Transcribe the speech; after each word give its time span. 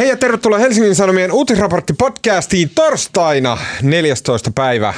Hei 0.00 0.08
ja 0.08 0.16
tervetuloa 0.16 0.58
Helsingin 0.58 0.94
Sanomien 0.94 1.30
uutisraportti-podcastiin 1.30 2.70
torstaina 2.74 3.58
14. 3.82 4.50
päivä 4.54 4.94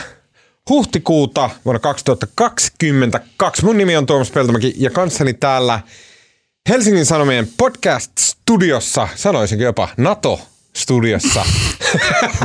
huhtikuuta 0.69 1.51
vuonna 1.65 1.79
2022. 1.79 3.65
Mun 3.65 3.79
nimi 3.79 3.96
on 3.96 4.07
Tuomas 4.07 4.30
Peltomäki 4.30 4.75
ja 4.77 4.91
kanssani 4.91 5.33
täällä 5.33 5.80
Helsingin 6.69 7.07
Sanomien 7.07 7.49
podcast-studiossa, 7.57 9.09
sanoisinkin 9.15 9.65
jopa 9.65 9.88
NATO-studiossa, 9.96 11.44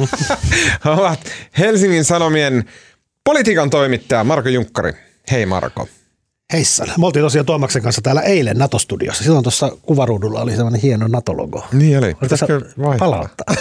ovat 0.98 1.20
Helsingin 1.58 2.06
Sanomien 2.06 2.70
politiikan 3.24 3.70
toimittaja 3.70 4.24
Marko 4.24 4.50
Junkkari. 4.50 4.94
Hei 5.32 5.46
Marko. 5.46 5.88
Heissa. 6.54 6.86
Me 6.98 7.06
oltiin 7.06 7.24
tosiaan 7.26 7.46
Tuomaksen 7.46 7.82
kanssa 7.82 8.02
täällä 8.02 8.22
eilen 8.22 8.58
NATO-studiossa. 8.58 9.24
Silloin 9.24 9.44
tuossa 9.44 9.72
kuvaruudulla 9.82 10.42
oli 10.42 10.56
sellainen 10.56 10.82
hieno 10.82 11.08
NATO-logo. 11.08 11.66
Niin 11.74 11.98
oli. 11.98 12.16
Pitäisikö 12.16 12.62
palauttaa? 13.00 13.56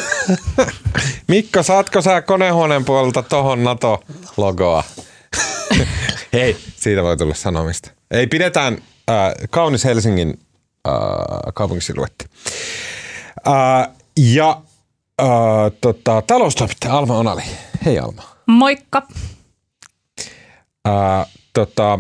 Mikko, 1.29 1.63
saatko 1.63 2.03
sä 2.03 2.23
konehuoneen 2.23 2.85
puolelta 2.85 3.23
tohon 3.23 3.65
NATO-logoa? 3.65 4.85
Hei, 6.33 6.57
siitä 6.77 7.03
voi 7.03 7.17
tulla 7.17 7.35
sanomista. 7.35 7.91
Ei, 8.11 8.27
pidetään 8.27 8.79
äh, 9.11 9.17
kaunis 9.51 9.85
Helsingin 9.85 10.39
äh, 10.89 10.95
kaupunkisiluetti. 11.55 12.25
Äh, 13.49 13.89
ja 14.17 14.61
äh, 15.23 15.27
tota, 15.81 16.23
taloustoimittaja 16.27 16.95
Alma 16.95 17.19
Onali. 17.19 17.43
Hei 17.85 17.99
Alma. 17.99 18.23
Moikka. 18.47 19.03
Äh, 20.89 21.27
tota, 21.53 21.99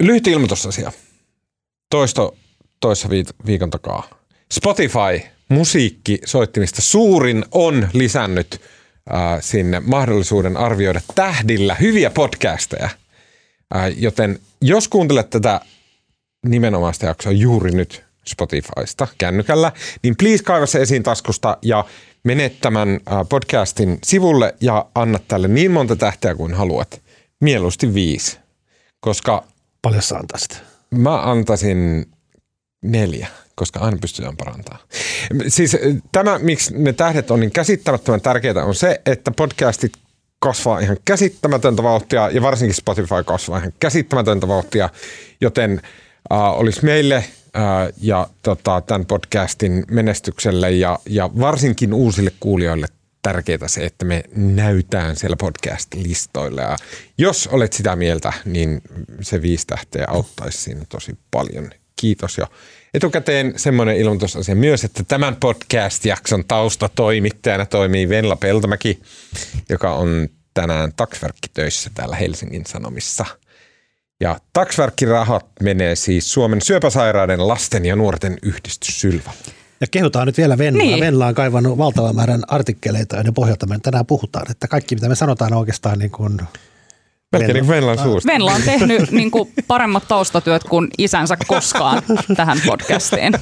lyhyt 0.00 0.26
ilmoitusasia. 0.26 0.92
Toisto 1.90 2.36
toissa 2.80 3.08
viikon 3.46 3.70
takaa. 3.70 4.08
Spotify 4.52 5.28
musiikkisoittimista 5.48 6.82
suurin 6.82 7.44
on 7.52 7.88
lisännyt 7.92 8.60
äh, 9.14 9.20
sinne 9.40 9.80
mahdollisuuden 9.80 10.56
arvioida 10.56 11.00
tähdillä 11.14 11.74
hyviä 11.74 12.10
podcasteja. 12.10 12.88
Äh, 13.76 13.92
joten 13.96 14.38
jos 14.62 14.88
kuuntelet 14.88 15.30
tätä 15.30 15.60
nimenomaista 16.46 17.06
jaksoa 17.06 17.32
juuri 17.32 17.70
nyt 17.70 18.04
Spotifysta 18.26 19.08
kännykällä, 19.18 19.72
niin 20.02 20.16
please 20.16 20.42
kaiva 20.42 20.66
se 20.66 20.82
esiin 20.82 21.02
taskusta 21.02 21.58
ja 21.62 21.84
mene 22.24 22.48
tämän 22.60 22.88
äh, 22.88 23.28
podcastin 23.28 23.98
sivulle 24.04 24.54
ja 24.60 24.86
anna 24.94 25.18
tälle 25.28 25.48
niin 25.48 25.70
monta 25.70 25.96
tähteä 25.96 26.34
kuin 26.34 26.54
haluat. 26.54 27.02
Mieluusti 27.40 27.94
viisi, 27.94 28.38
koska 29.00 29.44
Paljon 29.82 30.02
sä 30.02 30.16
antaisit? 30.16 30.62
Mä 30.90 31.30
antaisin 31.30 32.06
neljä, 32.82 33.28
koska 33.54 33.80
aina 33.80 33.98
pystytään 34.00 34.36
parantamaan. 34.36 34.86
Siis 35.48 35.76
tämä, 36.12 36.38
miksi 36.38 36.74
ne 36.78 36.92
tähdet 36.92 37.30
on 37.30 37.40
niin 37.40 37.50
käsittämättömän 37.50 38.20
tärkeää, 38.20 38.64
on 38.64 38.74
se, 38.74 39.00
että 39.06 39.30
podcastit 39.30 39.92
kasvaa 40.38 40.78
ihan 40.78 40.96
käsittämätöntä 41.04 41.82
vauhtia 41.82 42.30
ja 42.30 42.42
varsinkin 42.42 42.74
Spotify 42.74 43.24
kasvaa 43.24 43.58
ihan 43.58 43.72
käsittämätöntä 43.80 44.48
vauhtia, 44.48 44.88
joten 45.40 45.80
äh, 46.32 46.38
olisi 46.38 46.84
meille 46.84 47.16
äh, 47.16 47.24
ja 48.00 48.26
tota, 48.42 48.80
tämän 48.86 49.06
podcastin 49.06 49.84
menestykselle 49.90 50.70
ja, 50.70 50.98
ja 51.08 51.30
varsinkin 51.40 51.94
uusille 51.94 52.32
kuulijoille 52.40 52.86
tärkeää 53.22 53.68
se, 53.68 53.84
että 53.84 54.04
me 54.04 54.22
näytään 54.36 55.16
siellä 55.16 55.36
podcast-listoilla. 55.36 56.62
Ja 56.62 56.76
jos 57.18 57.46
olet 57.46 57.72
sitä 57.72 57.96
mieltä, 57.96 58.32
niin 58.44 58.80
se 59.20 59.42
viisi 59.42 59.66
tähteä 59.66 60.04
auttaisi 60.08 60.58
siinä 60.58 60.84
tosi 60.88 61.18
paljon. 61.30 61.70
Kiitos 61.96 62.38
jo. 62.38 62.46
Etukäteen 62.94 63.52
semmoinen 63.56 63.96
ilmoitusasia 63.96 64.54
myös, 64.54 64.84
että 64.84 65.04
tämän 65.04 65.36
podcast-jakson 65.36 66.44
taustatoimittajana 66.48 67.66
toimii 67.66 68.08
Venla 68.08 68.36
Peltomäki, 68.36 69.02
joka 69.68 69.94
on 69.94 70.28
tänään 70.54 70.92
taksverkkitöissä 70.96 71.90
täällä 71.94 72.16
Helsingin 72.16 72.66
Sanomissa. 72.66 73.26
Ja 74.20 74.40
taksverkkirahat 74.52 75.46
menee 75.62 75.96
siis 75.96 76.32
Suomen 76.32 76.62
syöpäsairaiden 76.62 77.48
lasten 77.48 77.84
ja 77.84 77.96
nuorten 77.96 78.38
yhdistys 78.42 79.00
Sylvä. 79.00 79.32
Ja 79.80 79.86
kehutaan 79.90 80.26
nyt 80.26 80.38
vielä 80.38 80.58
Venlaa. 80.58 80.82
Niin. 80.82 81.00
Venla 81.00 81.26
on 81.26 81.34
kaivannut 81.34 81.78
valtavan 81.78 82.16
määrän 82.16 82.42
artikkeleita, 82.48 83.16
joiden 83.16 83.34
pohjalta 83.34 83.66
me 83.66 83.78
tänään 83.82 84.06
puhutaan. 84.06 84.50
Että 84.50 84.68
kaikki, 84.68 84.94
mitä 84.94 85.08
me 85.08 85.14
sanotaan, 85.14 85.52
on 85.52 85.58
oikeastaan 85.58 85.98
niin 85.98 86.10
kuin 86.10 86.40
Melkein 87.32 87.54
niin 87.54 87.68
Venlan 87.68 87.98
suusta. 87.98 88.32
Venla 88.32 88.52
on 88.52 88.62
tehnyt 88.62 89.10
niin 89.20 89.30
kuin 89.30 89.52
paremmat 89.66 90.08
taustatyöt 90.08 90.64
kuin 90.64 90.88
isänsä 90.98 91.36
koskaan 91.46 92.02
tähän 92.36 92.58
podcastiin. 92.66 93.32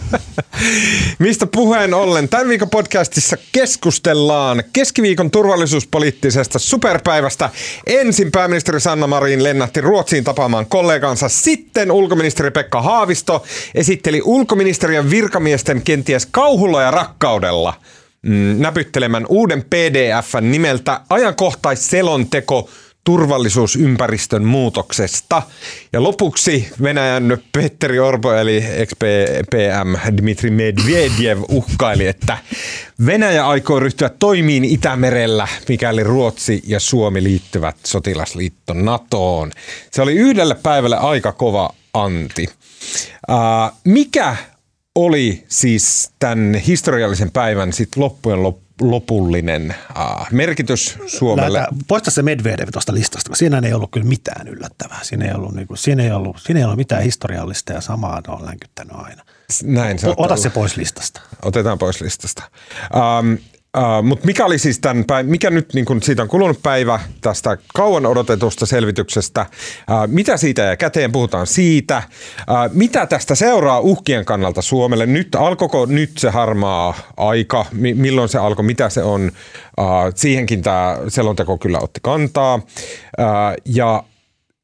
Mistä 1.19 1.47
puheen 1.47 1.95
ollen? 1.95 2.29
Tämän 2.29 2.49
viikon 2.49 2.71
podcastissa 2.71 3.37
keskustellaan 3.53 4.63
keskiviikon 4.73 5.31
turvallisuuspoliittisesta 5.31 6.59
superpäivästä. 6.59 7.51
Ensin 7.87 8.33
pääministeri 8.33 8.81
Sanna 8.81 9.07
Marin 9.07 9.45
lennähti 9.45 9.81
Ruotsiin 9.81 10.25
tapaamaan 10.25 10.67
kollegansa. 10.67 11.29
Sitten 11.29 11.91
ulkoministeri 11.93 12.51
Pekka 12.51 12.83
Haavisto 12.83 13.45
esitteli 13.75 14.23
ulkoministeriön 14.25 15.11
virkamiesten 15.11 15.83
kenties 15.83 16.27
kauhulla 16.27 16.83
ja 16.83 16.91
rakkaudella 16.91 17.75
mm, 18.23 18.57
näpyttelemän 18.59 19.27
uuden 19.29 19.63
PDFn 19.63 20.51
nimeltä 20.51 21.01
ajankohtaisselonteko– 21.11 22.69
turvallisuusympäristön 23.05 24.45
muutoksesta. 24.45 25.43
Ja 25.93 26.03
lopuksi 26.03 26.69
Venäjän 26.83 27.39
Petteri 27.53 27.99
Orpo 27.99 28.33
eli 28.33 28.65
XPM 28.87 30.17
Dmitri 30.17 30.51
Medvedev 30.51 31.43
uhkaili, 31.49 32.07
että 32.07 32.39
Venäjä 33.07 33.49
aikoo 33.49 33.81
ryhtyä 33.81 34.11
toimiin 34.19 34.65
Itämerellä, 34.65 35.49
mikäli 35.69 36.03
Ruotsi 36.05 36.63
ja 36.67 36.81
Suomi 36.81 37.23
liittyvät 37.23 37.77
sotilasliitto 37.85 38.75
NATOon. 38.75 39.53
Se 39.91 40.03
oli 40.03 40.13
yhdelle 40.13 40.55
päivälle 40.55 40.97
aika 40.97 41.33
kova 41.33 41.71
anti. 41.95 42.49
Uh, 43.31 43.79
mikä 43.85 44.37
oli 44.95 45.45
siis 45.49 46.11
tämän 46.19 46.55
historiallisen 46.55 47.31
päivän 47.31 47.73
sit 47.73 47.97
loppujen 47.97 48.43
lopuksi 48.43 48.68
lopullinen 48.81 49.75
uh, 49.91 50.27
merkitys 50.33 50.99
Suomelle. 51.07 51.67
Poista 51.89 52.11
se 52.11 52.23
Medvedev 52.23 52.69
tuosta 52.73 52.95
listasta, 52.95 53.37
siinä 53.37 53.61
ei 53.65 53.73
ollut 53.73 53.91
kyllä 53.91 54.07
mitään 54.07 54.49
yllättävää. 54.49 54.99
Siinä 55.03 55.25
ei 55.25 55.33
ollut, 55.33 55.55
niin 55.55 55.67
kuin, 55.67 55.79
siinä 55.79 56.03
ei 56.03 56.11
ollut, 56.11 56.37
siinä 56.41 56.61
ei 56.61 56.65
ollut 56.65 56.77
mitään 56.77 57.03
historiallista 57.03 57.73
ja 57.73 57.81
samaa 57.81 58.23
on 58.29 58.47
länkyttänyt 58.47 58.97
aina. 58.97 59.23
Näin 59.63 59.99
se 59.99 60.15
Ota 60.17 60.37
se 60.37 60.51
pois 60.51 60.77
listasta. 60.77 61.21
Otetaan 61.43 61.79
pois 61.79 62.01
listasta. 62.01 62.43
Um, 62.95 63.39
Mutta 64.03 64.27
mikä 64.27 64.47
oli 64.47 64.59
siis 64.59 64.79
tämän 64.79 65.05
päivän, 65.05 65.31
mikä 65.31 65.51
nyt 65.51 65.75
niin 65.75 65.85
kun 65.85 66.03
siitä 66.03 66.23
on 66.23 66.29
kulunut 66.29 66.63
päivä 66.63 67.01
tästä 67.21 67.59
kauan 67.75 68.07
odotetusta 68.07 68.67
selvityksestä, 68.67 69.47
uh, 69.51 70.07
mitä 70.07 70.37
siitä 70.37 70.63
ja 70.63 70.77
käteen, 70.77 71.13
puhutaan 71.13 71.47
siitä, 71.47 72.03
uh, 72.39 72.75
mitä 72.75 73.07
tästä 73.07 73.35
seuraa 73.35 73.81
uhkien 73.81 74.25
kannalta 74.25 74.63
Suomelle, 74.63 75.07
nyt 75.07 75.35
alkoiko 75.35 75.87
nyt 75.87 76.19
se 76.19 76.31
harmaa 76.31 76.95
aika, 77.17 77.67
mi- 77.73 77.95
milloin 77.95 78.29
se 78.29 78.39
alkoi, 78.39 78.65
mitä 78.65 78.89
se 78.89 79.03
on, 79.03 79.33
uh, 79.81 79.87
siihenkin 80.15 80.63
tämä 80.63 80.99
selonteko 81.09 81.59
kyllä 81.59 81.79
otti 81.79 82.01
kantaa. 82.03 82.55
Uh, 82.55 82.63
ja 83.65 84.05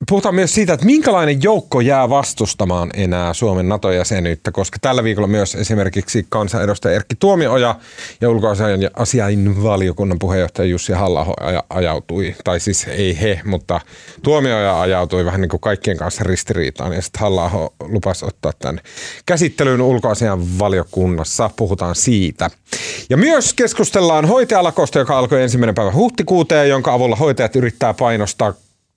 Puhutaan 0.08 0.34
myös 0.34 0.54
siitä, 0.54 0.72
että 0.72 0.86
minkälainen 0.86 1.42
joukko 1.42 1.80
jää 1.80 2.08
vastustamaan 2.08 2.90
enää 2.94 3.34
Suomen 3.34 3.68
NATO-jäsenyyttä, 3.68 4.52
koska 4.52 4.78
tällä 4.80 5.04
viikolla 5.04 5.28
myös 5.28 5.54
esimerkiksi 5.54 6.26
kansanedustaja 6.28 6.94
Erkki 6.94 7.14
Tuomioja 7.18 7.74
ja 8.20 8.30
ulkoasiain 8.30 9.62
valiokunnan 9.62 10.18
puheenjohtaja 10.18 10.68
Jussi 10.68 10.92
halla 10.92 11.26
ajautui, 11.70 12.34
tai 12.44 12.60
siis 12.60 12.86
ei 12.88 13.20
he, 13.20 13.40
mutta 13.44 13.80
Tuomioja 14.22 14.80
ajautui 14.80 15.24
vähän 15.24 15.40
niin 15.40 15.48
kuin 15.48 15.60
kaikkien 15.60 15.96
kanssa 15.96 16.24
ristiriitaan 16.24 16.92
ja 16.92 17.02
sitten 17.02 17.20
halla 17.20 17.70
lupasi 17.80 18.24
ottaa 18.24 18.52
tämän 18.58 18.80
käsittelyyn 19.26 19.80
ulkoasian 19.80 20.58
valiokunnassa. 20.58 21.50
Puhutaan 21.56 21.94
siitä. 21.94 22.50
Ja 23.10 23.16
myös 23.16 23.54
keskustellaan 23.54 24.24
hoitajalakosta, 24.24 24.98
joka 24.98 25.18
alkoi 25.18 25.42
ensimmäinen 25.42 25.74
päivä 25.74 25.92
huhtikuuta 25.92 26.54
ja 26.54 26.64
jonka 26.64 26.92
avulla 26.92 27.16
hoitajat 27.16 27.56
yrittää 27.56 27.94
painostaa 27.94 28.52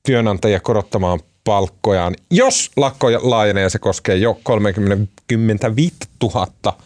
työnantajia 0.07 0.59
korottamaan 0.59 1.19
palkkojaan, 1.43 2.15
jos 2.31 2.71
lakko 2.77 3.07
laajenee 3.11 3.63
ja 3.63 3.69
se 3.69 3.79
koskee 3.79 4.15
jo 4.15 4.39
35 4.43 5.95
000 6.23 6.77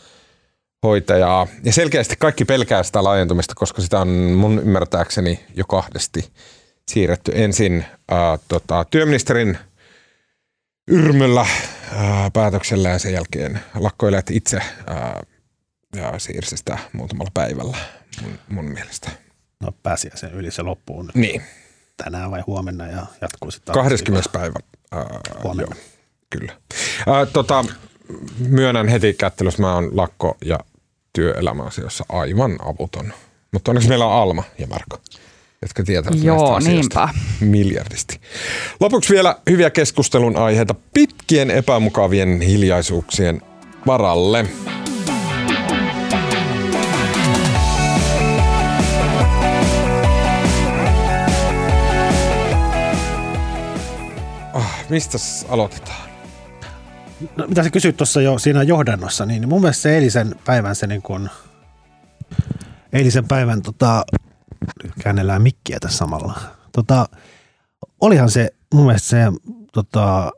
hoitajaa. 0.83 1.47
Ja 1.63 1.73
selkeästi 1.73 2.15
kaikki 2.19 2.45
pelkää 2.45 2.83
sitä 2.83 3.03
laajentumista, 3.03 3.55
koska 3.55 3.81
sitä 3.81 3.99
on 3.99 4.07
mun 4.07 4.59
ymmärtääkseni 4.59 5.39
jo 5.55 5.65
kahdesti 5.65 6.31
siirretty 6.87 7.31
ensin 7.35 7.85
ää, 8.11 8.37
tota, 8.47 8.85
työministerin 8.91 9.57
yrmyllä 10.87 11.45
ää, 11.95 12.31
päätöksellä 12.31 12.89
ja 12.89 12.99
sen 12.99 13.13
jälkeen 13.13 13.59
lakkoilijat 13.75 14.31
itse 14.31 14.59
ää, 14.87 15.23
ja 15.95 16.19
siirsi 16.19 16.57
sitä 16.57 16.77
muutamalla 16.93 17.31
päivällä 17.33 17.77
mun, 18.21 18.39
mun 18.49 18.65
mielestä. 18.65 19.09
No 19.59 19.71
pääsiäisen 19.83 20.33
yli 20.33 20.51
se 20.51 20.61
loppuun. 20.61 21.11
Niin 21.13 21.41
tänään 22.03 22.31
vai 22.31 22.43
huomenna 22.47 22.87
ja 22.87 23.05
jatkuu 23.21 23.51
sitten 23.51 23.73
20. 23.73 24.29
päivä. 24.33 24.59
Ää, 24.91 25.19
huomenna. 25.43 25.75
Joo, 25.75 25.83
kyllä. 26.29 26.53
Ää, 27.07 27.25
tota, 27.25 27.65
myönnän 28.39 28.87
heti 28.87 29.13
kättelyssä, 29.13 29.61
mä 29.61 29.73
oon 29.73 29.97
lakko 29.97 30.37
ja 30.45 30.59
työelämäasioissa 31.13 32.05
aivan 32.09 32.57
avuton. 32.61 33.13
Mutta 33.51 33.71
onneksi 33.71 33.89
meillä 33.89 34.05
on 34.05 34.21
Alma 34.21 34.43
ja 34.57 34.67
Marko, 34.67 34.97
jotka 35.61 35.83
tietävät 35.83 36.23
Joo, 36.23 36.59
näistä 36.59 36.69
asioista 36.69 37.09
miljardisti. 37.39 38.21
Lopuksi 38.79 39.13
vielä 39.13 39.35
hyviä 39.49 39.69
keskustelun 39.69 40.37
aiheita 40.37 40.75
pitkien 40.93 41.51
epämukavien 41.51 42.41
hiljaisuuksien 42.41 43.41
varalle. 43.87 44.45
Mistä 54.91 55.17
aloitetaan? 55.49 56.09
No, 57.35 57.47
mitä 57.47 57.63
sä 57.63 57.69
kysyt 57.69 57.97
tuossa 57.97 58.21
jo 58.21 58.39
siinä 58.39 58.63
johdannossa, 58.63 59.25
niin 59.25 59.49
mun 59.49 59.61
mielestä 59.61 59.81
se 59.81 59.95
eilisen 59.95 60.35
päivän 60.45 60.75
se 60.75 60.87
niin 60.87 61.01
kuin, 61.01 61.29
eilisen 62.93 63.27
päivän 63.27 63.61
tota, 63.61 64.05
käännellään 65.03 65.41
mikkiä 65.41 65.77
tässä 65.79 65.97
samalla. 65.97 66.39
Tota, 66.71 67.09
olihan 68.01 68.29
se 68.29 68.49
mun 68.73 68.85
mielestä 68.85 69.09
se 69.09 69.17
tota, 69.73 70.31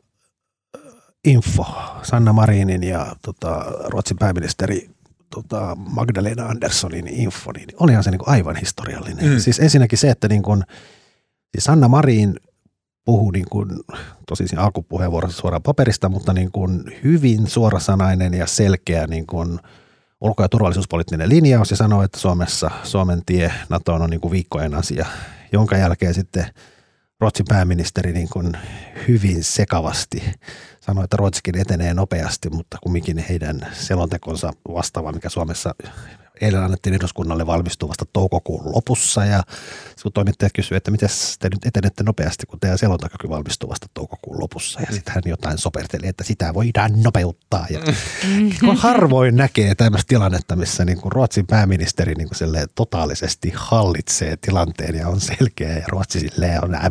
info 1.26 1.66
Sanna 2.04 2.34
Marinin 2.34 2.84
ja 2.84 3.16
tota, 3.22 3.66
Ruotsin 3.86 4.18
pääministeri 4.18 4.90
tota, 5.30 5.76
Magdalena 5.76 6.46
Anderssonin 6.46 7.08
info, 7.08 7.52
niin 7.52 7.68
olihan 7.80 8.04
se 8.04 8.12
niin 8.12 8.20
kuin 8.20 8.30
aivan 8.30 8.56
historiallinen. 8.56 9.32
Mm. 9.32 9.40
Siis 9.40 9.60
ensinnäkin 9.60 9.98
se, 10.00 10.10
että 10.10 10.28
niin 10.28 10.44
kuin, 10.44 10.64
siis 11.52 11.64
Sanna 11.64 11.88
Marin 11.88 12.40
puhuu 13.06 13.32
niin 13.32 13.46
kuin, 13.52 13.70
tosi 14.28 14.48
siinä 14.48 14.64
alkupuheenvuorossa 14.64 15.42
suoraan 15.42 15.64
paperista, 15.64 16.10
mutta 16.10 16.34
niin 16.34 16.52
kuin 16.52 16.84
hyvin 17.04 17.48
suorasanainen 17.48 18.34
ja 18.34 18.48
selkeä 18.48 19.08
niin 19.08 19.28
kuin 19.28 19.60
ulko- 20.22 20.44
ja 20.44 20.50
turvallisuuspoliittinen 20.50 21.30
linjaus 21.30 21.72
ja 21.72 21.78
sanoo, 21.78 22.04
että 22.04 22.20
Suomessa 22.20 22.72
Suomen 22.84 23.22
tie 23.26 23.54
NATOon 23.70 24.02
on 24.02 24.10
niin 24.10 24.22
kuin 24.22 24.32
viikkojen 24.32 24.76
asia, 24.76 25.06
jonka 25.52 25.78
jälkeen 25.78 26.14
sitten 26.14 26.46
Ruotsin 27.20 27.46
pääministeri 27.50 28.14
niin 28.14 28.30
kuin 28.34 28.58
hyvin 29.08 29.44
sekavasti 29.44 30.24
sanoi, 30.80 31.04
että 31.04 31.18
Ruotsikin 31.18 31.58
etenee 31.58 31.94
nopeasti, 31.94 32.50
mutta 32.50 32.78
kumminkin 32.84 33.18
heidän 33.18 33.68
selontekonsa 33.74 34.54
vastaava, 34.74 35.12
mikä 35.12 35.30
Suomessa 35.30 35.76
eilen 36.42 36.64
annettiin 36.64 36.96
eduskunnalle 36.96 37.48
valmistua 37.48 37.90
vasta 37.90 38.06
toukokuun 38.14 38.76
lopussa 38.76 39.26
ja 39.26 39.44
kun 40.04 40.14
toimittajat 40.14 40.54
kysyivät, 40.54 40.78
että 40.78 40.92
miten 40.92 41.10
te 41.40 41.50
nyt 41.50 41.66
etenette 41.66 42.04
nopeasti, 42.04 42.46
kun 42.46 42.60
teidän 42.60 42.78
selontekokin 42.78 43.30
valmistuu 43.30 43.70
vasta 43.70 43.88
toukokuun 43.94 44.40
lopussa. 44.40 44.82
Ja 44.82 44.88
sitten 44.92 45.14
hän 45.14 45.24
jotain 45.26 45.58
soperteli, 45.58 46.08
että 46.08 46.24
sitä 46.24 46.54
voidaan 46.54 47.04
nopeuttaa. 47.04 47.68
Ja 47.70 47.80
kun 48.60 48.78
harvoin 48.78 49.36
näkee 49.36 49.76
tämmöistä 49.76 50.08
tilannetta, 50.08 50.56
missä 50.56 50.86
niin 50.86 51.02
kuin 51.02 51.12
Ruotsin 51.12 51.48
pääministeri 51.48 52.16
niin 52.16 52.30
kuin 52.30 52.68
totaalisesti 52.76 53.52
hallitsee 53.56 54.38
tilanteen 54.38 54.96
ja 54.96 55.08
on 55.08 55.22
selkeä 55.22 55.78
ja 55.78 55.86
Ruotsi 55.88 56.20
silleen 56.20 56.64
on 56.64 56.76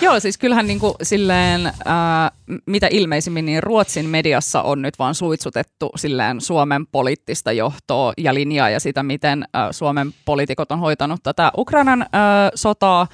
Joo, 0.00 0.20
siis 0.20 0.38
kyllähän 0.38 0.66
niin 0.66 0.80
kuin 0.80 0.94
silleen, 1.02 1.72
ää, 1.84 2.30
mitä 2.66 2.88
ilmeisimmin, 2.90 3.46
niin 3.46 3.62
Ruotsin 3.62 4.06
mediassa 4.06 4.62
on 4.62 4.82
nyt 4.82 4.98
vaan 4.98 5.14
suitsutettu 5.14 5.90
silleen 5.96 6.40
Suomen 6.40 6.86
poliittista 6.86 7.52
johtoa 7.52 8.12
ja 8.18 8.34
linjaa 8.34 8.70
ja 8.70 8.80
sitä, 8.80 9.02
miten 9.02 9.44
ää, 9.52 9.72
Suomen 9.72 10.14
poliitikot 10.24 10.72
on 10.72 10.78
hoitanut 10.78 11.22
tätä 11.22 11.52
Ukrainan 11.56 12.06
ää, 12.12 12.50
sotaa 12.54 13.06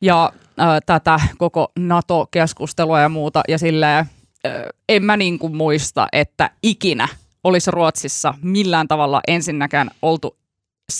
ja 0.00 0.32
ää, 0.58 0.80
tätä 0.86 1.20
koko 1.38 1.72
NATO-keskustelua 1.78 3.00
ja 3.00 3.08
muuta. 3.08 3.42
Ja 3.48 3.58
silleen, 3.58 4.06
ää, 4.44 4.70
en 4.88 5.04
mä 5.04 5.16
niin 5.16 5.38
kuin 5.38 5.56
muista, 5.56 6.08
että 6.12 6.50
ikinä 6.62 7.08
olisi 7.44 7.70
Ruotsissa 7.70 8.34
millään 8.42 8.88
tavalla 8.88 9.20
ensinnäkään 9.28 9.90
oltu 10.02 10.36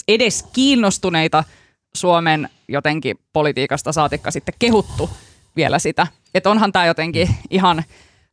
edes 0.09 0.43
kiinnostuneita– 0.53 1.44
Suomen 2.00 2.49
jotenkin 2.69 3.19
politiikasta 3.33 3.93
saatikka 3.93 4.31
sitten 4.31 4.55
kehuttu 4.59 5.11
vielä 5.56 5.79
sitä. 5.79 6.06
Että 6.35 6.50
onhan 6.50 6.73
tämä 6.73 6.87
jotenkin 6.87 7.29
ihan 7.50 7.85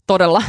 todella 0.08 0.44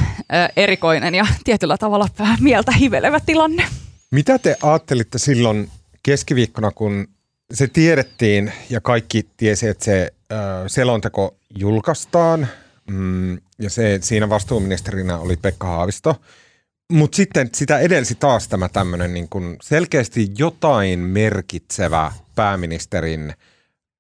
erikoinen 0.57 1.15
ja 1.15 1.27
tietyllä 1.45 1.79
tavalla 1.79 2.09
vähän 2.19 2.39
mieltä 2.41 2.73
hivelevä 2.73 3.21
tilanne. 3.21 3.67
Mitä 4.11 4.39
te 4.39 4.57
ajattelitte 4.63 5.19
silloin 5.19 5.71
keskiviikkona, 6.03 6.71
kun 6.71 7.09
se 7.55 7.67
tiedettiin 7.67 8.53
ja 8.71 8.81
kaikki 8.81 9.27
tiesi, 9.37 9.69
että 9.69 9.85
se 9.85 10.13
selonteko 10.67 11.37
julkaistaan 11.59 12.49
mm, 12.91 13.39
ja 13.59 13.71
se, 13.71 13.99
siinä 14.03 14.29
vastuuministerinä 14.29 15.19
oli 15.19 15.37
Pekka 15.37 15.67
Haavisto– 15.67 16.17
mutta 16.93 17.17
sitten 17.17 17.51
sitä 17.55 17.79
edelsi 17.79 18.15
taas 18.15 18.49
tämä 18.49 18.69
tämmöinen 18.69 19.15
niin 19.15 19.29
kuin 19.29 19.57
selkeästi 19.63 20.29
jotain 20.39 20.99
merkitsevä 20.99 22.13
pääministerin 22.37 23.35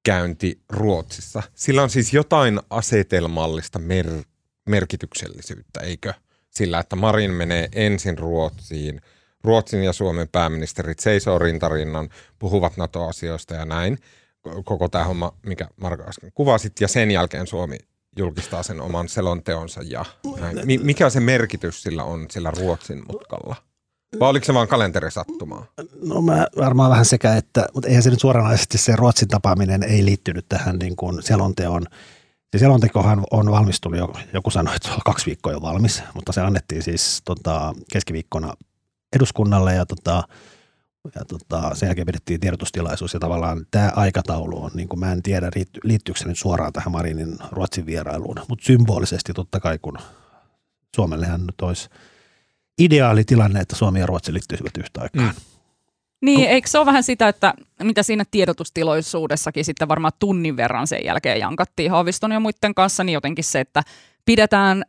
käynti 0.04 0.60
Ruotsissa. 0.70 1.42
Sillä 1.54 1.82
on 1.82 1.90
siis 1.90 2.12
jotain 2.12 2.60
asetelmallista 2.70 3.78
mer- 3.78 4.24
merkityksellisyyttä, 4.68 5.80
eikö? 5.80 6.12
Sillä, 6.50 6.78
että 6.78 6.96
Marin 6.96 7.30
menee 7.30 7.68
ensin 7.72 8.18
Ruotsiin, 8.18 9.00
Ruotsin 9.44 9.82
ja 9.82 9.92
Suomen 9.92 10.28
pääministerit 10.28 10.98
seisoo 10.98 11.38
rintarinnan, 11.38 12.08
puhuvat 12.38 12.76
NATO-asioista 12.76 13.54
ja 13.54 13.64
näin. 13.64 13.98
Koko 14.64 14.88
tämä 14.88 15.04
homma, 15.04 15.32
mikä 15.46 15.68
Marko 15.76 16.04
äsken 16.08 16.32
kuvasit, 16.34 16.80
ja 16.80 16.88
sen 16.88 17.10
jälkeen 17.10 17.46
Suomi 17.46 17.76
julkistaa 18.18 18.62
sen 18.62 18.80
oman 18.80 19.08
selonteonsa 19.08 19.80
ja 19.84 20.04
näin. 20.40 20.84
Mikä 20.84 21.10
se 21.10 21.20
merkitys 21.20 21.82
sillä 21.82 22.04
on 22.04 22.26
sillä 22.30 22.50
Ruotsin 22.50 23.02
mutkalla? 23.12 23.56
Vai 24.20 24.28
oliko 24.28 24.46
se 24.46 24.54
vaan 24.54 24.68
kalenterisattumaa? 24.68 25.66
No 26.02 26.22
mä 26.22 26.46
varmaan 26.56 26.90
vähän 26.90 27.04
sekä, 27.04 27.36
että, 27.36 27.66
mutta 27.74 27.88
eihän 27.88 28.02
se 28.02 28.10
nyt 28.10 28.20
suoranaisesti 28.20 28.78
se 28.78 28.96
Ruotsin 28.96 29.28
tapaaminen 29.28 29.82
ei 29.82 30.04
liittynyt 30.04 30.46
tähän 30.48 30.76
niin 30.78 30.96
kuin 30.96 31.22
selonteon. 31.22 31.86
Se 32.52 32.58
selontekohan 32.58 33.24
on 33.30 33.50
valmistunut, 33.50 33.98
jo, 33.98 34.12
joku 34.32 34.50
sanoi, 34.50 34.76
että 34.76 34.88
se 34.88 34.94
on 34.94 35.00
kaksi 35.04 35.26
viikkoa 35.26 35.52
jo 35.52 35.62
valmis, 35.62 36.02
mutta 36.14 36.32
se 36.32 36.40
annettiin 36.40 36.82
siis 36.82 37.22
tota, 37.24 37.74
keskiviikkona 37.92 38.54
eduskunnalle 39.16 39.74
ja 39.74 39.86
tota, 39.86 40.22
ja 41.14 41.24
tota, 41.24 41.74
sen 41.74 41.86
jälkeen 41.86 42.06
pidettiin 42.06 42.40
tiedotustilaisuus 42.40 43.14
ja 43.14 43.20
tavallaan 43.20 43.66
tämä 43.70 43.92
aikataulu 43.96 44.64
on, 44.64 44.70
niin 44.74 44.88
kuin 44.88 45.00
mä 45.00 45.12
en 45.12 45.22
tiedä 45.22 45.50
liittyykö 45.84 46.20
se 46.20 46.28
nyt 46.28 46.38
suoraan 46.38 46.72
tähän 46.72 46.92
Marinin 46.92 47.36
Ruotsin 47.50 47.86
vierailuun, 47.86 48.36
mutta 48.48 48.64
symbolisesti 48.64 49.32
totta 49.32 49.60
kai 49.60 49.78
kun 49.78 49.98
Suomellehan 50.96 51.40
nyt 51.40 51.60
olisi 51.62 51.88
ideaali 52.78 53.24
tilanne, 53.24 53.60
että 53.60 53.76
Suomi 53.76 54.00
ja 54.00 54.06
Ruotsi 54.06 54.32
liittyisivät 54.32 54.76
yhtä 54.76 55.00
aikaa. 55.00 55.22
Mm. 55.22 55.32
Niin, 56.22 56.48
eikö 56.48 56.68
se 56.68 56.78
ole 56.78 56.86
vähän 56.86 57.02
sitä, 57.02 57.28
että 57.28 57.54
mitä 57.82 58.02
siinä 58.02 58.24
tiedotustilaisuudessakin 58.30 59.64
sitten 59.64 59.88
varmaan 59.88 60.12
tunnin 60.18 60.56
verran 60.56 60.86
sen 60.86 61.04
jälkeen 61.04 61.38
jankattiin 61.38 61.90
Haaviston 61.90 62.32
ja 62.32 62.40
muiden 62.40 62.74
kanssa, 62.74 63.04
niin 63.04 63.14
jotenkin 63.14 63.44
se, 63.44 63.60
että 63.60 63.82
pidetään, 64.24 64.84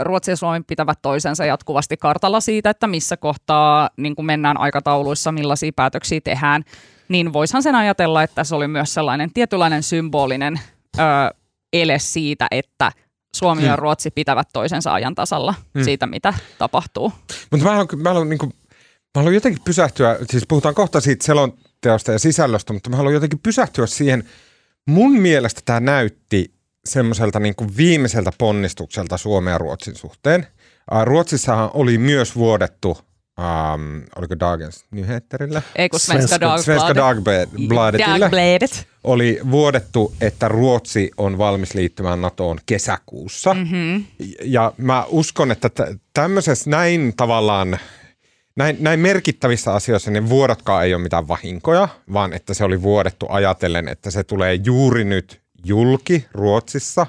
Ruotsi 0.00 0.30
ja 0.30 0.36
Suomi 0.36 0.60
pitävät 0.66 0.98
toisensa 1.02 1.44
jatkuvasti 1.44 1.96
kartalla 1.96 2.40
siitä, 2.40 2.70
että 2.70 2.86
missä 2.86 3.16
kohtaa 3.16 3.90
niin 3.96 4.16
kuin 4.16 4.26
mennään 4.26 4.60
aikatauluissa, 4.60 5.32
millaisia 5.32 5.72
päätöksiä 5.76 6.20
tehdään, 6.20 6.64
niin 7.08 7.32
voishan 7.32 7.62
sen 7.62 7.74
ajatella, 7.74 8.22
että 8.22 8.44
se 8.44 8.54
oli 8.54 8.68
myös 8.68 8.94
sellainen 8.94 9.32
tietynlainen 9.32 9.82
symbolinen 9.82 10.60
ö, 10.98 11.02
ele 11.72 11.98
siitä, 11.98 12.46
että 12.50 12.92
Suomi 13.38 13.64
ja 13.64 13.72
hmm. 13.72 13.82
Ruotsi 13.82 14.10
pitävät 14.10 14.48
toisensa 14.52 14.92
ajan 14.92 15.14
tasalla 15.14 15.54
hmm. 15.74 15.84
siitä, 15.84 16.06
mitä 16.06 16.34
tapahtuu. 16.58 17.12
Mutta 17.50 17.66
mä 17.66 17.70
haluan, 17.70 17.88
mä, 17.96 18.08
haluan, 18.08 18.28
niin 18.28 18.38
kuin, 18.38 18.52
mä 19.14 19.20
haluan 19.20 19.34
jotenkin 19.34 19.62
pysähtyä, 19.64 20.18
siis 20.30 20.44
puhutaan 20.48 20.74
kohta 20.74 21.00
siitä 21.00 21.26
selonteosta 21.26 22.12
ja 22.12 22.18
sisällöstä, 22.18 22.72
mutta 22.72 22.90
mä 22.90 22.96
haluan 22.96 23.14
jotenkin 23.14 23.38
pysähtyä 23.38 23.86
siihen. 23.86 24.24
Mun 24.86 25.12
mielestä 25.12 25.60
tämä 25.64 25.80
näytti 25.80 26.54
semmoiselta 26.84 27.40
niin 27.40 27.54
kuin 27.54 27.76
viimeiseltä 27.76 28.32
ponnistukselta 28.38 29.16
Suomen 29.16 29.52
ja 29.52 29.58
Ruotsin 29.58 29.96
suhteen. 29.96 30.46
Ruotsissahan 31.04 31.70
oli 31.74 31.98
myös 31.98 32.36
vuodettu 32.36 32.98
Um, 33.38 34.02
oliko 34.16 34.38
Dagens 34.40 34.84
Nyheterillä? 34.90 35.62
Ei 35.76 35.88
kun 35.88 36.00
Svenska 36.00 36.40
Dagbladet. 36.40 36.64
Svenska 36.64 36.94
Dagbladet. 36.94 38.88
Oli 39.04 39.40
vuodettu, 39.50 40.14
että 40.20 40.48
Ruotsi 40.48 41.10
on 41.16 41.38
valmis 41.38 41.74
liittymään 41.74 42.20
NATOon 42.22 42.58
kesäkuussa. 42.66 43.54
Mm-hmm. 43.54 44.04
Ja 44.42 44.72
mä 44.76 45.04
uskon, 45.08 45.50
että 45.50 45.70
tämmöisessä 46.14 46.70
näin 46.70 47.12
tavallaan, 47.16 47.78
näin, 48.56 48.76
näin 48.80 49.00
merkittävissä 49.00 49.74
asioissa 49.74 50.10
ne 50.10 50.28
vuodotkaan 50.28 50.84
ei 50.84 50.94
ole 50.94 51.02
mitään 51.02 51.28
vahinkoja, 51.28 51.88
vaan 52.12 52.32
että 52.32 52.54
se 52.54 52.64
oli 52.64 52.82
vuodettu 52.82 53.26
ajatellen, 53.28 53.88
että 53.88 54.10
se 54.10 54.24
tulee 54.24 54.54
juuri 54.64 55.04
nyt 55.04 55.40
julki 55.64 56.26
Ruotsissa 56.32 57.06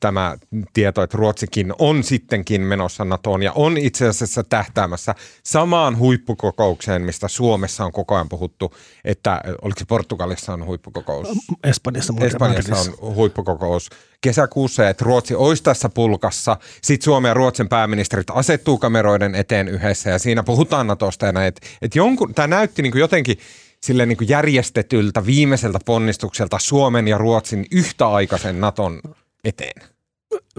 tämä 0.00 0.36
tieto, 0.72 1.02
että 1.02 1.16
Ruotsikin 1.18 1.72
on 1.78 2.04
sittenkin 2.04 2.60
menossa 2.60 3.04
NATOon 3.04 3.42
ja 3.42 3.52
on 3.52 3.78
itse 3.78 4.08
asiassa 4.08 4.44
tähtäämässä 4.44 5.14
samaan 5.44 5.98
huippukokoukseen, 5.98 7.02
mistä 7.02 7.28
Suomessa 7.28 7.84
on 7.84 7.92
koko 7.92 8.14
ajan 8.14 8.28
puhuttu, 8.28 8.74
että 9.04 9.40
oliko 9.62 9.78
se 9.78 9.84
Portugalissa 9.84 10.52
on 10.52 10.66
huippukokous? 10.66 11.28
Espanjassa, 11.64 12.14
Espanjassa 12.20 12.76
on 13.00 13.14
huippukokous 13.14 13.90
kesäkuussa, 14.20 14.88
että 14.88 15.04
Ruotsi 15.04 15.34
olisi 15.34 15.62
tässä 15.62 15.88
pulkassa. 15.88 16.56
Sitten 16.82 17.04
Suomi 17.04 17.28
ja 17.28 17.34
Ruotsin 17.34 17.68
pääministerit 17.68 18.26
asettuu 18.30 18.78
kameroiden 18.78 19.34
eteen 19.34 19.68
yhdessä 19.68 20.10
ja 20.10 20.18
siinä 20.18 20.42
puhutaan 20.42 20.86
NATOsta 20.86 21.26
ja 21.26 21.32
näin. 21.32 21.48
Että 21.48 21.66
et 21.82 21.94
jonkun, 21.94 22.34
tämä 22.34 22.48
näytti 22.48 22.82
niin 22.82 22.98
jotenkin 22.98 23.38
sille 23.80 24.06
niin 24.06 24.18
järjestetyltä 24.28 25.26
viimeiseltä 25.26 25.78
ponnistukselta 25.84 26.58
Suomen 26.58 27.08
ja 27.08 27.18
Ruotsin 27.18 27.66
yhtäaikaisen 27.72 28.60
Naton 28.60 29.00
eteen. 29.46 29.88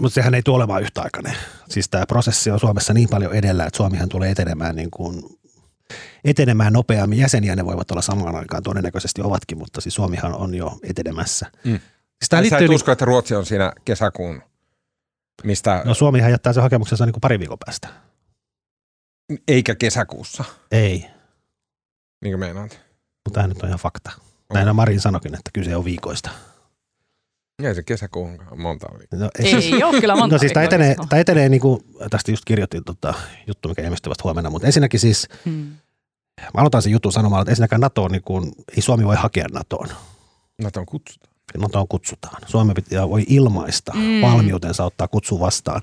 Mutta 0.00 0.14
sehän 0.14 0.34
ei 0.34 0.42
tule 0.42 0.56
olemaan 0.56 0.82
yhtäaikainen. 0.82 1.36
Siis 1.68 1.88
tämä 1.88 2.06
prosessi 2.06 2.50
on 2.50 2.60
Suomessa 2.60 2.94
niin 2.94 3.08
paljon 3.08 3.34
edellä, 3.34 3.66
että 3.66 3.76
Suomihan 3.76 4.08
tulee 4.08 4.30
etenemään 4.30 4.76
niin 4.76 4.90
kuin 4.90 5.22
etenemään 6.24 6.72
nopeammin. 6.72 7.18
Jäseniä 7.18 7.56
ne 7.56 7.64
voivat 7.64 7.90
olla 7.90 8.02
samaan 8.02 8.36
aikaan, 8.36 8.62
todennäköisesti 8.62 9.22
ovatkin, 9.22 9.58
mutta 9.58 9.80
siis 9.80 9.94
Suomihan 9.94 10.34
on 10.34 10.54
jo 10.54 10.78
etenemässä. 10.82 11.46
Mm. 11.64 11.70
Siis 11.70 12.50
Sä 12.50 12.56
et 12.56 12.60
niin... 12.60 12.74
usko, 12.74 12.92
että 12.92 13.04
Ruotsi 13.04 13.34
on 13.34 13.46
siinä 13.46 13.72
kesäkuun, 13.84 14.42
mistä... 15.44 15.82
No 15.84 15.94
Suomihan 15.94 16.30
jättää 16.30 16.52
sen 16.52 16.62
hakemuksensa 16.62 17.06
niin 17.06 17.12
kuin 17.12 17.20
pari 17.20 17.38
viikon 17.38 17.58
päästä. 17.66 17.88
Eikä 19.48 19.74
kesäkuussa? 19.74 20.44
Ei. 20.72 21.06
Niin 22.22 22.32
kuin 22.32 22.40
meinaat? 22.40 22.80
Mutta 23.24 23.40
tämä 23.40 23.46
nyt 23.46 23.62
on 23.62 23.68
ihan 23.68 23.78
fakta. 23.78 24.10
Näin 24.54 24.76
Marin 24.76 25.00
sanokin, 25.00 25.34
että 25.34 25.50
kyse 25.52 25.76
on 25.76 25.84
viikoista. 25.84 26.30
Ei 27.62 27.74
se 27.74 27.82
kesäkuun 27.82 28.38
monta 28.56 28.86
viikkoa. 28.98 29.18
No, 29.18 29.30
ei, 29.38 29.54
ei 29.54 29.84
ole 29.84 30.00
kyllä 30.00 30.16
monta 30.16 30.34
no, 30.34 30.38
siis 30.38 30.52
tämä 30.52 30.64
etenee, 30.64 30.96
tämä 31.08 31.20
etenee 31.20 31.48
niin 31.48 31.60
kuin, 31.60 31.80
tästä 32.10 32.30
just 32.32 32.44
kirjoitin 32.44 32.84
tota, 32.84 33.14
juttu, 33.46 33.68
mikä 33.68 33.82
ilmestyy 33.82 34.10
vasta 34.10 34.24
huomenna, 34.24 34.50
mutta 34.50 34.66
ensinnäkin 34.66 35.00
siis, 35.00 35.28
hmm. 35.44 35.66
mä 36.40 36.60
aloitan 36.60 36.82
sen 36.82 36.92
jutun 36.92 37.12
sanomalla, 37.12 37.42
että 37.42 37.52
ensinnäkään 37.52 37.80
NATO, 37.80 38.08
niin 38.08 38.22
kuin, 38.22 38.52
ei 38.76 38.82
Suomi 38.82 39.04
voi 39.04 39.16
hakea 39.16 39.46
NATOon. 39.52 39.88
NATOon 40.62 40.86
kutsutaan. 40.86 41.32
NATOon 41.58 41.88
kutsutaan. 41.88 42.42
Suomi 42.46 42.74
pitää, 42.74 43.08
voi 43.08 43.24
ilmaista 43.28 43.92
hmm. 43.92 44.20
valmiutensa 44.22 44.84
ottaa 44.84 45.08
kutsu 45.08 45.40
vastaan. 45.40 45.82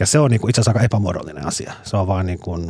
Ja 0.00 0.06
se 0.06 0.18
on 0.18 0.30
niin 0.30 0.40
kuin, 0.40 0.50
itse 0.50 0.60
asiassa 0.60 0.78
aika 0.78 0.84
epämuodollinen 0.84 1.46
asia. 1.46 1.72
Se 1.82 1.96
on 1.96 2.06
vaan 2.06 2.26
niin 2.26 2.38
kuin, 2.38 2.66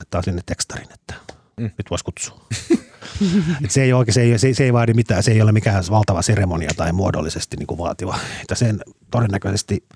laittaa 0.00 0.22
sinne 0.22 0.42
tekstarin, 0.46 0.92
että 0.94 1.14
mm. 1.56 1.70
nyt 1.78 1.90
voisi 1.90 2.04
kutsua. 2.04 2.40
Et 3.64 3.70
se, 3.70 3.82
ei 3.82 3.92
oikein, 3.92 4.14
se, 4.14 4.22
ei, 4.22 4.38
se, 4.38 4.54
se 4.54 4.64
ei 4.64 4.72
vaadi 4.72 4.94
mitään, 4.94 5.22
se 5.22 5.30
ei 5.30 5.42
ole 5.42 5.52
mikään 5.52 5.84
valtava 5.90 6.22
seremonia 6.22 6.70
tai 6.76 6.92
muodollisesti 6.92 7.56
niin 7.56 7.66
kuin 7.66 7.78
vaativa. 7.78 8.18
Että 8.40 8.54
sen 8.54 8.80
todennäköisesti 9.10 9.88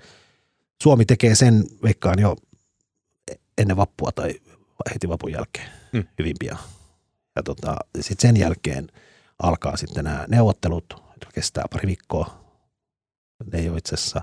Suomi 0.83 1.05
tekee 1.05 1.35
sen 1.35 1.63
veikkaan 1.83 2.19
jo 2.19 2.35
ennen 3.57 3.77
vappua 3.77 4.11
tai 4.11 4.35
heti 4.93 5.09
vapun 5.09 5.31
jälkeen 5.31 5.69
mm. 5.93 6.03
hyvin 6.19 6.35
pian. 6.39 6.57
Ja 7.35 7.43
tota, 7.43 7.75
sitten 8.01 8.29
sen 8.29 8.37
jälkeen 8.37 8.87
alkaa 9.43 9.77
sitten 9.77 10.03
nämä 10.03 10.25
neuvottelut, 10.27 10.85
jotka 10.89 11.31
kestää 11.33 11.65
pari 11.71 11.87
viikkoa. 11.87 12.45
Ne 13.51 13.59
ei 13.59 13.69
ole 13.69 13.77
itse 13.77 13.95
asiassa, 13.95 14.21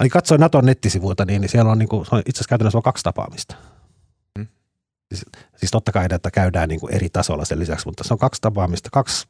Eli 0.00 0.08
katsoin 0.08 0.40
Naton 0.40 0.66
nettisivuilta, 0.66 1.24
niin 1.24 1.48
siellä 1.48 1.70
on, 1.70 1.78
niin 1.78 1.88
kuin, 1.88 2.02
itse 2.02 2.12
asiassa 2.12 2.48
käytännössä 2.48 2.78
on 2.78 2.82
kaksi 2.82 3.04
tapaamista. 3.04 3.56
Siis, 5.08 5.24
siis 5.56 5.70
totta 5.70 5.92
kai 5.92 6.06
että 6.10 6.30
käydään 6.30 6.68
niin 6.68 6.80
kuin 6.80 6.94
eri 6.94 7.08
tasolla 7.08 7.44
sen 7.44 7.58
lisäksi, 7.58 7.86
mutta 7.86 8.04
se 8.04 8.14
on 8.14 8.18
kaksi 8.18 8.40
tapaamista, 8.40 8.88
kaksi, 8.92 9.26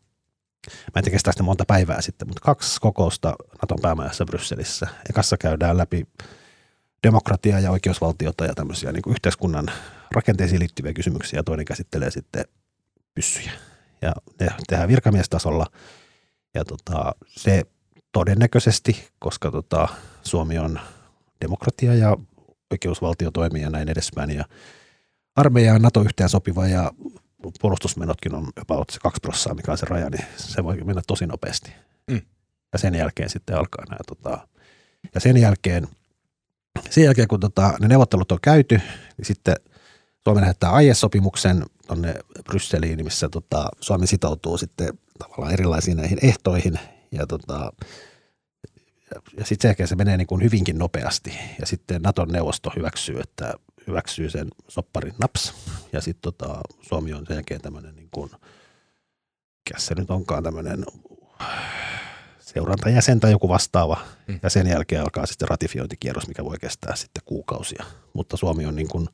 mä 0.66 0.92
en 0.96 1.04
tiedä 1.04 1.14
kestää 1.14 1.32
monta 1.42 1.64
päivää 1.66 2.00
sitten, 2.00 2.28
mutta 2.28 2.40
kaksi 2.40 2.80
kokousta 2.80 3.34
Naton 3.62 3.78
päämajassa 3.82 4.24
Brysselissä. 4.24 4.86
Ekassa 5.10 5.36
käydään 5.36 5.76
läpi 5.76 6.06
demokratiaa 7.02 7.60
ja 7.60 7.70
oikeusvaltiota 7.70 8.44
ja 8.44 8.54
tämmöisiä 8.54 8.92
niin 8.92 9.02
kuin 9.02 9.12
yhteiskunnan 9.12 9.70
rakenteisiin 10.12 10.60
liittyviä 10.60 10.92
kysymyksiä 10.92 11.38
ja 11.38 11.44
toinen 11.44 11.66
käsittelee 11.66 12.10
sitten 12.10 12.44
pyssyjä. 13.14 13.52
Ja 14.02 14.12
ne 14.40 14.48
tehdään 14.68 14.88
virkamiestasolla 14.88 15.66
ja 16.54 16.64
tota, 16.64 17.14
se 17.28 17.62
todennäköisesti, 18.12 19.08
koska 19.18 19.50
tota, 19.50 19.88
Suomi 20.22 20.58
on 20.58 20.80
demokratia 21.40 21.94
ja 21.94 22.16
oikeusvaltio 22.70 23.30
toimii 23.30 23.62
ja 23.62 23.70
näin 23.70 23.88
edespäin 23.88 24.30
ja 24.30 24.44
armeija 25.36 25.74
on 25.74 25.82
NATO 25.82 26.02
yhteen 26.02 26.28
sopiva 26.28 26.66
ja 26.66 26.92
puolustusmenotkin 27.60 28.34
on 28.34 28.48
jopa 28.56 28.84
se 28.90 28.98
kaksi 29.00 29.20
prossaa, 29.20 29.54
mikä 29.54 29.72
on 29.72 29.78
se 29.78 29.86
raja, 29.86 30.10
niin 30.10 30.24
se 30.36 30.64
voi 30.64 30.76
mennä 30.76 31.02
tosi 31.06 31.26
nopeasti. 31.26 31.72
Mm. 32.10 32.20
Ja 32.72 32.78
sen 32.78 32.94
jälkeen 32.94 33.30
sitten 33.30 33.56
alkaa 33.56 33.84
nämä, 33.88 34.00
tota, 34.06 34.48
ja 35.14 35.20
sen 35.20 35.36
jälkeen, 35.36 35.88
sen 36.90 37.04
jälkeen 37.04 37.28
kun 37.28 37.40
tota, 37.40 37.74
ne 37.80 37.88
neuvottelut 37.88 38.32
on 38.32 38.38
käyty, 38.42 38.80
niin 39.16 39.26
sitten 39.26 39.56
Suomi 40.24 40.40
lähettää 40.40 40.70
aiesopimuksen 40.70 41.64
tuonne 41.86 42.14
Brysseliin, 42.44 43.04
missä 43.04 43.28
tota, 43.28 43.68
Suomi 43.80 44.06
sitoutuu 44.06 44.58
sitten 44.58 44.98
tavallaan 45.18 45.52
erilaisiin 45.52 45.96
näihin 45.96 46.18
ehtoihin 46.22 46.78
ja 47.12 47.26
tota, 47.26 47.72
ja, 49.14 49.20
ja 49.38 49.44
sitten 49.44 49.62
sen 49.62 49.68
jälkeen 49.68 49.88
se 49.88 49.96
menee 49.96 50.16
niin 50.16 50.26
kuin 50.26 50.42
hyvinkin 50.42 50.78
nopeasti 50.78 51.38
ja 51.60 51.66
sitten 51.66 52.02
Naton 52.02 52.28
neuvosto 52.28 52.72
hyväksyy, 52.76 53.20
että 53.20 53.54
hyväksyy 53.86 54.30
sen 54.30 54.48
sopparin 54.68 55.14
naps. 55.18 55.54
Ja 55.92 56.00
sitten 56.00 56.22
tota, 56.22 56.60
Suomi 56.80 57.12
on 57.12 57.26
sen 57.26 57.34
jälkeen 57.34 57.60
tämmöinen, 57.60 57.96
niin 57.96 58.08
kuin, 58.10 58.30
mikä 58.30 59.78
se 59.78 59.94
nyt 59.94 60.10
onkaan 60.10 60.42
tämmöinen 60.42 60.84
seurantajäsen 62.40 63.20
tai 63.20 63.30
joku 63.30 63.48
vastaava. 63.48 64.00
Mm. 64.28 64.40
Ja 64.42 64.50
sen 64.50 64.66
jälkeen 64.66 65.02
alkaa 65.02 65.26
sitten 65.26 65.48
ratifiointikierros, 65.48 66.28
mikä 66.28 66.44
voi 66.44 66.58
kestää 66.60 66.96
sitten 66.96 67.22
kuukausia. 67.26 67.84
Mutta 68.12 68.36
Suomi 68.36 68.66
on 68.66 68.76
niin 68.76 68.88
kuin 68.88 69.08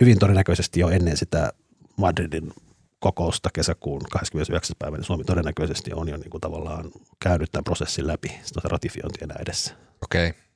hyvin 0.00 0.18
todennäköisesti 0.18 0.80
jo 0.80 0.88
ennen 0.88 1.16
sitä 1.16 1.52
Madridin 1.96 2.52
kokousta 2.98 3.50
kesäkuun 3.52 4.02
29. 4.10 4.76
päivä, 4.78 4.96
niin 4.96 5.04
Suomi 5.04 5.24
todennäköisesti 5.24 5.92
on 5.92 6.08
jo 6.08 6.16
niin 6.16 6.30
kuin 6.30 6.40
tavallaan 6.40 6.90
käynyt 7.22 7.52
tämän 7.52 7.64
prosessin 7.64 8.06
läpi. 8.06 8.28
Sitten 8.28 8.52
on 8.56 8.62
se 8.62 8.68
ratifiointi 8.68 9.18
enää 9.22 9.36
edessä. 9.40 9.74
Okei. 10.02 10.28
Okay. 10.28 10.49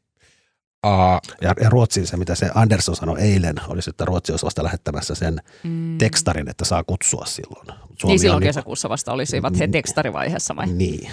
Uh, 0.85 1.35
ja, 1.41 1.55
ja 1.61 1.71
Ruotsin 1.71 2.07
se, 2.07 2.17
mitä 2.17 2.35
se 2.35 2.51
Andersson 2.55 2.97
sanoi 2.97 3.21
eilen, 3.21 3.55
olisi, 3.69 3.91
että 3.91 4.05
Ruotsi 4.05 4.33
olisi 4.33 4.45
vasta 4.45 4.65
lähettämässä 4.65 5.15
sen 5.15 5.41
mm. 5.63 5.99
tekstarin, 5.99 6.51
että 6.51 6.65
saa 6.65 6.85
kutsua 6.85 7.25
silloin. 7.27 7.67
Suomi 7.67 8.13
niin 8.13 8.19
silloin 8.21 8.41
niin, 8.41 8.49
kesäkuussa 8.49 8.89
vasta 8.89 9.13
olisivat 9.13 9.59
he 9.59 9.69
tekstarivaiheessa 9.69 10.57
vai? 10.57 10.67
Niin, 10.67 11.11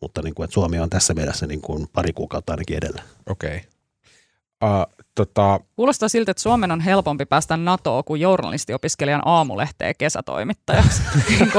mutta 0.00 0.22
niin 0.22 0.34
kuin, 0.34 0.44
että 0.44 0.54
Suomi 0.54 0.78
on 0.78 0.90
tässä 0.90 1.14
mielessä 1.14 1.46
niin 1.46 1.60
kuin 1.60 1.88
pari 1.92 2.12
kuukautta 2.12 2.52
ainakin 2.52 2.76
edellä. 2.76 3.02
Okei. 3.26 3.56
Okay. 3.56 4.80
Uh, 4.80 4.95
tota... 5.16 5.60
Kuulostaa 5.76 6.08
siltä, 6.08 6.30
että 6.30 6.42
Suomen 6.42 6.72
on 6.72 6.80
helpompi 6.80 7.26
päästä 7.26 7.56
NATOon 7.56 8.04
kuin 8.04 8.20
journalistiopiskelijan 8.20 9.22
aamulehteä 9.24 9.94
kesätoimittajaksi. 9.94 11.02
Niin 11.28 11.50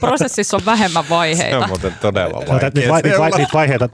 prosessissa 0.00 0.56
on 0.56 0.62
vähemmän 0.66 1.04
vaiheita. 1.10 1.58
Se 1.58 1.62
on 1.64 1.68
muuten 1.68 1.94
todella 2.00 2.42
vaikea. 2.48 2.70
Niitä, 2.74 2.88
vai, 2.88 3.02
niitä, 3.02 3.36
niitä 3.36 3.52
vaiheita, 3.52 3.88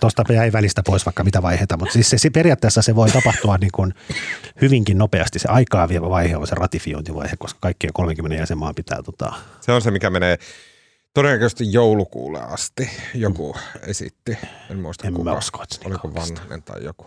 tuosta 0.00 0.32
jäi 0.32 0.52
välistä 0.52 0.82
pois 0.86 1.06
vaikka 1.06 1.24
mitä 1.24 1.42
vaiheita, 1.42 1.76
mutta 1.76 1.92
siis 1.92 2.10
se, 2.10 2.18
se 2.18 2.30
periaatteessa 2.30 2.82
se 2.82 2.96
voi 2.96 3.10
tapahtua 3.10 3.56
niin 3.60 3.72
kuin 3.72 3.94
hyvinkin 4.60 4.98
nopeasti. 4.98 5.38
Se 5.38 5.48
aikaa 5.48 5.88
vievä 5.88 6.10
vaihe 6.10 6.36
on 6.36 6.46
se 6.46 6.54
ratifiointivaihe, 6.54 7.36
koska 7.38 7.58
kaikkien 7.60 7.92
30 7.92 8.42
jäsenmaan 8.42 8.74
pitää... 8.74 9.02
Tota... 9.02 9.32
Se 9.60 9.72
on 9.72 9.82
se, 9.82 9.90
mikä 9.90 10.10
menee 10.10 10.38
Todennäköisesti 11.14 11.72
joulukuulle 11.72 12.40
asti 12.40 12.90
joku 13.14 13.56
esitti. 13.86 14.38
En 14.70 14.78
muista 14.78 15.08
en 15.08 15.14
kuka. 15.14 15.32
Usko, 15.32 15.62
että 15.62 15.76
Oliko 15.84 16.14
vanhanen 16.14 16.62
tai 16.62 16.84
joku. 16.84 17.06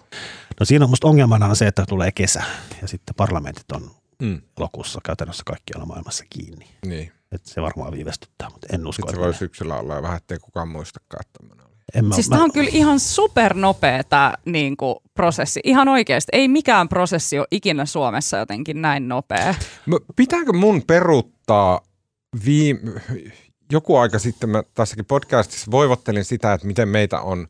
No 0.60 0.66
siinä 0.66 0.86
on 0.86 0.90
musta 0.90 1.08
ongelmana 1.08 1.46
on 1.46 1.56
se, 1.56 1.68
että 1.68 1.86
tulee 1.90 2.12
kesä 2.12 2.44
ja 2.82 2.88
sitten 2.88 3.16
parlamentit 3.16 3.72
on 3.72 3.92
mm. 4.22 4.42
elokuussa 4.60 5.00
käytännössä 5.04 5.44
kaikkialla 5.46 5.86
maailmassa 5.86 6.24
kiinni. 6.30 6.68
Niin. 6.86 7.12
Et 7.32 7.46
se 7.46 7.62
varmaan 7.62 7.92
viivästyttää, 7.92 8.50
mutta 8.50 8.68
en 8.74 8.88
usko. 8.88 9.02
Sitten 9.02 9.16
se 9.16 9.22
voi 9.22 9.34
syksyllä 9.34 9.76
olla 9.76 9.96
ja 9.96 10.02
vähän, 10.02 10.18
ettei 10.18 10.40
kukaan 10.40 10.68
muistakaan, 10.68 11.26
että 11.26 11.56
en 11.94 12.06
mä, 12.06 12.16
siis 12.16 12.30
tämä 12.30 12.44
on 12.44 12.52
kyllä 12.52 12.70
ihan 12.74 13.00
supernopea 13.00 14.04
tämä 14.04 14.34
niin 14.46 14.78
kuin, 14.78 14.96
prosessi. 15.14 15.60
Ihan 15.64 15.88
oikeasti. 15.88 16.30
Ei 16.34 16.48
mikään 16.48 16.90
prosessi 16.90 17.40
ole 17.40 17.48
ikinä 17.52 17.86
Suomessa 17.86 18.38
jotenkin 18.38 18.82
näin 18.82 19.08
nopea. 19.08 19.56
Pitääkö 20.16 20.54
mun 20.54 20.84
peruuttaa 20.88 21.82
viime, 22.46 23.02
joku 23.72 23.98
aika 23.98 24.20
sitten 24.20 24.50
mä 24.50 24.64
tässäkin 24.74 25.06
podcastissa 25.06 25.72
voivottelin 25.72 26.26
sitä, 26.26 26.54
että 26.54 26.68
miten 26.68 26.90
meitä 26.90 27.22
on, 27.22 27.48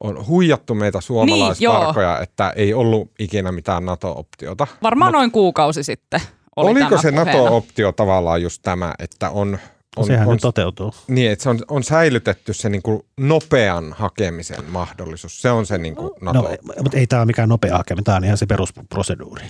on 0.00 0.26
huijattu 0.26 0.74
meitä 0.74 1.00
suomalaisvarkoja, 1.00 2.14
niin, 2.14 2.22
että 2.22 2.50
ei 2.56 2.74
ollut 2.74 3.10
ikinä 3.18 3.52
mitään 3.52 3.86
NATO-optiota. 3.86 4.66
Varmaan 4.82 5.12
Mut, 5.12 5.18
noin 5.18 5.30
kuukausi 5.30 5.82
sitten 5.82 6.20
oli 6.56 6.70
Oliko 6.70 6.96
se 6.96 7.12
puheena. 7.12 7.32
NATO-optio 7.32 7.92
tavallaan 7.92 8.42
just 8.42 8.62
tämä, 8.62 8.94
että 8.98 9.30
on... 9.30 9.58
on 9.96 10.06
Sehän 10.06 10.28
on, 10.28 10.38
toteutuu. 10.38 10.94
Niin, 11.08 11.30
että 11.30 11.42
se 11.42 11.48
on, 11.48 11.58
on 11.68 11.84
säilytetty 11.84 12.52
se 12.52 12.68
niin 12.68 12.82
kuin 12.82 13.02
nopean 13.16 13.92
hakemisen 13.92 14.64
mahdollisuus. 14.70 15.42
Se 15.42 15.50
on 15.50 15.66
se 15.66 15.78
niin 15.78 15.96
kuin 15.96 16.10
NATO. 16.20 16.42
No, 16.42 16.48
mutta 16.82 16.98
ei 16.98 17.06
tämä 17.06 17.20
ole 17.20 17.26
mikään 17.26 17.48
nopea 17.48 17.76
hakeminen, 17.76 18.04
tämä 18.04 18.16
on 18.16 18.24
ihan 18.24 18.38
se 18.38 18.46
perusproseduuri. 18.46 19.44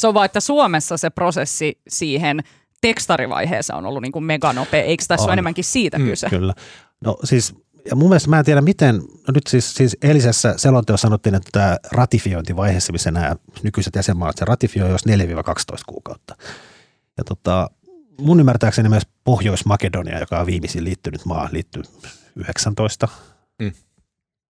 Se 0.00 0.08
on 0.08 0.14
vaan, 0.14 0.26
että 0.26 0.40
Suomessa 0.40 0.96
se 0.96 1.10
prosessi 1.10 1.80
siihen– 1.88 2.40
tekstarivaiheessa 2.80 3.76
on 3.76 3.86
ollut 3.86 4.02
niin 4.02 4.12
kuin 4.12 4.24
meganopea. 4.24 4.82
Eikö 4.82 5.04
tässä 5.08 5.24
on. 5.24 5.28
ole 5.28 5.32
enemmänkin 5.32 5.64
siitä 5.64 5.98
mm, 5.98 6.04
kyse? 6.04 6.30
Kyllä. 6.30 6.54
No 7.04 7.16
siis 7.24 7.54
ja 7.84 7.96
mun 7.96 8.08
mielestä 8.08 8.30
mä 8.30 8.38
en 8.38 8.44
tiedä 8.44 8.60
miten, 8.60 8.96
no 8.96 9.32
nyt 9.34 9.46
siis, 9.46 9.74
siis 9.74 9.96
eilisessä 10.02 10.54
selonteossa 10.56 11.02
sanottiin, 11.02 11.34
että 11.34 11.48
tämä 11.52 11.76
ratifiointivaiheessa, 11.92 12.92
missä 12.92 13.10
nämä 13.10 13.36
nykyiset 13.62 13.96
jäsenmaat 13.96 14.36
se 14.38 14.44
ratifioi, 14.44 14.90
jos 14.90 15.06
4-12 15.06 15.12
kuukautta. 15.86 16.36
Ja 17.18 17.24
tota, 17.24 17.70
mun 18.20 18.40
ymmärtääkseni 18.40 18.88
myös 18.88 19.06
Pohjois-Makedonia, 19.24 20.20
joka 20.20 20.40
on 20.40 20.46
viimeisin 20.46 20.84
liittynyt 20.84 21.24
maa, 21.24 21.48
liittyy 21.52 21.82
19. 22.36 23.08
Mm. 23.58 23.72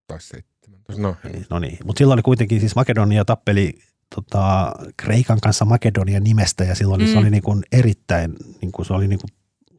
Tai 0.06 0.20
17. 0.20 1.02
No, 1.02 1.16
no 1.50 1.58
niin, 1.58 1.78
mutta 1.84 1.98
silloin 1.98 2.16
oli 2.16 2.22
kuitenkin 2.22 2.60
siis 2.60 2.76
Makedonia 2.76 3.24
tappeli 3.24 3.78
tota, 4.14 4.72
Kreikan 4.96 5.40
kanssa 5.40 5.64
Makedonia 5.64 6.20
nimestä 6.20 6.64
ja 6.64 6.74
silloin 6.74 7.00
mm. 7.00 7.06
se 7.06 7.18
oli 7.18 7.30
niin 7.30 7.42
kuin 7.42 7.62
erittäin, 7.72 8.36
niin 8.62 8.72
kuin 8.72 8.86
se 8.86 8.92
oli 8.92 9.08
niin 9.08 9.20
kuin 9.20 9.30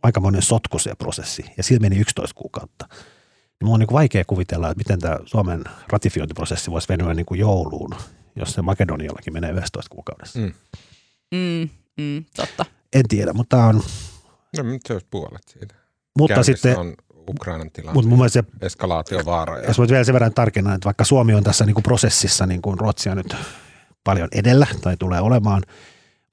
aikamoinen 0.04 0.42
sotku 0.42 0.80
se 0.80 0.96
prosessi 0.96 1.46
ja 1.58 1.64
sillä 1.64 1.80
meni 1.80 2.00
11 2.00 2.36
kuukautta. 2.36 2.88
Mulla 3.62 3.74
on 3.74 3.80
niin 3.80 3.90
vaikea 3.92 4.24
kuvitella, 4.28 4.70
että 4.70 4.78
miten 4.78 5.00
tämä 5.00 5.18
Suomen 5.26 5.64
ratifiointiprosessi 5.88 6.72
voisi 6.72 6.90
venyä 6.90 7.14
niin 7.14 7.26
kuin 7.26 7.40
jouluun, 7.40 7.96
jos 8.36 8.54
se 8.54 8.62
Makedoniallakin 8.62 9.34
menee 9.34 9.52
11 9.52 9.90
kuukaudessa. 9.90 10.40
Mm. 10.40 10.54
Mm, 11.36 11.70
mm, 11.98 12.26
totta. 12.36 12.66
En 12.94 13.08
tiedä, 13.08 13.34
mutta 13.34 13.66
on... 13.66 13.82
No 14.58 14.64
nyt 14.64 14.82
se 14.88 14.94
olisi 14.94 15.08
puolet 15.12 15.44
siitä. 15.48 15.76
Mutta 16.18 16.34
Käynnissä 16.34 16.54
sitten... 16.54 16.78
on 16.78 16.96
Ukrainan 17.30 17.72
tilanne, 17.72 17.94
mutta 17.94 18.10
mun 18.10 18.18
mielestä 18.18 18.44
se, 18.60 18.66
eskalaatiovaara. 18.66 19.60
Ja... 19.60 19.68
Jos 19.68 19.78
voit 19.78 19.90
vielä 19.90 20.04
sen 20.04 20.14
verran 20.14 20.34
tarkentaa, 20.34 20.74
että 20.74 20.86
vaikka 20.86 21.04
Suomi 21.04 21.34
on 21.34 21.44
tässä 21.44 21.66
niin 21.66 21.74
kuin 21.74 21.84
prosessissa, 21.84 22.46
niin 22.46 22.62
kuin 22.62 22.80
Ruotsi 22.80 23.10
on 23.10 23.18
nyt 23.18 23.36
paljon 24.04 24.28
edellä 24.32 24.68
tai 24.82 24.98
tulee 24.98 25.22
olemaan, 25.22 25.64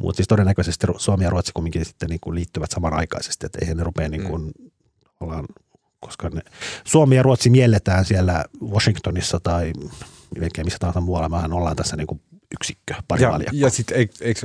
mutta 0.02 0.16
siis 0.16 0.28
todennäköisesti 0.28 0.87
Suomi 0.97 1.25
ja 1.25 1.30
Ruotsi 1.30 1.52
kumminkin 1.54 1.85
sitten 1.85 2.08
niin 2.08 2.20
kuin 2.20 2.35
liittyvät 2.35 2.70
samanaikaisesti, 2.70 3.47
että 3.47 3.58
eihän 3.62 3.76
ne 3.76 3.85
rupea 3.85 4.08
niin 4.08 4.25
kuin, 4.25 4.42
mm. 4.42 4.70
ollaan, 5.20 5.44
koska 6.00 6.28
ne, 6.28 6.40
Suomi 6.84 7.16
ja 7.16 7.22
Ruotsi 7.22 7.50
mielletään 7.50 8.04
siellä 8.04 8.44
Washingtonissa 8.70 9.40
tai 9.40 9.72
melkein 10.38 10.66
missä 10.66 10.78
tahansa 10.78 11.00
muualla, 11.00 11.28
mehän 11.28 11.52
ollaan 11.52 11.76
tässä 11.76 11.96
niin 11.96 12.06
kuin 12.06 12.20
yksikkö, 12.60 12.94
pari 13.08 13.22
Ja, 13.22 13.40
ja 13.52 13.70
sitten 13.70 14.08
eikö 14.20 14.40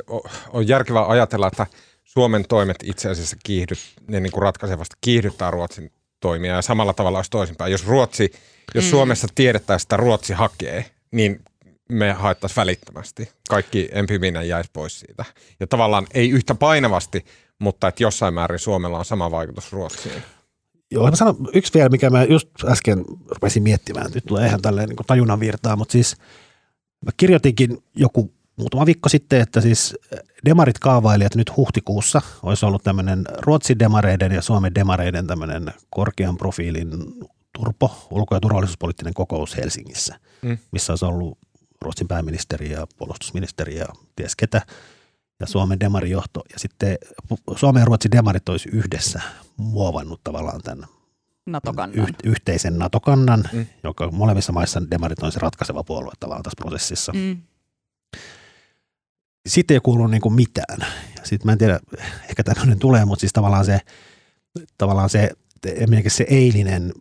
ole 0.50 0.64
järkevää 0.64 1.08
ajatella, 1.08 1.48
että 1.48 1.68
Suomen 2.04 2.46
toimet 2.50 2.78
itse 2.84 3.10
asiassa 3.10 3.38
kiihdyt, 3.44 3.80
ne 4.08 4.20
niin 4.20 4.32
kuin 4.32 4.42
ratkaisevasti 4.42 4.96
kiihdyttää 5.02 5.52
Ruotsin 5.52 5.92
toimia 6.20 6.56
ja 6.56 6.62
samalla 6.62 6.94
tavalla 6.94 7.18
olisi 7.18 7.32
toisinpäin. 7.32 7.72
Jos 7.72 7.88
Ruotsi, 7.88 8.32
jos 8.76 8.86
mm. 8.86 8.90
Suomessa 8.90 9.28
tiedettäisiin, 9.36 9.86
että 9.86 9.98
Ruotsi 9.98 10.34
hakee, 10.34 10.86
niin 11.12 11.42
me 11.90 12.12
haettaisiin 12.12 12.56
välittömästi. 12.56 13.30
Kaikki 13.50 13.90
empiminen 13.92 14.48
jäisi 14.48 14.70
pois 14.74 15.00
siitä. 15.00 15.26
Ja 15.60 15.68
tavallaan 15.68 16.08
ei 16.14 16.30
yhtä 16.30 16.56
painavasti, 16.56 17.26
mutta 17.60 17.88
että 17.88 18.04
jossain 18.04 18.34
määrin 18.34 18.60
Suomella 18.60 19.00
on 19.00 19.06
sama 19.06 19.32
vaikutus 19.32 19.72
Ruotsiin. 19.72 20.24
Joo, 20.94 21.10
mä 21.10 21.16
sanon 21.16 21.36
yksi 21.54 21.74
vielä, 21.74 21.90
mikä 21.90 22.10
mä 22.10 22.24
just 22.24 22.50
äsken 22.66 23.06
rupesin 23.30 23.64
miettimään. 23.64 24.12
Nyt 24.16 24.26
tulee 24.26 24.48
ihan 24.48 24.62
tälleen 24.62 24.90
niin 24.90 24.98
tajunnan 25.08 25.40
virtaa, 25.40 25.76
mutta 25.76 25.92
siis 25.92 26.16
mä 27.06 27.12
kirjoitinkin 27.18 27.78
joku 27.96 28.34
muutama 28.56 28.86
viikko 28.86 29.10
sitten, 29.10 29.42
että 29.42 29.62
siis 29.62 29.96
demarit 30.46 30.80
kaavaili, 30.80 31.24
että 31.24 31.40
nyt 31.40 31.58
huhtikuussa 31.58 32.22
olisi 32.44 32.66
ollut 32.66 32.84
tämmöinen 32.84 33.26
Ruotsin 33.40 33.80
demareiden 33.80 34.32
ja 34.32 34.42
Suomen 34.42 34.76
demareiden 34.76 35.28
tämmöinen 35.28 35.74
korkean 35.90 36.38
profiilin 36.38 36.90
turpo, 37.58 38.08
ulko- 38.12 38.36
ja 38.36 38.40
turvallisuuspoliittinen 38.40 39.14
kokous 39.14 39.58
Helsingissä, 39.58 40.20
mm. 40.42 40.58
missä 40.72 40.94
olisi 40.94 41.06
ollut 41.06 41.38
Ruotsin 41.82 42.08
pääministeri 42.08 42.72
ja 42.72 42.88
puolustusministeri 42.98 43.78
ja 43.78 43.86
ties 44.16 44.36
ketä 44.36 44.62
ja 45.44 45.48
Suomen 45.48 45.80
demarijohto. 45.80 46.42
Ja 46.54 46.60
sitten 46.60 46.98
Suomen 47.56 47.82
ja 47.82 47.86
Ruotsin 47.86 48.12
demarit 48.12 48.50
olisi 48.50 48.70
yhdessä 48.70 49.22
muovannut 49.58 50.22
tavallaan 50.24 50.62
tämän 50.62 50.88
NATO-kannan. 51.46 52.00
Yh- 52.00 52.16
yhteisen 52.24 52.80
NATO-kannan, 52.80 53.44
mm. 53.54 53.66
joka 53.84 54.12
molemmissa 54.12 54.52
maissa 54.52 54.82
demarit 54.92 55.24
on 55.24 55.32
se 55.32 55.40
ratkaiseva 55.40 55.84
puolue 55.84 56.12
tavallaan 56.20 56.44
tässä 56.44 56.62
prosessissa. 56.62 57.14
Mm. 57.14 57.38
Sitten 59.48 59.76
ei 59.76 59.82
kuulu 59.82 60.08
niin 60.08 60.22
kuin 60.22 60.34
mitään. 60.34 60.86
Sitten 61.24 61.46
mä 61.46 61.52
en 61.52 61.58
tiedä, 61.58 61.80
ehkä 62.30 62.44
tämmöinen 62.44 62.80
tulee, 62.80 63.06
mutta 63.06 63.20
siis 63.20 63.34
tavallaan 63.34 63.66
se, 63.66 63.80
tavallaan 64.78 65.10
se, 65.10 65.32
se 66.08 66.26
eilinen 66.30 66.94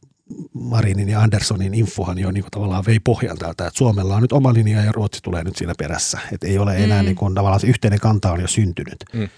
Marinin 0.53 1.09
ja 1.09 1.21
Anderssonin 1.21 1.75
infohan 1.75 2.19
jo 2.19 2.31
niin 2.31 2.43
kuin 2.43 2.51
tavallaan 2.51 2.85
vei 2.87 3.01
pohjan 3.01 3.39
täältä, 3.39 3.67
että 3.67 3.79
Suomella 3.79 4.17
on 4.17 4.23
nyt 4.23 4.33
oma 4.33 4.55
linja 4.55 4.85
ja 4.85 4.93
Ruotsi 4.93 5.21
tulee 5.23 5.45
nyt 5.45 5.57
siinä 5.57 5.75
perässä. 5.79 6.19
Että 6.33 6.47
ei 6.47 6.59
ole 6.59 6.77
enää 6.77 7.03
mm. 7.03 7.07
niin 7.07 7.17
kuin, 7.17 7.35
tavallaan 7.35 7.61
se 7.61 7.67
yhteinen 7.67 8.01
kanta 8.01 8.33
on 8.33 8.41
jo 8.41 8.49
syntynyt. 8.49 9.05
Mm. 9.13 9.29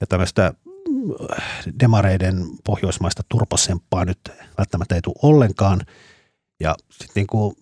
Ja 0.00 0.06
tämmöistä 0.06 0.46
äh, 0.46 1.44
demareiden 1.80 2.46
pohjoismaista 2.64 3.22
turposemppaa 3.28 4.04
nyt 4.04 4.18
välttämättä 4.58 4.94
ei 4.94 5.00
tule 5.00 5.14
ollenkaan. 5.22 5.80
Ja 6.60 6.74
sitten 6.90 7.12
niin 7.14 7.26
kuin, 7.26 7.56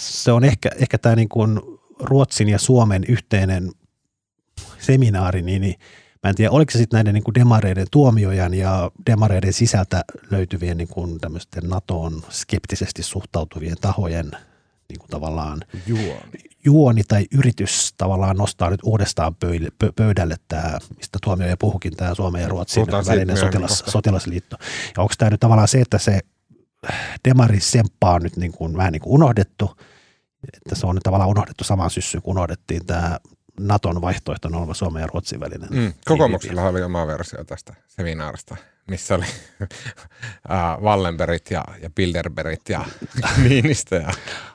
se 0.00 0.32
on 0.32 0.44
ehkä, 0.44 0.70
ehkä 0.76 0.98
tämä 0.98 1.16
niin 1.16 1.28
kuin 1.28 1.60
Ruotsin 2.00 2.48
ja 2.48 2.58
Suomen 2.58 3.04
yhteinen 3.08 3.70
seminaari, 4.78 5.42
niin, 5.42 5.62
niin 5.62 5.74
Mä 6.22 6.30
en 6.30 6.34
tiedä, 6.34 6.50
oliko 6.50 6.70
se 6.70 6.78
sitten 6.78 6.96
näiden 6.96 7.14
niin 7.14 7.24
kuin 7.24 7.34
demareiden 7.34 7.86
tuomiojan 7.90 8.54
ja 8.54 8.90
demareiden 9.06 9.52
sisältä 9.52 10.04
löytyvien 10.30 10.76
niin 10.76 10.88
kuin 10.88 11.20
tämmöisten 11.20 11.68
NATOon 11.68 12.22
skeptisesti 12.30 13.02
suhtautuvien 13.02 13.76
tahojen 13.80 14.30
niin 14.88 14.98
kuin 14.98 15.10
tavallaan 15.10 15.60
juoni. 15.86 16.38
juoni 16.64 17.02
tai 17.04 17.26
yritys 17.34 17.94
tavallaan 17.96 18.36
nostaa 18.36 18.70
nyt 18.70 18.80
uudestaan 18.84 19.36
pöydälle 19.96 20.36
tämä, 20.48 20.78
mistä 20.96 21.18
tuomioja 21.22 21.56
puhukin, 21.56 21.96
tämä 21.96 22.14
Suomen 22.14 22.42
ja 22.42 22.48
Ruotsin 22.48 22.80
Puhutaan 22.80 23.06
välinen 23.06 23.36
sotilas, 23.36 23.84
sotilasliitto. 23.86 24.56
Ja 24.96 25.02
onko 25.02 25.14
tämä 25.18 25.30
nyt 25.30 25.40
tavallaan 25.40 25.68
se, 25.68 25.80
että 25.80 25.98
se 25.98 26.20
demari 27.28 27.60
semppa 27.60 28.12
on 28.12 28.22
nyt 28.22 28.36
niin 28.36 28.52
kuin, 28.52 28.76
vähän 28.76 28.92
niin 28.92 29.02
kuin 29.02 29.12
unohdettu, 29.12 29.76
että 30.56 30.74
se 30.74 30.86
on 30.86 30.94
nyt 30.94 31.02
tavallaan 31.02 31.30
unohdettu 31.30 31.64
samaan 31.64 31.90
syssyyn, 31.90 32.22
kun 32.22 32.32
unohdettiin 32.36 32.86
tämä 32.86 33.18
Naton 33.60 34.00
vaihtoehtona 34.00 34.58
oleva 34.58 34.74
Suomen 34.74 35.00
ja 35.00 35.06
Ruotsin 35.06 35.40
välinen. 35.40 35.68
Mm, 35.70 35.92
kokoomuksella 36.04 36.62
oli 36.62 36.82
oma 36.82 37.06
versio 37.06 37.44
tästä 37.44 37.74
seminaarista, 37.88 38.56
missä 38.86 39.14
oli 39.14 39.24
äh, 40.50 40.80
Wallenbergit 40.80 41.50
ja, 41.50 41.64
ja 41.82 41.90
Bilderbergit 41.90 42.68
ja 42.68 42.84
Niinistö. 43.48 43.96
Ja. 43.96 44.12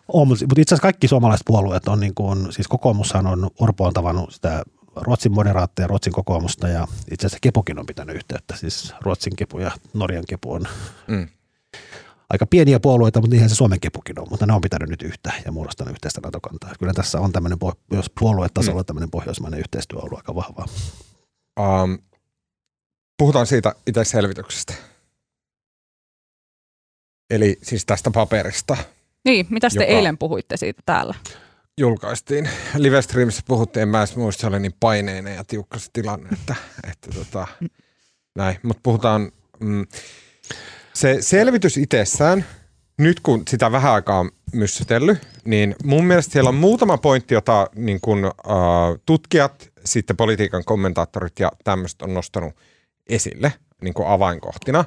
On, 0.07 0.27
mutta 0.27 0.43
itse 0.43 0.75
asiassa 0.75 0.81
kaikki 0.81 1.07
suomalaiset 1.07 1.45
puolueet 1.45 1.87
on, 1.87 1.99
niin 1.99 2.15
kuin, 2.15 2.53
siis 2.53 2.67
kokoomushan 2.67 3.27
on, 3.27 3.49
Orpo 3.59 3.85
on 3.85 3.93
tavannut 3.93 4.33
sitä 4.33 4.63
Ruotsin 4.95 5.31
moderaatteja, 5.31 5.87
Ruotsin 5.87 6.13
kokoomusta 6.13 6.67
ja 6.67 6.87
itse 7.11 7.27
asiassa 7.27 7.39
Kepukin 7.41 7.79
on 7.79 7.85
pitänyt 7.85 8.15
yhteyttä, 8.15 8.55
siis 8.55 8.93
Ruotsin 9.01 9.35
kepu 9.35 9.59
ja 9.59 9.71
Norjan 9.93 10.25
kepu 10.27 10.53
on 10.53 10.61
mm 11.07 11.27
aika 12.29 12.45
pieniä 12.45 12.79
puolueita, 12.79 13.21
mutta 13.21 13.33
niinhän 13.33 13.49
se 13.49 13.55
Suomen 13.55 13.79
kepukin 13.79 14.19
on, 14.19 14.27
mutta 14.29 14.45
ne 14.45 14.53
on 14.53 14.61
pitänyt 14.61 14.89
nyt 14.89 15.01
yhtä 15.01 15.33
ja 15.45 15.51
muodostanut 15.51 15.93
yhteistä 15.93 16.21
NATO-kantaa. 16.23 16.71
Kyllä 16.79 16.93
tässä 16.93 17.19
on 17.19 17.31
tämmöinen, 17.31 17.57
jos 17.91 18.11
puoluetasolla 18.19 18.81
mm. 18.81 18.85
tämmöinen 18.85 19.11
pohjoismainen 19.11 19.59
yhteistyö 19.59 19.99
ollut 19.99 20.19
aika 20.19 20.35
vahvaa. 20.35 20.65
Um, 21.59 21.99
puhutaan 23.17 23.47
siitä 23.47 23.75
itse 23.87 24.03
selvityksestä. 24.03 24.73
Eli 27.29 27.57
siis 27.63 27.85
tästä 27.85 28.11
paperista. 28.11 28.77
Niin, 29.25 29.47
mitä 29.49 29.67
te 29.69 29.83
eilen 29.83 30.17
puhuitte 30.17 30.57
siitä 30.57 30.81
täällä? 30.85 31.15
Julkaistiin. 31.77 32.49
Livestreamissä 32.75 33.41
puhuttiin, 33.47 33.81
en 33.81 33.89
mä 33.89 33.99
edes 33.99 34.15
muista, 34.15 34.41
se 34.41 34.47
oli 34.47 34.59
niin 34.59 34.75
paineinen 34.79 35.35
ja 35.35 35.43
tiukka 35.43 35.79
se 35.79 35.89
tilanne, 35.93 36.29
että, 36.33 36.55
että 36.91 37.09
tota, 37.15 37.47
näin. 38.35 38.57
Mutta 38.63 38.81
puhutaan, 38.83 39.31
mm, 39.59 39.85
se 40.97 41.17
selvitys 41.19 41.77
itsessään, 41.77 42.45
nyt 42.97 43.19
kun 43.19 43.43
sitä 43.49 43.71
vähän 43.71 43.93
aikaa 43.93 44.19
on 44.19 44.31
myssytellyt, 44.53 45.27
niin 45.45 45.75
mun 45.83 46.05
mielestä 46.05 46.31
siellä 46.31 46.49
on 46.49 46.55
muutama 46.55 46.97
pointti, 46.97 47.33
jota 47.33 47.69
niin 47.75 47.99
kun, 48.01 48.25
uh, 48.25 48.99
tutkijat, 49.05 49.71
sitten 49.85 50.17
politiikan 50.17 50.63
kommentaattorit 50.65 51.39
ja 51.39 51.51
tämmöiset 51.63 52.01
on 52.01 52.13
nostanut 52.13 52.53
esille 53.09 53.53
niin 53.81 53.93
kuin 53.93 54.07
avainkohtina. 54.07 54.85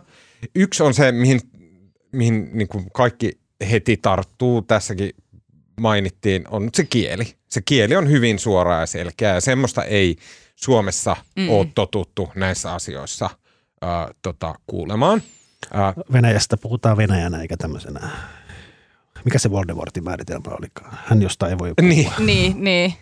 Yksi 0.55 0.83
on 0.83 0.95
se, 0.95 1.13
mihin, 1.13 1.41
mihin 2.13 2.51
niin 2.53 2.69
kuin 2.69 2.91
kaikki 2.93 3.39
heti 3.71 3.97
tarttuu, 3.97 4.63
tässäkin 4.63 5.11
mainittiin, 5.81 6.45
on 6.49 6.69
se 6.75 6.85
kieli. 6.85 7.35
Se 7.49 7.61
kieli 7.65 7.97
on 7.97 8.11
hyvin 8.11 8.39
suora 8.39 8.81
ja 8.81 8.87
selkeä 8.87 9.35
ja 9.35 9.41
semmoista 9.41 9.85
ei 9.85 10.17
Suomessa 10.57 11.17
mm. 11.37 11.49
ole 11.49 11.67
totuttu 11.75 12.29
näissä 12.35 12.73
asioissa 12.73 13.31
uh, 13.83 14.15
tota, 14.23 14.55
kuulemaan– 14.67 15.23
Venäjästä 16.13 16.57
puhutaan 16.57 16.97
Venäjänä 16.97 17.43
eikä 17.43 17.57
tämmöisenä. 17.57 18.11
Mikä 19.25 19.39
se 19.39 19.51
Voldemortin 19.51 20.05
määritelmä 20.05 20.51
olikaan? 20.59 20.99
Hän 21.05 21.23
josta 21.23 21.49
ei 21.49 21.59
voi 21.59 21.73
puhua. 21.77 21.95
Niin, 21.95 22.13
niin. 22.27 22.65
niin. 22.65 22.95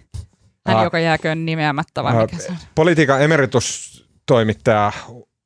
Hän, 0.66 0.76
uh, 0.76 0.82
joka 0.82 0.98
jääköön 0.98 1.46
nimeämättä 1.46 2.04
vai 2.04 2.14
uh, 2.14 2.20
mikä 2.20 2.36
se 2.36 2.52
on? 2.52 2.56
Politiikan 2.74 3.22
emeritustoimittaja 3.22 4.92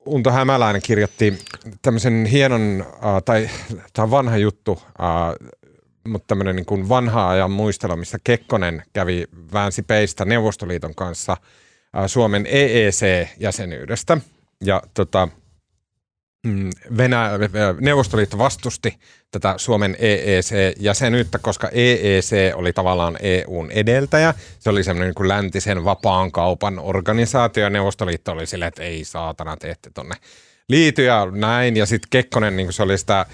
Unto 0.07 0.31
Hämäläinen 0.31 0.83
kirjoitti 0.83 1.39
tämmöisen 1.83 2.25
hienon, 2.25 2.87
uh, 2.89 3.23
tai 3.25 3.51
tämä 3.93 4.05
on 4.05 4.11
vanha 4.11 4.37
juttu, 4.37 4.73
uh, 4.73 5.49
mutta 6.09 6.27
tämmöinen 6.27 6.57
niin 6.57 6.67
kuin 6.67 6.89
vanha 6.89 7.29
ajan 7.29 7.51
muistelu, 7.51 7.97
missä 7.97 8.19
Kekkonen 8.25 8.83
kävi 8.93 9.27
väänsi 9.53 9.83
peistä 9.83 10.25
Neuvostoliiton 10.25 10.95
kanssa 10.95 11.33
uh, 11.33 12.07
Suomen 12.07 12.47
EEC-jäsenyydestä. 12.47 14.19
Ja 14.65 14.83
tota, 14.95 15.29
Venäjä, 16.97 17.31
Neuvostoliitto 17.81 18.39
vastusti 18.39 18.99
tätä 19.31 19.55
Suomen 19.57 19.97
EEC-jäsenyyttä, 19.99 21.39
koska 21.39 21.69
EEC 21.73 22.33
oli 22.55 22.73
tavallaan 22.73 23.17
EUn 23.21 23.71
edeltäjä. 23.71 24.35
Se 24.59 24.71
oli 24.71 24.85
semmoinen 24.85 25.09
niin 25.09 25.15
kuin 25.15 25.29
läntisen 25.29 25.85
vapaan 25.85 26.33
kaupan 26.33 26.79
organisaatio 26.79 27.69
Neuvostoliitto 27.69 28.33
oli 28.33 28.47
silleen, 28.47 28.69
että 28.69 28.83
ei 28.83 29.05
saatana, 29.05 29.57
te 29.57 29.71
ette 29.71 29.91
tonne 29.91 30.15
liity 30.69 31.05
ja 31.05 31.29
näin. 31.31 31.77
Ja 31.77 31.87
sitten 31.87 32.09
Kekkonen, 32.11 32.57
niin 32.57 32.73
se 32.73 32.83
oli 32.83 32.99
sitä 32.99 33.27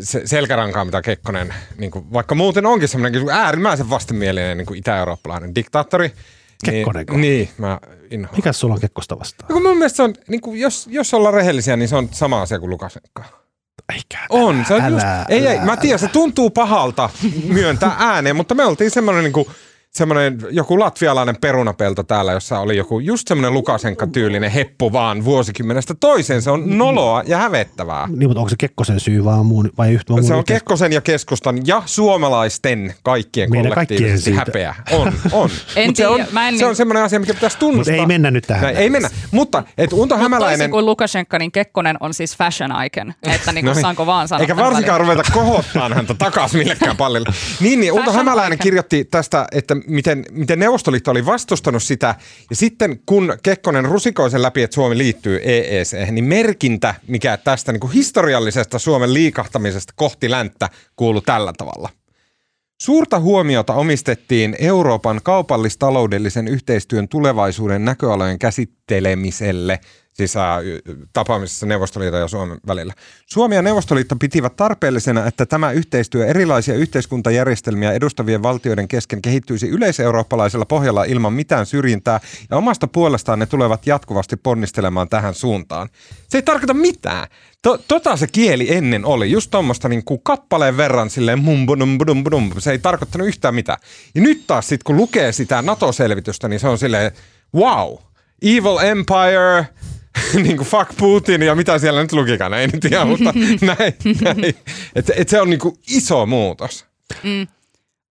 se 0.00 0.22
selkärankaa, 0.24 0.84
mitä 0.84 1.02
Kekkonen, 1.02 1.54
niin 1.78 1.90
kuin, 1.90 2.12
vaikka 2.12 2.34
muuten 2.34 2.66
onkin 2.66 2.88
semmoinen 2.88 3.28
äärimmäisen 3.30 3.90
vastenmielinen 3.90 4.58
niin 4.58 4.66
kuin 4.66 4.78
itä-eurooppalainen 4.78 5.54
diktaattori. 5.54 6.12
Kekkonenko? 6.64 7.12
Niin, 7.16 7.22
niin 7.22 7.50
mä 7.58 7.78
inhoan. 8.10 8.36
Mikä 8.36 8.52
sulla 8.52 8.74
on 8.74 8.80
Kekkosta 8.80 9.18
vastaan? 9.18 9.54
No, 9.54 9.60
mun 9.68 9.76
mielestä 9.76 9.96
se 9.96 10.02
on, 10.02 10.14
niin 10.28 10.40
kuin, 10.40 10.60
jos, 10.60 10.86
jos 10.90 11.14
ollaan 11.14 11.34
rehellisiä, 11.34 11.76
niin 11.76 11.88
se 11.88 11.96
on 11.96 12.08
sama 12.12 12.42
asia 12.42 12.58
kuin 12.58 12.70
Lukasenka. 12.70 13.24
Eikä, 13.94 14.18
On, 14.28 14.64
se 14.68 14.74
on 14.74 14.80
älä, 14.80 14.88
just, 14.96 15.06
älä, 15.06 15.26
ei, 15.28 15.46
ei, 15.46 15.56
älä. 15.56 15.64
mä 15.64 15.76
tiedän, 15.76 15.98
se 15.98 16.08
tuntuu 16.08 16.50
pahalta 16.50 17.10
myöntää 17.48 17.96
ääneen, 17.98 18.36
mutta 18.36 18.54
me 18.54 18.64
oltiin 18.64 18.90
semmoinen 18.90 19.24
niin 19.24 19.32
kuin, 19.32 19.46
semmoinen 19.96 20.38
joku 20.50 20.78
latvialainen 20.80 21.36
perunapelto 21.40 22.02
täällä, 22.02 22.32
jossa 22.32 22.58
oli 22.58 22.76
joku 22.76 23.00
just 23.00 23.28
semmoinen 23.28 23.54
Lukasenka-tyylinen 23.54 24.50
heppu 24.50 24.92
vaan 24.92 25.24
vuosikymmenestä 25.24 25.94
toiseen. 25.94 26.42
Se 26.42 26.50
on 26.50 26.78
noloa 26.78 27.22
ja 27.26 27.38
hävettävää. 27.38 28.06
Niin, 28.16 28.28
mutta 28.28 28.40
onko 28.40 28.48
se 28.50 28.56
Kekkosen 28.58 29.00
syy 29.00 29.24
vaan 29.24 29.46
muun, 29.46 29.70
vai 29.78 29.92
yhtä 29.92 30.12
muun 30.12 30.24
Se 30.24 30.34
on 30.34 30.44
Kekkosen 30.44 30.92
ja 30.92 31.00
keskustan 31.00 31.66
ja 31.66 31.82
suomalaisten 31.86 32.94
kaikkien 33.02 33.50
Meidän 33.50 33.72
kollektiivisesti 33.72 34.32
häpeä. 34.32 34.74
On, 34.92 35.12
on. 35.32 35.50
En 35.76 35.86
Mut 35.88 35.96
se 35.96 36.06
on, 36.08 36.24
mä 36.32 36.48
en 36.48 36.58
se 36.58 36.64
on 36.64 36.68
niin- 36.70 36.76
semmoinen 36.76 37.02
asia, 37.02 37.20
mikä 37.20 37.34
pitäisi 37.34 37.58
tunnustaa. 37.58 37.92
Mut 37.94 38.00
ei 38.00 38.06
mennä 38.06 38.30
nyt 38.30 38.44
tähän. 38.46 38.62
Näin, 38.62 38.76
ei 38.76 38.90
mennä. 38.90 39.10
Mutta 39.30 39.62
et 39.78 39.92
Unto 39.92 40.14
Toisin 40.14 40.22
Hämäläinen... 40.22 40.70
kuin 40.70 40.86
Lukashenka, 40.86 41.38
niin 41.38 41.52
Kekkonen 41.52 41.96
on 42.00 42.14
siis 42.14 42.36
fashion 42.36 42.70
icon. 42.86 43.14
Että 43.34 43.52
niin 43.52 43.64
No 43.64 43.70
kuin, 43.70 43.74
niin. 43.76 43.82
saanko 43.82 44.06
vaan 44.06 44.28
sanoa. 44.28 44.40
Eikä 44.40 44.56
varsinkaan 44.56 45.00
ruveta 45.00 45.22
kohottaan 45.32 45.92
häntä 45.92 46.14
takaisin 46.14 46.58
millekään 46.58 46.96
pallille. 46.96 47.28
Niin, 47.60 47.80
niin 47.80 47.92
Unto 47.92 48.12
Hämäläinen 48.12 48.56
icon. 48.56 48.62
kirjoitti 48.62 49.04
tästä, 49.04 49.46
että 49.52 49.76
miten, 49.86 50.24
miten 50.30 50.58
Neuvostoliitto 50.58 51.10
oli 51.10 51.26
vastustanut 51.26 51.82
sitä. 51.82 52.14
Ja 52.50 52.56
sitten 52.56 53.00
kun 53.06 53.38
Kekkonen 53.42 53.84
rusikoi 53.84 54.30
sen 54.30 54.42
läpi, 54.42 54.62
että 54.62 54.74
Suomi 54.74 54.98
liittyy 54.98 55.40
EEC, 55.44 56.10
niin 56.10 56.24
merkintä, 56.24 56.94
mikä 57.06 57.36
tästä 57.36 57.72
niin 57.72 57.80
kuin 57.80 57.92
historiallisesta 57.92 58.78
Suomen 58.78 59.14
liikahtamisesta 59.14 59.92
kohti 59.96 60.30
länttä 60.30 60.68
kuuluu 60.96 61.20
tällä 61.20 61.52
tavalla. 61.58 61.88
Suurta 62.82 63.20
huomiota 63.20 63.74
omistettiin 63.74 64.56
Euroopan 64.58 65.20
kaupallis-taloudellisen 65.22 66.48
yhteistyön 66.48 67.08
tulevaisuuden 67.08 67.84
näköalojen 67.84 68.38
käsittelemiselle, 68.38 69.80
ää, 70.36 70.60
y- 70.60 70.80
tapaamisessa 71.12 71.66
Neuvostoliiton 71.66 72.20
ja 72.20 72.28
Suomen 72.28 72.58
välillä. 72.66 72.94
Suomi 73.26 73.54
ja 73.54 73.62
Neuvostoliitto 73.62 74.16
pitivät 74.16 74.56
tarpeellisena, 74.56 75.26
että 75.26 75.46
tämä 75.46 75.72
yhteistyö 75.72 76.26
erilaisia 76.26 76.74
yhteiskuntajärjestelmiä 76.74 77.92
edustavien 77.92 78.42
valtioiden 78.42 78.88
kesken 78.88 79.22
kehittyisi 79.22 79.68
yleiseurooppalaisella 79.68 80.66
pohjalla 80.66 81.04
ilman 81.04 81.32
mitään 81.32 81.66
syrjintää, 81.66 82.20
ja 82.50 82.56
omasta 82.56 82.86
puolestaan 82.86 83.38
ne 83.38 83.46
tulevat 83.46 83.86
jatkuvasti 83.86 84.36
ponnistelemaan 84.36 85.08
tähän 85.08 85.34
suuntaan. 85.34 85.88
Se 86.28 86.38
ei 86.38 86.42
tarkoita 86.42 86.74
mitään. 86.74 87.28
To, 87.62 87.78
tota 87.88 88.16
se 88.16 88.26
kieli 88.26 88.74
ennen 88.74 89.04
oli, 89.04 89.30
just 89.30 89.50
tuommoista 89.50 89.88
niin 89.88 90.04
kuin 90.04 90.20
kappaleen 90.22 90.76
verran 90.76 91.10
silleen 91.10 91.38
mum. 91.38 91.66
Se 92.58 92.70
ei 92.70 92.78
tarkoittanut 92.78 93.28
yhtään 93.28 93.54
mitään. 93.54 93.78
Ja 94.14 94.20
nyt 94.20 94.46
taas 94.46 94.68
sitten 94.68 94.84
kun 94.84 94.96
lukee 94.96 95.32
sitä 95.32 95.62
NATO-selvitystä, 95.62 96.48
niin 96.48 96.60
se 96.60 96.68
on 96.68 96.78
silleen, 96.78 97.12
wow, 97.54 97.94
evil 98.42 98.78
empire, 98.78 99.66
niin 100.44 100.56
kuin 100.56 100.68
fuck 100.68 100.96
Putin 100.98 101.42
ja 101.42 101.54
mitä 101.54 101.78
siellä 101.78 102.02
nyt 102.02 102.12
lukikaan, 102.12 102.54
ei 102.54 102.66
nyt 102.66 102.84
ihan, 102.84 103.08
mutta 103.08 103.32
näin, 103.66 103.94
näin. 104.20 104.54
Et, 104.94 105.10
et 105.16 105.28
se 105.28 105.40
on 105.40 105.50
niin 105.50 105.60
kuin 105.60 105.74
iso 105.88 106.26
muutos. 106.26 106.86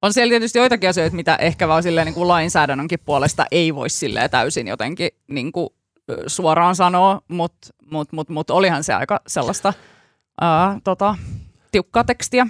On 0.01 0.13
siellä 0.13 0.31
tietysti 0.31 0.59
joitakin 0.59 0.89
asioita, 0.89 1.15
mitä 1.15 1.35
ehkä 1.35 1.67
vaan 1.67 1.83
silleen, 1.83 2.05
niin 2.05 2.15
kuin 2.15 2.27
lainsäädännönkin 2.27 2.99
puolesta 3.05 3.45
ei 3.51 3.75
voi 3.75 3.89
silleen 3.89 4.29
täysin 4.29 4.67
jotenkin 4.67 5.09
niin 5.27 5.51
kuin, 5.51 5.69
suoraan 6.27 6.75
sanoa, 6.75 7.21
mutta 7.27 7.67
mut, 7.91 8.11
mut, 8.11 8.29
mut 8.29 8.49
olihan 8.49 8.83
se 8.83 8.93
aika 8.93 9.21
sellaista 9.27 9.73
ää, 10.41 10.79
tota, 10.83 11.15
tiukkaa 11.71 12.03
tekstiä. 12.03 12.47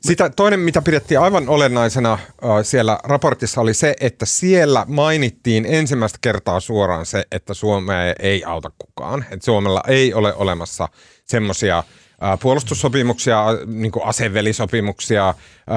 Sitä 0.00 0.30
toinen, 0.30 0.60
mitä 0.60 0.82
pidettiin 0.82 1.20
aivan 1.20 1.48
olennaisena 1.48 2.12
äh, 2.12 2.20
siellä 2.62 2.98
raportissa 3.04 3.60
oli 3.60 3.74
se, 3.74 3.94
että 4.00 4.26
siellä 4.26 4.84
mainittiin 4.88 5.66
ensimmäistä 5.66 6.18
kertaa 6.20 6.60
suoraan 6.60 7.06
se, 7.06 7.24
että 7.32 7.54
Suomea 7.54 8.14
ei 8.18 8.44
auta 8.44 8.70
kukaan. 8.78 9.24
Että 9.30 9.44
Suomella 9.44 9.82
ei 9.86 10.14
ole 10.14 10.34
olemassa 10.34 10.88
semmoisia 11.24 11.78
äh, 11.78 12.38
puolustussopimuksia, 12.42 13.44
niin 13.66 13.92
asevelisopimuksia, 14.04 15.34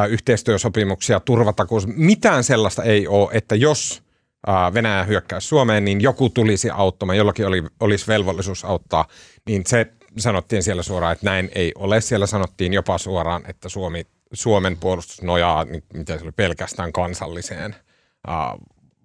yhteistyösopimuksia, 0.09 1.19
turvatakuus. 1.19 1.88
Mitään 1.88 2.43
sellaista 2.43 2.83
ei 2.83 3.07
ole, 3.07 3.29
että 3.31 3.55
jos 3.55 4.03
Venäjä 4.73 5.03
hyökkäisi 5.03 5.47
Suomeen, 5.47 5.86
niin 5.86 6.01
joku 6.01 6.29
tulisi 6.29 6.69
auttamaan, 6.69 7.17
jollakin 7.17 7.47
oli, 7.47 7.63
olisi 7.79 8.07
velvollisuus 8.07 8.65
auttaa, 8.65 9.07
niin 9.45 9.63
se 9.65 9.88
sanottiin 10.17 10.63
siellä 10.63 10.84
suoraan, 10.84 11.13
että 11.13 11.26
näin 11.26 11.49
ei 11.56 11.71
ole. 11.76 12.02
Siellä 12.02 12.26
sanottiin 12.26 12.73
jopa 12.73 12.97
suoraan, 12.97 13.43
että 13.47 13.69
Suomi, 13.69 14.06
Suomen 14.34 14.78
puolustus 14.78 15.21
nojaa, 15.21 15.63
niin 15.63 15.84
miten 15.93 16.19
se 16.19 16.23
oli, 16.23 16.32
pelkästään 16.32 16.93
kansalliseen 16.93 17.76
äh, 18.30 18.36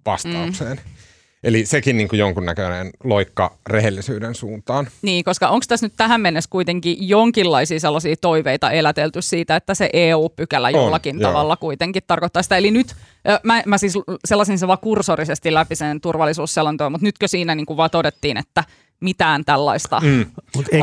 vastaukseen. 0.06 0.76
Mm. 0.76 0.98
Eli 1.44 1.66
sekin 1.66 1.96
niin 1.96 2.08
kuin 2.08 2.18
jonkunnäköinen 2.18 2.90
loikka 3.04 3.58
rehellisyyden 3.66 4.34
suuntaan. 4.34 4.88
Niin, 5.02 5.24
koska 5.24 5.48
onko 5.48 5.64
tässä 5.68 5.86
nyt 5.86 5.92
tähän 5.96 6.20
mennessä 6.20 6.50
kuitenkin 6.50 7.08
jonkinlaisia 7.08 7.80
sellaisia 7.80 8.16
toiveita 8.20 8.70
elätelty 8.70 9.22
siitä, 9.22 9.56
että 9.56 9.74
se 9.74 9.90
EU-pykälä 9.92 10.70
jollakin 10.70 11.20
joo. 11.20 11.30
tavalla 11.30 11.56
kuitenkin 11.56 12.02
tarkoittaa 12.06 12.42
sitä. 12.42 12.56
Eli 12.56 12.70
nyt, 12.70 12.94
mä, 13.42 13.62
mä 13.66 13.78
siis 13.78 13.94
sellaisin 14.24 14.58
se 14.58 14.66
vaan 14.66 14.78
kursorisesti 14.78 15.54
läpi 15.54 15.76
sen 15.76 16.00
turvallisuusselontoon, 16.00 16.92
mutta 16.92 17.04
nytkö 17.04 17.28
siinä 17.28 17.54
niin 17.54 17.66
kuin 17.66 17.76
vaan 17.76 17.90
todettiin, 17.90 18.36
että 18.36 18.64
mitään 19.00 19.44
tällaista 19.44 20.00
mm. 20.00 20.26
Mut 20.56 20.66
ei 20.72 20.82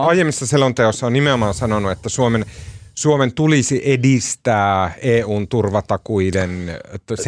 aiemmissa 0.00 0.46
selonteossa 0.46 1.06
on 1.06 1.12
nimenomaan 1.12 1.54
sanonut, 1.54 1.92
että 1.92 2.08
Suomen, 2.08 2.46
Suomen 2.98 3.34
tulisi 3.34 3.82
edistää 3.84 4.94
EUn 5.02 5.48
turvatakuiden 5.48 6.78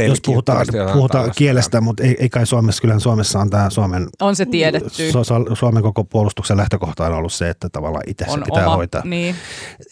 jos 0.09 0.21
puhutaan, 0.27 0.67
puhutaan 0.93 1.33
kielestä, 1.37 1.81
mutta 1.81 2.03
ei, 2.03 2.17
ei 2.19 2.29
kai 2.29 2.47
Suomessa, 2.47 2.81
kyllähän 2.81 3.01
Suomessa 3.01 3.39
on 3.39 3.51
tämä 3.51 3.71
Suomen, 3.71 4.09
on 4.21 4.37
se 4.37 4.47
tiedetty. 4.47 5.13
Suomen 5.55 5.83
koko 5.83 6.05
puolustuksen 6.05 6.57
lähtökohta 6.57 7.07
on 7.07 7.13
ollut 7.13 7.33
se, 7.33 7.51
että 7.51 7.69
tavallaan 7.69 8.05
itse 8.07 8.25
se 8.25 8.31
on 8.31 8.43
pitää 8.45 8.67
oma, 8.67 8.77
hoitaa. 8.77 9.03
Niin. 9.05 9.35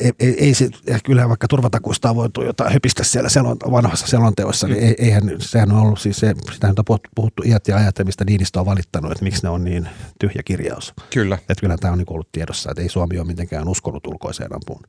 Ei, 0.01 0.13
ei, 0.21 0.45
ei 0.45 0.55
se, 0.55 0.69
kyllähän 1.05 1.29
vaikka 1.29 1.49
turvatakuista 1.49 2.11
on 2.11 2.17
voitu 2.17 2.43
jotain 2.43 2.73
höpistä 2.73 3.05
siellä 3.05 3.29
selon, 3.29 3.57
vanhassa 3.71 4.07
selonteossa, 4.07 4.69
niin 4.69 4.85
ei, 4.85 4.95
eihän, 4.99 5.23
sehän 5.39 5.73
on 5.73 5.83
ollut 5.83 6.01
siis 6.01 6.17
se, 6.17 6.35
sitähän 6.53 6.75
on 6.79 6.85
puhuttu- 6.85 7.11
puhuttu 7.15 7.43
iät 7.47 7.69
ja 7.69 7.77
ajat, 7.77 7.99
ja 7.99 8.05
mistä 8.05 8.25
Niinistö 8.25 8.61
on 8.61 8.67
valittanut, 8.67 9.13
että 9.13 9.25
miksi 9.25 9.43
ne 9.43 9.49
on 9.49 9.65
niin 9.65 9.89
tyhjä 10.21 10.43
kirjaus. 10.45 10.95
Kyllä. 11.11 11.35
Että 11.35 11.61
kyllähän 11.61 11.79
tämä 11.79 11.93
on 11.93 11.99
niin 11.99 12.13
ollut 12.13 12.33
tiedossa, 12.33 12.71
että 12.71 12.83
ei 12.83 12.89
Suomi 12.89 13.19
ole 13.19 13.27
mitenkään 13.27 13.69
uskonut 13.69 14.07
ulkoiseen 14.07 14.51
apuun. 14.57 14.83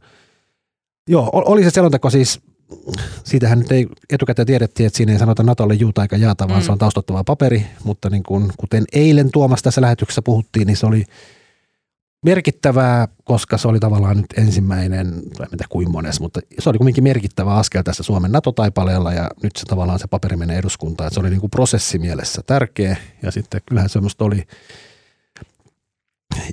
Joo, 1.12 1.30
oli 1.34 1.64
se 1.64 1.70
selonteko 1.70 2.10
siis, 2.10 2.40
siitähän 3.24 3.60
nyt 3.60 3.72
ei 3.72 3.88
etukäteen 4.10 4.46
tiedettiin, 4.46 4.88
että 4.88 4.98
siinä 4.98 5.14
ei 5.14 5.20
sanota 5.20 5.44
Natolle 5.44 5.74
juuta 5.74 6.02
eikä 6.02 6.16
jaata, 6.16 6.48
vaan 6.48 6.60
Mm. 6.60 6.66
se 6.66 6.72
on 6.72 6.78
taustottava 6.78 7.24
paperi, 7.24 7.66
mutta 7.84 8.10
niin 8.10 8.24
kuin, 8.24 8.52
kuten 8.58 8.84
eilen 8.94 9.32
Tuomas 9.32 9.62
tässä 9.62 9.82
lähetyksessä 9.82 10.22
puhuttiin, 10.22 10.68
niin 10.68 10.78
se 10.78 10.86
oli 10.86 11.04
merkittävää, 12.26 13.08
koska 13.24 13.58
se 13.58 13.68
oli 13.68 13.80
tavallaan 13.80 14.18
nyt 14.18 14.26
ensimmäinen, 14.38 15.00
en 15.00 15.24
tiedä 15.50 15.66
kuin 15.70 15.92
mones, 15.92 16.20
mutta 16.20 16.40
se 16.60 16.70
oli 16.70 16.78
kuitenkin 16.78 17.04
merkittävä 17.04 17.56
askel 17.56 17.82
tässä 17.82 18.04
Suomen 18.04 18.32
NATO-taipaleella 18.32 19.14
ja 19.14 19.30
nyt 19.44 19.56
se 19.56 19.66
tavallaan 19.66 20.00
se 20.00 20.08
paperi 20.08 20.38
menee 20.38 20.58
eduskuntaan, 20.58 21.08
että 21.08 21.14
se 21.14 21.20
oli 21.20 21.30
niin 21.30 21.40
kuin 21.40 21.52
prosessimielessä 21.52 22.42
tärkeä 22.48 22.98
ja 23.22 23.32
sitten 23.32 23.62
kyllähän 23.66 23.90
semmoista 23.90 24.26
oli 24.26 24.44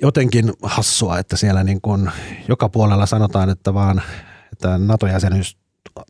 jotenkin 0.03 0.53
hassua, 0.63 1.19
että 1.19 1.37
siellä 1.37 1.65
niin 1.65 1.81
kuin 1.81 2.11
joka 2.49 2.69
puolella 2.69 3.07
sanotaan, 3.07 3.51
että 3.51 3.75
vaan 3.75 4.03
että 4.57 4.79
NATO-jäsenyys 4.79 5.57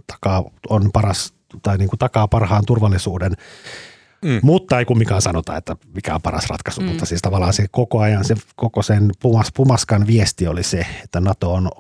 takaa, 0.06 0.44
on 0.68 0.90
paras 0.92 1.35
tai 1.62 1.78
niin 1.78 1.88
kuin 1.88 1.98
takaa 1.98 2.28
parhaan 2.28 2.64
turvallisuuden, 2.66 3.32
Mm. 4.24 4.40
mutta 4.42 4.78
ei 4.78 4.85
kumminkaan 4.85 5.22
sanota, 5.22 5.56
että 5.56 5.76
mikä 5.94 6.14
on 6.14 6.22
paras 6.22 6.46
ratkaisu, 6.50 6.80
mm. 6.80 6.87
mutta 6.87 7.06
siis 7.06 7.22
tavallaan 7.22 7.52
se 7.52 7.66
koko 7.70 8.00
ajan, 8.00 8.24
se 8.24 8.35
koko 8.56 8.82
sen 8.82 9.11
pumas, 9.20 9.52
pumaskan 9.54 10.06
viesti 10.06 10.46
oli 10.46 10.62
se, 10.62 10.87
että 11.04 11.20
NATO, 11.20 11.54
on, 11.54 11.70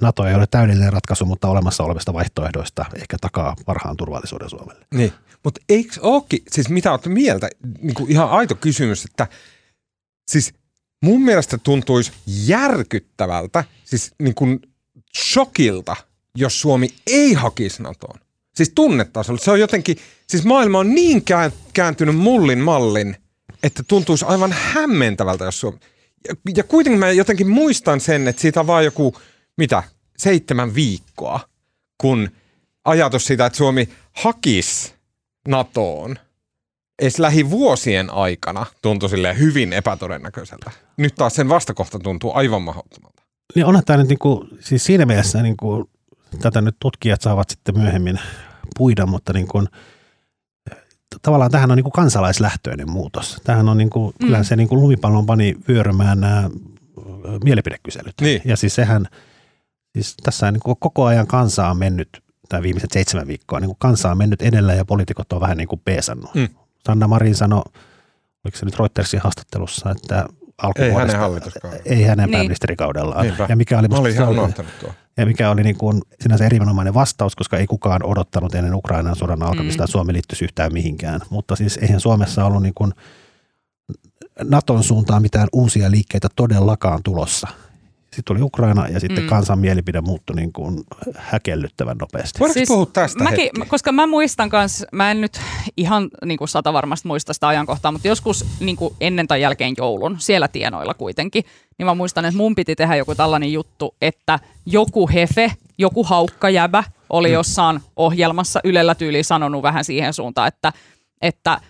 NATO 0.00 0.26
ei 0.26 0.34
ole 0.34 0.46
täydellinen 0.46 0.92
ratkaisu, 0.92 1.24
mutta 1.24 1.48
olemassa 1.48 1.84
olevista 1.84 2.12
vaihtoehdoista 2.12 2.84
ehkä 2.96 3.16
takaa 3.20 3.56
parhaan 3.66 3.96
turvallisuuden 3.96 4.50
Suomelle. 4.50 4.86
Niin. 4.94 5.12
Mutta 5.44 5.60
eikö 5.68 5.94
ookin, 6.02 6.42
siis 6.50 6.68
mitä 6.68 6.90
olette 6.90 7.08
mieltä, 7.08 7.48
niin 7.80 7.94
kuin 7.94 8.10
ihan 8.10 8.30
aito 8.30 8.54
kysymys, 8.54 9.04
että 9.04 9.26
siis 10.28 10.54
mun 11.02 11.22
mielestä 11.22 11.58
tuntuisi 11.58 12.12
järkyttävältä, 12.26 13.64
siis 13.84 14.14
niin 14.22 14.34
kuin 14.34 14.60
shokilta, 15.18 15.96
jos 16.40 16.60
Suomi 16.60 16.88
ei 17.06 17.32
hakisi 17.32 17.82
NATOon. 17.82 18.20
Siis 18.54 18.72
tunnetasolla. 18.74 19.40
Se 19.40 19.50
on 19.50 19.60
jotenkin, 19.60 19.96
siis 20.26 20.44
maailma 20.44 20.78
on 20.78 20.94
niin 20.94 21.22
kään- 21.24 21.52
kääntynyt 21.72 22.16
mullin 22.16 22.58
mallin, 22.58 23.16
että 23.62 23.82
tuntuisi 23.88 24.24
aivan 24.24 24.52
hämmentävältä, 24.52 25.44
jos 25.44 25.60
Suomi... 25.60 25.78
Ja, 26.28 26.34
ja 26.56 26.64
kuitenkin 26.64 27.00
mä 27.00 27.10
jotenkin 27.10 27.48
muistan 27.48 28.00
sen, 28.00 28.28
että 28.28 28.42
siitä 28.42 28.60
on 28.60 28.66
vaan 28.66 28.84
joku, 28.84 29.14
mitä, 29.56 29.82
seitsemän 30.18 30.74
viikkoa, 30.74 31.40
kun 31.98 32.30
ajatus 32.84 33.26
siitä, 33.26 33.46
että 33.46 33.56
Suomi 33.56 33.88
hakisi 34.12 34.94
NATOon– 35.48 36.18
edes 36.98 37.18
lähivuosien 37.18 38.10
aikana 38.10 38.66
tuntui 38.82 39.08
sille 39.08 39.38
hyvin 39.38 39.72
epätodennäköiseltä. 39.72 40.70
Nyt 40.96 41.14
taas 41.14 41.34
sen 41.34 41.48
vastakohta 41.48 41.98
tuntuu 41.98 42.32
aivan 42.34 42.62
mahdottomalta. 42.62 43.22
Niin 43.54 43.66
onhan 43.66 43.84
tämä 43.84 43.96
nyt 43.96 44.08
niinku, 44.08 44.48
siis 44.60 44.84
siinä 44.84 45.06
mielessä 45.06 45.42
niinku, 45.42 45.90
tätä 46.40 46.60
nyt 46.60 46.76
tutkijat 46.80 47.20
saavat 47.20 47.50
sitten 47.50 47.78
myöhemmin 47.78 48.20
puida, 48.76 49.06
mutta 49.06 49.32
niin 49.32 49.48
kuin, 49.48 49.66
tavallaan 51.22 51.50
tähän 51.50 51.70
on 51.70 51.76
niin 51.76 51.84
kuin 51.84 51.92
kansalaislähtöinen 51.92 52.90
muutos. 52.90 53.40
Tähän 53.44 53.68
on 53.68 53.78
niin 53.78 53.90
kuin, 53.90 54.14
mm. 54.20 54.26
kyllä 54.26 54.42
se 54.42 54.56
niin 54.56 54.68
kuin 54.68 54.80
lumipallon 54.80 55.26
pani 55.26 55.56
vyörymään 55.68 56.20
nämä 56.20 56.50
mielipidekyselyt. 57.44 58.14
Niin. 58.20 58.42
Ja 58.44 58.56
siis 58.56 58.74
sehän, 58.74 59.06
siis 59.92 60.16
tässä 60.22 60.46
on 60.46 60.54
niin 60.54 60.62
kuin 60.62 60.76
koko 60.80 61.04
ajan 61.04 61.26
kansa 61.26 61.68
on 61.68 61.78
mennyt, 61.78 62.22
tai 62.48 62.62
viimeiset 62.62 62.92
seitsemän 62.92 63.26
viikkoa, 63.26 63.60
niin 63.60 63.68
kuin 63.68 63.78
kansa 63.78 64.10
on 64.10 64.18
mennyt 64.18 64.42
edellä 64.42 64.74
ja 64.74 64.84
poliitikot 64.84 65.32
on 65.32 65.40
vähän 65.40 65.56
niin 65.56 65.68
kuin 65.68 65.80
peesannut. 65.84 66.34
Mm. 66.34 66.48
Sanna 66.86 67.08
Marin 67.08 67.34
sanoi, 67.34 67.62
oliko 68.44 68.58
se 68.58 68.64
nyt 68.64 68.78
Reutersin 68.78 69.20
haastattelussa, 69.20 69.90
että 69.90 70.28
ei 70.78 70.90
hänen 70.92 71.18
hallituskaudella. 71.18 71.82
Ei 71.84 72.02
hänen 72.02 72.26
niin. 72.26 72.32
pääministerikaudellaan. 72.32 73.26
Niinpä. 73.26 73.46
Ja 73.48 73.56
mikä 73.56 73.78
oli, 73.78 73.88
Mä 73.88 73.96
olin 73.96 74.12
ihan 74.12 74.28
unohtanut 74.28 74.72
tuo. 74.80 74.92
Ja 75.16 75.26
mikä 75.26 75.50
oli 75.50 75.62
niin 75.62 75.76
kuin 75.76 76.02
sinänsä 76.20 76.46
erinomainen 76.46 76.94
vastaus, 76.94 77.36
koska 77.36 77.56
ei 77.56 77.66
kukaan 77.66 78.04
odottanut 78.04 78.54
ennen 78.54 78.74
Ukrainan 78.74 79.16
sodan 79.16 79.42
alkamista, 79.42 79.82
mm. 79.82 79.84
että 79.84 79.92
Suomi 79.92 80.12
liittyisi 80.12 80.44
yhtään 80.44 80.72
mihinkään. 80.72 81.20
Mutta 81.30 81.56
siis 81.56 81.76
eihän 81.76 82.00
Suomessa 82.00 82.44
ollut 82.44 82.62
niin 82.62 82.74
kuin 82.74 82.92
Naton 84.44 84.84
suuntaan 84.84 85.22
mitään 85.22 85.48
uusia 85.52 85.90
liikkeitä 85.90 86.28
todellakaan 86.36 87.02
tulossa. 87.02 87.48
Sitten 88.18 88.36
tuli 88.36 88.44
Ukraina 88.44 88.88
ja 88.88 89.00
sitten 89.00 89.24
mm. 89.24 89.28
kansan 89.28 89.58
mielipide 89.58 90.00
muuttui 90.00 90.36
niin 90.36 90.52
kuin 90.52 90.80
häkellyttävän 91.16 91.96
nopeasti. 91.98 92.38
Voidaanko 92.38 92.54
siis 92.54 92.68
puhua 92.68 92.86
tästä 92.86 93.24
mäkin, 93.24 93.44
hetki? 93.44 93.68
Koska 93.68 93.92
mä 93.92 94.06
muistan 94.06 94.50
kanssa, 94.50 94.86
mä 94.92 95.10
en 95.10 95.20
nyt 95.20 95.40
ihan 95.76 96.08
niin 96.24 96.38
kuin 96.38 96.48
sata 96.48 96.72
varmasti 96.72 97.08
muista 97.08 97.32
sitä 97.32 97.48
ajankohtaa, 97.48 97.92
mutta 97.92 98.08
joskus 98.08 98.46
niin 98.60 98.76
kuin 98.76 98.94
ennen 99.00 99.28
tai 99.28 99.42
jälkeen 99.42 99.74
joulun, 99.78 100.16
siellä 100.18 100.48
tienoilla 100.48 100.94
kuitenkin, 100.94 101.44
niin 101.78 101.86
mä 101.86 101.94
muistan, 101.94 102.24
että 102.24 102.36
mun 102.36 102.54
piti 102.54 102.76
tehdä 102.76 102.96
joku 102.96 103.14
tällainen 103.14 103.52
juttu, 103.52 103.94
että 104.02 104.38
joku 104.66 105.08
hefe, 105.08 105.52
joku 105.78 106.04
haukkajäbä 106.04 106.84
oli 107.10 107.28
mm. 107.28 107.34
jossain 107.34 107.80
ohjelmassa 107.96 108.60
Ylellä 108.64 108.94
tyyliin 108.94 109.24
sanonut 109.24 109.62
vähän 109.62 109.84
siihen 109.84 110.12
suuntaan, 110.12 110.48
että, 110.48 110.72
että– 111.22 111.60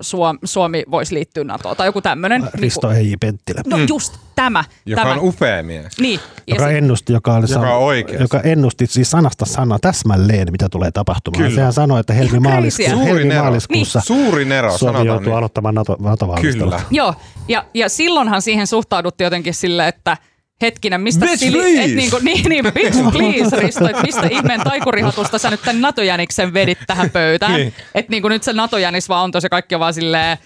Suomi, 0.00 0.38
Suomi 0.44 0.84
voisi 0.90 1.14
liittyä 1.14 1.44
NATOon 1.44 1.76
tai 1.76 1.88
joku 1.88 2.00
tämmöinen. 2.00 2.48
Risto 2.54 2.88
niin 2.88 2.96
Heiji 2.96 3.16
Penttilä. 3.16 3.60
No 3.66 3.76
mm. 3.76 3.86
just 3.88 4.16
tämä. 4.34 4.64
Joka 4.86 5.02
tämä. 5.02 5.14
on 5.14 5.20
upea 5.22 5.62
mies. 5.62 5.98
Niin. 5.98 6.20
Joka 6.46 6.64
se, 6.64 6.78
ennusti, 6.78 7.12
joka, 7.12 7.34
oli 7.34 7.44
joka, 7.44 7.54
san, 7.54 7.76
oikeassa. 7.76 8.24
joka 8.24 8.40
ennusti 8.40 8.86
siis 8.86 9.10
sanasta 9.10 9.44
sana 9.44 9.78
täsmälleen, 9.78 10.52
mitä 10.52 10.68
tulee 10.68 10.90
tapahtumaan. 10.90 11.42
Kyllä. 11.42 11.54
Sehän 11.54 11.72
sanoi, 11.72 12.00
että 12.00 12.12
helmi-maaliskuussa 12.12 13.98
niin. 13.98 14.06
Suuri 14.06 14.44
nero, 14.44 14.78
Suomi 14.78 15.06
joutuu 15.06 15.24
niin. 15.24 15.36
aloittamaan 15.36 15.74
NATO, 15.74 15.96
NATO 16.00 16.34
Kyllä. 16.40 16.80
Joo, 16.90 17.14
ja, 17.48 17.64
ja 17.74 17.88
silloinhan 17.88 18.42
siihen 18.42 18.66
suhtauduttiin 18.66 19.26
jotenkin 19.26 19.54
silleen, 19.54 19.88
että– 19.88 20.16
hetkinen, 20.62 21.00
mistä 21.00 21.26
bitch, 21.26 21.38
sili, 21.38 21.78
et 21.78 21.94
niinku, 21.94 22.18
niin, 22.22 22.48
niin, 22.48 22.64
bitch 22.64 23.12
please, 23.12 23.56
Risto, 23.62 23.88
että 23.88 24.02
mistä 24.02 24.28
ihmeen 24.30 24.60
taikurihatusta 24.60 25.38
sä 25.38 25.50
nyt 25.50 25.62
tämän 25.62 25.80
NATO-jäniksen 25.80 26.54
vedit 26.54 26.78
tähän 26.86 27.10
pöytään. 27.10 27.52
niin. 27.52 27.74
Että 27.94 28.10
niinku 28.10 28.28
nyt 28.28 28.42
se 28.42 28.52
NATO-jänis 28.52 29.08
vaan 29.08 29.24
on 29.24 29.30
tosi 29.30 29.48
kaikki 29.48 29.78
vaan 29.78 29.94
silleen, 29.94 30.38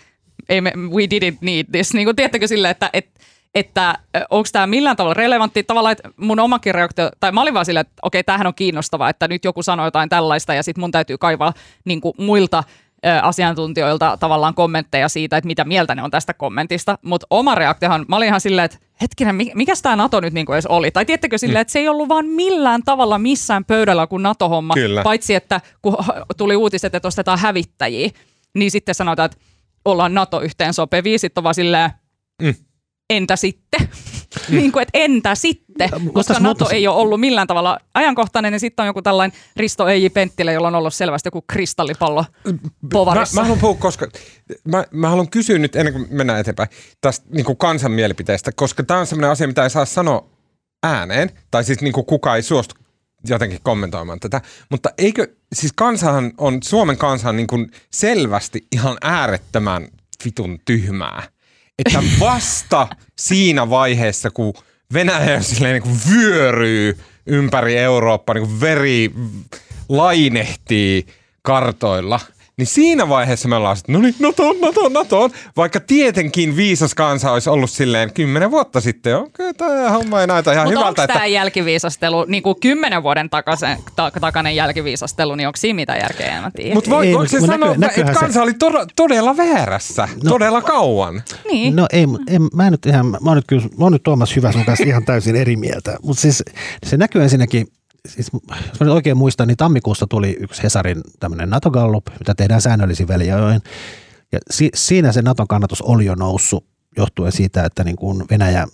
ei 0.49 0.61
me, 0.61 0.73
we 0.77 1.03
didn't 1.03 1.39
need 1.41 1.67
this. 1.73 1.95
Niinku, 1.95 2.15
tiedättekö 2.15 2.49
silleen, 2.49 2.71
että 2.71 2.91
et, 2.93 3.11
että 3.55 3.99
onko 4.31 4.49
tämä 4.53 4.67
millään 4.67 4.97
tavalla 4.97 5.15
relevantti 5.15 5.63
tavalla, 5.63 5.91
että 5.91 6.11
mun 6.17 6.41
omakin 6.41 6.75
reaktio, 6.75 7.11
tai 7.21 7.33
mä 7.33 7.43
olin 7.43 7.55
vaan 7.55 7.67
silleen, 7.67 7.87
että 7.87 8.01
okei, 8.03 8.25
tämähän 8.25 8.47
on 8.47 8.55
kiinnostavaa, 8.55 9.11
että 9.11 9.29
nyt 9.29 9.45
joku 9.45 9.63
sanoo 9.63 9.87
jotain 9.87 10.09
tällaista 10.09 10.55
ja 10.55 10.63
sitten 10.63 10.81
mun 10.81 10.91
täytyy 10.91 11.19
kaivaa 11.19 11.53
niin 11.85 12.01
kuin 12.01 12.15
muilta 12.19 12.65
asiantuntijoilta 13.23 14.17
tavallaan 14.17 14.55
kommentteja 14.55 15.09
siitä, 15.09 15.37
että 15.37 15.47
mitä 15.47 15.65
mieltä 15.65 15.95
ne 15.95 16.03
on 16.03 16.11
tästä 16.11 16.35
kommentista. 16.35 16.99
Mutta 17.03 17.27
oma 17.31 17.55
reaktiohan, 17.55 18.05
mä 18.09 18.17
olin 18.17 18.29
ihan 18.29 18.41
silleen, 18.41 18.65
että 18.65 18.79
hetkinen, 19.01 19.37
mikä 19.55 19.73
tämä 19.83 19.97
NATO 19.97 20.21
nyt 20.21 20.33
niinku 20.33 20.53
edes 20.53 20.67
oli? 20.67 20.91
Tai 20.91 21.07
tiettekö 21.07 21.39
silleen, 21.39 21.59
mm. 21.59 21.61
että 21.61 21.73
se 21.73 21.79
ei 21.79 21.89
ollut 21.89 22.09
vaan 22.09 22.27
millään 22.27 22.83
tavalla 22.85 23.19
missään 23.19 23.65
pöydällä 23.65 24.07
kuin 24.07 24.23
NATO-homma, 24.23 24.75
Kyllä. 24.75 25.03
paitsi 25.03 25.35
että 25.35 25.61
kun 25.83 25.97
tuli 26.37 26.57
uutiset, 26.57 26.95
että 26.95 27.09
ostetaan 27.09 27.39
hävittäjiä, 27.39 28.11
niin 28.55 28.71
sitten 28.71 28.95
sanotaan, 28.95 29.27
että 29.27 29.39
ollaan 29.85 30.15
NATO-yhteen 30.15 30.75
sopevia, 30.75 31.19
sitten 31.19 31.41
on 31.41 31.45
vaan 31.45 31.55
silleen, 31.55 31.91
mm 32.43 32.55
entä 33.11 33.37
sitten? 33.37 33.89
niin 34.49 34.73
kuin, 34.73 34.83
että 34.83 34.99
entä 34.99 35.35
sitten? 35.35 35.91
Koska 35.91 36.35
Mutta, 36.35 36.41
NATO 36.41 36.71
ei 36.71 36.89
ole 36.89 36.97
ollut 36.97 37.21
millään 37.21 37.47
tavalla 37.47 37.79
ajankohtainen, 37.95 38.53
niin 38.53 38.61
sitten 38.61 38.83
on 38.83 38.87
joku 38.87 39.03
tällainen 39.03 39.39
Risto 39.57 39.89
Eiji 39.89 40.11
Penttilä, 40.11 40.53
jolla 40.53 40.69
on 40.69 40.75
ollut 40.75 40.95
selvästi 40.95 41.27
joku 41.27 41.43
kristallipallo 41.43 42.25
povarissa. 42.93 43.35
Mä, 43.35 43.41
mä 43.41 43.45
haluan 43.45 43.61
puhua, 43.61 43.75
koska 43.75 44.09
mä, 44.65 44.85
mä 44.91 45.09
haluan 45.09 45.31
kysyä 45.31 45.59
nyt 45.59 45.77
ennen 45.77 45.95
kuin 45.95 46.07
mennään 46.11 46.41
eteenpäin 46.41 46.69
tästä 47.01 47.27
niin 47.31 47.45
kuin 47.45 47.59
kansan 47.59 47.93
mielipiteestä, 47.93 48.53
koska 48.53 48.83
tämä 48.83 49.01
on 49.01 49.07
sellainen 49.07 49.31
asia, 49.31 49.47
mitä 49.47 49.63
ei 49.63 49.71
saa 49.71 49.85
sanoa 49.85 50.29
ääneen, 50.83 51.31
tai 51.51 51.65
siis 51.65 51.81
niin 51.81 51.93
kuin 51.93 52.07
kukaan 52.07 52.37
ei 52.37 52.43
suostu 52.43 52.75
jotenkin 53.29 53.61
kommentoimaan 53.63 54.21
tätä, 54.21 54.41
mutta 54.71 54.91
eikö, 54.99 55.27
siis 55.55 55.73
kansahan 55.73 56.33
on, 56.39 56.59
Suomen 56.63 56.97
kansa 56.97 57.29
on 57.29 57.37
niin 57.37 57.47
kuin 57.47 57.71
selvästi 57.93 58.67
ihan 58.73 58.97
äärettömän 59.03 59.89
vitun 60.25 60.59
tyhmää 60.65 61.23
että 61.79 62.03
vasta 62.21 62.89
siinä 63.19 63.71
vaiheessa, 63.71 64.31
kun 64.31 64.55
Venäjä 64.93 65.41
silleen 65.43 65.73
niin 65.73 65.83
kuin 65.83 66.01
vyöryy 66.11 66.99
ympäri 67.27 67.77
Eurooppaa, 67.77 68.35
niin 68.35 68.47
kuin 68.47 68.61
veri 68.61 69.11
lainehtii 69.89 71.07
kartoilla– 71.43 72.21
niin 72.59 72.67
siinä 72.67 73.09
vaiheessa 73.09 73.49
me 73.49 73.57
ollaan 73.57 73.77
että 73.79 73.93
no 73.93 73.99
niin, 73.99 74.15
Nato, 74.19 74.53
Nato, 74.53 74.89
Nato. 74.89 75.31
Vaikka 75.57 75.81
tietenkin 75.81 76.57
viisas 76.57 76.95
kansa 76.95 77.33
olisi 77.33 77.51
ollut 77.51 77.71
silleen 77.71 78.13
kymmenen 78.13 78.51
vuotta 78.51 78.81
sitten. 78.81 79.17
Okei, 79.17 79.55
tämä 79.55 79.91
homma 79.91 80.21
ei 80.21 80.27
näytä 80.27 80.53
ihan 80.53 80.67
Mut 80.67 80.73
hyvältä. 80.73 80.89
Mutta 80.89 81.03
onko 81.03 81.13
tämä 81.13 81.27
jälkiviisastelu, 81.27 82.25
niin 82.25 82.43
kuin 82.43 82.61
kymmenen 82.61 83.03
vuoden 83.03 83.31
takaisen, 83.31 83.79
ta- 83.97 84.11
takainen 84.21 84.57
jälkiviisastelu, 84.57 85.35
niin 85.35 85.47
onko 85.47 85.57
siinä 85.57 85.77
mitään 85.77 85.99
järkeä? 86.01 86.39
En 86.39 86.53
tiedä. 86.53 86.75
Mutta 86.75 86.91
voiko 86.91 87.27
se 87.27 87.41
sanoa, 87.41 87.75
näky, 87.77 88.01
että 88.01 88.13
kansa 88.13 88.33
se... 88.33 88.41
oli 88.41 88.55
to- 88.55 88.87
todella 88.97 89.37
väärässä, 89.37 90.09
no, 90.25 90.31
todella 90.31 90.63
kauan? 90.63 91.23
Niin. 91.51 91.77
No 91.77 91.87
ei, 91.93 92.07
en, 92.29 92.41
mä 92.55 92.67
en 92.67 92.73
nyt 92.73 92.87
ihan, 92.87 93.07
mä 93.07 93.19
oon 93.25 93.37
nyt, 93.37 93.45
kyllä, 93.47 93.63
mä 93.63 93.85
oon 93.85 93.93
nyt 93.93 94.03
Tuomas 94.03 94.37
Hyvä 94.37 94.53
sun 94.53 94.65
kanssa 94.65 94.85
ihan 94.85 95.05
täysin 95.05 95.37
eri 95.37 95.57
mieltä. 95.57 95.97
Mutta 96.03 96.21
siis 96.21 96.43
se 96.87 96.97
näkyy 96.97 97.23
ensinnäkin 97.23 97.69
siis, 98.09 98.31
jos 98.69 98.81
mä 98.81 98.93
oikein 98.93 99.17
muistan, 99.17 99.49
niin 99.49 99.57
tammikuussa 99.57 100.07
tuli 100.07 100.37
yksi 100.41 100.63
Hesarin 100.63 101.01
tämmöinen 101.21 101.51
NATO-gallup, 101.51 102.07
mitä 102.19 102.35
tehdään 102.35 102.63
säännöllisin 102.63 103.09
väliajoin. 103.09 103.61
Ja 104.33 104.39
si, 104.51 104.71
siinä 104.75 105.13
se 105.13 105.23
Naton 105.23 105.49
kannatus 105.49 105.83
oli 105.83 106.05
jo 106.05 106.15
noussut 106.15 106.67
johtuen 106.97 107.33
siitä, 107.33 107.65
että 107.65 107.85
niin 107.85 107.97
kuin 107.97 108.25
Venäjä, 108.31 108.67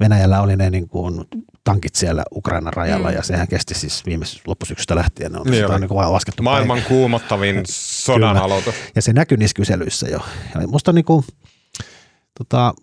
Venäjällä 0.00 0.40
oli 0.40 0.56
ne 0.56 0.70
niin 0.70 0.88
kuin 0.88 1.24
tankit 1.64 1.94
siellä 1.94 2.22
Ukrainan 2.34 2.72
rajalla 2.72 3.08
mm. 3.08 3.14
ja 3.14 3.22
sehän 3.22 3.48
kesti 3.48 3.74
siis 3.74 4.06
viime 4.06 4.24
loppusyksystä 4.46 4.94
lähtien. 4.94 5.32
Ne 5.32 5.38
on, 5.38 5.46
niin 5.46 5.70
on 5.70 5.80
niin 5.80 5.88
kuin 5.88 6.12
laskettu 6.12 6.42
Maailman 6.42 6.78
päin. 6.78 6.88
kuumottavin 6.88 7.62
sodan 8.04 8.36
aloitus. 8.36 8.74
Ja 8.94 9.02
se 9.02 9.12
näkyi 9.12 9.38
niissä 9.38 9.54
kyselyissä 9.54 10.08
jo. 10.08 10.20
Ja 10.54 10.66
musta 10.68 10.92
niin 10.92 11.04
kuin, 11.04 11.24
tota, 12.38 12.74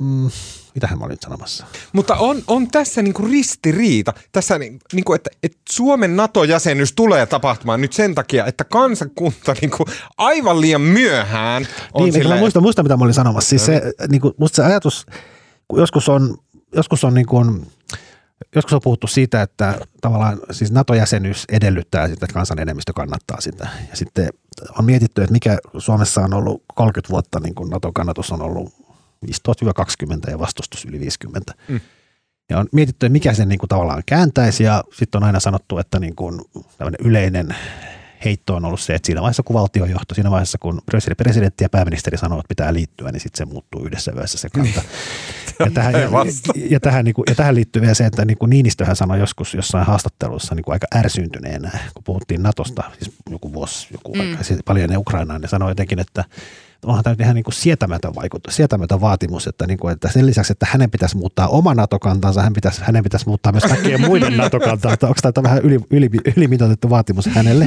mm, 0.00 0.30
mitähän 0.74 0.98
mä 0.98 1.04
olin 1.04 1.16
sanomassa? 1.20 1.66
Mutta 1.92 2.14
on, 2.14 2.42
on 2.46 2.68
tässä 2.68 3.02
niinku 3.02 3.22
ristiriita, 3.22 4.12
tässä 4.32 4.58
niinku, 4.92 5.12
että, 5.12 5.30
että 5.42 5.58
Suomen 5.70 6.16
NATO-jäsenyys 6.16 6.92
tulee 6.92 7.26
tapahtumaan 7.26 7.80
nyt 7.80 7.92
sen 7.92 8.14
takia, 8.14 8.46
että 8.46 8.64
kansakunta 8.64 9.54
niinku 9.60 9.84
aivan 10.18 10.60
liian 10.60 10.80
myöhään 10.80 11.66
on 11.94 12.04
niin, 12.04 12.12
silleen... 12.12 12.40
muista, 12.40 12.60
muista, 12.60 12.82
mitä 12.82 12.96
mä 12.96 13.04
olin 13.04 13.14
sanomassa. 13.14 13.48
Siis 13.48 13.66
se, 13.66 13.82
niinku, 14.08 14.34
musta 14.38 14.56
se 14.56 14.62
ajatus, 14.62 15.06
joskus 15.76 16.08
on, 16.08 16.38
joskus 16.74 17.04
on 17.04 17.14
niinku, 17.14 17.44
Joskus 18.54 18.72
on 18.72 18.80
puhuttu 18.84 19.06
siitä, 19.06 19.42
että 19.42 19.80
tavallaan 20.00 20.40
siis 20.50 20.72
NATO-jäsenyys 20.72 21.44
edellyttää 21.48 22.08
sitä, 22.08 22.26
että 22.26 22.34
kansan 22.34 22.58
enemmistö 22.58 22.92
kannattaa 22.92 23.40
sitä. 23.40 23.68
Ja 23.90 23.96
sitten 23.96 24.28
on 24.78 24.84
mietitty, 24.84 25.22
että 25.22 25.32
mikä 25.32 25.58
Suomessa 25.78 26.20
on 26.20 26.34
ollut 26.34 26.62
30 26.74 27.12
vuotta, 27.12 27.40
niin 27.40 27.54
kuin 27.54 27.70
NATO-kannatus 27.70 28.32
on 28.32 28.42
ollut 28.42 28.74
15-20 29.26 30.30
ja 30.30 30.38
vastustus 30.38 30.84
yli 30.84 31.00
50. 31.00 31.54
Mm. 31.68 31.80
Ja 32.50 32.58
on 32.58 32.66
mietitty, 32.72 33.06
että 33.06 33.12
mikä 33.12 33.34
sen 33.34 33.48
niin 33.48 33.58
kuin 33.58 33.68
tavallaan 33.68 34.02
kääntäisi 34.06 34.64
ja 34.64 34.84
sitten 34.92 35.18
on 35.22 35.26
aina 35.26 35.40
sanottu, 35.40 35.78
että 35.78 35.98
niin 35.98 36.16
kuin 36.16 36.40
yleinen 36.98 37.54
heitto 38.24 38.54
on 38.54 38.64
ollut 38.64 38.80
se, 38.80 38.94
että 38.94 39.06
siinä 39.06 39.20
vaiheessa 39.20 39.42
kun 39.42 39.54
valtiojohto, 39.54 40.14
siinä 40.14 40.30
vaiheessa 40.30 40.58
kun 40.58 40.82
presidentti 41.16 41.64
ja 41.64 41.68
pääministeri 41.68 42.18
sanoo, 42.18 42.38
että 42.38 42.48
pitää 42.48 42.74
liittyä, 42.74 43.12
niin 43.12 43.20
sitten 43.20 43.38
se 43.38 43.52
muuttuu 43.52 43.84
yhdessä 43.84 44.12
yössä 44.16 44.38
se 44.38 44.48
kanta. 44.50 44.82
ja, 45.58 45.70
tähän, 45.74 45.94
ja, 45.94 46.08
ja, 46.70 46.80
tähän, 46.80 47.04
niin 47.04 47.14
kuin, 47.14 47.24
ja 47.28 47.34
tähän 47.34 47.54
liittyy 47.54 47.82
vielä 47.82 47.94
se, 47.94 48.06
että 48.06 48.24
niin 48.24 48.38
kuin 48.38 48.50
Niinistöhän 48.50 48.96
sanoi 48.96 49.18
joskus 49.18 49.54
jossain 49.54 49.86
haastattelussa 49.86 50.54
niin 50.54 50.64
kuin 50.64 50.72
aika 50.72 50.86
ärsyyntyneenä, 50.94 51.70
kun 51.94 52.04
puhuttiin 52.04 52.42
Natosta, 52.42 52.82
siis 53.00 53.16
joku 53.30 53.52
vuosi, 53.52 53.88
joku 53.92 54.14
mm. 54.14 54.20
aika, 54.20 54.44
siis 54.44 54.60
paljon 54.64 54.84
ennen 54.84 54.98
Ukrainaa, 54.98 55.38
niin 55.38 55.48
sanoi 55.48 55.70
jotenkin, 55.70 55.98
että 55.98 56.24
onhan 56.84 57.04
tämä 57.04 57.16
ihan 57.20 57.34
niin 57.34 57.44
kuin 57.44 57.54
sietämätön, 57.54 58.14
vaikutus, 58.14 58.56
sietämätön 58.56 59.00
vaatimus, 59.00 59.46
että, 59.46 59.66
niin 59.66 59.78
kuin, 59.78 59.92
että 59.92 60.08
sen 60.12 60.26
lisäksi, 60.26 60.52
että 60.52 60.66
hänen 60.70 60.90
pitäisi 60.90 61.16
muuttaa 61.16 61.48
oma 61.48 61.74
NATO-kantansa, 61.74 62.42
hän 62.42 62.52
pitäisi, 62.52 62.80
hänen 62.84 63.02
pitäisi 63.02 63.26
muuttaa 63.26 63.52
myös 63.52 63.64
kaikkien 63.64 64.00
muiden 64.08 64.36
NATO-kantaa, 64.36 64.92
että 64.92 65.06
onko 65.06 65.20
tämä 65.32 65.42
vähän 65.42 65.62
yli, 65.62 65.80
yli, 65.90 66.10
ylimitoitettu 66.36 66.90
vaatimus 66.90 67.26
hänelle. 67.26 67.66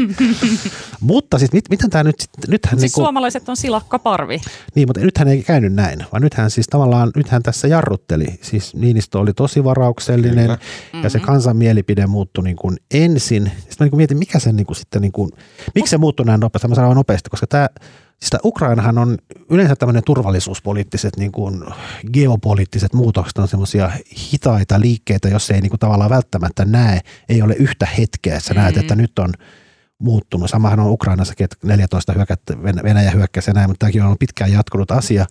mutta 0.99 1.39
siis 1.39 1.51
mit, 1.51 1.65
miten 1.69 1.89
tämä 1.89 2.03
nyt, 2.03 2.15
nythän 2.47 2.79
Siis 2.79 2.81
niin 2.81 2.95
kuin, 2.95 3.03
suomalaiset 3.03 3.49
on 3.49 3.57
silakkaparvi. 3.57 4.41
niin, 4.75 4.87
mutta 4.87 5.01
nythän 5.01 5.27
ei 5.27 5.43
käynyt 5.43 5.73
näin, 5.73 6.05
vaan 6.11 6.21
nythän 6.21 6.51
siis 6.51 6.67
tavallaan, 6.67 7.11
nythän 7.15 7.43
tässä 7.43 7.67
jarrutteli. 7.67 8.25
Siis 8.41 8.75
Niinistö 8.75 9.19
oli 9.19 9.33
tosi 9.33 9.63
varauksellinen 9.63 10.57
Kyllä. 10.91 11.03
ja 11.03 11.09
se 11.09 11.19
kansan 11.19 11.57
mielipide 11.57 12.07
muuttui 12.07 12.43
niin 12.43 12.55
kuin 12.55 12.77
ensin. 12.93 13.51
Sitten 13.55 13.75
mä 13.79 13.85
niin 13.85 13.89
kuin 13.89 13.97
mietin, 13.97 14.17
mikä 14.17 14.39
sen 14.39 14.55
niin 14.55 14.65
kuin 14.65 14.77
sitten, 14.77 15.01
niin 15.01 15.11
kuin, 15.11 15.31
miksi 15.75 15.89
se 15.91 15.97
muuttui 15.97 16.25
näin 16.25 16.39
nopeasti. 16.39 16.67
Mä 16.67 16.75
sanon 16.75 16.95
nopeasti, 16.95 17.29
koska 17.29 17.47
tämä, 17.47 17.67
tämä 18.29 18.39
Ukrainahan 18.43 18.97
on 18.97 19.17
yleensä 19.49 19.75
tämmöinen 19.75 20.03
turvallisuuspoliittiset, 20.05 21.17
niin 21.17 21.31
kuin 21.31 21.63
geopoliittiset 22.13 22.93
muutokset 22.93 23.37
on 23.37 23.47
semmoisia 23.47 23.91
hitaita 24.33 24.79
liikkeitä, 24.79 25.29
jos 25.29 25.51
ei 25.51 25.61
niin 25.61 25.69
kuin 25.69 25.79
tavallaan 25.79 26.09
välttämättä 26.09 26.65
näe, 26.65 26.99
ei 27.29 27.41
ole 27.41 27.53
yhtä 27.53 27.85
hetkeä, 27.85 28.35
että 28.35 28.47
sä 28.47 28.53
näet, 28.53 28.77
että 28.77 28.95
nyt 28.95 29.19
on 29.19 29.33
muuttunut. 30.03 30.49
Samahan 30.49 30.79
on 30.79 30.91
Ukrainassakin, 30.91 31.43
että 31.43 31.55
14 31.63 32.13
hyökkäyttä, 32.13 32.53
Ven- 32.53 32.83
Venäjä 32.83 33.11
hyökkäsi 33.11 33.49
ja 33.49 33.53
näin, 33.53 33.69
mutta 33.69 33.79
tämäkin 33.79 34.01
on 34.01 34.05
ollut 34.05 34.19
pitkään 34.19 34.51
jatkunut 34.51 34.91
asia. 34.91 35.25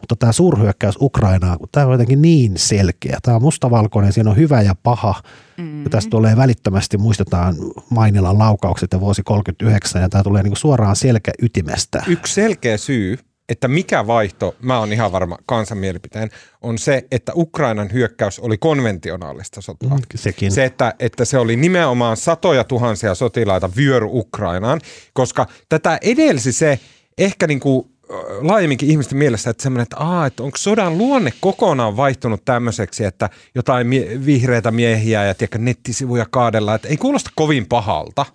Mutta 0.00 0.16
tämä 0.16 0.32
suurhyökkäys 0.32 0.94
Ukrainaan, 1.00 1.58
kun 1.58 1.68
tämä 1.72 1.86
on 1.86 1.92
jotenkin 1.92 2.22
niin 2.22 2.52
selkeä. 2.56 3.18
Tämä 3.22 3.34
on 3.36 3.42
mustavalkoinen, 3.42 4.12
siinä 4.12 4.30
on 4.30 4.36
hyvä 4.36 4.62
ja 4.62 4.74
paha. 4.82 5.14
Mm-hmm. 5.56 5.84
Ja 5.84 5.90
tästä 5.90 6.10
tulee 6.10 6.36
välittömästi, 6.36 6.98
muistetaan 6.98 7.54
Mainilan 7.90 8.38
laukaukset 8.38 8.92
ja 8.92 9.00
vuosi 9.00 9.22
39, 9.22 10.02
ja 10.02 10.08
tämä 10.08 10.22
tulee 10.24 10.42
niin 10.42 10.56
suoraan 10.56 10.96
selkäytimestä. 10.96 12.02
Yksi 12.08 12.34
selkeä 12.34 12.76
syy, 12.76 13.18
että 13.52 13.68
mikä 13.68 14.06
vaihto, 14.06 14.54
mä 14.62 14.78
oon 14.78 14.92
ihan 14.92 15.12
varma 15.12 15.38
kansan 15.46 15.78
mielipiteen, 15.78 16.30
on 16.62 16.78
se, 16.78 17.04
että 17.10 17.32
Ukrainan 17.36 17.92
hyökkäys 17.92 18.38
oli 18.38 18.58
konventionaalista 18.58 19.60
sotaa. 19.60 19.96
Mm, 19.96 20.02
sekin. 20.14 20.52
Se, 20.52 20.64
että, 20.64 20.94
että 20.98 21.24
se 21.24 21.38
oli 21.38 21.56
nimenomaan 21.56 22.16
satoja 22.16 22.64
tuhansia 22.64 23.14
sotilaita 23.14 23.70
vyöry 23.76 24.08
Ukrainaan, 24.10 24.80
koska 25.12 25.46
tätä 25.68 25.98
edelsi 26.02 26.52
se 26.52 26.78
ehkä 27.18 27.46
niin 27.46 27.60
kuin 27.60 27.92
laajemminkin 28.40 28.90
ihmisten 28.90 29.18
mielessä, 29.18 29.50
että 29.50 29.62
semmoinen, 29.62 29.82
että, 29.82 29.96
aa, 29.96 30.26
että 30.26 30.42
onko 30.42 30.56
sodan 30.56 30.98
luonne 30.98 31.32
kokonaan 31.40 31.96
vaihtunut 31.96 32.44
tämmöiseksi, 32.44 33.04
että 33.04 33.30
jotain 33.54 33.86
mie- 33.86 34.26
vihreitä 34.26 34.70
miehiä 34.70 35.24
ja 35.24 35.34
tiedätkö, 35.34 35.58
nettisivuja 35.58 36.26
kaadella, 36.30 36.74
että 36.74 36.88
ei 36.88 36.96
kuulosta 36.96 37.30
kovin 37.34 37.66
pahalta. 37.66 38.26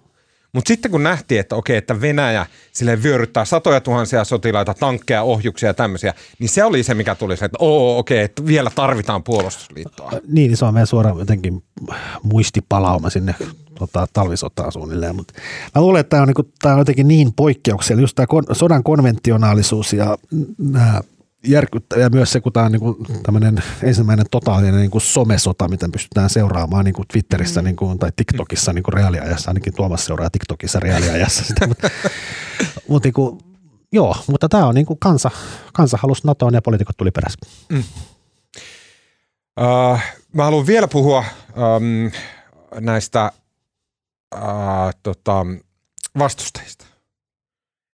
Mutta 0.53 0.67
sitten 0.67 0.91
kun 0.91 1.03
nähtiin, 1.03 1.39
että 1.39 1.55
okei, 1.55 1.77
että 1.77 2.01
Venäjä 2.01 2.45
sille 2.71 3.03
vyöryttää 3.03 3.45
satoja 3.45 3.81
tuhansia 3.81 4.23
sotilaita, 4.23 4.73
tankkeja, 4.73 5.23
ohjuksia 5.23 5.69
ja 5.69 5.73
tämmöisiä, 5.73 6.13
niin 6.39 6.49
se 6.49 6.63
oli 6.63 6.83
se, 6.83 6.93
mikä 6.93 7.15
tuli 7.15 7.37
se, 7.37 7.45
että 7.45 7.57
oo, 7.61 7.97
okei, 7.97 8.19
että 8.19 8.45
vielä 8.45 8.71
tarvitaan 8.75 9.23
puolustusliittoa. 9.23 10.11
Niin, 10.11 10.21
niin 10.33 10.57
se 10.57 10.65
on 10.65 10.73
meidän 10.73 10.87
suora 10.87 11.15
jotenkin 11.19 11.63
muistipalauma 12.23 13.09
sinne 13.09 13.35
tota, 13.79 14.07
talvisotaan 14.13 14.71
suunnilleen. 14.71 15.15
Mutta 15.15 15.33
mä 15.75 15.81
luulen, 15.81 15.99
että 15.99 16.09
tämä 16.09 16.21
on, 16.21 16.27
niinku, 16.27 16.51
on 16.65 16.77
jotenkin 16.77 17.07
niin 17.07 17.33
poikkeuksellinen, 17.33 18.03
just 18.03 18.15
tämä 18.15 18.27
kon, 18.27 18.43
sodan 18.51 18.83
konventionaalisuus 18.83 19.93
ja 19.93 20.17
nämä 20.57 21.01
järkyttävä 21.47 22.01
ja 22.01 22.09
myös 22.09 22.31
se, 22.31 22.41
kun 22.41 22.53
tämä 22.53 22.65
on 22.65 22.71
niinku 22.71 23.05
tämmöinen 23.23 23.63
ensimmäinen 23.83 24.25
totaalinen 24.31 24.75
niinku 24.75 24.99
somesota, 24.99 25.67
mitä 25.67 25.89
pystytään 25.91 26.29
seuraamaan 26.29 26.85
niinku 26.85 27.03
Twitterissä 27.11 27.61
niinku, 27.61 27.95
tai 27.99 28.11
TikTokissa 28.15 28.73
niinku 28.73 28.91
reaaliajassa, 28.91 29.49
ainakin 29.49 29.73
Tuomas 29.73 30.05
seuraa 30.05 30.29
TikTokissa 30.29 30.79
reaaliajassa 30.79 31.43
sitä, 31.43 31.67
mutta, 31.67 31.89
mutta 32.89 33.07
niinku, 33.07 33.39
joo, 33.91 34.15
mutta 34.27 34.49
tämä 34.49 34.67
on 34.67 34.75
niinku 34.75 34.95
kansa, 34.95 35.31
kansa 35.73 35.97
halusi 36.01 36.27
NATOon 36.27 36.53
ja 36.53 36.61
poliitikot 36.61 36.97
tuli 36.97 37.11
perässä. 37.11 37.39
Uh, 39.59 39.99
mä 40.33 40.43
haluan 40.43 40.67
vielä 40.67 40.87
puhua 40.87 41.23
um, 41.47 42.11
näistä 42.79 43.31
uh, 44.35 44.41
tota, 45.03 45.45
vastustajista. 46.19 46.85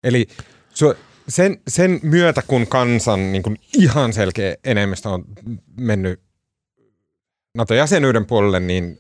Eli 0.05 0.27
su, 0.75 0.95
sen, 1.29 1.61
sen 1.69 2.01
myötä, 2.03 2.43
kun 2.47 2.67
kansan 2.67 3.33
niin 3.33 3.43
kun 3.43 3.57
ihan 3.79 4.13
selkeä 4.13 4.57
enemmistö 4.65 5.09
on 5.09 5.25
mennyt 5.77 6.21
NATO-jäsenyyden 7.55 8.27
puolelle, 8.27 8.61
niin 8.61 8.99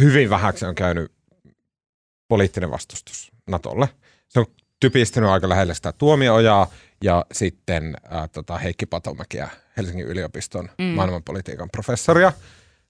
hyvin 0.00 0.30
vähäksi 0.30 0.64
on 0.64 0.74
käynyt 0.74 1.12
poliittinen 2.28 2.70
vastustus 2.70 3.32
NATOlle. 3.50 3.88
Se 4.28 4.40
on 4.40 4.46
typistynyt 4.80 5.30
aika 5.30 5.48
lähelle 5.48 5.74
sitä 5.74 5.92
tuomioojaa 5.92 6.70
ja 7.04 7.26
sitten 7.32 7.96
ää, 8.10 8.28
tota 8.28 8.58
Heikki 8.58 8.86
Patomäkiä, 8.86 9.48
Helsingin 9.76 10.06
yliopiston 10.06 10.68
mm. 10.78 10.84
maailmanpolitiikan 10.84 11.70
professoria, 11.70 12.32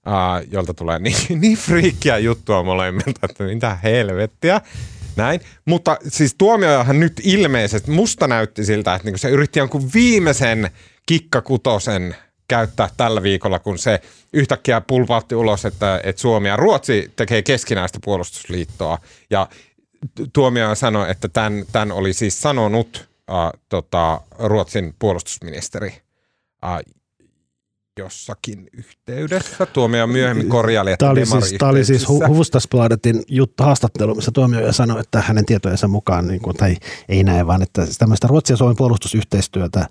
ää, 0.05 0.41
jolta 0.51 0.73
tulee 0.73 0.99
niin, 0.99 1.15
niin 1.41 1.57
friikkiä 1.57 2.17
juttua 2.17 2.63
molemmilta, 2.63 3.19
että 3.29 3.43
mitä 3.43 3.77
helvettiä. 3.83 4.61
Näin. 5.15 5.41
Mutta 5.65 5.97
siis 6.07 6.35
tuomiojahan 6.37 6.99
nyt 6.99 7.21
ilmeisesti, 7.23 7.91
musta 7.91 8.27
näytti 8.27 8.65
siltä, 8.65 8.95
että 8.95 9.05
niinku 9.05 9.17
se 9.17 9.29
yritti 9.29 9.59
jonkun 9.59 9.89
viimeisen 9.93 10.69
kikkakutosen 11.05 12.15
käyttää 12.47 12.89
tällä 12.97 13.23
viikolla, 13.23 13.59
kun 13.59 13.77
se 13.77 14.01
yhtäkkiä 14.33 14.81
pulpautti 14.81 15.35
ulos, 15.35 15.65
että, 15.65 16.01
että 16.03 16.21
Suomi 16.21 16.47
ja 16.47 16.55
Ruotsi 16.55 17.11
tekee 17.15 17.41
keskinäistä 17.41 17.99
puolustusliittoa. 18.03 18.97
Ja 19.29 19.47
tuomioja 20.33 20.75
sanoi, 20.75 21.11
että 21.11 21.27
tämän, 21.27 21.65
tämän 21.71 21.91
oli 21.91 22.13
siis 22.13 22.41
sanonut 22.41 23.09
äh, 23.29 23.61
tota, 23.69 24.21
Ruotsin 24.39 24.95
puolustusministeri 24.99 25.93
äh, 26.65 26.79
jossakin 27.97 28.69
yhteydessä. 28.73 29.65
Tuomio 29.65 30.07
myöhemmin 30.07 30.49
korjaili, 30.49 30.91
että 30.91 31.05
Tämä 31.05 31.11
oli 31.11 31.25
siis, 31.25 31.55
tämä 31.59 31.71
oli 31.71 31.85
siis 31.85 32.07
Hufvudstadsbladetin 32.09 33.23
juttu 33.27 33.63
haastattelu, 33.63 34.15
missä 34.15 34.31
tuomioja 34.31 34.71
sanoi, 34.73 34.99
että 34.99 35.21
hänen 35.21 35.45
tietojensa 35.45 35.87
mukaan, 35.87 36.27
niin 36.27 36.41
kuin, 36.41 36.55
tai 36.57 36.75
ei 37.09 37.23
näin, 37.23 37.47
vaan 37.47 37.61
että 37.61 37.85
siis 37.85 37.97
tämmöistä 37.97 38.27
Ruotsin 38.27 38.53
ja 38.53 38.57
Suomen 38.57 38.75
puolustusyhteistyötä 38.75 39.87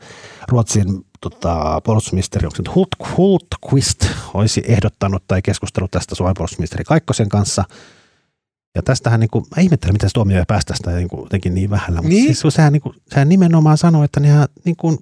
Ruotsin 0.48 0.86
tota, 1.20 1.80
puolustusministeri, 1.84 2.46
onko 2.46 2.56
se 2.56 2.62
Hult, 2.74 2.88
Hultqvist, 3.16 4.06
olisi 4.34 4.62
ehdottanut 4.68 5.24
tai 5.28 5.42
keskustellut 5.42 5.90
tästä 5.90 6.14
Suomen 6.14 6.34
puolustusministeri 6.36 6.84
Kaikkosen 6.84 7.28
kanssa. 7.28 7.64
Ja 8.74 8.82
tästähän, 8.82 9.20
niin 9.20 9.30
kuin, 9.30 9.44
mä 9.56 9.62
ihmettelen, 9.62 9.94
miten 9.94 10.08
se 10.08 10.14
tuomioja 10.14 10.44
pääsi 10.48 10.66
tästä 10.66 10.90
niin 10.90 11.08
kuin, 11.08 11.22
jotenkin 11.22 11.54
niin 11.54 11.70
vähällä. 11.70 11.96
Mutta 11.96 12.08
Niin? 12.08 12.34
siis, 12.34 12.54
sehän, 12.54 12.72
niin 12.72 12.80
kuin, 12.80 12.96
sehän 13.08 13.28
nimenomaan 13.28 13.78
sanoi, 13.78 14.04
että 14.04 14.20
nehän, 14.20 14.48
niin 14.64 14.76
kuin, 14.76 14.98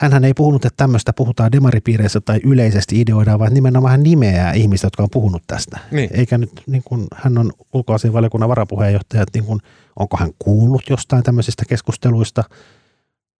hänhän 0.00 0.24
ei 0.24 0.34
puhunut, 0.34 0.64
että 0.64 0.76
tämmöistä 0.76 1.12
puhutaan 1.12 1.52
demaripiireissä 1.52 2.20
tai 2.20 2.40
yleisesti 2.44 3.00
ideoidaan, 3.00 3.38
vaan 3.38 3.54
nimenomaan 3.54 3.90
hän 3.90 4.02
nimeää 4.02 4.52
ihmistä, 4.52 4.86
jotka 4.86 5.02
on 5.02 5.10
puhunut 5.12 5.42
tästä. 5.46 5.78
Niin. 5.90 6.10
Eikä 6.12 6.38
nyt, 6.38 6.62
niin 6.66 6.82
kuin, 6.84 7.06
hän 7.14 7.38
on 7.38 7.52
ulkoasianvaliokunnan 7.72 8.48
varapuheenjohtaja, 8.48 9.22
että 9.22 9.38
niin 9.38 9.46
kuin, 9.46 9.60
onko 9.96 10.16
hän 10.16 10.30
kuullut 10.38 10.82
jostain 10.90 11.22
tämmöisistä 11.22 11.64
keskusteluista, 11.68 12.44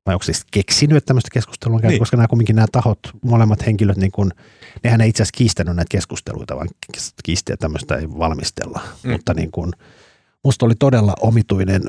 vai 0.06 0.14
onko 0.14 0.22
siis 0.22 0.44
keksinyt, 0.50 0.96
että 0.96 1.06
tämmöistä 1.06 1.30
keskustelua 1.32 1.76
on 1.76 1.82
käyty, 1.82 1.92
Niin. 1.92 1.98
koska 1.98 2.16
nämä 2.16 2.28
kumminkin 2.28 2.56
nämä 2.56 2.66
tahot, 2.72 2.98
molemmat 3.22 3.66
henkilöt, 3.66 3.96
niin 3.96 4.12
kuin, 4.12 4.30
nehän 4.84 5.00
ei 5.00 5.08
itse 5.08 5.22
asiassa 5.22 5.38
kiistänyt 5.38 5.76
näitä 5.76 5.90
keskusteluita, 5.90 6.56
vaan 6.56 6.68
kiisti, 7.24 7.52
että 7.52 7.64
tämmöistä 7.64 7.96
ei 7.96 8.08
valmistella. 8.08 8.80
Mm. 9.02 9.10
Mutta 9.12 9.34
niin 9.34 9.50
kuin, 9.50 9.72
musta 10.44 10.66
oli 10.66 10.74
todella 10.78 11.14
omituinen, 11.20 11.82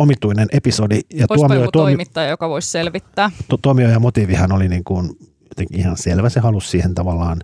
omituinen 0.00 0.48
episodi. 0.52 1.00
Ja 1.14 1.26
tuomio, 1.28 1.60
joku 1.60 1.70
tuomio, 1.72 1.86
toimittaja, 1.86 2.28
joka 2.28 2.48
voisi 2.48 2.70
selvittää? 2.70 3.30
tu- 3.48 3.58
tuomio 3.62 3.88
ja 3.88 3.98
motiivihan 4.00 4.52
oli 4.52 4.68
niin 4.68 4.84
kuin 4.84 5.08
jotenkin 5.48 5.80
ihan 5.80 5.96
selvä. 5.96 6.28
Se 6.28 6.40
halusi 6.40 6.68
siihen 6.68 6.94
tavallaan, 6.94 7.40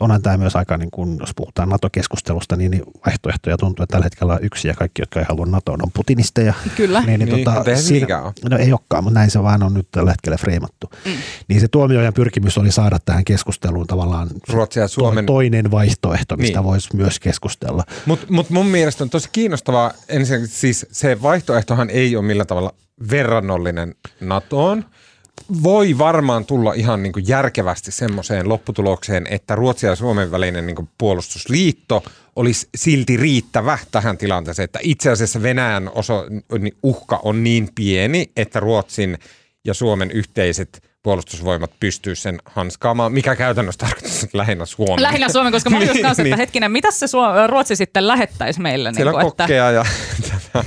onhan 0.00 0.22
tämä 0.22 0.36
myös 0.36 0.56
aika, 0.56 0.76
niin 0.76 0.90
kuin, 0.90 1.16
jos 1.20 1.30
puhutaan 1.36 1.68
NATO-keskustelusta, 1.68 2.56
niin, 2.56 2.70
niin 2.70 2.82
vaihtoehtoja 3.06 3.56
tuntuu, 3.56 3.82
että 3.82 3.92
tällä 3.92 4.04
hetkellä 4.04 4.32
on 4.32 4.38
yksi 4.44 4.68
ja 4.68 4.74
kaikki, 4.74 5.02
jotka 5.02 5.20
ei 5.20 5.26
halua 5.28 5.46
NATOon, 5.46 5.82
on 5.82 5.90
putinisteja. 5.94 6.54
Kyllä. 6.76 7.00
Niin, 7.00 7.20
niin, 7.20 7.34
Niin, 7.34 7.44
tota, 7.44 7.76
siinä, 7.76 8.32
no 8.50 8.58
ei 8.58 8.72
olekaan, 8.72 9.04
mutta 9.04 9.18
näin 9.18 9.30
se 9.30 9.42
vaan 9.42 9.62
on 9.62 9.74
nyt 9.74 9.88
tällä 9.90 10.10
hetkellä 10.10 10.36
freimattu. 10.38 10.90
Mm. 11.04 11.12
Niin 11.48 11.60
se 11.60 11.68
tuomiojan 11.68 12.14
pyrkimys 12.14 12.58
oli 12.58 12.72
saada 12.72 12.98
tähän 13.04 13.24
keskusteluun 13.24 13.86
tavallaan 13.86 14.28
Ruotsin 14.48 14.80
ja 14.80 14.88
Suomen 14.88 15.26
toinen 15.26 15.70
vaihtoehto, 15.70 16.36
mistä 16.36 16.58
Niin. 16.58 16.64
voisi 16.64 16.96
myös 16.96 17.20
keskustella. 17.20 17.84
Mutta 18.06 18.26
mut 18.30 18.50
mun 18.50 18.66
mielestä 18.66 19.04
on 19.04 19.10
tosi 19.10 19.28
kiinnostavaa, 19.32 19.92
ensinnäkin 20.08 20.48
siis 20.48 20.86
se 20.92 21.22
vaihtoehtohan 21.22 21.90
ei 21.90 22.16
ole 22.16 22.24
millään 22.24 22.46
tavalla 22.46 22.74
verrannollinen 23.10 23.94
NATOon. 24.20 24.84
Voi 25.62 25.98
varmaan 25.98 26.44
tulla 26.44 26.72
ihan 26.72 27.02
niin 27.02 27.12
kuin 27.12 27.28
järkevästi 27.28 27.92
semmoiseen 27.92 28.48
lopputulokseen, 28.48 29.26
että 29.30 29.54
Ruotsin 29.54 29.88
ja 29.88 29.96
Suomen 29.96 30.30
välinen 30.30 30.66
niin 30.66 30.76
kuin 30.76 30.88
puolustusliitto 30.98 32.02
olisi 32.36 32.68
silti 32.74 33.16
riittävä 33.16 33.78
tähän 33.90 34.18
tilanteeseen, 34.18 34.64
että 34.64 34.78
itse 34.82 35.10
asiassa 35.10 35.42
Venäjän 35.42 35.90
oso, 35.94 36.26
niin 36.58 36.76
uhka 36.82 37.20
on 37.22 37.44
niin 37.44 37.68
pieni, 37.74 38.30
että 38.36 38.60
Ruotsin 38.60 39.18
ja 39.64 39.74
Suomen 39.74 40.10
yhteiset 40.10 40.82
puolustusvoimat 41.02 41.70
pystyy 41.80 42.14
sen 42.14 42.38
hanskaamaan, 42.44 43.12
mikä 43.12 43.36
käytännössä 43.36 43.78
tarkoittaa 43.78 44.28
lähinnä 44.32 44.66
Suomea. 44.66 45.02
Lähinnä 45.02 45.28
Suomen, 45.28 45.52
koska 45.52 45.70
mä 45.70 45.76
olin 45.76 45.88
just 45.88 46.00
kanssa, 46.02 46.22
että 46.22 46.36
niin. 46.36 46.38
hetkinen, 46.38 46.72
mitä 46.72 46.90
se 46.90 47.06
Suo- 47.06 47.46
Ruotsi 47.46 47.76
sitten 47.76 48.08
lähettäisi 48.08 48.60
meille? 48.60 48.92
Siellä 48.94 49.12
niin 49.12 49.20
kuin, 49.20 49.28
että, 49.28 49.42
kokkeja 49.42 49.70
ja 49.70 49.84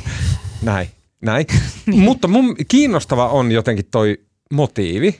näin. 0.61 0.89
näin. 1.21 1.45
niin. 1.85 1.99
Mutta 1.99 2.27
mun 2.27 2.55
kiinnostava 2.67 3.29
on 3.29 3.51
jotenkin 3.51 3.85
toi 3.91 4.26
motiivi. 4.53 5.19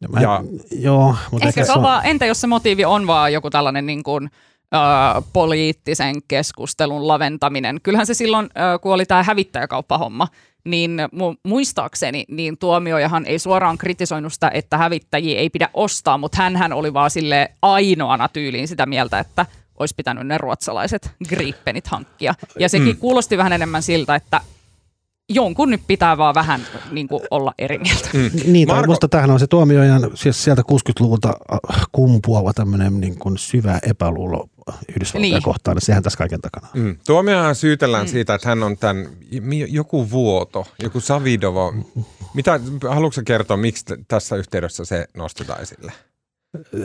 No 0.00 0.08
mä, 0.08 0.20
ja, 0.20 0.44
joo, 0.70 1.16
mutta 1.30 1.48
ehkä 1.48 1.64
se 1.64 1.72
on... 1.72 1.82
vaan, 1.82 2.06
entä 2.06 2.26
jos 2.26 2.40
se 2.40 2.46
motiivi 2.46 2.84
on 2.84 3.06
vaan 3.06 3.32
joku 3.32 3.50
tällainen 3.50 3.86
niin 3.86 4.02
kuin, 4.02 4.30
ö, 4.74 4.78
poliittisen 5.32 6.14
keskustelun 6.28 7.08
laventaminen. 7.08 7.80
Kyllähän 7.82 8.06
se 8.06 8.14
silloin, 8.14 8.46
ö, 8.46 8.78
kun 8.78 8.94
oli 8.94 9.06
tämä 9.06 9.22
hävittäjäkauppahomma, 9.22 10.28
niin 10.64 10.98
mu- 11.14 11.38
muistaakseni 11.44 12.24
niin 12.28 12.58
tuomiojahan 12.58 13.26
ei 13.26 13.38
suoraan 13.38 13.78
kritisoinut 13.78 14.32
sitä, 14.32 14.50
että 14.54 14.78
hävittäjiä 14.78 15.38
ei 15.38 15.50
pidä 15.50 15.68
ostaa, 15.74 16.18
mutta 16.18 16.42
hän 16.42 16.72
oli 16.72 16.94
vaan 16.94 17.10
sille 17.10 17.52
ainoana 17.62 18.28
tyyliin 18.28 18.68
sitä 18.68 18.86
mieltä, 18.86 19.18
että 19.18 19.46
olisi 19.78 19.94
pitänyt 19.94 20.26
ne 20.26 20.38
ruotsalaiset 20.38 21.10
grippenit 21.28 21.86
hankkia. 21.86 22.34
Ja 22.58 22.68
sekin 22.68 22.94
mm. 22.94 22.96
kuulosti 22.96 23.38
vähän 23.38 23.52
enemmän 23.52 23.82
siltä, 23.82 24.14
että 24.14 24.40
jonkun 25.28 25.70
nyt 25.70 25.82
pitää 25.86 26.18
vaan 26.18 26.34
vähän 26.34 26.60
niin 26.90 27.08
kuin 27.08 27.22
olla 27.30 27.54
eri 27.58 27.78
mieltä. 27.78 28.08
Mm. 28.12 28.30
Niin, 28.52 28.68
Marko... 28.68 28.86
musta 28.86 29.08
tähän 29.08 29.30
on 29.30 29.40
se 29.40 29.46
tuomiojan 29.46 30.10
siis 30.14 30.44
sieltä 30.44 30.62
60-luvulta 30.62 31.28
äh, 31.28 31.86
kumpuava 31.92 32.52
tämmöinen 32.52 33.00
niin 33.00 33.18
kuin 33.18 33.38
syvä 33.38 33.78
epäluulo 33.82 34.48
Yhdysvaltoja 34.88 35.32
niin. 35.32 35.42
kohtaan, 35.42 35.76
niin 35.76 35.86
sehän 35.86 36.02
tässä 36.02 36.18
kaiken 36.18 36.40
takana. 36.40 36.68
Mm. 36.74 36.96
Tuomiohan 37.06 37.54
syytellään 37.54 38.06
mm. 38.06 38.10
siitä, 38.10 38.34
että 38.34 38.48
hän 38.48 38.62
on 38.62 38.76
tämän, 38.76 39.08
joku 39.68 40.10
vuoto, 40.10 40.66
joku 40.82 41.00
Savidova. 41.00 41.72
Mitä, 42.34 42.60
haluatko 42.88 43.20
kertoa, 43.24 43.56
miksi 43.56 43.84
tässä 44.08 44.36
yhteydessä 44.36 44.84
se 44.84 45.06
nostetaan 45.14 45.62
esille? 45.62 45.92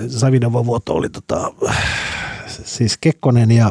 Savidova 0.08 0.66
vuoto 0.66 0.94
oli 0.94 1.10
tota, 1.10 1.54
siis 2.48 2.98
Kekkonen 3.02 3.52
ja 3.52 3.70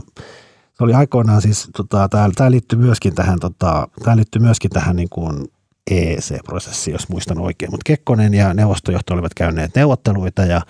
se 0.79 0.85
oli 0.85 0.95
aikoinaan 0.95 1.43
siis, 1.43 1.68
tota, 1.77 2.09
tämä 2.09 2.51
liittyy 2.51 2.79
myöskin 2.79 3.14
tähän, 3.14 3.39
tota, 3.41 3.89
tämä 4.05 4.16
liittyy 4.16 4.43
myöskin 4.43 4.70
tähän 4.70 4.97
niin 4.97 5.09
kuin 5.09 5.49
EEC-prosessiin, 5.91 6.93
jos 6.93 7.09
muistan 7.09 7.39
oikein. 7.39 7.70
Mutta 7.70 7.85
Kekkonen 7.85 8.35
ja 8.35 8.55
neuvostojohto 8.55 9.14
olivat 9.14 9.35
käyneet 9.35 9.74
neuvotteluita 9.74 10.43
ja 10.43 10.61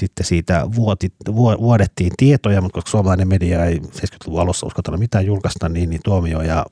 sitten 0.00 0.26
siitä 0.26 0.66
vuoti, 0.76 1.12
vuodettiin 1.60 2.12
tietoja, 2.16 2.60
mutta 2.60 2.74
koska 2.74 2.90
suomalainen 2.90 3.28
media 3.28 3.64
ei 3.64 3.78
70-luvun 3.78 4.40
alussa 4.40 4.66
uskotella 4.66 4.98
mitään 4.98 5.26
julkaista, 5.26 5.68
niin, 5.68 5.90
niin 5.90 6.00
tuomio 6.04 6.42
ja 6.42 6.66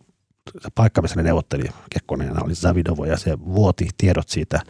se 0.61 0.69
paikka, 0.75 1.03
missä 1.03 1.17
ne 1.17 1.23
neuvotteli, 1.23 1.65
Kekkonen 1.91 2.45
oli 2.45 2.55
Zavidovo 2.55 3.05
ja 3.05 3.19
se 3.19 3.39
vuoti 3.39 3.89
tiedot 3.99 4.29
siitä 4.29 4.61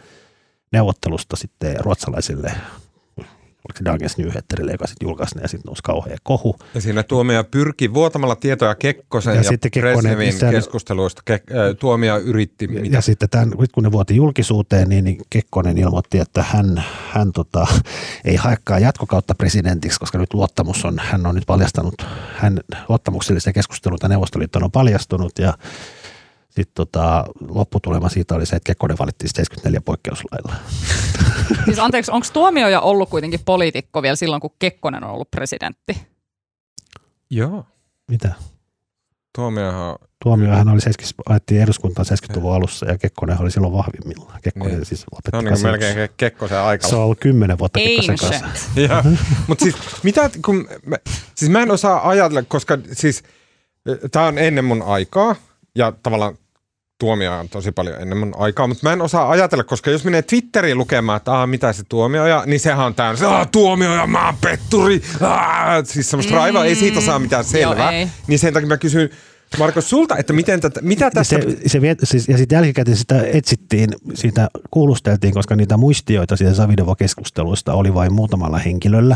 neuvottelusta 0.71 1.35
sitten 1.35 1.79
ruotsalaisille 1.79 2.51
oliko 3.69 3.77
se 3.77 3.85
Dagens 3.85 4.17
Nyheterille, 4.17 4.71
joka 4.71 4.87
sitten 4.87 5.05
julkaisi 5.05 5.39
ja 5.41 5.47
sitten 5.47 5.69
nousi 5.69 5.83
kauhea 5.83 6.17
kohu. 6.23 6.55
Ja 6.75 6.81
siinä 6.81 7.03
tuomio 7.03 7.43
pyrki 7.43 7.93
vuotamalla 7.93 8.35
tietoja 8.35 8.75
Kekkosen 8.75 9.31
ja, 9.31 9.39
ja 9.39 9.43
sitten 9.43 9.71
Kekkonen, 9.71 10.17
missä, 10.17 10.51
keskusteluista. 10.51 11.21
Ke, 11.25 11.33
äh, 11.33 11.75
tuomio 11.79 12.17
yritti. 12.17 12.67
Ja, 12.71 12.81
mitä? 12.81 12.95
ja 12.95 13.01
sitten 13.01 13.29
tämän, 13.29 13.51
kun 13.71 13.83
ne 13.83 13.91
vuoti 13.91 14.15
julkisuuteen, 14.15 14.89
niin, 14.89 15.03
niin 15.03 15.17
Kekkonen 15.29 15.77
ilmoitti, 15.77 16.19
että 16.19 16.45
hän, 16.49 16.83
hän 17.11 17.31
tota, 17.31 17.67
ei 18.25 18.35
haekkaa 18.35 18.79
jatkokautta 18.79 19.35
presidentiksi, 19.35 19.99
koska 19.99 20.17
nyt 20.17 20.33
luottamus 20.33 20.85
on, 20.85 20.99
hän 21.03 21.25
on 21.25 21.35
nyt 21.35 21.45
paljastanut, 21.47 21.95
hän 22.35 22.59
luottamuksellisia 22.89 23.53
keskusteluita 23.53 24.07
Neuvostoliittoon 24.07 24.63
on 24.63 24.71
paljastunut 24.71 25.39
ja 25.39 25.53
sitten 26.55 26.75
tota, 26.75 27.25
lopputulema 27.49 28.09
siitä 28.09 28.35
oli 28.35 28.45
se, 28.45 28.55
että 28.55 28.67
Kekkonen 28.67 28.97
valittiin 28.97 29.29
74 29.29 29.81
poikkeuslailla. 29.81 30.53
Siis 31.65 31.79
anteeksi, 31.79 32.11
onko 32.11 32.27
tuomioja 32.33 32.81
ollut 32.81 33.09
kuitenkin 33.09 33.39
poliitikko 33.45 34.01
vielä 34.01 34.15
silloin, 34.15 34.41
kun 34.41 34.55
Kekkonen 34.59 35.03
on 35.03 35.11
ollut 35.11 35.31
presidentti? 35.31 36.07
Joo. 37.29 37.65
Mitä? 38.07 38.33
Tuomiohan... 39.35 39.95
Tuomiohan 40.23 40.69
oli 40.69 40.81
70, 40.81 41.23
ajettiin 41.29 41.61
eduskuntaan 41.61 42.05
70-luvun 42.05 42.53
alussa 42.53 42.85
ja 42.85 42.97
Kekkonen 42.97 43.41
oli 43.41 43.51
silloin 43.51 43.73
vahvimmillaan. 43.73 44.41
Kekkonen 44.41 44.75
niin. 44.75 44.85
siis 44.85 45.05
lopetti 45.11 45.31
Se 45.31 45.37
on 45.37 45.45
niin 45.45 45.81
melkein 45.81 46.09
Kekkosen 46.17 46.59
aika. 46.59 46.87
Se 46.87 46.95
on 46.95 47.03
ollut 47.03 47.19
kymmenen 47.19 47.59
vuotta 47.59 47.79
Kekkosen 47.79 48.17
kanssa. 48.17 48.45
Mutta 49.47 49.63
siis, 49.63 49.75
mitä, 50.03 50.29
kun, 50.45 50.67
mä, 50.85 50.95
siis 51.35 51.51
mä 51.51 51.61
en 51.61 51.71
osaa 51.71 52.09
ajatella, 52.09 52.43
koska 52.43 52.77
siis 52.91 53.23
tämä 54.11 54.25
on 54.25 54.37
ennen 54.37 54.65
mun 54.65 54.81
aikaa 54.81 55.35
ja 55.75 55.93
tavallaan 56.03 56.37
tuomioja 57.03 57.39
on 57.39 57.49
tosi 57.49 57.71
paljon 57.71 58.01
ennen 58.01 58.17
mun 58.17 58.33
aikaa, 58.37 58.67
mutta 58.67 58.87
mä 58.87 58.93
en 58.93 59.01
osaa 59.01 59.29
ajatella, 59.29 59.63
koska 59.63 59.91
jos 59.91 60.03
menee 60.03 60.21
Twitteriin 60.21 60.77
lukemaan, 60.77 61.17
että 61.17 61.31
Aa, 61.31 61.47
mitä 61.47 61.73
se 61.73 61.83
tuomioja, 61.89 62.43
niin 62.45 62.59
sehän 62.59 62.85
on 62.85 62.95
täynnä, 62.95 63.29
Aa, 63.29 63.45
tuomioja, 63.45 64.07
mä 64.07 64.25
oon 64.25 64.35
petturi, 64.41 65.01
Aa, 65.21 65.83
siis 65.83 66.09
semmoista 66.09 66.33
mm, 66.33 66.37
raivaa, 66.37 66.65
ei 66.65 66.75
siitä 66.75 67.01
saa 67.01 67.19
mitään 67.19 67.43
selvää. 67.43 67.99
Joo, 67.99 68.09
niin 68.27 68.39
sen 68.39 68.53
takia 68.53 68.67
mä 68.67 68.77
kysyn, 68.77 69.09
Marko, 69.59 69.81
sulta, 69.81 70.17
että 70.17 70.33
miten 70.33 70.61
tätä, 70.61 70.79
mitä 70.83 71.11
tässä... 71.11 71.35
Se, 71.35 71.57
se 71.69 71.81
viet, 71.81 71.99
siis, 72.03 72.27
ja 72.27 72.37
sitten 72.37 72.55
jälkikäteen 72.55 72.97
sitä 72.97 73.21
etsittiin, 73.33 73.89
siitä 74.13 74.49
kuulusteltiin, 74.71 75.33
koska 75.33 75.55
niitä 75.55 75.77
muistioita 75.77 76.35
siitä 76.35 76.53
Savidovo-keskusteluista 76.53 77.73
oli 77.73 77.93
vain 77.93 78.13
muutamalla 78.13 78.57
henkilöllä. 78.57 79.15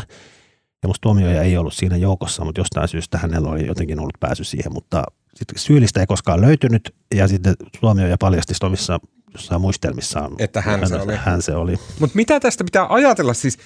Ja 0.83 0.87
musta 0.87 1.01
tuomioja 1.01 1.41
ei 1.41 1.57
ollut 1.57 1.73
siinä 1.73 1.97
joukossa, 1.97 2.45
mutta 2.45 2.61
jostain 2.61 2.87
syystä 2.87 3.17
hänellä 3.17 3.49
oli 3.49 3.67
jotenkin 3.67 3.99
ollut 3.99 4.19
pääsy 4.19 4.43
siihen, 4.43 4.73
mutta 4.73 5.03
sitten 5.37 5.59
syyllistä 5.59 5.99
ei 5.99 6.07
koskaan 6.07 6.41
löytynyt 6.41 6.95
ja 7.15 7.27
sitten 7.27 7.55
tuomio 7.79 8.07
ja 8.07 8.17
paljasti 8.19 8.53
omissa 8.65 8.99
jossain 9.33 9.61
muistelmissaan. 9.61 10.35
Että 10.39 10.61
hän, 10.61 10.79
hän 10.79 10.89
se 10.89 10.95
oli. 10.95 11.15
Hän 11.15 11.41
se 11.41 11.55
oli. 11.55 11.75
Mutta 11.99 12.15
mitä 12.15 12.39
tästä 12.39 12.63
pitää 12.63 12.85
ajatella 12.89 13.33
siis, 13.33 13.57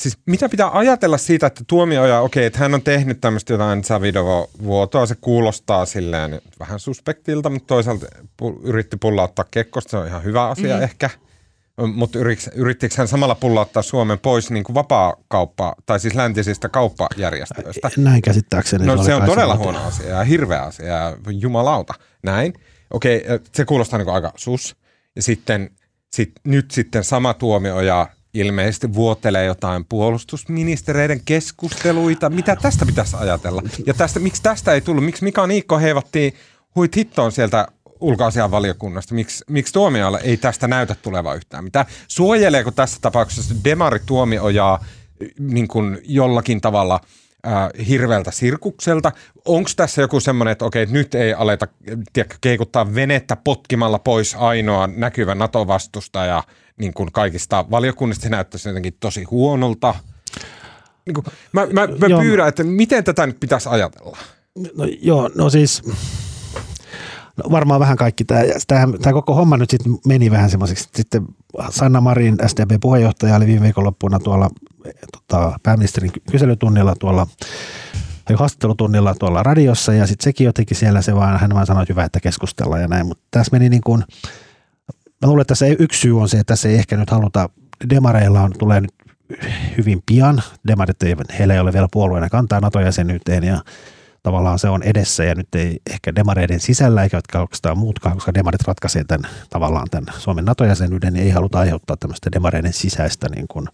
siis 0.00 0.18
mitä 0.26 0.48
pitää 0.48 0.70
ajatella 0.72 1.18
siitä, 1.18 1.46
että 1.46 1.64
tuomioja, 1.66 2.20
okei, 2.20 2.40
okay, 2.40 2.46
että 2.46 2.58
hän 2.58 2.74
on 2.74 2.82
tehnyt 2.82 3.20
tämmöistä 3.20 3.52
jotain 3.52 3.84
Savidovo-vuotoa, 3.84 5.06
se 5.06 5.14
kuulostaa 5.20 5.86
silleen 5.86 6.40
vähän 6.60 6.80
suspektilta, 6.80 7.50
mutta 7.50 7.66
toisaalta 7.66 8.06
yritti 8.62 8.96
pullauttaa 8.96 9.44
Kekkosta, 9.50 9.90
se 9.90 9.96
on 9.96 10.06
ihan 10.06 10.24
hyvä 10.24 10.48
asia 10.48 10.68
mm-hmm. 10.68 10.84
ehkä– 10.84 11.10
mutta 11.86 12.18
yrittikö 12.54 12.94
hän 12.98 13.08
samalla 13.08 13.34
pullauttaa 13.34 13.82
Suomen 13.82 14.18
pois 14.18 14.50
niin 14.50 14.64
kuin 14.64 14.74
vapaa-kauppa, 14.74 15.74
tai 15.86 16.00
siis 16.00 16.14
läntisistä 16.14 16.68
kauppajärjestöistä? 16.68 17.90
Näin 17.96 18.22
käsittääkseni. 18.22 18.86
No 18.86 18.96
se, 18.96 19.04
se 19.04 19.14
on 19.14 19.22
todella 19.22 19.56
huono 19.56 19.86
asia 19.86 20.08
ja 20.08 20.24
hirveä 20.24 20.62
asia 20.62 20.86
ja 20.86 21.16
jumalauta. 21.30 21.94
Näin. 22.22 22.54
Okei, 22.90 23.24
se 23.54 23.64
kuulostaa 23.64 23.98
niin 23.98 24.04
kuin 24.04 24.14
aika 24.14 24.32
sus. 24.36 24.76
Ja 25.16 25.22
sitten 25.22 25.70
sit, 26.12 26.32
nyt 26.44 26.70
sitten 26.70 27.04
sama 27.04 27.34
tuomioja 27.34 28.06
ilmeisesti 28.34 28.94
vuotelee 28.94 29.44
jotain 29.44 29.84
puolustusministereiden 29.84 31.20
keskusteluita. 31.24 32.30
Mitä 32.30 32.56
tästä 32.56 32.86
pitäisi 32.86 33.16
ajatella? 33.20 33.62
Ja 33.86 33.94
tästä, 33.94 34.20
miksi 34.20 34.42
tästä 34.42 34.72
ei 34.72 34.80
tullut? 34.80 35.04
Miksi 35.04 35.24
Mika 35.24 35.46
Niikko 35.46 35.78
heivattiin 35.78 36.32
huit 36.76 36.96
hittoon 36.96 37.32
sieltä 37.32 37.68
ulkoasian 38.00 38.50
valiokunnasta, 38.50 39.14
miksi, 39.14 39.44
miksi 39.48 39.72
tuomiolle 39.72 40.20
ei 40.22 40.36
tästä 40.36 40.68
näytä 40.68 40.96
tuleva 41.02 41.34
yhtään 41.34 41.64
mitään? 41.64 41.86
Suojeleeko 42.08 42.70
tässä 42.70 42.98
tapauksessa 43.00 43.54
demari 43.64 44.00
tuomiojaa 44.06 44.84
niin 45.38 45.68
kuin 45.68 45.98
jollakin 46.04 46.60
tavalla 46.60 47.00
äh, 47.46 47.86
hirveältä 47.88 48.30
sirkukselta? 48.30 49.12
Onko 49.44 49.70
tässä 49.76 50.00
joku 50.02 50.20
semmoinen, 50.20 50.52
että 50.52 50.64
okei, 50.64 50.86
nyt 50.86 51.14
ei 51.14 51.34
aleta 51.34 51.68
tiedä, 52.12 52.34
keikuttaa 52.40 52.94
venettä 52.94 53.36
potkimalla 53.36 53.98
pois 53.98 54.36
ainoa 54.38 54.86
näkyvä 54.86 55.34
NATO-vastustaja 55.34 56.42
niin 56.76 56.94
kuin 56.94 57.12
kaikista 57.12 57.64
valiokunnista? 57.70 58.22
Se 58.22 58.28
näyttäisi 58.28 58.68
jotenkin 58.68 58.96
tosi 59.00 59.24
huonolta. 59.24 59.94
Niin 61.06 61.14
kuin, 61.14 61.24
mä 61.52 61.66
mä, 61.66 61.86
mä 61.86 62.20
pyydän, 62.20 62.48
että 62.48 62.64
miten 62.64 63.04
tätä 63.04 63.26
nyt 63.26 63.40
pitäisi 63.40 63.68
ajatella? 63.68 64.18
No 64.76 64.84
joo, 65.00 65.30
no 65.34 65.50
siis 65.50 65.82
No 67.44 67.50
varmaan 67.50 67.80
vähän 67.80 67.96
kaikki 67.96 68.24
tämä. 68.24 69.12
Koko 69.12 69.34
homma 69.34 69.56
nyt 69.56 69.70
sitten 69.70 69.98
meni 70.06 70.30
vähän 70.30 70.50
semmoiseksi. 70.50 70.88
Sitten 70.96 71.24
Sanna 71.70 72.00
Marin, 72.00 72.38
SDP-puheenjohtaja, 72.46 73.36
oli 73.36 73.46
viime 73.46 73.62
viikonloppuna 73.62 74.18
tuolla 74.18 74.50
tota, 75.12 75.58
pääministerin 75.62 76.10
kyselytunnilla 76.30 76.94
tuolla 76.94 77.26
haastattelutunnilla 78.36 79.14
tuolla 79.14 79.42
radiossa 79.42 79.92
ja 79.92 80.06
sitten 80.06 80.24
sekin 80.24 80.44
jotenkin 80.44 80.76
siellä 80.76 81.02
se 81.02 81.14
vaan, 81.14 81.40
hän 81.40 81.54
vaan 81.54 81.66
sanoi, 81.66 81.82
että 81.82 81.92
hyvä, 81.92 82.04
että 82.04 82.20
keskustellaan 82.20 82.82
ja 82.82 82.88
näin, 82.88 83.06
mutta 83.06 83.24
tässä 83.30 83.52
meni 83.52 83.68
niin 83.68 83.82
kuin, 83.86 84.04
mä 85.22 85.28
luulen, 85.28 85.40
että 85.40 85.48
tässä 85.48 85.66
yksi 85.66 86.00
syy 86.00 86.20
on 86.20 86.28
se, 86.28 86.38
että 86.38 86.52
tässä 86.52 86.68
ei 86.68 86.74
ehkä 86.74 86.96
nyt 86.96 87.10
haluta, 87.10 87.48
demareilla 87.90 88.40
on, 88.40 88.52
tulee 88.58 88.80
nyt 88.80 88.94
hyvin 89.78 90.02
pian, 90.06 90.42
demarit 90.68 91.02
ei, 91.02 91.16
heillä 91.38 91.54
ei 91.54 91.60
ole 91.60 91.72
vielä 91.72 91.88
puolueena 91.92 92.28
kantaa 92.28 92.60
NATO-jäsenyyteen 92.60 93.44
ja 93.44 93.60
tavallaan 94.22 94.58
se 94.58 94.68
on 94.68 94.82
edessä 94.82 95.24
ja 95.24 95.34
nyt 95.34 95.54
ei 95.54 95.80
ehkä 95.90 96.14
demareiden 96.14 96.60
sisällä 96.60 97.02
eikä 97.02 97.20
oikeastaan 97.34 97.78
muutkaan, 97.78 98.14
koska 98.14 98.34
demarit 98.34 98.62
ratkaisee 98.62 99.04
tämän 99.04 99.30
tavallaan 99.50 99.86
tämän 99.90 100.14
Suomen 100.18 100.44
NATO-jäsenyyden, 100.44 101.12
niin 101.12 101.24
ei 101.24 101.30
haluta 101.30 101.58
aiheuttaa 101.58 101.96
tämmöistä 101.96 102.32
demareiden 102.32 102.72
sisäistä 102.72 103.28
niin 103.28 103.48
kuin 103.48 103.66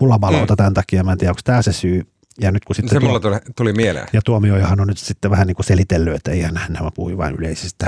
hullabalota 0.00 0.52
mm. 0.52 0.56
tämän 0.56 0.74
takia. 0.74 1.04
Mä 1.04 1.12
en 1.12 1.18
tiedä, 1.18 1.30
onko 1.30 1.40
tämä 1.44 1.62
se 1.62 1.72
syy. 1.72 2.02
Ja 2.40 2.52
nyt 2.52 2.64
kun 2.64 2.76
sitten 2.76 2.96
se 2.96 3.00
tuo, 3.00 3.08
mulla 3.08 3.20
tuli, 3.20 3.36
tuli 3.56 3.72
mieleen. 3.72 4.06
Ja 4.12 4.20
tuomiojahan 4.24 4.80
on 4.80 4.86
nyt 4.86 4.98
sitten 4.98 5.30
vähän 5.30 5.46
niin 5.46 5.54
kuin 5.54 5.66
selitellyt, 5.66 6.14
että 6.14 6.30
ei 6.30 6.42
nämä 6.68 6.90
puhui 6.94 7.16
vain 7.16 7.34
yleisistä, 7.34 7.86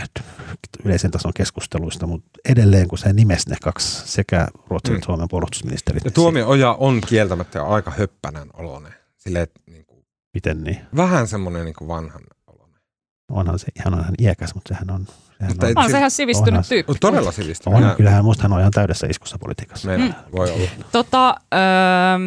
yleisen 0.84 1.10
tason 1.10 1.32
keskusteluista, 1.34 2.06
mutta 2.06 2.30
edelleen 2.48 2.88
kun 2.88 2.98
se 2.98 3.12
nimesi 3.12 3.50
ne 3.50 3.56
kaksi 3.62 4.08
sekä 4.08 4.48
Ruotsin 4.68 4.92
mm. 4.92 4.96
että 4.96 5.06
Suomen 5.06 5.28
puolustusministerit. 5.28 6.04
Ja 6.04 6.10
tuomioja 6.10 6.72
on 6.72 7.00
kieltämättä 7.06 7.62
aika 7.62 7.90
höppänän 7.90 8.48
oloinen. 8.52 8.94
Silleen, 9.18 9.42
että 9.42 9.60
Miten 10.34 10.64
niin? 10.64 10.78
Vähän 10.96 11.26
semmoinen 11.28 11.64
niin 11.64 11.74
vanhan 11.88 12.20
oloinen. 12.46 12.80
Onhan 13.30 13.58
se, 13.58 13.66
ihan 13.76 13.94
on 13.94 14.04
hän 14.04 14.14
iäkäs, 14.22 14.54
mutta 14.54 14.68
sehän 14.74 14.90
on, 14.90 15.06
Mutta 15.48 15.66
On 15.76 15.90
se 15.90 15.98
ihan 15.98 16.10
sivistynyt 16.10 16.48
onhan 16.48 16.64
tyyppi. 16.68 16.92
on 16.92 16.96
todella 17.00 17.32
sivistynyt. 17.32 17.78
On, 17.78 17.84
Ja 17.88 17.94
kyllähän 17.94 18.24
musta 18.24 18.42
hän 18.42 18.52
on 18.52 18.60
ihan 18.60 18.72
täydessä 18.72 19.06
iskussa 19.10 19.38
politiikassa. 19.38 19.88
Meillä 19.88 20.04
Mm. 20.06 20.14
voi 20.32 20.50
olla. 20.50 20.70
Tota, 20.92 21.34
öö, 21.54 22.18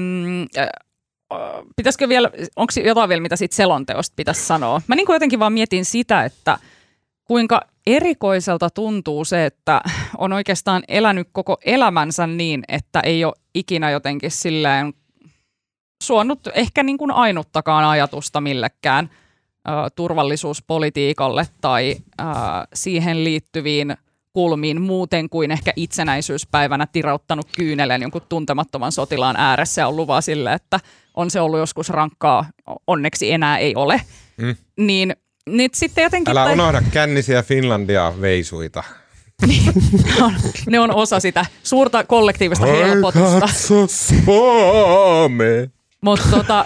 pitäisikö 1.76 2.10
vielä, 2.10 2.30
onko 2.56 2.74
jotain 2.86 3.10
vielä, 3.10 3.22
mitä 3.22 3.36
siitä 3.36 3.56
selonteosta 3.56 4.14
pitäisi 4.16 4.46
sanoa? 4.46 4.82
Mä 4.88 4.96
niin 4.96 5.06
kuin 5.06 5.16
jotenkin 5.16 5.40
vaan 5.40 5.54
mietin 5.54 5.86
sitä, 5.86 6.24
että 6.24 6.58
kuinka 7.24 7.62
erikoiselta 7.88 8.70
tuntuu 8.70 9.26
se, 9.26 9.46
että 9.46 9.82
on 10.18 10.34
oikeastaan 10.34 10.84
elänyt 10.88 11.28
koko 11.32 11.58
elämänsä 11.66 12.28
niin, 12.28 12.64
että 12.68 13.00
ei 13.00 13.26
ole 13.26 13.34
ikinä 13.56 13.90
jotenkin 13.90 14.32
silleen 14.32 14.94
suonut 16.08 16.40
ehkä 16.54 16.84
niin 16.84 16.98
kuin 16.98 17.12
ainuttakaan 17.12 17.86
ajatusta 17.86 18.42
millekään 18.42 19.10
ö, 19.68 19.72
turvallisuuspolitiikalle 19.96 21.48
tai 21.62 21.96
ö, 22.22 22.24
siihen 22.74 23.24
liittyviin 23.24 23.98
kulmiin 24.34 24.82
muuten 24.82 25.30
kuin 25.30 25.52
ehkä 25.52 25.74
itsenäisyyspäivänä 25.76 26.88
tirauttanut 26.92 27.48
kyynelen 27.58 28.02
jonkun 28.02 28.22
tuntemattoman 28.30 28.92
sotilaan 28.92 29.36
ääressä 29.36 29.82
ja 29.82 29.88
ollut 29.88 30.08
vaan 30.08 30.24
sille, 30.24 30.54
että 30.54 30.80
on 31.14 31.32
se 31.32 31.42
ollut 31.42 31.60
joskus 31.60 31.90
rankkaa, 31.90 32.46
onneksi 32.88 33.32
enää 33.32 33.58
ei 33.58 33.76
ole. 33.76 34.02
Mm. 34.38 34.56
Niin 34.78 35.16
nyt 35.48 35.74
sitten 35.74 36.04
jotenkin... 36.04 36.32
Älä 36.32 36.44
tai- 36.44 36.54
unohda 36.54 36.82
kännisiä 36.92 37.44
Finlandia 37.44 38.14
veisuita. 38.22 38.84
ne 39.48 40.24
on, 40.24 40.34
ne 40.70 40.80
on 40.80 40.92
osa 40.96 41.20
sitä 41.20 41.46
suurta 41.64 42.04
kollektiivista 42.04 42.66
helpotusta. 42.66 43.40
katso 43.40 43.88
Suomeen. 43.88 45.72
Mutta 46.04 46.28
tota, 46.32 46.66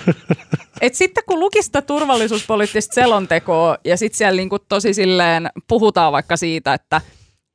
et 0.82 0.96
sitten 0.96 1.24
kun 1.28 1.40
luki 1.40 1.64
sitä 1.64 1.82
turvallisuuspoliittista 1.82 2.94
selontekoa 2.94 3.78
ja 3.86 3.98
sitten 3.98 4.18
siellä 4.18 4.38
niinku 4.38 4.60
tosi 4.60 4.94
silleen 4.94 5.50
puhutaan 5.68 6.12
vaikka 6.12 6.38
siitä, 6.38 6.74
että 6.74 7.02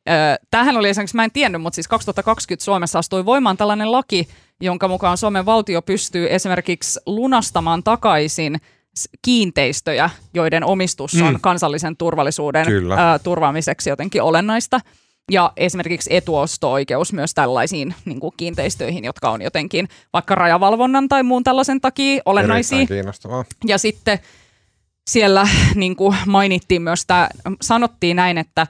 ö, 0.08 0.12
tämähän 0.50 0.76
oli 0.76 0.88
esimerkiksi, 0.88 1.16
mä 1.16 1.24
en 1.24 1.30
tiennyt, 1.32 1.62
mutta 1.62 1.74
siis 1.74 1.88
2020 1.88 2.64
Suomessa 2.64 2.98
astui 2.98 3.24
voimaan 3.24 3.56
tällainen 3.56 3.92
laki, 3.92 4.28
jonka 4.60 4.88
mukaan 4.88 5.18
Suomen 5.18 5.46
valtio 5.46 5.82
pystyy 5.82 6.26
esimerkiksi 6.30 7.00
lunastamaan 7.06 7.82
takaisin 7.82 8.60
kiinteistöjä, 9.22 10.10
joiden 10.34 10.64
omistus 10.64 11.14
on 11.22 11.34
Mm. 11.34 11.40
kansallisen 11.40 11.96
turvallisuuden 11.96 12.66
ö, 12.68 13.18
turvaamiseksi 13.22 13.90
jotenkin 13.90 14.22
olennaista. 14.22 14.80
Ja 15.30 15.52
esimerkiksi 15.56 16.14
etuosto-oikeus 16.14 17.12
myös 17.12 17.34
tällaisiin 17.34 17.94
niin 18.04 18.20
kuin 18.20 18.32
kiinteistöihin, 18.36 19.04
jotka 19.04 19.30
on 19.30 19.42
jotenkin 19.42 19.88
vaikka 20.12 20.34
rajavalvonnan 20.34 21.08
tai 21.08 21.22
muun 21.22 21.44
tällaisen 21.44 21.80
takia 21.80 22.22
olennaisia. 22.24 22.86
Kiinnostavaa. 22.86 23.44
Ja 23.66 23.78
sitten 23.78 24.18
siellä 25.10 25.48
niin 25.74 25.96
kuin 25.96 26.16
mainittiin 26.26 26.82
myös, 26.82 27.06
tämä, 27.06 27.28
sanottiin 27.60 28.16
näin, 28.16 28.38
että 28.38 28.66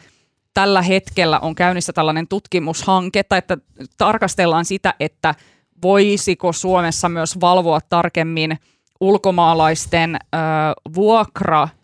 tällä 0.54 0.82
hetkellä 0.82 1.38
on 1.38 1.54
käynnissä 1.54 1.92
tällainen 1.92 2.28
tutkimushanke, 2.28 3.22
tai 3.22 3.38
että 3.38 3.58
tarkastellaan 3.98 4.64
sitä, 4.64 4.94
että 5.00 5.34
voisiko 5.82 6.52
Suomessa 6.52 7.08
myös 7.08 7.40
valvoa 7.40 7.80
tarkemmin 7.88 8.58
ulkomaalaisten 9.00 10.16
ö, 10.16 10.38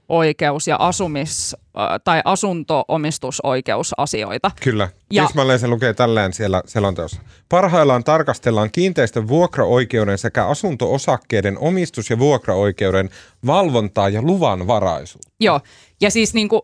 vuokraoikeus- 0.08 0.66
ja 0.68 0.76
asumis- 0.76 1.56
tai 2.04 2.20
asunto-omistusoikeusasioita. 2.24 4.50
Kyllä. 4.62 4.88
Ja- 5.12 5.26
Tismalleen 5.26 5.58
se 5.58 5.68
lukee 5.68 5.94
tälleen 5.94 6.32
siellä 6.32 6.62
selonteossa. 6.66 7.20
Parhaillaan 7.48 8.04
tarkastellaan 8.04 8.70
kiinteistön 8.70 9.28
vuokraoikeuden 9.28 10.18
sekä 10.18 10.46
asunto-osakkeiden 10.46 11.58
omistus- 11.58 12.10
ja 12.10 12.18
vuokraoikeuden 12.18 13.10
valvontaa 13.46 14.08
ja 14.08 14.22
luvanvaraisuutta. 14.22 15.28
Joo, 15.40 15.60
ja 16.00 16.10
siis 16.10 16.34
niin 16.34 16.48
kuin 16.48 16.62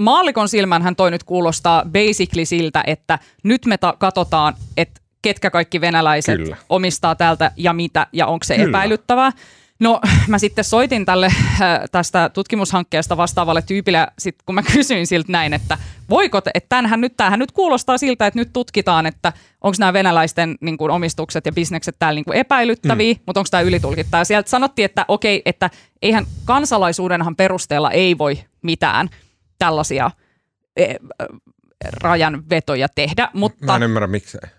maallikon 0.00 0.48
silmänhän 0.48 0.96
toi 0.96 1.10
nyt 1.10 1.24
kuulostaa 1.24 1.82
basically 1.92 2.44
siltä, 2.44 2.84
että 2.86 3.18
nyt 3.44 3.66
me 3.66 3.78
ta- 3.78 3.94
katsotaan, 3.98 4.54
että 4.76 5.00
ketkä 5.22 5.50
kaikki 5.50 5.80
venäläiset 5.80 6.36
Kyllä. 6.36 6.56
omistaa 6.68 7.14
täältä 7.14 7.52
ja 7.56 7.72
mitä, 7.72 8.06
ja 8.12 8.26
onko 8.26 8.44
se 8.44 8.56
Kyllä. 8.56 8.68
epäilyttävää. 8.68 9.32
No 9.80 10.00
mä 10.28 10.38
sitten 10.38 10.64
soitin 10.64 11.04
tälle 11.04 11.26
äh, 11.26 11.80
tästä 11.92 12.28
tutkimushankkeesta 12.28 13.16
vastaavalle 13.16 13.62
tyypille, 13.62 14.06
sit 14.18 14.36
kun 14.46 14.54
mä 14.54 14.62
kysyin 14.74 15.06
siltä 15.06 15.32
näin, 15.32 15.54
että 15.54 15.78
voiko, 16.10 16.40
te, 16.40 16.50
että 16.54 16.68
tämähän 16.68 17.00
nyt, 17.00 17.16
tämähän 17.16 17.38
nyt 17.38 17.52
kuulostaa 17.52 17.98
siltä, 17.98 18.26
että 18.26 18.40
nyt 18.40 18.52
tutkitaan, 18.52 19.06
että 19.06 19.32
onko 19.60 19.76
nämä 19.78 19.92
venäläisten 19.92 20.56
niin 20.60 20.78
kuin, 20.78 20.90
omistukset 20.90 21.46
ja 21.46 21.52
bisnekset 21.52 21.96
täällä 21.98 22.18
niin 22.18 22.24
kuin 22.24 22.38
epäilyttäviä, 22.38 23.14
mm. 23.14 23.20
mutta 23.26 23.40
onko 23.40 23.48
tämä 23.50 23.60
ylitulkittaa. 23.60 24.24
Sieltä 24.24 24.50
sanottiin, 24.50 24.84
että 24.84 25.04
okei, 25.08 25.42
että 25.44 25.70
eihän 26.02 26.26
kansalaisuudenhan 26.44 27.36
perusteella 27.36 27.90
ei 27.90 28.18
voi 28.18 28.38
mitään 28.62 29.08
tällaisia 29.58 30.10
e, 30.76 30.94
rajanvetoja 32.02 32.88
tehdä, 32.94 33.28
mutta 33.32 33.66
Mä 33.66 33.76
en 33.76 33.82
ymmärrä 33.82 34.06
miksei. 34.06 34.57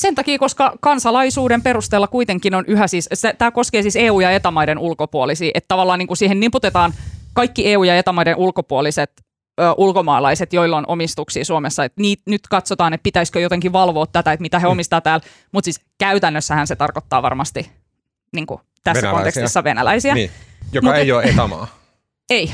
Sen 0.00 0.14
takia, 0.14 0.38
koska 0.38 0.76
kansalaisuuden 0.80 1.62
perusteella 1.62 2.06
kuitenkin 2.08 2.54
on 2.54 2.64
yhä 2.66 2.86
siis, 2.86 3.08
tämä 3.38 3.50
koskee 3.50 3.82
siis 3.82 3.96
EU- 3.96 4.20
ja 4.20 4.30
etämaiden 4.30 4.78
ulkopuolisia, 4.78 5.50
että 5.54 5.68
tavallaan 5.68 5.98
niin 5.98 6.06
kuin 6.06 6.16
siihen 6.16 6.40
niputetaan 6.40 6.94
kaikki 7.32 7.72
EU- 7.72 7.84
ja 7.84 7.98
etämaiden 7.98 8.36
ulkopuoliset 8.36 9.12
ö, 9.60 9.72
ulkomaalaiset, 9.76 10.52
joilla 10.52 10.76
on 10.76 10.84
omistuksia 10.88 11.44
Suomessa, 11.44 11.84
että 11.84 12.00
niit, 12.02 12.20
nyt 12.26 12.40
katsotaan, 12.50 12.92
että 12.94 13.02
pitäisikö 13.02 13.40
jotenkin 13.40 13.72
valvoa 13.72 14.06
tätä, 14.06 14.32
että 14.32 14.42
mitä 14.42 14.58
he 14.58 14.66
omistaa 14.66 15.00
täällä, 15.00 15.26
mutta 15.52 15.64
siis 15.66 15.80
käytännössähän 15.98 16.66
se 16.66 16.76
tarkoittaa 16.76 17.22
varmasti 17.22 17.70
niin 18.32 18.46
kuin 18.46 18.60
tässä 18.84 19.02
Venäläisiä. 19.02 19.16
kontekstissa 19.18 19.64
venäläisiä. 19.64 20.14
Niin. 20.14 20.30
Joka 20.72 20.86
Mut 20.86 20.96
ei 20.96 21.08
et- 21.10 21.14
ole 21.16 21.22
etämaa. 21.24 21.66
Ei. 22.30 22.50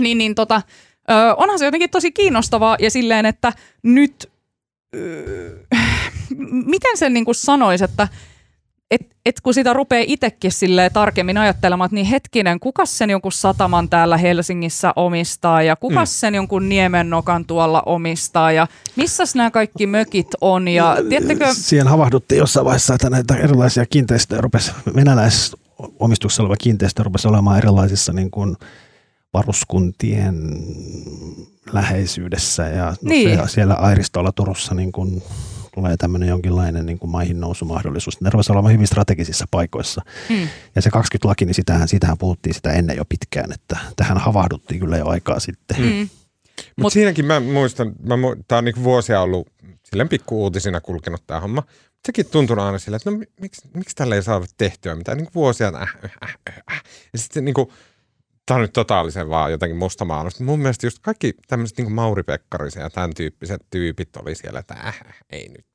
Niin, 0.00 0.18
niin 0.18 0.34
tota, 0.34 0.62
ö, 1.10 1.34
onhan 1.36 1.58
se 1.58 1.64
jotenkin 1.64 1.90
tosi 1.90 2.12
kiinnostavaa 2.12 2.76
ja 2.80 2.90
silleen, 2.90 3.26
että 3.26 3.52
nyt, 3.82 4.30
ö, 4.96 5.60
miten 6.66 6.96
sen 6.96 7.14
niin 7.14 7.24
sanoisi, 7.32 7.84
että 7.84 8.08
et, 8.90 9.16
et 9.26 9.40
kun 9.40 9.54
sitä 9.54 9.72
rupeaa 9.72 10.04
itsekin 10.06 10.50
tarkemmin 10.92 11.38
ajattelemaan, 11.38 11.86
että 11.86 11.94
niin 11.94 12.06
hetkinen, 12.06 12.60
kuka 12.60 12.86
sen 12.86 13.10
jonkun 13.10 13.32
sataman 13.32 13.88
täällä 13.88 14.16
Helsingissä 14.16 14.92
omistaa 14.96 15.62
ja 15.62 15.76
kuka 15.76 16.00
Mm. 16.00 16.06
sen 16.06 16.34
jonkun 16.34 16.68
niemennokan 16.68 17.44
tuolla 17.44 17.82
omistaa 17.86 18.52
ja 18.52 18.66
missäs 18.96 19.34
nämä 19.34 19.50
kaikki 19.50 19.86
mökit 19.86 20.26
on 20.40 20.68
ja 20.68 20.96
tiedättekö, 21.08 21.46
Siihen 21.54 21.88
havahduttiin 21.88 22.38
jossain 22.38 22.64
vaiheessa, 22.64 22.94
että 22.94 23.10
näitä 23.10 23.36
erilaisia 23.36 23.86
kiinteistöjä 23.86 24.40
rupesi, 24.40 24.72
venäläisomistuksessa 24.96 26.42
oleva 26.42 26.56
kiinteistö 26.56 27.02
rupesi 27.02 27.28
olemaan 27.28 27.58
erilaisissa 27.58 28.12
niin 28.12 28.30
kuin 28.30 28.56
varuskuntien 29.34 30.34
läheisyydessä 31.72 32.62
ja 32.66 32.84
no 32.86 32.96
Niin. 33.02 33.48
siellä 33.48 33.74
Airistolla 33.74 34.32
Turussa 34.32 34.74
niin 34.74 34.92
kuin 34.92 35.22
tulee 35.74 35.96
tämmöinen 35.96 36.28
jonkinlainen 36.28 36.86
niin 36.86 36.98
kuin 36.98 37.10
maihin 37.10 37.40
nousumahdollisuus. 37.40 38.20
Ne 38.20 38.30
rupesi 38.30 38.52
olemaan 38.52 38.74
hyvin 38.74 38.86
strategisissa 38.86 39.44
paikoissa. 39.50 40.02
Mm. 40.28 40.48
Ja 40.74 40.82
se 40.82 40.90
20-laki, 40.90 41.44
niin 41.44 41.54
sitähän, 41.54 41.88
sitähän 41.88 42.18
puhuttiin 42.18 42.54
sitä 42.54 42.72
ennen 42.72 42.96
jo 42.96 43.04
pitkään, 43.04 43.52
että 43.52 43.76
tähän 43.96 44.18
havahduttiin 44.18 44.80
kyllä 44.80 44.96
jo 44.98 45.08
aikaa 45.08 45.40
sitten. 45.40 45.80
mm, 45.80 45.86
Mutta 45.86 46.82
Mut- 46.82 46.92
siinäkin 46.92 47.24
mä 47.24 47.40
muistan, 47.40 47.92
mä 48.02 48.14
mu- 48.14 48.42
tää 48.48 48.58
on 48.58 48.64
niinku 48.64 48.82
vuosia 48.82 49.20
ollut 49.20 49.48
silleen 49.84 50.08
pikku 50.08 50.42
uutisina 50.42 50.80
kulkenut 50.80 51.26
tää 51.26 51.40
homma. 51.40 51.62
Sekin 52.06 52.26
tuntuu 52.26 52.60
aina 52.60 52.78
silleen, 52.78 52.96
että 52.96 53.10
no 53.10 53.16
mi- 53.16 53.26
miksi, 53.40 53.68
miksi 53.74 53.96
tällä 53.96 54.14
ei 54.14 54.22
saada 54.22 54.46
tehtyä 54.56 54.94
mitään. 54.94 55.16
Niinku 55.18 55.32
vuosia, 55.34 55.68
että 55.68 55.80
äh, 55.80 55.94
äh, 56.04 56.10
äh, 56.48 56.62
äh. 56.72 56.82
Ja 57.12 57.18
sitten 57.18 57.44
niinku, 57.44 57.72
tää 58.50 58.54
on 58.54 58.62
nyt 58.62 58.72
totaalisen 58.72 59.28
vaan 59.28 59.50
jotenkin 59.50 59.76
mustamaalista. 59.76 60.44
Mun 60.44 60.58
mielestä 60.58 60.86
just 60.86 60.98
kaikki 61.02 61.34
tämmöiset 61.48 61.78
niinku 61.78 61.92
Mauri 61.92 62.22
Pekkarisen 62.22 62.82
ja 62.82 62.90
tämän 62.90 63.10
tyyppiset 63.16 63.62
tyypit 63.70 64.16
oli 64.16 64.34
siellä, 64.34 64.60
että 64.60 64.74
äh, 64.74 65.00
ei 65.30 65.48
nyt. 65.48 65.66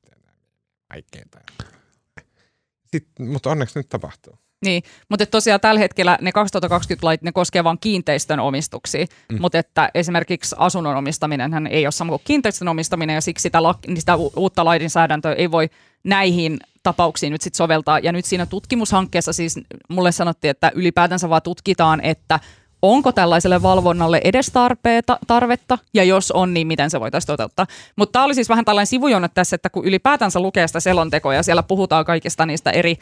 Sitten, 2.86 3.28
mutta 3.28 3.50
onneksi 3.50 3.78
nyt 3.78 3.88
tapahtuu. 3.88 4.38
Niin, 4.64 4.82
mutta 5.08 5.26
tosiaan 5.26 5.60
tällä 5.60 5.78
hetkellä 5.78 6.18
ne 6.20 6.32
2020 6.32 7.06
lait, 7.06 7.22
ne 7.22 7.32
koskee 7.32 7.64
vain 7.64 7.78
kiinteistön 7.80 8.40
omistuksia, 8.40 9.06
mm. 9.32 9.40
mutta 9.40 9.58
että 9.58 9.90
esimerkiksi 9.94 10.56
asunnon 10.58 10.96
omistaminen 10.96 11.66
ei 11.66 11.86
ole 11.86 11.92
sama 11.92 12.10
kuin 12.10 12.22
kiinteistön 12.24 12.68
omistaminen 12.68 13.14
ja 13.14 13.20
siksi 13.20 13.42
sitä, 13.42 13.58
niin 13.86 14.00
sitä 14.00 14.16
uutta 14.16 14.64
lainsäädäntöä 14.64 15.32
ei 15.32 15.50
voi 15.50 15.68
näihin 16.04 16.58
tapauksiin 16.82 17.32
nyt 17.32 17.42
sit 17.42 17.54
soveltaa. 17.54 17.98
Ja 17.98 18.12
nyt 18.12 18.24
siinä 18.24 18.46
tutkimushankkeessa 18.46 19.32
siis 19.32 19.60
mulle 19.88 20.12
sanottiin, 20.12 20.50
että 20.50 20.72
ylipäätänsä 20.74 21.28
vaan 21.28 21.42
tutkitaan, 21.42 22.00
että 22.00 22.40
onko 22.82 23.12
tällaiselle 23.12 23.62
valvonnalle 23.62 24.20
edes 24.24 24.46
tarpeeta, 24.52 25.18
tarvetta, 25.26 25.78
ja 25.94 26.04
jos 26.04 26.30
on, 26.30 26.54
niin 26.54 26.66
miten 26.66 26.90
se 26.90 27.00
voitaisiin 27.00 27.26
toteuttaa. 27.26 27.66
Mutta 27.96 28.12
tämä 28.12 28.24
oli 28.24 28.34
siis 28.34 28.48
vähän 28.48 28.64
tällainen 28.64 28.86
sivujonne 28.86 29.28
tässä, 29.34 29.54
että 29.56 29.70
kun 29.70 29.84
ylipäätänsä 29.84 30.40
lukee 30.40 30.66
sitä 30.66 30.80
selontekoa, 30.80 31.34
ja 31.34 31.42
siellä 31.42 31.62
puhutaan 31.62 32.04
kaikista 32.04 32.46
niistä 32.46 32.70
eri 32.70 32.96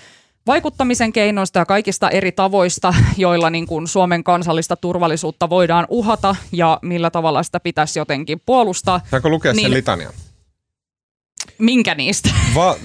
vaikuttamisen 0.47 1.13
keinoista 1.13 1.59
ja 1.59 1.67
kaikista 1.67 2.11
eri 2.11 2.33
tavoista, 2.33 2.95
joilla 3.17 3.51
niin 3.51 3.67
kuin 3.67 3.89
Suomen 3.89 4.25
kansallista 4.25 4.77
turvallisuutta 4.77 5.51
voidaan 5.51 5.87
uhata, 5.89 6.37
ja 6.53 6.79
millä 6.83 7.11
tavalla 7.11 7.43
sitä 7.43 7.61
pitäisi 7.61 7.99
jotenkin 7.99 8.41
puolustaa. 8.47 9.01
Saanko 9.11 9.29
lukea 9.29 9.53
Niin. 9.53 9.65
sen 9.65 9.75
litanian? 9.75 10.13
Minkä 11.59 11.95
niistä? 11.95 12.31
Va- 12.55 12.77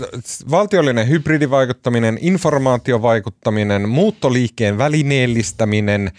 valtiollinen 0.51 1.09
hybridivaikuttaminen, 1.09 2.17
informaatiovaikuttaminen, 2.21 3.89
muuttoliikkeen 3.89 4.77
välineellistäminen, 4.77 6.07
äh, 6.07 6.13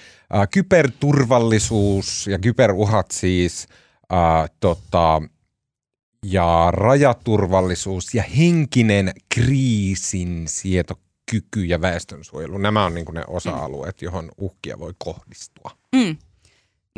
kyberturvallisuus 0.51 2.27
ja 2.27 2.39
kyberuhat 2.39 3.11
siis, 3.11 3.69
äh, 4.13 4.51
tota, 4.61 5.23
ja 6.25 6.69
rajaturvallisuus 6.71 8.15
ja 8.15 8.23
henkinen 8.23 9.13
kriisinsietokyky 9.35 11.65
ja 11.65 11.81
väestönsuojelu. 11.81 12.59
Nämä 12.59 12.85
on 12.85 12.95
niin 12.95 13.07
ne 13.13 13.25
osa-alueet, 13.27 14.03
johon 14.03 14.31
uhkia 14.37 14.79
voi 14.79 14.95
kohdistua. 14.99 15.71
Mm. 15.97 16.17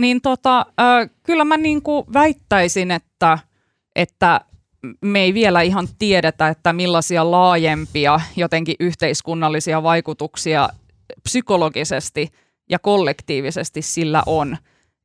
Niin 0.00 0.20
tota, 0.20 0.66
äh, 0.80 1.10
kyllä 1.22 1.44
mä 1.44 1.56
niin 1.56 1.82
väittäisin, 2.12 2.90
että, 2.90 3.38
että 3.96 4.40
me 5.00 5.20
ei 5.20 5.34
vielä 5.34 5.62
ihan 5.62 5.88
tiedetä, 5.98 6.48
että 6.48 6.72
millaisia 6.72 7.30
laajempia 7.30 8.20
jotenkin 8.36 8.76
yhteiskunnallisia 8.80 9.82
vaikutuksia 9.82 10.68
psykologisesti 11.22 12.28
ja 12.70 12.78
kollektiivisesti 12.78 13.82
sillä 13.82 14.22
on, 14.26 14.56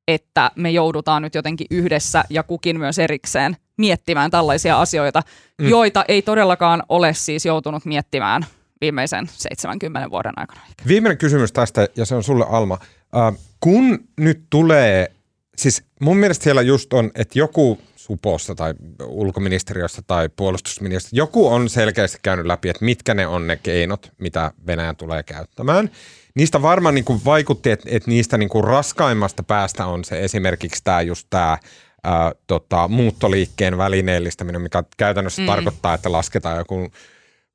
että 0.08 0.52
me 0.56 0.70
joudutaan 0.72 1.22
nyt 1.22 1.36
jotenkin 1.36 1.68
yhdessä 1.72 2.24
ja 2.30 2.44
kukin 2.44 2.80
myös 2.80 3.00
erikseen 3.00 3.58
miettimään 3.78 4.32
tällaisia 4.32 4.82
asioita, 4.82 5.22
mm. 5.62 5.68
joita 5.68 6.06
ei 6.08 6.22
todellakaan 6.22 6.84
ole 6.90 7.14
siis 7.14 7.46
joutunut 7.46 7.86
miettimään 7.86 8.46
viimeisen 8.82 9.30
70 9.32 10.12
vuoden 10.12 10.34
aikana. 10.36 10.62
Viimeinen 10.88 11.18
kysymys 11.18 11.52
tästä, 11.52 11.88
ja 11.96 12.06
se 12.06 12.16
on 12.16 12.24
sulle 12.24 12.46
Alma. 12.50 12.78
Äh, 13.16 13.40
kun 13.60 14.00
nyt 14.18 14.44
tulee, 14.50 15.12
siis 15.58 15.84
mun 16.02 16.18
mielestä 16.18 16.44
siellä 16.44 16.62
just 16.62 16.94
on, 16.94 17.12
että 17.16 17.40
joku 17.40 17.80
Supossa 18.08 18.56
tai 18.56 18.74
ulkoministeriössä 19.06 20.02
tai 20.08 20.30
puolustusministeriössä, 20.36 21.18
joku 21.18 21.48
on 21.48 21.70
selkeästi 21.70 22.18
käynyt 22.22 22.46
läpi, 22.46 22.70
että 22.70 22.86
mitkä 22.86 23.14
ne 23.14 23.28
on 23.28 23.48
ne 23.48 23.60
keinot, 23.64 24.12
mitä 24.18 24.52
Venäjä 24.68 24.94
tulee 24.94 25.24
käyttämään. 25.24 25.90
Niistä 26.36 26.62
varmaan 26.62 26.96
niin 26.96 27.06
kuin 27.06 27.22
vaikutti, 27.26 27.72
että, 27.72 27.90
että 27.92 28.12
niistä 28.12 28.38
niin 28.38 28.50
kuin 28.50 28.64
raskaimmasta 28.64 29.44
päästä 29.44 29.86
on 29.86 30.04
se 30.04 30.24
esimerkiksi 30.24 30.84
tämä 30.84 31.02
just 31.02 31.28
tämä 31.30 31.58
ää, 32.04 32.32
tota, 32.48 32.88
muuttoliikkeen 32.88 33.78
välineellistäminen, 33.78 34.62
mikä 34.62 34.84
käytännössä 34.98 35.42
mm. 35.42 35.46
tarkoittaa, 35.46 35.94
että 35.94 36.12
lasketaan 36.12 36.58
joku 36.58 36.92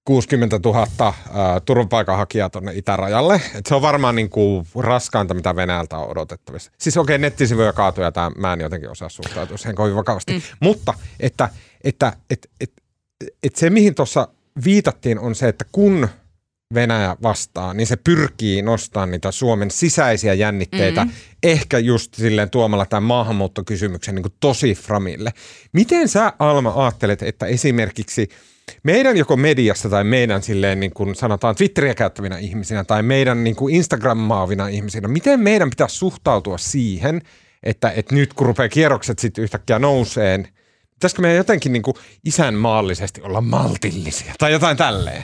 60 0.05 0.61
000 0.64 0.86
ää, 1.32 1.61
turvapaikanhakijaa 1.61 2.50
tuonne 2.50 2.72
itärajalle. 2.74 3.40
Et 3.55 3.66
se 3.66 3.74
on 3.74 3.82
varmaan 3.82 4.16
niin 4.16 4.30
kuin 4.30 4.66
raskainta, 4.78 5.34
mitä 5.34 5.57
Venäjältä 5.57 5.98
on 5.98 6.09
odotettavissa. 6.09 6.72
Siis 6.78 6.96
okei, 6.96 7.16
okay, 7.16 7.22
nettisivuja 7.22 7.72
kaatuja, 7.72 8.12
tämä 8.12 8.30
mä 8.36 8.53
en 8.53 8.61
jotenkin 8.61 8.90
osaa 8.90 9.09
suhtautua 9.09 9.57
siihen 9.57 9.74
kovin 9.74 9.96
vakavasti. 9.96 10.32
Mm. 10.32 10.42
Mutta 10.61 10.94
että, 11.20 11.48
että, 11.84 12.12
että, 12.30 12.48
että, 12.61 12.82
että 13.42 13.61
se, 13.61 13.70
mihin 13.70 13.94
tuossa 13.94 14.28
viitattiin, 14.64 15.18
on 15.18 15.34
se, 15.34 15.48
että 15.48 15.64
kun 15.72 16.09
Venäjä 16.75 17.16
vastaa, 17.23 17.75
niin 17.75 17.87
se 17.87 17.97
pyrkii 17.97 18.62
nostamaan 18.62 19.11
niitä 19.11 19.31
Suomen 19.31 19.70
sisäisiä 19.70 20.35
jännitteitä, 20.35 21.05
mm-hmm. 21.05 21.18
ehkä 21.43 21.79
just 21.79 22.14
silleen 22.14 22.51
tuomalla 22.51 22.87
tämän 22.87 23.03
maahanmuuttokysymyksen 23.03 24.14
niin 24.14 24.23
kuin 24.23 24.35
tosi 24.41 24.75
framille. 24.75 25.33
Miten 25.73 26.09
sä, 26.09 26.33
Alma, 26.39 26.73
ajattelet, 26.77 27.23
että 27.23 27.47
esimerkiksi– 27.47 28.29
meidän 28.83 29.16
joko 29.16 29.37
mediassa 29.37 29.89
tai 29.89 30.05
meidän 30.05 30.43
silleen 30.43 30.81
niin 30.81 30.93
kuin 30.93 31.14
sanotaan 31.14 31.55
Twitteriä 31.55 31.95
käyttävinä 31.95 32.39
ihmisinä 32.39 32.85
tai 32.85 33.03
meidän 33.03 33.45
niin 33.45 33.57
kuin 33.57 33.75
Instagrammaavina 33.75 34.68
ihmisinä, 34.68 35.09
miten 35.09 35.41
meidän 35.41 35.70
pitäisi 35.70 35.97
suhtautua 35.97 36.59
siihen, 36.59 37.23
että, 37.62 37.91
että 37.91 38.14
nyt 38.14 38.35
kun 38.35 38.47
rupeaa 38.47 38.68
kierrokset 38.68 39.18
sitten 39.18 39.45
yhtäkkiä 39.45 39.79
nouseen, 39.79 40.49
pitäisikö 40.95 41.23
meidän 41.23 41.37
jotenkin 41.37 41.73
niin 41.73 41.83
kuin 41.83 41.95
isänmaallisesti 42.25 43.23
olla 43.23 43.41
maltillisia 43.41 44.35
tai 44.39 44.53
jotain 44.53 44.77
tälleen? 44.77 45.23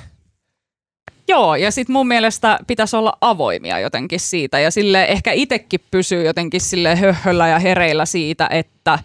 Joo, 1.29 1.57
ja 1.57 1.71
sitten 1.71 1.93
mun 1.93 2.09
mielestä 2.09 2.59
pitäisi 2.67 2.97
olla 2.97 3.13
avoimia 3.21 3.79
jotenkin 3.79 4.21
siitä 4.21 4.61
ja 4.61 4.71
sille 4.71 5.05
ehkä 5.05 5.33
itsekin 5.33 5.81
pysyy 5.91 6.25
jotenkin 6.25 6.61
sille 6.61 6.97
höhöllä 6.97 7.49
ja 7.49 7.59
hereillä 7.59 8.07
siitä, 8.07 8.49
että, 8.51 8.99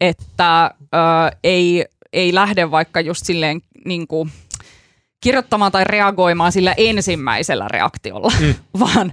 että 0.00 0.70
ö, 0.82 1.36
ei 1.44 1.84
ei 2.12 2.34
lähde 2.34 2.70
vaikka 2.70 3.00
just 3.00 3.26
silleen 3.26 3.62
niin 3.84 4.06
kuin, 4.06 4.30
kirjoittamaan 5.20 5.72
tai 5.72 5.84
reagoimaan 5.84 6.52
sillä 6.52 6.74
ensimmäisellä 6.76 7.68
reaktiolla, 7.68 8.32
mm. 8.40 8.54
vaan 8.80 9.12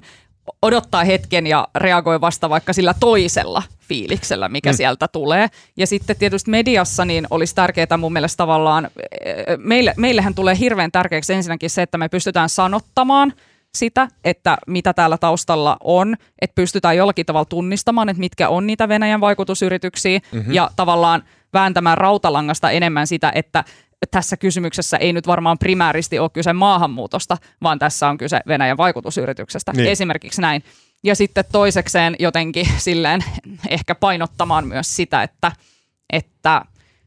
odottaa 0.62 1.04
hetken 1.04 1.48
ja 1.48 1.68
reagoi 1.76 2.22
vasta 2.22 2.50
vaikka 2.50 2.74
sillä 2.74 2.94
toisella 3.00 3.64
fiiliksellä, 3.80 4.50
mikä 4.50 4.72
mm. 4.72 4.76
sieltä 4.76 5.08
tulee. 5.08 5.48
Ja 5.78 5.88
sitten 5.88 6.16
tietysti 6.16 6.52
mediassa 6.52 7.06
niin 7.06 7.28
olisi 7.30 7.56
tärkeää 7.56 7.98
mun 7.98 8.14
mielestä 8.14 8.38
tavallaan, 8.38 8.88
eh, 9.26 9.36
meille, 9.58 9.94
meillähän 9.98 10.36
tulee 10.36 10.58
hirveän 10.60 10.92
tärkeäksi 10.92 11.34
ensinnäkin 11.34 11.70
se, 11.70 11.82
että 11.82 11.98
me 11.98 12.10
pystytään 12.10 12.50
sanottamaan 12.50 13.34
sitä, 13.76 14.08
että 14.24 14.58
mitä 14.68 14.94
täällä 14.94 15.18
taustalla 15.18 15.78
on, 15.84 16.16
että 16.42 16.56
pystytään 16.56 16.98
jollakin 16.98 17.26
tavalla 17.26 17.46
tunnistamaan, 17.46 18.10
että 18.10 18.20
mitkä 18.20 18.50
on 18.50 18.68
niitä 18.68 18.88
Venäjän 18.88 19.22
vaikutusyrityksiä 19.22 20.20
mm-hmm. 20.32 20.54
ja 20.54 20.70
tavallaan 20.76 21.24
vääntämään 21.54 21.98
rautalangasta 21.98 22.72
enemmän 22.72 23.08
sitä, 23.08 23.32
että 23.36 23.64
tässä 24.12 24.38
kysymyksessä 24.38 24.98
ei 24.98 25.14
nyt 25.14 25.28
varmaan 25.28 25.58
primääristi 25.58 26.20
ole 26.20 26.30
kyse 26.30 26.54
maahanmuutosta, 26.54 27.38
vaan 27.64 27.80
tässä 27.80 28.08
on 28.08 28.18
kyse 28.18 28.40
Venäjän 28.48 28.78
vaikutusyrityksestä. 28.78 29.74
Niin. 29.76 29.90
Esimerkiksi 29.90 30.42
näin. 30.42 30.64
Ja 31.04 31.16
sitten 31.16 31.46
toisekseen 31.52 32.16
jotenkin 32.20 32.68
silleen 32.78 33.24
ehkä 33.70 33.96
painottamaan 33.96 34.68
myös 34.68 34.96
sitä, 34.96 35.24
että, 35.24 35.52
että 36.14 36.62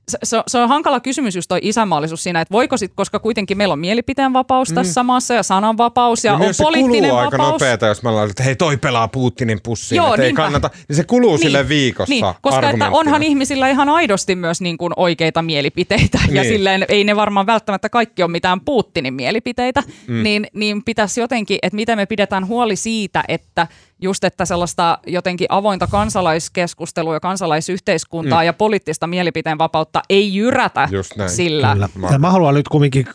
se, 0.08 0.42
se 0.46 0.58
on 0.58 0.68
hankala 0.68 1.00
kysymys 1.00 1.36
just 1.36 1.48
toi 1.48 1.58
isänmaallisuus 1.62 2.22
siinä, 2.22 2.40
että 2.40 2.52
voiko 2.52 2.76
sitten, 2.76 2.96
koska 2.96 3.18
kuitenkin 3.18 3.58
meillä 3.58 3.72
on 3.72 3.78
mielipiteen 3.78 4.32
vapaus 4.32 4.68
mm. 4.68 4.74
tässä 4.74 5.02
maassa 5.02 5.34
ja 5.34 5.42
sananvapaus 5.42 6.24
ja, 6.24 6.32
ja 6.32 6.36
on 6.36 6.54
poliittinen 6.58 7.10
se 7.10 7.16
vapaus. 7.16 7.32
aika 7.32 7.52
nopeata, 7.52 7.86
jos 7.86 8.02
mä 8.02 8.14
laitan, 8.14 8.30
että 8.30 8.42
hei 8.42 8.56
toi 8.56 8.76
pelaa 8.76 9.08
Putinin 9.08 9.60
pussiin, 9.62 9.96
Joo, 9.96 10.14
että 10.14 10.22
ei 10.26 10.32
kannata, 10.32 10.70
niin 10.88 10.96
se 10.96 11.04
kuluu 11.04 11.30
niin, 11.30 11.38
sille 11.38 11.68
viikossa 11.68 12.14
niin, 12.14 12.24
Koska 12.40 12.70
että 12.70 12.90
onhan 12.90 13.22
ihmisillä 13.22 13.68
ihan 13.68 13.88
aidosti 13.88 14.36
myös 14.36 14.60
niin 14.60 14.78
kuin 14.78 14.92
oikeita 14.96 15.42
mielipiteitä 15.42 16.18
niin. 16.26 16.36
ja 16.36 16.44
silleen 16.44 16.84
ei 16.88 17.04
ne 17.04 17.16
varmaan 17.16 17.46
välttämättä 17.46 17.88
kaikki 17.88 18.22
ole 18.22 18.30
mitään 18.30 18.60
Putinin 18.60 19.14
mielipiteitä, 19.14 19.82
mm. 20.06 20.22
niin, 20.22 20.46
niin 20.52 20.84
pitäisi 20.84 21.20
jotenkin, 21.20 21.58
että 21.62 21.76
miten 21.76 21.98
me 21.98 22.06
pidetään 22.06 22.46
huoli 22.46 22.76
siitä, 22.76 23.24
että 23.28 23.66
just, 24.02 24.24
että 24.24 24.44
sellaista 24.44 24.98
jotenkin 25.06 25.46
avointa 25.50 25.86
kansalaiskeskustelua 25.86 27.14
ja 27.14 27.20
kansalaisyhteiskuntaa 27.20 28.42
mm. 28.42 28.46
ja 28.46 28.52
poliittista 28.52 29.06
mielipiteen 29.06 29.58
vapautta 29.58 30.02
ei 30.08 30.34
jyrätä 30.34 30.88
sillä. 31.26 31.72
Kyllä. 31.92 32.18
Mä 32.18 32.30
haluan 32.30 32.54
nyt 32.54 32.68
kumminkin 32.68 33.06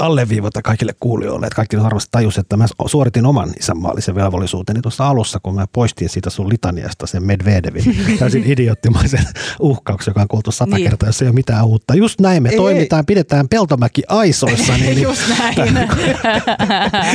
alleviivata 0.00 0.62
kaikille 0.62 0.92
kuulijoille, 1.00 1.46
että 1.46 1.56
kaikki 1.56 1.82
varmasti 1.82 2.08
tajus, 2.12 2.38
että 2.38 2.56
mä 2.56 2.66
suoritin 2.86 3.26
oman 3.26 3.50
isänmaallisen 3.60 4.14
velvollisuuteni 4.14 4.80
tuossa 4.80 5.08
alussa, 5.08 5.40
kun 5.42 5.54
mä 5.54 5.66
poistin 5.72 6.08
siitä 6.08 6.30
sun 6.30 6.48
litaniasta 6.48 7.06
sen 7.06 7.26
Medvedevin 7.26 7.96
täysin 8.18 8.44
idioottimaisen 8.46 9.24
uhkauksen, 9.60 10.10
joka 10.10 10.20
on 10.20 10.28
kuultu 10.28 10.52
sata 10.52 10.76
niin. 10.76 10.88
kertaa, 10.88 11.08
jos 11.08 11.22
ei 11.22 11.28
ole 11.28 11.34
mitään 11.34 11.66
uutta. 11.66 11.94
Just 11.94 12.20
näin 12.20 12.42
me 12.42 12.48
ei, 12.48 12.56
toimitaan, 12.56 13.00
ei. 13.00 13.04
pidetään 13.06 13.48
Peltomäki 13.48 14.02
aisoissa. 14.08 14.72
Niin, 14.72 15.02
Just 15.10 15.22
näin. 15.38 15.78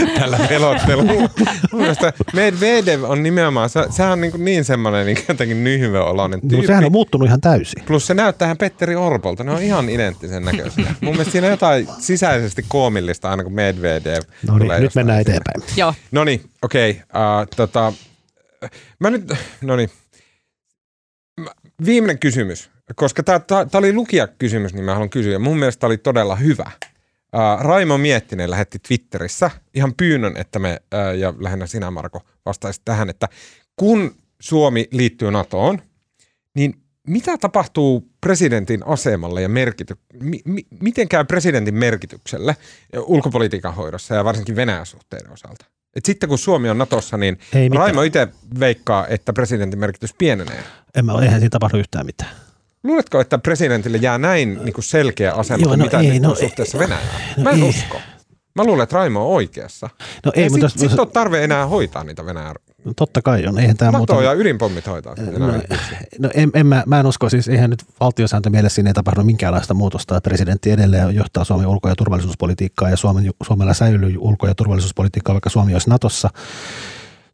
Tällä 0.20 0.40
pelottelulla. 0.50 1.30
Medvedev 2.34 3.04
on 3.04 3.24
nimenomaan, 3.24 3.70
se, 3.70 3.84
sehän 3.90 4.12
on 4.12 4.22
niin, 4.22 4.34
niin 4.38 4.66
semmoinen 4.66 5.06
niin 5.06 5.18
jotenkin 5.28 5.64
nyhyvöoloinen 5.64 6.42
tyyppi. 6.42 6.58
No 6.58 6.64
sehän 6.64 6.86
on 6.86 6.92
muuttunut 6.92 7.28
ihan 7.28 7.42
täysin. 7.42 7.84
Plus 7.86 8.08
se 8.08 8.14
näyttää 8.14 8.56
Petteri 8.56 8.96
Orpolta, 8.96 9.44
ne 9.44 9.52
on 9.52 9.62
ihan 9.62 9.90
identtisen 9.90 10.46
näköisiä. 10.46 10.96
Mun 11.02 11.14
mielestä 11.14 11.32
siinä 11.32 11.48
on 11.48 11.52
jotain 11.52 11.88
sisäisesti 12.00 12.66
koomillista 12.76 13.30
aina 13.30 13.44
kun 13.44 13.54
Medvedev 13.54 14.24
No 14.48 14.58
niin, 14.58 14.82
nyt 14.82 14.96
mennään 14.96 15.22
eteenpäin. 15.22 15.64
Joo. 15.78 15.94
No 16.12 16.24
niin, 16.24 16.50
okei. 16.62 16.90
Okay, 16.92 17.22
uh, 17.42 17.48
tota, 17.56 17.94
mä 19.00 19.10
nyt, 19.10 19.34
no 19.62 19.76
niin. 19.76 19.90
Viimeinen 21.86 22.20
kysymys, 22.20 22.70
koska 22.96 23.24
tämä 23.24 23.66
oli 23.74 23.94
lukijakysymys, 23.94 24.74
niin 24.74 24.86
mä 24.86 24.94
haluan 24.94 25.10
kysyä. 25.10 25.40
Mun 25.40 25.58
mielestä 25.58 25.88
oli 25.88 25.98
todella 25.98 26.36
hyvä. 26.36 26.72
Uh, 27.36 27.64
Raimo 27.64 27.98
Miettinen 27.98 28.52
lähetti 28.52 28.80
Twitterissä 28.88 29.52
ihan 29.74 29.94
pyynnön, 29.94 30.38
että 30.38 30.60
me, 30.60 30.80
uh, 30.94 31.18
ja 31.18 31.34
lähinnä 31.40 31.68
sinä 31.68 31.92
Marko, 31.92 32.22
vastaisit 32.46 32.86
tähän, 32.86 33.10
että 33.10 33.28
kun 33.76 34.16
Suomi 34.40 34.88
liittyy 34.92 35.32
NATOon, 35.32 35.82
mitä 37.08 37.38
tapahtuu 37.38 38.10
presidentin 38.22 38.88
asemalle 38.88 39.42
ja 39.42 39.48
merkity- 39.48 39.98
mi- 40.22 40.42
mi- 40.46 40.66
miten 40.82 41.10
käy 41.10 41.24
presidentin 41.26 41.76
merkitykselle 41.76 42.58
ulkopolitiikan 43.06 43.76
hoidossa 43.76 44.16
ja 44.16 44.24
varsinkin 44.24 44.56
Venäjän 44.56 44.86
suhteiden 44.86 45.32
osalta? 45.32 45.66
Et 45.96 46.06
sitten 46.06 46.30
kun 46.30 46.38
Suomi 46.38 46.70
on 46.70 46.78
Natossa, 46.78 47.18
niin 47.18 47.40
Ei 47.54 47.70
Raimo 47.70 48.02
itse 48.02 48.28
veikkaa, 48.60 49.08
että 49.08 49.34
presidentin 49.34 49.80
merkitys 49.80 50.14
pienenee. 50.18 50.64
En 50.96 51.06
mä, 51.06 51.14
eihän 51.22 51.40
siinä 51.40 51.50
tapahdu 51.50 51.78
yhtään 51.78 52.06
mitään. 52.06 52.32
Luuletko, 52.84 53.20
että 53.20 53.38
presidentille 53.38 53.98
jää 53.98 54.18
näin 54.18 54.60
niin 54.64 54.74
kuin 54.74 54.84
selkeä 54.84 55.34
asema 55.34 55.64
Joo, 55.64 55.76
no 55.76 55.84
mitä 55.84 56.00
ei, 56.00 56.10
niin 56.10 56.22
no, 56.22 56.36
suhteessa 56.36 56.80
Venäjään? 56.80 57.22
No, 57.38 57.44
mä 57.44 57.50
en 57.50 57.64
ei. 57.64 57.70
usko. 57.70 58.02
Mä 58.56 58.64
luulen, 58.64 58.84
että 58.84 58.96
Raimo 58.96 59.28
on 59.28 59.36
oikeassa. 59.36 59.90
No 60.26 60.32
ei, 60.36 60.50
mutta 60.50 60.70
sitten 60.70 60.90
sit 60.90 61.00
on 61.00 61.12
tarve 61.12 61.44
enää 61.44 61.66
hoitaa 61.68 62.04
niitä 62.04 62.26
Venäjän 62.26 62.56
No, 62.86 62.94
totta 62.96 63.22
kai 63.22 63.48
on. 63.48 63.60
Eihän 63.60 63.78
tämä 63.78 63.92
NATO 63.92 64.14
muuta... 64.14 64.26
ja 64.26 64.34
ydinpommit 64.34 64.88
hoitaa. 64.88 65.16
No, 65.38 65.48
no 66.20 66.30
en, 66.34 66.52
en 66.54 66.68
mä, 66.68 66.84
mä 66.86 67.00
en 67.00 67.06
usko, 67.06 67.30
siis 67.30 67.48
eihän 67.48 67.70
nyt 67.70 67.84
valtiosääntö 68.00 68.50
mielessä 68.50 68.76
siinä 68.76 68.90
ei 68.90 68.94
tapahdu 68.94 69.24
minkäänlaista 69.24 69.74
muutosta. 69.74 70.22
Presidentti 70.22 70.72
edelleen 70.72 71.16
johtaa 71.16 71.44
Suomen 71.44 71.68
ulko- 71.68 71.90
ja 71.90 71.96
turvallisuuspolitiikkaa 71.96 72.90
ja 72.90 72.98
Suomen, 72.98 73.32
Suomella 73.44 73.74
säilyy 73.74 74.16
ulko- 74.18 74.48
ja 74.48 74.56
turvallisuuspolitiikkaa, 74.56 75.34
vaikka 75.34 75.50
Suomi 75.50 75.74
olisi 75.74 75.90
Natossa. 75.90 76.30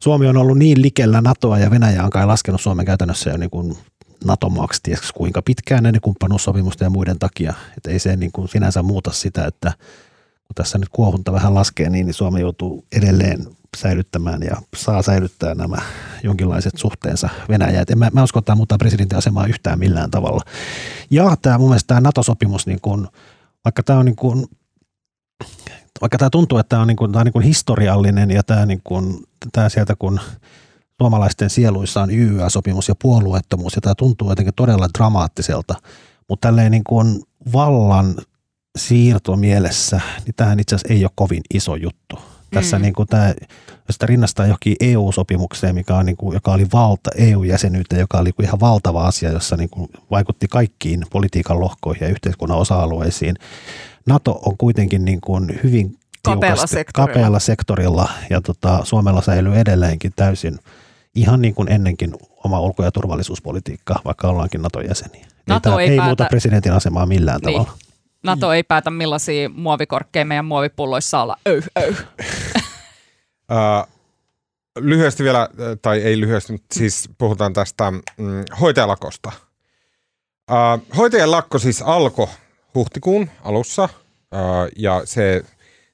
Suomi 0.00 0.26
on 0.26 0.36
ollut 0.36 0.58
niin 0.58 0.82
likellä 0.82 1.20
NATOa 1.20 1.58
ja 1.58 1.70
Venäjä 1.70 2.04
on 2.04 2.10
kai 2.10 2.26
laskenut 2.26 2.60
Suomen 2.60 2.86
käytännössä 2.86 3.30
jo 3.30 3.36
niin 3.36 3.50
kuin 3.50 3.76
NATO-maaksi 4.24 4.80
ties 4.82 5.12
kuinka 5.12 5.42
pitkään 5.42 5.82
näiden 5.82 6.00
kumppanuussopimusten 6.00 6.86
ja 6.86 6.90
muiden 6.90 7.18
takia. 7.18 7.54
Että 7.76 7.90
ei 7.90 7.98
se 7.98 8.16
niin 8.16 8.32
kuin 8.32 8.48
sinänsä 8.48 8.82
muuta 8.82 9.10
sitä, 9.10 9.44
että 9.44 9.72
kun 10.44 10.54
tässä 10.54 10.78
nyt 10.78 10.88
kuohunta 10.88 11.32
vähän 11.32 11.54
laskee, 11.54 11.90
niin, 11.90 12.06
niin 12.06 12.14
Suomi 12.14 12.40
joutuu 12.40 12.84
edelleen 12.92 13.46
säilyttämään 13.76 14.42
ja 14.42 14.56
saa 14.76 15.02
säilyttää 15.02 15.54
nämä 15.54 15.76
jonkinlaiset 16.22 16.72
suhteensa 16.76 17.28
Venäjään. 17.48 17.84
En 17.90 17.98
mä, 17.98 18.10
mä 18.12 18.22
usko, 18.22 18.38
että 18.38 18.46
tämä 18.46 18.56
muuttaa 18.56 18.78
presidentin 18.78 19.18
asemaa 19.18 19.46
yhtään 19.46 19.78
millään 19.78 20.10
tavalla. 20.10 20.40
Ja 21.10 21.36
tämä 21.42 21.58
mun 21.58 21.68
mielestä 21.68 21.88
tämä 21.88 22.00
NATO-sopimus, 22.00 22.66
niin 22.66 22.80
kun, 22.80 23.08
vaikka 23.64 23.82
tämä 23.82 23.98
on 23.98 24.04
niin 24.04 24.16
kun, 24.16 24.48
vaikka 26.00 26.18
tämä 26.18 26.30
tuntuu, 26.30 26.58
että 26.58 26.68
tämä 26.68 26.82
on, 26.82 26.88
niin 26.88 26.96
kun, 26.96 27.12
tämä 27.12 27.20
on 27.20 27.24
niin 27.24 27.32
kun 27.32 27.42
historiallinen 27.42 28.30
ja 28.30 28.42
tämä, 28.42 28.66
niin 28.66 28.80
kun, 28.84 29.24
tämä 29.52 29.68
sieltä 29.68 29.96
kun 29.98 30.20
suomalaisten 31.02 31.50
sieluissa 31.50 32.02
on 32.02 32.10
YYA-sopimus 32.10 32.88
ja 32.88 32.94
puolueettomuus 33.02 33.74
ja 33.74 33.80
tämä 33.80 33.94
tuntuu 33.94 34.28
jotenkin 34.28 34.54
todella 34.54 34.88
dramaattiselta, 34.98 35.74
mutta 36.28 36.48
tälleen 36.48 36.70
niin 36.70 36.84
kuin 36.84 37.22
vallan 37.52 38.14
siirto 38.78 39.36
mielessä, 39.36 40.00
niin 40.24 40.34
tämähän 40.36 40.60
itse 40.60 40.74
asiassa 40.74 40.94
ei 40.94 41.04
ole 41.04 41.10
kovin 41.14 41.42
iso 41.54 41.76
juttu. 41.76 42.31
Tässä 42.54 42.78
mm. 42.78 42.82
niin 42.82 42.94
kuin 42.94 43.08
tämä, 43.08 43.28
jos 43.68 43.84
sitä 43.90 44.06
rinnastaa 44.06 44.46
johonkin 44.46 44.76
EU-sopimukseen, 44.80 45.74
mikä 45.74 45.96
on 45.96 46.06
niin 46.06 46.16
kuin, 46.16 46.34
joka 46.34 46.52
oli 46.52 46.66
valta, 46.72 47.10
EU-jäsenyyteen, 47.16 48.00
joka 48.00 48.18
oli 48.18 48.30
ihan 48.42 48.60
valtava 48.60 49.06
asia, 49.06 49.30
jossa 49.30 49.56
niin 49.56 49.70
kuin 49.70 49.88
vaikutti 50.10 50.48
kaikkiin 50.48 51.04
politiikan 51.10 51.60
lohkoihin 51.60 52.02
ja 52.02 52.08
yhteiskunnan 52.08 52.58
osa-alueisiin. 52.58 53.36
NATO 54.06 54.40
on 54.44 54.56
kuitenkin 54.58 55.04
niin 55.04 55.20
kuin 55.20 55.60
hyvin 55.62 55.98
kapealla 56.22 56.66
sektorilla. 56.66 57.06
kapealla 57.06 57.38
sektorilla 57.38 58.08
ja 58.30 58.40
tota, 58.40 58.80
Suomella 58.84 59.22
säilyy 59.22 59.56
edelleenkin 59.56 60.12
täysin 60.16 60.58
ihan 61.14 61.42
niin 61.42 61.54
kuin 61.54 61.72
ennenkin 61.72 62.14
oma 62.44 62.60
ulko- 62.60 62.84
ja 62.84 62.90
turvallisuuspolitiikka, 62.90 64.00
vaikka 64.04 64.28
ollaankin 64.28 64.62
NATO-jäseniä. 64.62 65.26
NATO 65.46 65.78
ei, 65.78 65.84
ei 65.84 65.90
ei 65.90 65.96
päätä- 65.96 66.08
muuta 66.08 66.24
presidentin 66.24 66.72
asemaa 66.72 67.06
millään 67.06 67.40
Niin. 67.46 67.52
tavalla. 67.58 67.78
NATO 68.22 68.52
ei 68.52 68.62
päätä 68.62 68.90
millaisia 68.90 69.48
muovikorkkeja 69.48 70.24
meidän 70.24 70.44
muovipulloissa 70.44 71.22
olla. 71.22 71.36
Öy, 71.48 71.62
öy. 71.78 71.94
Uh, 73.52 73.88
lyhyesti 74.78 75.24
vielä, 75.24 75.48
tai 75.82 75.98
ei 75.98 76.20
lyhyesti, 76.20 76.52
mutta 76.52 76.74
siis 76.74 77.08
puhutaan 77.18 77.52
tästä 77.52 77.90
mm, 77.90 78.00
hoitajalakosta. 78.60 79.32
Uh, 80.50 80.96
hoitajan 80.96 81.30
lakko 81.30 81.58
siis 81.58 81.82
alkoi 81.82 82.26
huhtikuun 82.74 83.30
alussa, 83.42 83.84
uh, 83.84 84.68
ja 84.76 85.02
se, 85.04 85.44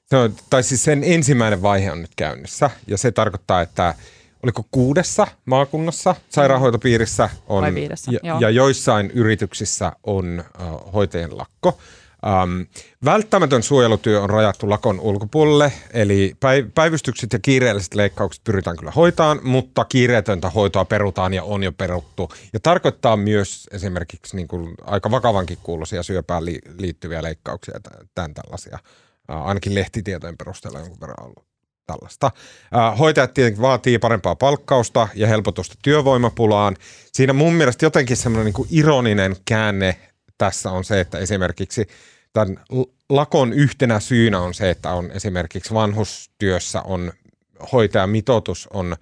se 0.05 0.17
on, 0.17 0.33
tai 0.49 0.63
siis 0.63 0.83
sen 0.83 1.03
ensimmäinen 1.03 1.61
vaihe 1.61 1.91
on 1.91 2.01
nyt 2.01 2.15
käynnissä, 2.15 2.69
ja 2.87 2.97
se 2.97 3.11
tarkoittaa, 3.11 3.61
että 3.61 3.95
oliko 4.43 4.65
kuudessa 4.71 5.27
maakunnassa, 5.45 6.15
sairaanhoitopiirissä 6.29 7.29
on, 7.47 7.61
Vai 7.61 7.75
viidessä, 7.75 8.11
ja, 8.11 8.19
joo. 8.23 8.39
ja 8.39 8.49
joissain 8.49 9.11
yrityksissä 9.11 9.91
on 10.03 10.43
uh, 10.59 10.93
hoitajien 10.93 11.37
lakko. 11.37 11.77
Um, 12.25 12.65
välttämätön 13.05 13.63
suojelutyö 13.63 14.21
on 14.21 14.29
rajattu 14.29 14.69
lakon 14.69 14.99
ulkopuolelle, 14.99 15.73
eli 15.93 16.35
päiv- 16.45 16.71
päivystykset 16.75 17.33
ja 17.33 17.39
kiireelliset 17.39 17.93
leikkaukset 17.93 18.43
pyritään 18.43 18.77
kyllä 18.77 18.91
hoitaan, 18.91 19.39
mutta 19.43 19.85
kiireetöntä 19.85 20.49
hoitoa 20.49 20.85
perutaan 20.85 21.33
ja 21.33 21.43
on 21.43 21.63
jo 21.63 21.71
peruttu. 21.71 22.29
Ja 22.53 22.59
tarkoittaa 22.59 23.17
myös 23.17 23.67
esimerkiksi 23.71 24.35
niin 24.35 24.47
kuin 24.47 24.75
aika 24.81 25.11
vakavankin 25.11 25.57
kuuloisia 25.63 26.03
syöpään 26.03 26.45
li- 26.45 26.61
liittyviä 26.77 27.23
leikkauksia 27.23 27.75
ja 27.75 27.99
tämän 28.15 28.33
tällaisia. 28.33 28.79
Uh, 29.31 29.47
ainakin 29.47 29.75
lehtitietojen 29.75 30.37
perusteella 30.37 30.79
jonkun 30.79 31.01
verran 31.01 31.25
ollut 31.25 31.49
tällaista. 31.87 32.31
Hoitajat 32.99 33.33
tietenkin 33.33 33.61
vaatii 33.61 33.99
parempaa 33.99 34.35
palkkausta 34.35 35.07
ja 35.15 35.27
helpotusta 35.27 35.75
työvoimapulaan. 35.83 36.75
Siinä 37.13 37.33
mun 37.33 37.53
mielestä 37.53 37.85
jotenkin 37.85 38.17
semmoinen 38.17 38.53
niin 38.53 38.67
ironinen 38.71 39.35
käänne 39.45 39.95
tässä 40.39 40.71
on 40.71 40.83
se, 40.83 40.99
että 40.99 41.17
esimerkiksi 41.17 41.87
tämän 42.33 42.57
lakon 43.09 43.53
yhtenä 43.53 43.99
syynä 43.99 44.39
on 44.39 44.53
se, 44.53 44.69
että 44.69 44.93
on 44.93 45.11
esimerkiksi 45.11 45.73
vanhustyössä 45.73 46.81
on 46.81 47.13
hoitajamitoitus 47.71 48.67
on 48.73 48.95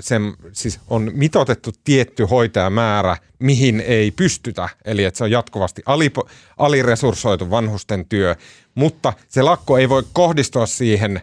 sen, 0.00 0.34
siis 0.52 0.80
on 0.88 1.10
mitotettu 1.14 1.70
tietty 1.84 2.24
hoitajamäärä, 2.24 3.16
mihin 3.38 3.80
ei 3.80 4.10
pystytä, 4.10 4.68
eli 4.84 5.04
että 5.04 5.18
se 5.18 5.24
on 5.24 5.30
jatkuvasti 5.30 5.82
alipo, 5.86 6.28
aliresurssoitu 6.58 7.50
vanhusten 7.50 8.06
työ, 8.06 8.36
mutta 8.74 9.12
se 9.28 9.42
lakko 9.42 9.78
ei 9.78 9.88
voi 9.88 10.02
kohdistua 10.12 10.66
siihen 10.66 11.20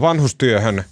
vanhustyöhön, 0.00 0.84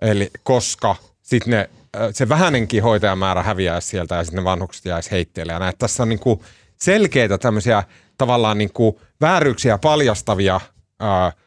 eli 0.00 0.30
koska 0.42 0.96
sitten 1.22 1.50
ne, 1.50 1.70
se 2.12 2.28
vähänenkin 2.28 2.82
hoitajamäärä 2.82 3.42
häviäisi 3.42 3.88
sieltä 3.88 4.14
ja 4.14 4.24
sitten 4.24 4.38
ne 4.38 4.44
vanhukset 4.44 4.84
jäisi 4.84 5.10
heitteille. 5.10 5.52
Ja 5.52 5.58
näet, 5.58 5.78
tässä 5.78 6.02
on 6.02 6.08
niinku 6.08 6.44
selkeitä 6.82 7.38
tämmöisiä 7.38 7.84
tavallaan 8.18 8.58
niinku 8.58 9.00
vääryyksiä 9.20 9.78
paljastavia 9.78 10.56
uh, 10.56 11.40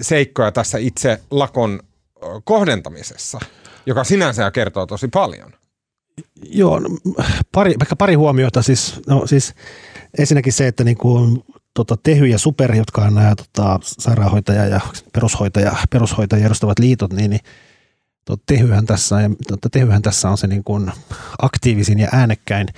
seikkoja 0.00 0.52
tässä 0.52 0.78
itse 0.78 1.20
lakon 1.30 1.80
kohdentamisessa, 2.44 3.40
joka 3.86 4.04
sinänsä 4.04 4.42
jo 4.42 4.50
kertoo 4.50 4.86
tosi 4.86 5.08
paljon. 5.08 5.52
Joo, 6.42 6.78
no, 6.78 6.88
pari, 7.52 7.74
vaikka 7.78 7.96
pari 7.96 8.14
huomiota. 8.14 8.62
Siis, 8.62 9.00
no, 9.06 9.26
siis 9.26 9.54
ensinnäkin 10.18 10.52
se, 10.52 10.66
että 10.66 10.84
niin 10.84 10.96
kuin, 10.96 11.44
tota, 11.74 11.96
Tehy 12.02 12.26
ja 12.26 12.38
Super, 12.38 12.74
jotka 12.74 13.02
on 13.02 13.14
nämä 13.14 13.34
tota, 13.34 13.78
sairaanhoitaja 13.82 14.66
ja 14.66 14.80
perushoitaja, 15.12 15.76
perushoitajia 15.90 16.46
edustavat 16.46 16.78
liitot, 16.78 17.12
niin, 17.12 17.30
niin 17.30 17.40
tota, 18.24 18.42
Tehyhän, 18.46 18.86
tässä, 18.86 19.20
ja, 19.20 19.30
tota, 19.48 19.70
Tehyhän 19.70 20.02
tässä 20.02 20.30
on 20.30 20.38
se 20.38 20.46
niin 20.46 20.64
kuin 20.64 20.92
aktiivisin 21.42 21.98
ja 21.98 22.08
äänekkäin. 22.12 22.68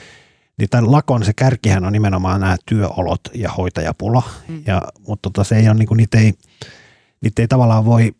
Niin 0.58 0.68
tämän 0.70 0.92
lakon 0.92 1.24
se 1.24 1.32
kärkihän 1.32 1.84
on 1.84 1.92
nimenomaan 1.92 2.40
nämä 2.40 2.56
työolot 2.66 3.20
ja 3.34 3.50
hoitajapula. 3.50 4.22
Mm. 4.48 4.62
Ja, 4.66 4.82
mutta 5.06 5.30
tota, 5.30 5.44
se 5.44 5.56
ei 5.56 5.68
ole, 5.68 5.74
niin 5.74 5.88
kuin, 5.88 5.98
niitä, 5.98 6.18
ei, 6.18 6.34
niitä 7.20 7.42
ei 7.42 7.48
tavallaan 7.48 7.84
voi 7.84 8.12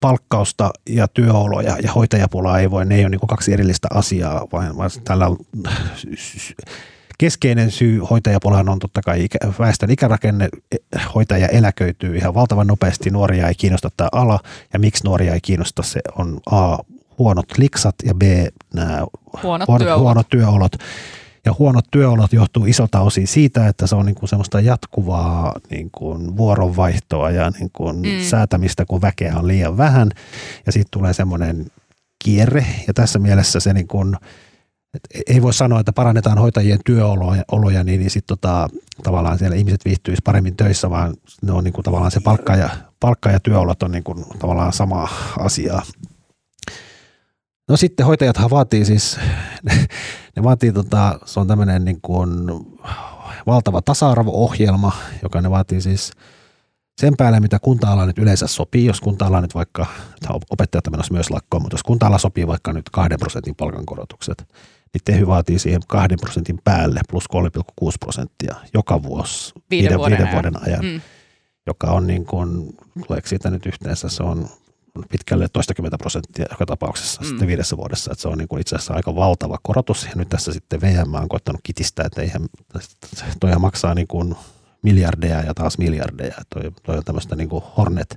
palkkausta 0.00 0.70
ja 0.88 1.08
työoloja 1.08 1.76
ja 1.82 1.92
hoitajapulaa 1.92 2.58
ei 2.58 2.70
voi, 2.70 2.86
ne 2.86 2.94
ei 2.94 3.04
ole 3.04 3.08
niin 3.08 3.20
kaksi 3.28 3.52
erillistä 3.52 3.88
asiaa, 3.94 4.46
vaan, 4.52 4.76
vaan 4.76 4.90
tällä 5.04 5.26
on 5.26 5.36
keskeinen 7.18 7.70
syy 7.70 7.98
hoitajapulaan 7.98 8.68
on 8.68 8.78
totta 8.78 9.00
kai 9.02 9.24
ikä, 9.24 9.38
väestön 9.58 9.90
ikärakenne, 9.90 10.48
hoitaja 11.14 11.48
eläköityy 11.48 12.16
ihan 12.16 12.34
valtavan 12.34 12.66
nopeasti, 12.66 13.10
nuoria 13.10 13.48
ei 13.48 13.54
kiinnosta 13.54 13.90
tämä 13.96 14.08
ala, 14.12 14.40
ja 14.72 14.78
miksi 14.78 15.04
nuoria 15.04 15.34
ei 15.34 15.40
kiinnosta, 15.40 15.82
se 15.82 16.00
on 16.18 16.40
A, 16.50 16.78
huonot 17.18 17.58
liksat 17.58 17.94
ja 18.04 18.14
B, 18.14 18.22
nämä 18.74 19.06
Huonot 19.42 19.68
huonot, 19.68 19.84
työolot. 19.84 20.02
huonot 20.02 20.28
työolot. 20.28 20.72
Ja 21.46 21.54
huonot 21.58 21.84
työolot 21.90 22.32
johtuu 22.32 22.66
isolta 22.66 23.00
osin 23.00 23.26
siitä, 23.26 23.68
että 23.68 23.86
se 23.86 23.96
on 23.96 24.06
niin 24.06 24.14
kuin 24.14 24.28
semmoista 24.28 24.60
jatkuvaa 24.60 25.54
niin 25.70 25.90
kuin 25.90 26.36
vuoronvaihtoa 26.36 27.30
ja 27.30 27.50
niin 27.50 27.70
kuin 27.72 27.96
mm. 27.96 28.22
säätämistä, 28.22 28.84
kun 28.84 29.02
väkeä 29.02 29.36
on 29.36 29.48
liian 29.48 29.76
vähän. 29.76 30.10
Ja 30.66 30.72
siitä 30.72 30.88
tulee 30.90 31.12
semmoinen 31.12 31.66
kierre. 32.24 32.66
Ja 32.86 32.94
tässä 32.94 33.18
mielessä 33.18 33.60
se 33.60 33.72
niin 33.72 33.88
kuin, 33.88 34.16
ei 35.26 35.42
voi 35.42 35.54
sanoa, 35.54 35.80
että 35.80 35.92
parannetaan 35.92 36.38
hoitajien 36.38 36.78
työoloja, 36.84 37.42
oloja, 37.52 37.84
niin, 37.84 38.00
niin 38.00 38.10
sitten 38.10 38.38
tota, 38.38 38.68
tavallaan 39.02 39.38
siellä 39.38 39.56
ihmiset 39.56 39.84
viihtyisi 39.84 40.22
paremmin 40.24 40.56
töissä, 40.56 40.90
vaan 40.90 41.14
ne 41.42 41.52
on 41.52 41.64
niin 41.64 41.74
kuin 41.74 41.84
tavallaan 41.84 42.10
se 42.10 42.20
palkka 42.20 42.56
ja, 42.56 42.70
palkka 43.00 43.30
ja 43.30 43.40
työolot 43.40 43.82
on 43.82 43.92
niin 43.92 44.04
kuin 44.04 44.24
tavallaan 44.38 44.72
sama 44.72 45.08
asia. 45.38 45.82
No 47.68 47.76
sitten 47.76 48.06
hoitajathan 48.06 48.50
vaatii 48.50 48.84
siis, 48.84 49.20
ne 50.36 50.42
vaatii 50.42 50.72
tota, 50.72 51.18
se 51.24 51.40
on 51.40 51.48
tämmöinen 51.48 51.84
niin 51.84 51.98
kuin 52.02 52.30
valtava 53.46 53.82
tasa-arvo-ohjelma, 53.82 54.92
joka 55.22 55.40
ne 55.40 55.50
vaatii 55.50 55.80
siis 55.80 56.10
sen 57.00 57.14
päälle, 57.16 57.40
mitä 57.40 57.58
kunta-ala 57.58 58.06
nyt 58.06 58.18
yleensä 58.18 58.46
sopii, 58.46 58.86
jos 58.86 59.00
kunta-ala 59.00 59.40
nyt 59.40 59.54
vaikka, 59.54 59.86
opettajat 60.50 60.86
on 60.86 60.92
menossa 60.92 61.14
myös 61.14 61.30
lakkoon, 61.30 61.62
mutta 61.62 61.74
jos 61.74 61.82
kunta-ala 61.82 62.18
sopii 62.18 62.46
vaikka 62.46 62.72
nyt 62.72 62.90
kahden 62.90 63.18
prosentin 63.18 63.54
palkankorotukset, 63.54 64.44
niin 64.94 65.02
Tehy 65.04 65.26
vaatii 65.26 65.58
siihen 65.58 65.80
kahden 65.88 66.18
prosentin 66.20 66.58
päälle 66.64 67.00
plus 67.10 67.24
3,6 67.84 67.90
prosenttia 68.00 68.54
joka 68.74 69.02
vuosi 69.02 69.52
Viiden 69.70 69.84
viiden, 69.84 69.98
vuoden 69.98 70.18
viiden 70.18 70.26
ajan. 70.26 70.42
vuoden 70.42 70.68
ajan, 70.68 70.84
Mm. 70.84 71.00
joka 71.66 71.86
on 71.90 72.06
niin 72.06 72.24
kuin, 72.26 72.76
tuleeko 73.06 73.28
siitä 73.28 73.50
nyt 73.50 73.66
yhteensä, 73.66 74.08
se 74.08 74.22
on 74.22 74.48
pitkälle 75.10 75.48
toistakymmentä 75.48 75.98
prosenttia 75.98 76.46
joka 76.50 76.66
tapauksessa 76.66 77.20
mm. 77.20 77.26
sitten 77.26 77.48
viidessä 77.48 77.76
vuodessa. 77.76 78.12
Että 78.12 78.22
se 78.22 78.28
on 78.28 78.38
niin 78.38 78.48
kuin 78.48 78.60
itse 78.60 78.76
asiassa 78.76 78.94
aika 78.94 79.14
valtava 79.14 79.58
korotus. 79.62 80.04
Ja 80.04 80.12
nyt 80.14 80.28
tässä 80.28 80.52
sitten 80.52 80.80
VM 80.80 81.14
on 81.14 81.28
koittanut 81.28 81.60
kitistää, 81.62 82.06
että 82.06 82.22
eihän, 82.22 82.46
toihan 83.40 83.60
maksaa 83.60 83.94
niin 83.94 84.06
kuin 84.06 84.34
miljardeja 84.82 85.42
ja 85.42 85.54
taas 85.54 85.78
miljardeja. 85.78 86.34
Toi, 86.54 86.62
toi 86.82 86.96
on 86.96 87.04
tämmöistä 87.04 87.36
niin 87.36 87.48
kuin 87.48 87.64
Hornet, 87.76 88.16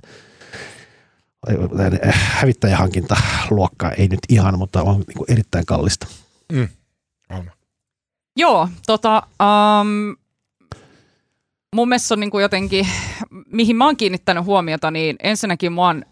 hävittäjähankintaluokkaa, 2.10 3.92
ei 3.92 4.08
nyt 4.08 4.20
ihan, 4.28 4.58
mutta 4.58 4.82
on 4.82 5.04
niin 5.06 5.16
kuin 5.16 5.32
erittäin 5.32 5.66
kallista. 5.66 6.06
Mm. 6.52 6.68
Joo, 8.36 8.68
tota, 8.86 9.22
um, 9.42 10.16
mun 11.74 11.88
mielestä 11.88 12.14
on 12.14 12.20
niin 12.20 12.30
kuin 12.30 12.42
jotenkin, 12.42 12.88
mihin 13.52 13.76
mä 13.76 13.84
oon 13.84 13.96
kiinnittänyt 13.96 14.44
huomiota, 14.44 14.90
niin 14.90 15.16
ensinnäkin 15.22 15.72
mua 15.72 15.88
on 15.88 16.04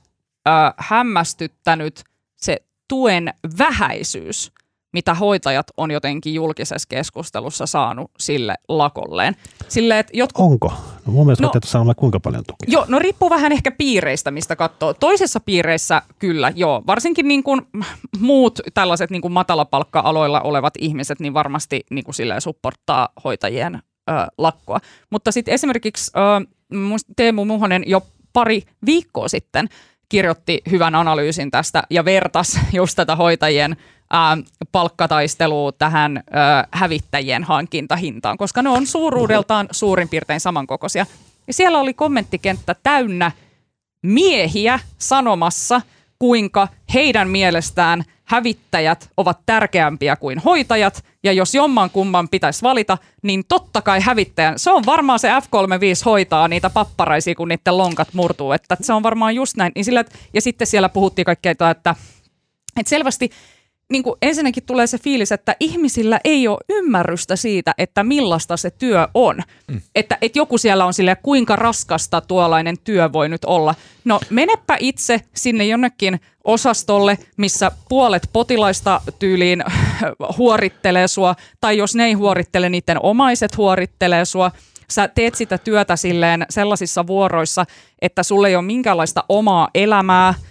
äh, 0.49 0.75
hämmästyttänyt 0.79 2.05
se 2.37 2.57
tuen 2.89 3.35
vähäisyys– 3.59 4.53
mitä 4.95 5.15
hoitajat 5.15 5.67
on 5.77 5.91
jotenkin 5.91 6.35
julkisessa 6.35 6.89
keskustelussa 6.89 7.67
saanut 7.67 8.11
sille 8.19 8.55
lakolleen. 8.69 9.37
Sille, 9.69 9.99
että 9.99 10.13
jotkut... 10.17 10.45
Onko? 10.45 10.73
No 11.07 11.13
mun 11.13 11.27
mielestä 11.27 11.47
no, 11.47 11.53
saanut 11.65 11.97
kuinka 11.97 12.21
paljon 12.21 12.45
tukea. 12.47 12.73
Joo, 12.73 12.85
no 12.89 12.99
riippuu 12.99 13.31
vähän 13.31 13.53
ehkä 13.53 13.71
piireistä, 13.71 14.31
mistä 14.31 14.57
katsoo. 14.57 14.95
Toisessa 14.95 15.41
piireissä 15.41 16.03
kyllä, 16.19 16.53
joo. 16.57 16.83
Varsinkin 16.87 17.29
niin 17.29 17.43
kuin 17.43 17.61
muut 18.19 18.61
tällaiset 18.75 19.11
niin 19.11 19.23
kuin 19.23 19.33
matalapalkka-aloilla 19.33 20.41
olevat 20.41 20.75
ihmiset, 20.79 21.21
niin 21.21 21.35
varmasti 21.35 21.87
niin 21.91 22.05
kuin 22.05 22.15
silleen 22.15 22.41
supporttaa 22.41 23.09
hoitajien 23.25 23.75
ö, 23.75 24.13
lakkoa. 24.39 24.81
Mutta 25.11 25.33
sitten 25.33 25.55
esimerkiksi 25.55 26.11
ö, 26.17 26.47
Teemu 27.17 27.45
Muhonen 27.45 27.83
jo 27.87 28.03
pari 28.33 28.63
viikkoa 28.87 29.29
sitten 29.29 29.69
kirjoitti 30.15 30.63
hyvän 30.71 30.95
analyysin 30.95 31.51
tästä 31.51 31.83
ja 31.91 32.05
vertas 32.05 32.61
just 32.73 32.97
tätä 32.97 33.17
hoitajien 33.17 33.77
ää, 34.11 34.39
palkkataistelua 34.73 35.73
tähän 35.73 36.23
ää, 36.31 36.69
hävittäjien 36.73 37.45
hankintahintaan, 37.45 38.37
koska 38.37 38.63
ne 38.63 38.69
on 38.69 38.87
suuruudeltaan 38.87 39.69
suurin 39.71 40.09
piirtein 40.09 40.41
samankokoisia. 40.41 41.07
Ja 41.47 41.53
siellä 41.53 41.79
oli 41.79 41.95
kommenttikenttä 41.95 42.77
täynnä 42.83 43.33
miehiä 44.03 44.81
sanomassa, 44.99 45.81
kuinka 46.19 46.69
heidän 46.95 47.29
mielestään 47.29 48.05
hävittäjät 48.25 49.11
ovat 49.17 49.39
tärkeämpiä 49.47 50.17
kuin 50.17 50.39
hoitajat, 50.39 51.05
ja 51.23 51.33
jos 51.33 51.55
jomman 51.55 51.91
kumman 51.91 52.29
pitäisi 52.29 52.63
valita, 52.63 52.99
niin 53.23 53.45
totta 53.49 53.83
kai 53.83 54.01
hävittäjän. 54.01 54.59
Se 54.59 54.71
on 54.71 54.83
varmaan 54.87 55.19
se 55.19 55.29
F-35 55.29 56.05
hoitaa 56.05 56.49
niitä 56.49 56.71
papparaisia, 56.71 57.35
kun 57.35 57.49
niiden 57.49 57.79
lonkat 57.79 58.09
murtuu, 58.13 58.53
että 58.53 58.77
se 58.81 58.93
on 58.93 59.03
varmaan 59.03 59.35
just 59.35 59.57
näin. 59.57 59.73
Niin 59.75 59.85
sillä, 59.85 60.05
ja 60.35 60.41
sitten 60.41 60.67
siellä 60.67 60.89
puhuttiin 60.89 61.25
kaikkea, 61.25 61.53
että, 61.53 61.71
että 61.71 61.95
selvästi 62.87 63.31
niin 63.91 64.03
kuin 64.03 64.15
ensinnäkin 64.23 64.63
tulee 64.67 64.87
se 64.87 64.99
fiilis, 64.99 65.33
että 65.33 65.57
ihmisillä 65.61 66.21
ei 66.25 66.49
ole 66.49 66.59
ymmärrystä 66.69 67.37
siitä, 67.37 67.75
että 67.79 68.05
millaista 68.05 68.57
se 68.57 68.71
työ 68.71 69.09
on. 69.15 69.43
Mm. 69.69 69.81
Että, 69.95 70.19
että 70.23 70.39
joku 70.39 70.59
siellä 70.59 70.85
on 70.85 70.95
sille, 70.95 71.17
kuinka 71.23 71.57
raskasta 71.57 72.21
tuollainen 72.21 72.77
työ 72.85 73.13
voi 73.13 73.29
nyt 73.29 73.45
olla. 73.45 73.75
No 74.05 74.21
menepä 74.31 74.77
itse 74.81 75.21
sinne 75.35 75.67
jonnekin 75.67 76.21
osastolle, 76.45 77.19
missä 77.37 77.71
puolet 77.89 78.31
potilaista 78.33 79.01
tyyliin 79.19 79.65
huorittelee 80.39 81.09
sua, 81.09 81.35
tai 81.61 81.79
jos 81.79 81.95
ne 81.95 82.05
ei 82.05 82.13
huorittele, 82.13 82.69
niiden 82.69 83.03
omaiset 83.03 83.57
huorittelee 83.57 84.25
sua. 84.25 84.51
Sä 84.91 85.09
teet 85.09 85.35
sitä 85.35 85.59
työtä 85.59 85.97
silleen 85.97 86.47
sellaisissa 86.51 87.07
vuoroissa, 87.07 87.65
että 88.03 88.23
sulle 88.23 88.49
ei 88.49 88.57
ole 88.57 88.65
minkäänlaista 88.65 89.25
omaa 89.29 89.69
elämää– 89.75 90.35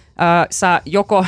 sä 0.50 0.80
joko, 0.84 1.26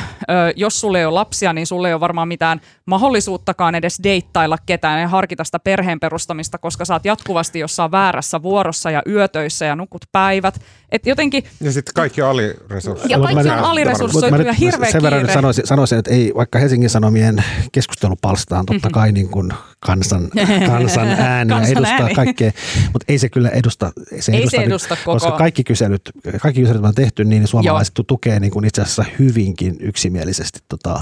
jos 0.57 0.81
sulle 0.81 0.99
ei 0.99 1.05
ole 1.05 1.15
lapsia, 1.15 1.53
niin 1.53 1.67
sulle 1.67 1.89
ei 1.89 1.95
ole 1.95 2.01
varmaan 2.01 2.29
mitään 2.29 2.61
mahdollisuuttakaan 2.87 3.75
edes 3.75 4.01
deittailla 4.03 4.59
ketään 4.67 5.01
ja 5.01 5.09
harkita 5.09 5.45
sitä 5.45 5.59
perheen 5.59 6.01
perustamista, 6.01 6.59
koska 6.59 6.85
sä 6.85 6.95
oot 6.95 7.05
jatkuvasti 7.05 7.59
jossain 7.59 7.91
väärässä 7.91 8.43
vuorossa 8.43 8.91
ja 8.91 9.03
yötöissä 9.09 9.65
ja 9.65 9.77
nukut 9.77 10.03
päivät. 10.13 10.61
Et 10.93 11.07
jotenkin... 11.07 11.45
Ja 11.61 11.73
sitten 11.73 11.95
kaikki 11.95 12.23
on 12.23 12.31
aliresurssoitu. 12.31 13.09
Ja 13.09 13.19
kaikki 13.19 13.51
on 13.51 13.59
aliresurssoitu 13.59 14.43
ja 14.43 14.53
hirveä 14.53 14.91
Sen 14.91 15.03
verran 15.03 15.33
sanoisin, 15.33 15.67
sanoisin, 15.67 15.99
että 15.99 16.11
ei 16.11 16.33
vaikka 16.37 16.59
Helsingin 16.59 16.91
Sanomien 16.91 17.45
keskustelupalstaan 17.73 18.67
totta 18.67 18.91
kai 18.91 19.13
niin 19.13 19.29
kuin 19.29 19.53
kansan, 19.81 20.31
kansan 20.67 21.09
ääniä 21.09 21.57
kansan 21.57 21.73
edustaa 21.73 22.01
ääni. 22.01 22.15
kaikkea, 22.15 22.51
mutta 22.93 23.05
ei 23.09 23.19
se 23.19 23.29
kyllä 23.29 23.49
edusta. 23.49 23.93
Se 24.21 24.33
ei 24.33 24.39
edusta, 24.39 24.57
se 24.57 24.63
edusta 24.63 24.97
koko... 25.05 25.13
Koska 25.13 25.31
kaikki 25.31 25.65
kyselyt, 25.65 26.03
kaikki 26.41 26.61
kyselyt 26.61 26.85
on 26.85 26.95
tehty, 26.95 27.25
niin 27.25 27.47
suomalaiset 27.47 27.99
Joo. 27.99 28.05
tukee 28.05 28.41
niin 28.41 28.51
kuin 28.51 28.65
itse 28.83 28.83
asiassa 28.83 29.05
hyvinkin 29.19 29.77
yksimielisesti 29.81 30.59
tota, 30.69 31.01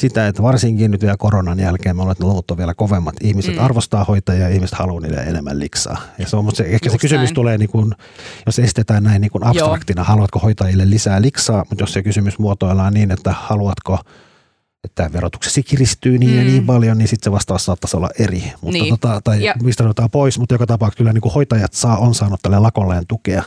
sitä, 0.00 0.28
että 0.28 0.42
varsinkin 0.42 0.90
nyt 0.90 1.00
vielä 1.00 1.16
koronan 1.16 1.58
jälkeen 1.58 1.96
me 1.96 2.02
olemme, 2.02 2.12
että 2.12 2.24
luvut 2.24 2.50
on 2.50 2.56
vielä 2.56 2.74
kovemmat. 2.74 3.14
Ihmiset 3.20 3.54
mm. 3.56 3.64
arvostaa 3.64 4.04
hoitajia 4.04 4.48
ja 4.48 4.54
ihmiset 4.54 4.78
haluaa 4.78 5.00
niille 5.00 5.16
enemmän 5.16 5.58
liksaa. 5.58 6.02
Ja 6.18 6.28
se 6.28 6.36
on, 6.36 6.44
mutta 6.44 6.56
se, 6.56 6.64
ehkä 6.64 6.90
se 6.90 6.98
kysymys 6.98 7.28
näin. 7.28 7.34
tulee, 7.34 7.58
niin 7.58 7.68
kuin, 7.68 7.92
jos 8.46 8.58
estetään 8.58 9.02
näin 9.02 9.20
niin 9.20 9.30
kuin 9.30 9.44
abstraktina, 9.44 10.00
Joo. 10.00 10.06
haluatko 10.06 10.38
hoitajille 10.38 10.90
lisää 10.90 11.22
liksaa, 11.22 11.64
mutta 11.70 11.82
jos 11.82 11.92
se 11.92 12.02
kysymys 12.02 12.38
muotoillaan 12.38 12.94
niin, 12.94 13.10
että 13.10 13.32
haluatko 13.32 13.98
että 14.84 15.10
verotuksesi 15.12 15.62
kiristyy 15.62 16.18
niin 16.18 16.30
mm. 16.30 16.38
ja 16.38 16.44
niin 16.44 16.66
paljon, 16.66 16.98
niin 16.98 17.08
sitten 17.08 17.24
se 17.24 17.32
vastaus 17.32 17.64
saattaisi 17.64 17.96
olla 17.96 18.10
eri. 18.18 18.52
Mutta 18.60 18.78
niin. 18.78 18.88
tota, 18.88 19.20
tai 19.24 19.44
ja. 19.44 19.54
mistä 19.62 19.84
otetaan 19.84 20.10
pois, 20.10 20.38
mutta 20.38 20.54
joka 20.54 20.66
tapauksessa 20.66 20.98
kyllä 20.98 21.12
niin 21.12 21.22
kuin 21.22 21.34
hoitajat 21.34 21.72
saa, 21.72 21.96
on 21.96 22.14
saanut 22.14 22.40
tälle 22.42 22.58
lakolleen 22.58 23.06
tukea. 23.08 23.42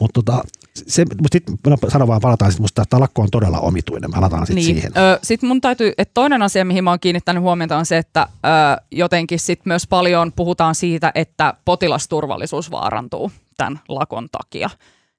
Mutta 0.00 0.22
tota, 0.22 0.42
se, 0.74 1.04
mutta 1.04 1.28
sitten 1.32 1.58
sanon 1.88 2.08
vaan, 2.08 2.20
palataan 2.20 2.50
sitten, 2.52 2.62
musta 2.62 2.84
tämä 2.90 3.00
lakko 3.00 3.22
on 3.22 3.30
todella 3.30 3.58
omituinen, 3.58 4.10
palataan 4.10 4.46
sitten 4.46 4.64
niin. 4.64 4.74
siihen. 4.74 4.92
sitten 5.22 5.48
mun 5.48 5.60
täytyy, 5.60 5.92
että 5.98 6.14
toinen 6.14 6.42
asia, 6.42 6.64
mihin 6.64 6.84
mä 6.84 6.90
oon 6.90 7.00
kiinnittänyt 7.00 7.42
huomiota 7.42 7.76
on 7.76 7.86
se, 7.86 7.98
että 7.98 8.28
ö, 8.32 8.82
jotenkin 8.90 9.38
sitten 9.38 9.70
myös 9.70 9.86
paljon 9.86 10.32
puhutaan 10.32 10.74
siitä, 10.74 11.12
että 11.14 11.54
potilasturvallisuus 11.64 12.70
vaarantuu 12.70 13.32
tämän 13.56 13.80
lakon 13.88 14.28
takia 14.32 14.70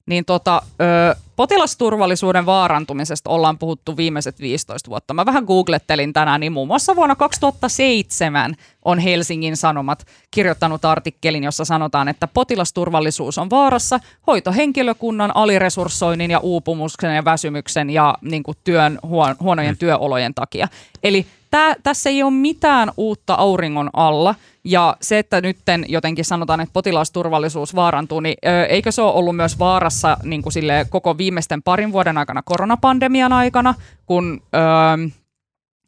niin 0.06 0.26
tota, 0.26 0.62
ö, 0.82 1.16
potilasturvallisuuden 1.36 2.46
vaarantumisesta 2.46 3.30
ollaan 3.30 3.58
puhuttu 3.58 3.98
viimeiset 3.98 4.40
15 4.40 4.90
vuotta. 4.90 5.14
Mä 5.14 5.26
vähän 5.26 5.44
googlettelin 5.44 6.14
tänään, 6.14 6.40
niin 6.40 6.52
muun 6.52 6.68
muassa 6.68 6.96
vuonna 6.96 7.16
2007 7.16 8.56
on 8.86 9.00
Helsingin 9.00 9.58
Sanomat 9.58 10.06
kirjoittanut 10.32 10.86
artikkelin, 10.86 11.44
jossa 11.44 11.66
sanotaan, 11.66 12.08
että 12.08 12.28
potilasturvallisuus 12.28 13.38
on 13.38 13.50
vaarassa 13.50 14.00
hoitohenkilökunnan 14.28 15.36
aliresurssoinnin 15.36 16.32
ja 16.32 16.40
uupumuksen 16.40 17.16
ja 17.16 17.26
väsymyksen 17.26 17.90
ja 17.90 18.18
niin 18.22 18.44
kuin 18.44 18.58
työn, 18.64 19.00
huonojen 19.40 19.76
mm. 19.76 19.78
työolojen 19.78 20.34
takia. 20.34 20.68
Eli 21.04 21.26
tää, 21.52 21.76
tässä 21.84 22.10
ei 22.10 22.24
ole 22.24 22.32
mitään 22.32 22.92
uutta 22.98 23.34
auringon 23.34 23.90
alla– 23.94 24.36
ja 24.64 24.98
se, 25.02 25.20
että 25.20 25.42
nyt 25.42 25.58
jotenkin 25.88 26.26
sanotaan, 26.26 26.62
että 26.62 26.74
potilasturvallisuus 26.74 27.76
vaarantuu, 27.76 28.20
niin 28.20 28.36
ö, 28.46 28.66
eikö 28.66 28.92
se 28.92 29.02
ole 29.02 29.14
ollut 29.14 29.36
myös 29.36 29.60
vaarassa 29.60 30.18
niin 30.24 30.42
kuin 30.42 30.54
sille 30.54 30.86
koko 30.90 31.18
viimeisten 31.18 31.64
parin 31.64 31.92
vuoden 31.92 32.18
aikana 32.18 32.42
koronapandemian 32.42 33.34
aikana, 33.34 33.74
kun 34.06 34.42
ö, 34.56 35.10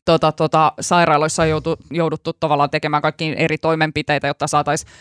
tota, 0.05 0.31
tota, 0.31 0.73
sairaaloissa 0.79 1.43
on 1.43 1.49
joutu, 1.49 1.77
jouduttu 1.91 2.33
tavallaan 2.33 2.69
tekemään 2.69 3.01
kaikki 3.01 3.33
eri 3.37 3.57
toimenpiteitä, 3.57 4.27
jotta 4.27 4.47
saataisiin 4.47 4.91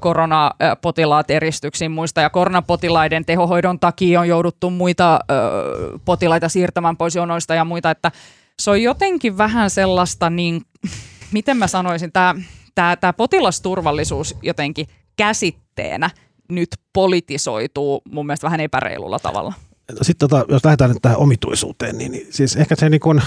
koronapotilaat 0.00 1.30
eristyksiin 1.30 1.90
muista. 1.90 2.20
Ja 2.20 2.30
koronapotilaiden 2.30 3.24
tehohoidon 3.24 3.80
takia 3.80 4.20
on 4.20 4.28
jouduttu 4.28 4.70
muita 4.70 5.20
ö, 5.30 5.98
potilaita 6.04 6.48
siirtämään 6.48 6.96
pois 6.96 7.16
jonoista 7.16 7.54
ja 7.54 7.64
muita. 7.64 7.90
Että 7.90 8.12
se 8.60 8.70
on 8.70 8.82
jotenkin 8.82 9.38
vähän 9.38 9.70
sellaista, 9.70 10.30
niin 10.30 10.62
miten 11.32 11.56
mä 11.56 11.66
sanoisin, 11.66 12.12
tämä 12.12 12.34
tämä, 12.78 12.96
tämä 12.96 13.12
potilasturvallisuus 13.12 14.36
jotenkin 14.42 14.86
käsitteenä 15.16 16.10
nyt 16.48 16.68
politisoituu 16.92 18.02
mun 18.10 18.26
mielestä 18.26 18.44
vähän 18.44 18.60
epäreilulla 18.60 19.18
tavalla. 19.18 19.54
Sitten 20.02 20.28
tota, 20.28 20.44
jos 20.48 20.64
lähdetään 20.64 20.90
nyt 20.90 21.02
tähän 21.02 21.18
omituisuuteen, 21.18 21.98
niin, 21.98 22.12
niin 22.12 22.26
siis 22.30 22.56
ehkä 22.56 22.76
se 22.76 22.88
niin 22.88 23.00
kuin, 23.00 23.22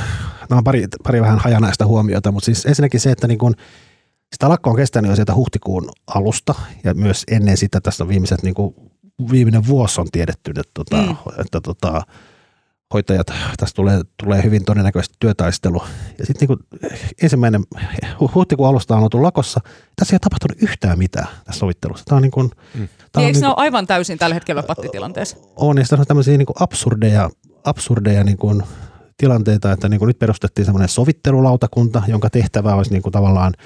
nämä 0.49 0.57
on 0.57 0.63
pari, 0.63 0.86
pari 1.03 1.21
vähän 1.21 1.39
hajanaista 1.39 1.86
huomiota, 1.86 2.32
mutta 2.32 2.45
siis 2.45 2.65
ensinnäkin 2.65 2.99
se, 2.99 3.11
että 3.11 3.27
niin 3.27 3.38
kuin, 3.38 3.53
sitä 4.34 4.49
lakko 4.49 4.69
on 4.69 4.75
kestänyt 4.75 5.09
jo 5.09 5.15
sieltä 5.15 5.36
huhtikuun 5.36 5.89
alusta 6.07 6.55
ja 6.84 6.93
myös 6.93 7.23
ennen 7.32 7.57
sitä 7.57 7.82
tässä 7.82 8.03
on 8.03 8.07
viimeiset 8.07 8.43
niin 8.43 8.55
kuin, 8.55 8.75
viimeinen 9.32 9.67
vuosi 9.67 10.01
on 10.01 10.07
tiedetty, 10.11 10.51
että, 10.51 10.71
tota, 10.73 10.97
mm. 10.97 11.15
että 11.39 11.61
tota, 11.61 12.01
hoitajat, 12.94 13.28
tässä 13.58 13.76
tulee, 13.76 14.02
tulee 14.24 14.44
hyvin 14.44 14.66
todennäköisesti 14.66 15.16
työtaistelu. 15.20 15.84
Ja 16.20 16.26
sitten 16.26 16.48
niin 16.50 16.86
ensimmäinen 17.22 17.64
huhtikuun 18.36 18.70
alusta 18.70 18.96
on 18.96 19.04
oltu 19.04 19.24
lakossa. 19.24 19.62
Tässä 19.96 20.14
ei 20.14 20.16
ole 20.16 20.20
tapahtunut 20.20 20.62
yhtään 20.62 20.98
mitään 20.98 21.28
tässä 21.46 21.60
sovittelussa. 21.60 22.06
Tämä 22.06 22.18
on 22.18 22.22
niin 22.22 22.32
kuin, 22.32 22.52
mm. 22.74 22.88
Tämä 23.12 23.26
niin, 23.26 23.28
on 23.28 23.34
niin 23.34 23.34
kuin, 23.34 23.46
ole 23.46 23.56
aivan 23.58 23.88
täysin 23.88 24.18
tällä 24.18 24.34
hetkellä 24.34 24.64
pattitilanteessa? 24.64 25.38
On, 25.56 25.78
ja 25.78 25.84
on 26.00 26.06
tämmöisiä 26.08 26.38
niin 26.38 26.46
kuin 26.46 26.58
absurdeja, 26.60 27.30
absurdeja 27.64 28.24
niin 28.24 28.38
kuin 28.38 28.64
tilanteita, 29.18 29.72
että 29.72 29.89
niin 29.89 30.00
kuin 30.00 30.08
nyt 30.08 30.20
perustettiin 30.20 30.66
semmoinen 30.66 30.89
sovittelulautakunta, 30.89 32.04
jonka 32.08 32.30
tehtävä 32.30 32.76
olisi 32.76 32.92
niin 32.92 33.02
kuin 33.04 33.14
tavallaan– 33.14 33.54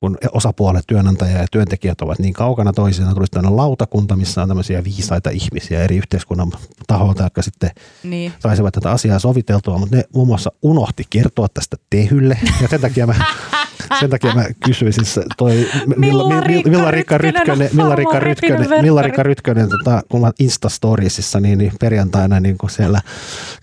kun 0.00 0.18
osapuolet, 0.32 0.86
työnantaja 0.86 1.38
ja 1.38 1.46
työntekijät 1.50 2.00
ovat 2.00 2.18
niin 2.18 2.34
kaukana 2.34 2.72
toisiaan, 2.72 3.14
tulisi 3.14 3.30
tämmöinen 3.30 3.56
lautakunta, 3.56 4.16
missä 4.16 4.42
on 4.42 4.48
tämmöisiä 4.48 4.84
viisaita 4.84 5.30
ihmisiä 5.30 5.84
eri 5.84 5.96
yhteiskunnan 5.96 6.52
taholta, 6.86 7.22
jotka 7.22 7.42
sitten 7.42 7.70
niin. 8.02 8.32
saisivat 8.38 8.74
tätä 8.74 8.90
asiaa 8.90 9.18
soviteltua, 9.18 9.78
mutta 9.78 9.96
ne 9.96 10.04
muun 10.14 10.26
muassa 10.26 10.52
unohti 10.62 11.04
kertoa 11.10 11.48
tästä 11.54 11.76
tehylle, 11.90 12.38
ja 12.62 12.68
sen 12.68 12.80
takia 12.80 13.06
mä 13.06 13.14
sen 14.00 14.10
takia 14.10 14.34
mä 14.34 14.44
kysyisin 14.64 15.04
se 15.04 15.22
toi 15.36 15.68
Milla-Riikka 15.96 16.70
Milla-Riikka 16.70 17.18
Rytkönen 17.18 17.70
harmaa 17.76 17.94
Rytkönen, 17.94 18.22
repinen 18.22 18.82
Milla-Riikka 18.82 19.22
Rytkönen 19.22 19.68
tota, 19.68 20.02
kun 20.08 20.20
mä 20.20 20.32
Instastoriesissa 20.38 21.40
niin, 21.40 21.58
niin 21.58 21.72
perjantaina 21.80 22.40
niin 22.40 22.58
kuin 22.58 22.70
siellä 22.70 23.00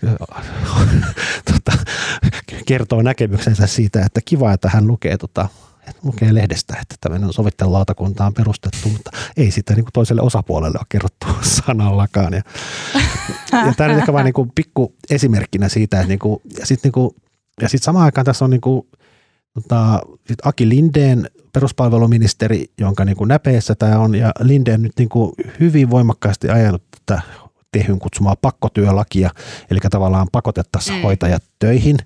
tota, 1.52 1.78
kertoo 2.66 3.02
näkemyksensä 3.02 3.66
siitä, 3.66 4.02
että 4.06 4.20
kiva, 4.24 4.52
että 4.52 4.68
hän 4.68 4.86
lukee 4.86 5.18
tota, 5.18 5.48
lukee 6.02 6.34
lehdestä, 6.34 6.76
että 6.82 6.94
tämmöinen 7.00 7.32
sovittelulautakunta 7.32 8.26
on 8.26 8.34
perustettu, 8.34 8.88
mutta 8.88 9.10
ei 9.36 9.50
sitä 9.50 9.74
niin 9.74 9.84
kuin 9.84 9.92
toiselle 9.92 10.22
osapuolelle 10.22 10.78
ole 10.78 10.86
kerrottu 10.88 11.26
sanallakaan. 11.66 12.32
Ja, 12.32 12.42
ja 13.52 13.74
tämä 13.76 13.92
on 13.92 13.98
ehkä 13.98 14.12
vain 14.12 14.24
niin 14.24 14.52
pikku 14.54 14.94
esimerkkinä 15.10 15.68
siitä, 15.68 15.96
että 15.96 16.08
niin 16.08 16.18
kuin, 16.18 16.40
ja 16.58 16.66
sitten 16.66 16.92
niin 16.94 17.10
ja 17.60 17.68
sit 17.68 17.82
samaan 17.82 18.04
aikaan 18.04 18.24
tässä 18.24 18.44
on 18.44 18.50
niin 18.50 18.60
kuin, 18.60 18.86
tota, 19.54 20.00
sit 20.26 20.38
Aki 20.44 20.68
Lindeen 20.68 21.30
peruspalveluministeri, 21.52 22.66
jonka 22.80 23.04
niin 23.04 23.16
kuin 23.16 23.28
näpeessä 23.28 23.74
tämä 23.74 23.98
on, 23.98 24.14
ja 24.14 24.32
Lindeen 24.40 24.82
nyt 24.82 24.92
niin 24.98 25.08
kuin 25.08 25.32
hyvin 25.60 25.90
voimakkaasti 25.90 26.48
ajanut 26.48 26.82
tätä 27.06 27.22
tehyn 27.72 27.98
kutsumaa 27.98 28.36
pakkotyölakia, 28.42 29.30
eli 29.70 29.78
tavallaan 29.90 30.28
pakotettaisiin 30.32 30.96
mm. 30.96 31.02
hoitajat 31.02 31.42
töihin. 31.58 31.96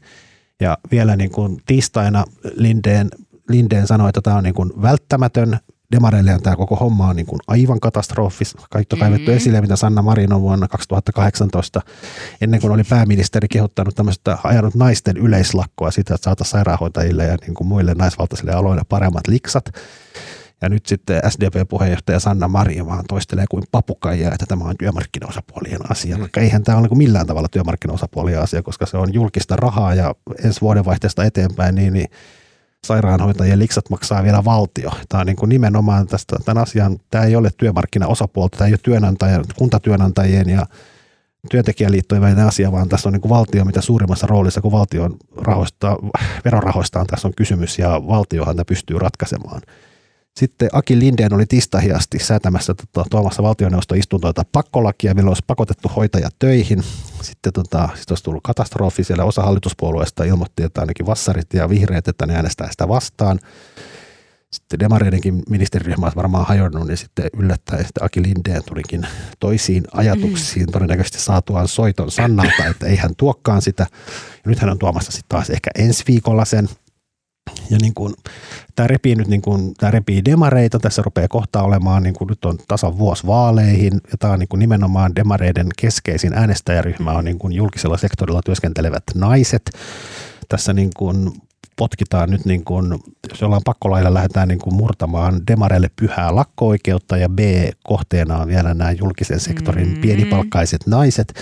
Ja 0.61 0.79
vielä 0.91 1.17
niin 1.17 1.31
kuin 1.31 1.63
tiistaina 1.67 2.25
Lindeen 2.55 3.09
Lindeen 3.49 3.87
sanoi, 3.87 4.09
että 4.09 4.21
tämä 4.21 4.37
on 4.37 4.45
niin 4.45 4.55
kuin 4.55 4.73
välttämätön. 4.83 5.59
Demareille 5.93 6.39
tämä 6.43 6.57
koko 6.57 6.77
homma 6.77 7.09
on 7.09 7.17
niin 7.17 7.27
kuin 7.27 7.41
aivan 7.47 7.81
katastrofis. 7.81 8.57
Kaikki 8.71 8.97
on 8.97 9.01
kaivettu 9.01 9.31
mm-hmm. 9.31 9.37
esille, 9.37 9.61
mitä 9.61 9.77
Sanna 9.77 10.03
Marin 10.03 10.33
on 10.33 10.41
vuonna 10.41 10.69
2018, 10.69 11.81
ennen 12.41 12.61
kuin 12.61 12.73
oli 12.73 12.85
pääministeri 12.85 13.49
kehottanut 13.49 13.95
tämmöistä 13.95 14.39
ajanut 14.45 14.75
naisten 14.75 15.17
yleislakkoa 15.17 15.91
sitä, 15.91 16.15
että 16.15 16.25
saataisiin 16.25 16.51
sairaanhoitajille 16.51 17.25
ja 17.25 17.37
niin 17.41 17.55
kuin 17.55 17.69
muille 17.69 17.95
naisvaltaisille 17.95 18.53
aloille 18.53 18.83
paremmat 18.89 19.27
liksat. 19.29 19.65
Ja 20.63 20.69
nyt 20.69 20.87
sitten 20.87 21.23
SDP-puheenjohtaja 21.29 22.21
Sanna 22.21 22.49
Marin 22.49 22.87
vaan 22.87 23.05
toistelee 23.09 23.45
kuin 23.51 23.65
papukaija, 23.73 24.33
että 24.33 24.47
tämä 24.47 24.65
on 24.65 24.75
työmarkkinaosapuolien 24.79 25.91
asia. 25.91 26.19
Mm. 26.19 26.29
Eihän 26.37 26.63
tämä 26.63 26.79
ole 26.79 26.89
niin 26.89 26.99
millään 26.99 27.27
tavalla 27.27 27.49
työmarkkinaosapuolien 27.49 28.41
asia, 28.41 28.63
koska 28.63 28.87
se 28.87 28.97
on 28.97 29.15
julkista 29.15 29.57
rahaa 29.57 29.95
ja 29.95 30.15
ensi 30.45 30.61
vuodenvaihteesta 30.61 31.25
eteenpäin, 31.25 31.75
niin, 31.75 31.93
niin 31.93 32.09
sairaanhoitajien 32.87 33.59
liksat 33.59 33.91
maksaa 33.91 34.23
vielä 34.23 34.45
valtio. 34.45 34.91
Tämä 35.09 35.21
on 35.21 35.27
niin 35.27 35.37
kuin 35.37 35.49
nimenomaan 35.49 36.07
tästä, 36.07 36.37
tämän 36.45 36.63
asian, 36.63 36.99
tämä 37.11 37.25
ei 37.25 37.37
ole 37.37 37.51
työmarkkinaosapuolta, 37.57 38.59
tämä 38.59 38.67
ei 38.67 38.73
ole 38.73 38.81
työnantajien, 38.83 39.45
kuntatyönantajien 39.57 40.49
ja 40.49 40.67
työntekijäliittojen 41.51 42.23
välinen 42.23 42.47
asia, 42.47 42.73
vaan 42.73 42.89
tässä 42.89 43.09
on 43.09 43.13
niin 43.13 43.21
kuin 43.21 43.31
valtio 43.31 43.65
mitä 43.65 43.81
suurimmassa 43.81 44.27
roolissa, 44.27 44.61
kun 44.61 44.73
valtion 44.73 45.17
rahoista, 45.37 45.97
verorahoistaan 46.45 47.07
tässä 47.07 47.29
on 47.29 47.35
kysymys 47.37 47.79
ja 47.79 47.91
valtiohan 48.07 48.57
tämä 48.57 48.65
pystyy 48.65 48.99
ratkaisemaan. 48.99 49.63
Sitten 50.37 50.69
Aki 50.73 50.99
Lindeen 50.99 51.35
oli 51.35 51.47
tistahiasti 51.47 52.19
säätämässä 52.19 52.75
tota, 52.75 53.09
tuomassa 53.11 53.43
valtioneuvoston 53.43 53.99
istuntoita 53.99 54.43
pakkolakia, 54.53 55.15
millä 55.15 55.29
olisi 55.29 55.45
pakotettu 55.47 55.89
hoitajat 55.97 56.35
töihin. 56.39 56.83
Sitten 57.23 57.53
tota, 57.53 57.89
sit 57.95 58.11
olisi 58.11 58.25
tullut 58.25 58.43
katastrofi, 58.45 59.05
siellä 59.05 59.25
osa 59.25 59.43
hallituspuolueesta 59.43 60.25
ilmoitti, 60.25 60.63
että 60.63 60.81
ainakin 60.81 61.07
vassarit 61.07 61.55
ja 61.55 61.69
vihreät, 61.69 62.09
että 62.09 62.27
ne 62.27 62.37
äänestää 62.37 62.71
sitä 62.71 62.89
vastaan. 62.89 63.39
Sitten 64.53 64.81
demareidenkin 64.81 65.43
ministeriryhmä 65.51 66.07
olisi 66.07 66.17
varmaan 66.17 66.47
hajonnut, 66.47 66.87
niin 66.87 66.97
sitten 66.97 67.31
yllättäen 67.37 67.85
sitten 67.85 68.05
Aki 68.05 68.23
Lindeen 68.23 68.63
tulikin 68.65 69.07
toisiin 69.41 69.85
ajatuksiin, 69.93 70.67
mm. 70.67 70.73
todennäköisesti 70.73 71.21
saatuaan 71.21 71.69
soiton 71.69 72.11
Sannalta, 72.11 72.67
että 72.71 72.87
ei 72.87 72.97
hän 72.97 73.17
tuokkaan 73.17 73.63
sitä. 73.63 73.87
Ja 74.45 74.51
nyt 74.51 74.59
hän 74.59 74.71
on 74.71 74.79
tuomassa 74.79 75.13
sitten 75.13 75.29
taas 75.29 75.51
ehkä 75.51 75.71
ensi 75.79 76.05
viikolla 76.07 76.45
sen– 76.45 76.69
ja 77.71 77.79
niin 77.81 77.95
kuin, 77.95 78.15
tämä 78.77 78.87
repii 78.87 79.15
nyt 79.15 79.29
niin 79.29 79.43
kuin, 79.43 79.75
tämä 79.75 79.91
repii 79.91 80.25
demareita, 80.25 80.79
tässä 80.79 81.03
rupeaa 81.03 81.29
kohta 81.29 81.63
olemaan, 81.63 82.03
niin 82.03 82.15
kuin 82.15 82.29
nyt 82.29 82.45
on 82.45 82.59
tasan 82.69 82.99
vuosi 82.99 83.27
vaaleihin, 83.27 83.93
ja 83.93 84.19
tämä 84.19 84.33
on 84.33 84.39
niin 84.39 84.49
kuin 84.49 84.61
nimenomaan 84.61 85.17
demareiden 85.17 85.67
keskeisin 85.81 86.35
äänestäjäryhmä 86.35 87.13
on 87.13 87.25
niin 87.25 87.39
kuin 87.39 87.53
julkisella 87.53 87.97
sektorilla 87.97 88.41
työskentelevät 88.45 89.05
naiset. 89.15 89.71
Tässä 90.49 90.73
niin 90.73 90.91
kuin 90.97 91.31
potkitaan 91.77 92.31
nyt, 92.31 92.45
niin 92.45 92.65
kuin, 92.65 92.99
jos 93.31 93.41
jollain 93.41 93.63
pakkolailla 93.65 94.15
lähdetään 94.15 94.49
niin 94.49 94.59
kuin 94.59 94.75
murtamaan 94.75 95.47
demareille 95.47 95.91
pyhää 95.97 96.35
lakko-oikeutta, 96.35 97.17
ja 97.17 97.29
B, 97.29 97.39
kohteena 97.85 98.39
on 98.39 98.49
vielä 98.49 98.75
nämä 98.75 98.93
julkisen 98.93 99.41
sektorin 99.41 99.89
mm-hmm. 99.89 100.01
pienipalkkaiset 100.01 100.87
naiset, 100.87 101.33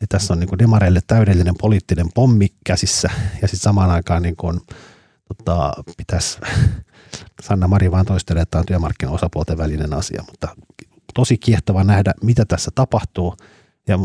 niin 0.00 0.08
tässä 0.08 0.34
on 0.34 0.40
niin 0.40 0.48
kuin 0.48 0.58
demareille 0.58 1.00
täydellinen 1.06 1.54
poliittinen 1.60 2.06
pommi 2.14 2.48
käsissä, 2.64 3.10
ja 3.42 3.48
sitten 3.48 3.62
samaan 3.62 3.90
aikaan 3.90 4.22
niin 4.22 4.36
kuin, 4.36 4.60
tota, 5.36 5.72
pitäisi, 5.96 6.38
Sanna 7.42 7.68
Mari 7.68 7.90
vaan 7.90 8.06
toistelee, 8.06 8.42
että 8.42 8.50
tämä 8.50 8.60
on 8.60 8.66
työmarkkinaosapuolten 8.66 9.58
välinen 9.58 9.94
asia, 9.94 10.24
mutta 10.26 10.48
tosi 11.14 11.38
kiehtova 11.38 11.84
nähdä, 11.84 12.14
mitä 12.22 12.44
tässä 12.44 12.70
tapahtuu. 12.74 13.36
Ja 13.88 13.98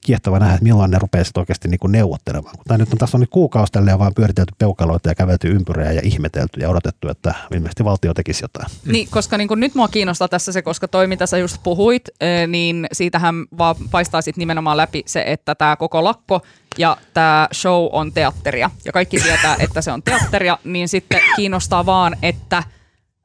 kiehtova 0.00 0.38
nähdä, 0.38 0.54
että 0.54 0.64
milloin 0.64 0.90
ne 0.90 0.98
rupeaa 0.98 1.24
sitten 1.24 1.40
oikeasti 1.40 1.68
niin 1.68 1.78
kuin 1.78 1.92
neuvottelemaan. 1.92 2.54
Kun 2.56 2.78
nyt 2.78 2.92
on, 2.92 2.98
tässä 2.98 3.16
on 3.16 3.20
nyt 3.20 3.30
kuukausi 3.30 3.72
tälleen 3.72 3.98
vaan 3.98 4.14
pyöritelty 4.14 4.54
peukaloita 4.58 5.08
ja 5.08 5.14
kävelty 5.14 5.48
ympyrää 5.48 5.92
ja 5.92 6.00
ihmetelty 6.04 6.60
ja 6.60 6.70
odotettu, 6.70 7.08
että 7.08 7.34
ilmeisesti 7.54 7.84
valtio 7.84 8.14
tekisi 8.14 8.44
jotain. 8.44 8.66
Niin, 8.86 9.08
koska 9.10 9.38
niin 9.38 9.48
kuin 9.48 9.60
nyt 9.60 9.74
mua 9.74 9.88
kiinnostaa 9.88 10.28
tässä 10.28 10.52
se, 10.52 10.62
koska 10.62 10.88
toi 10.88 11.06
mitä 11.06 11.26
sä 11.26 11.38
just 11.38 11.56
puhuit, 11.62 12.08
niin 12.46 12.86
siitähän 12.92 13.34
vaan 13.58 13.76
paistaa 13.90 14.22
sitten 14.22 14.42
nimenomaan 14.42 14.76
läpi 14.76 15.02
se, 15.06 15.24
että 15.26 15.54
tämä 15.54 15.76
koko 15.76 16.04
lakko 16.04 16.42
ja 16.78 16.96
tämä 17.14 17.48
show 17.54 17.88
on 17.92 18.12
teatteria 18.12 18.70
ja 18.84 18.92
kaikki 18.92 19.20
tietää, 19.20 19.56
että 19.64 19.82
se 19.82 19.92
on 19.92 20.02
teatteria, 20.02 20.58
niin 20.64 20.88
sitten 20.88 21.20
kiinnostaa 21.36 21.86
vaan, 21.86 22.16
että 22.22 22.62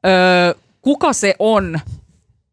ö, 0.06 0.54
kuka 0.82 1.12
se 1.12 1.34
on 1.38 1.80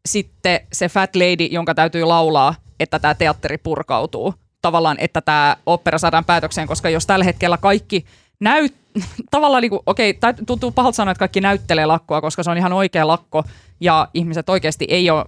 sitten 0.06 0.60
se 0.74 0.90
fat 0.90 1.16
lady, 1.16 1.46
jonka 1.46 1.76
täytyy 1.76 2.04
laulaa 2.04 2.56
että 2.84 3.00
tämä 3.00 3.16
teatteri 3.16 3.58
purkautuu. 3.58 4.34
Tavallaan, 4.62 4.98
että 5.00 5.22
tämä 5.22 5.58
opera 5.66 5.98
saadaan 5.98 6.26
päätökseen, 6.26 6.68
koska 6.68 6.90
jos 6.90 7.06
tällä 7.06 7.26
hetkellä 7.26 7.58
kaikki 7.58 8.06
näyt, 8.40 8.76
tavallaan 9.32 9.62
niin 9.62 9.70
kuin, 9.70 9.82
okei, 9.86 10.20
tuntuu 10.48 10.72
pahalta 10.72 10.96
sanoa, 10.96 11.12
että 11.12 11.20
kaikki 11.20 11.42
näyttelee 11.42 11.86
lakkoa, 11.86 12.22
koska 12.22 12.44
se 12.44 12.52
on 12.52 12.58
ihan 12.58 12.74
oikea 12.74 13.08
lakko 13.08 13.44
ja 13.80 14.08
ihmiset 14.14 14.50
oikeasti 14.50 14.86
ei 14.90 15.10
ole, 15.10 15.26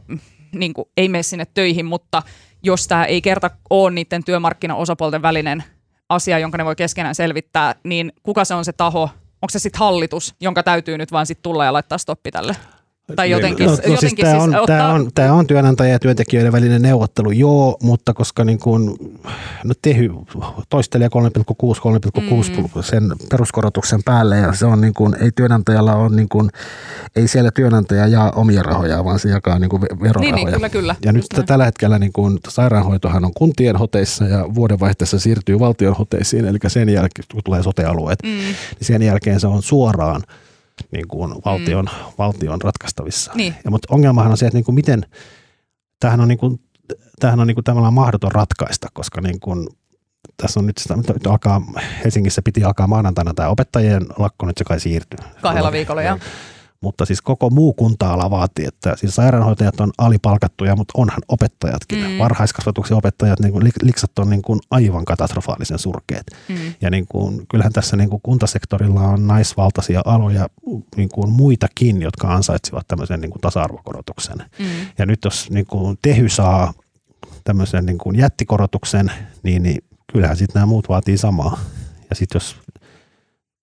niin 0.51 0.73
kuin, 0.73 0.85
ei 0.97 1.09
mene 1.09 1.23
sinne 1.23 1.45
töihin, 1.53 1.85
mutta 1.85 2.23
jos 2.63 2.87
tämä 2.87 3.05
ei 3.05 3.21
kerta 3.21 3.49
ole 3.69 3.91
niiden 3.91 4.23
työmarkkinaosapuolten 4.23 5.21
välinen 5.21 5.63
asia, 6.09 6.39
jonka 6.39 6.57
ne 6.57 6.65
voi 6.65 6.75
keskenään 6.75 7.15
selvittää, 7.15 7.75
niin 7.83 8.13
kuka 8.23 8.45
se 8.45 8.53
on 8.53 8.65
se 8.65 8.73
taho, 8.73 9.09
onko 9.41 9.49
se 9.49 9.59
sitten 9.59 9.79
hallitus, 9.79 10.35
jonka 10.41 10.63
täytyy 10.63 10.97
nyt 10.97 11.11
vaan 11.11 11.25
sitten 11.25 11.43
tulla 11.43 11.65
ja 11.65 11.73
laittaa 11.73 11.97
stoppi 11.97 12.31
tälle? 12.31 12.55
Tai 13.15 13.29
jotenkin, 13.29 13.65
no, 13.65 13.71
no 13.71 13.75
siis 13.75 13.87
jotenkin 13.87 14.25
siis 14.25 14.35
tämä, 14.35 14.43
on, 14.43 14.51
siis 14.51 14.63
tämä, 14.65 14.93
on, 14.93 15.09
tämä 15.15 15.33
on 15.33 15.47
työnantaja- 15.47 15.91
ja 15.91 15.99
työntekijöiden 15.99 16.51
välinen 16.51 16.81
neuvottelu, 16.81 17.31
joo, 17.31 17.77
mutta 17.83 18.13
koska 18.13 18.43
niin 18.43 18.59
kuin, 18.59 18.97
no 19.63 19.73
Tehy 19.81 20.11
toistelee 20.69 21.07
3,6, 21.07 22.21
3,6 22.21 22.61
mm. 22.75 22.83
sen 22.83 23.03
peruskorotuksen 23.29 24.03
päälle 24.03 24.37
ja 24.37 24.53
se 24.53 24.65
on 24.65 24.81
niin 24.81 24.93
kuin, 24.93 25.15
ei 25.21 25.31
työnantajalla 25.35 25.95
on 25.95 26.15
niin 26.15 26.29
kuin, 26.29 26.49
ei 27.15 27.27
siellä 27.27 27.51
työnantaja 27.51 28.07
jaa 28.07 28.31
omia 28.31 28.63
rahoja, 28.63 29.05
vaan 29.05 29.19
se 29.19 29.29
jakaa 29.29 29.59
niin 29.59 29.69
kuin 29.69 29.81
verorahoja. 29.81 30.35
Niin, 30.35 30.45
niin, 30.45 30.53
kyllä, 30.53 30.69
kyllä. 30.69 30.95
Ja 31.05 31.11
nyt 31.11 31.25
näin. 31.33 31.45
tällä 31.45 31.65
hetkellä 31.65 31.99
niin 31.99 32.13
kuin, 32.13 32.39
sairaanhoitohan 32.47 33.25
on 33.25 33.33
kuntien 33.33 33.75
hoteissa 33.75 34.25
ja 34.25 34.45
vuodenvaihteessa 34.55 35.19
siirtyy 35.19 35.59
valtion 35.59 35.95
hoteisiin, 35.95 36.45
eli 36.45 36.57
sen 36.67 36.89
jälkeen, 36.89 37.25
kun 37.31 37.41
tulee 37.43 37.63
sotealueet, 37.63 38.19
mm. 38.23 38.29
niin 38.29 38.55
sen 38.81 39.01
jälkeen 39.01 39.39
se 39.39 39.47
on 39.47 39.63
suoraan– 39.63 40.21
niin 40.91 41.07
kuin 41.07 41.35
valtion, 41.45 41.85
mm. 41.85 42.13
valtion 42.17 42.61
ratkaistavissa. 42.61 43.31
Niin. 43.35 43.55
Ja, 43.65 43.71
mutta 43.71 43.87
ongelmahan 43.91 44.31
on 44.31 44.37
se, 44.37 44.45
että 44.45 44.57
niin 44.57 44.65
kuin 44.65 44.75
miten, 44.75 45.05
tämähän 45.99 46.21
on, 46.21 46.27
niin 46.27 46.37
kuin, 46.37 46.59
tämähän 47.19 47.39
on 47.39 47.47
niin 47.47 47.55
kuin 47.55 47.63
tavallaan 47.63 47.93
mahdoton 47.93 48.31
ratkaista, 48.31 48.87
koska 48.93 49.21
niin 49.21 49.39
kuin, 49.39 49.67
tässä 50.37 50.59
on 50.59 50.67
nyt, 50.67 50.77
sitä, 50.77 50.95
nyt 50.95 51.27
alkaa, 51.27 51.61
Helsingissä 52.03 52.41
piti 52.41 52.63
alkaa 52.63 52.87
maanantaina 52.87 53.33
tämä 53.33 53.49
opettajien 53.49 54.05
lakko, 54.17 54.45
nyt 54.45 54.57
se 54.57 54.63
kai 54.63 54.79
siirtyy. 54.79 55.19
Kahdella 55.41 55.71
viikolla, 55.71 56.01
joo 56.01 56.19
mutta 56.85 57.05
siis 57.05 57.21
koko 57.21 57.49
muu 57.49 57.73
kunta-ala 57.73 58.29
vaatii, 58.29 58.65
että 58.65 58.95
siis 58.95 59.15
sairaanhoitajat 59.15 59.79
on 59.79 59.91
alipalkattuja, 59.97 60.75
mutta 60.75 60.93
onhan 60.97 61.21
opettajatkin. 61.27 61.99
Mm. 61.99 62.17
Varhaiskasvatuksen 62.19 62.97
opettajat, 62.97 63.39
niin 63.39 63.51
kuin, 63.51 63.71
liksat 63.83 64.19
on 64.19 64.29
niin 64.29 64.41
kuin 64.41 64.59
aivan 64.71 65.05
katastrofaalisen 65.05 65.79
surkeet. 65.79 66.23
Mm. 66.49 66.55
Ja 66.81 66.89
niin 66.89 67.05
kuin, 67.09 67.47
kyllähän 67.47 67.73
tässä 67.73 67.97
niin 67.97 68.09
kuin 68.09 68.21
kuntasektorilla 68.23 69.01
on 69.01 69.27
naisvaltaisia 69.27 70.01
aloja 70.05 70.49
niin 70.95 71.09
kuin 71.09 71.29
muitakin, 71.29 72.01
jotka 72.01 72.33
ansaitsivat 72.33 72.87
tämmöisen 72.87 73.21
niin 73.21 73.31
kuin 73.31 73.41
tasa-arvokorotuksen. 73.41 74.37
Mm. 74.37 74.65
Ja 74.97 75.05
nyt 75.05 75.19
jos 75.25 75.49
niin 75.49 75.65
kuin 75.65 75.97
Tehy 76.01 76.29
saa 76.29 76.73
tämmöisen 77.43 77.85
niin 77.85 77.97
kuin 77.97 78.17
jättikorotuksen, 78.17 79.11
niin, 79.43 79.63
niin 79.63 79.83
kyllähän 80.11 80.37
sitten 80.37 80.53
nämä 80.53 80.65
muut 80.65 80.89
vaatii 80.89 81.17
samaa. 81.17 81.59
Ja 82.09 82.15
sitten 82.15 82.35
jos 82.35 82.55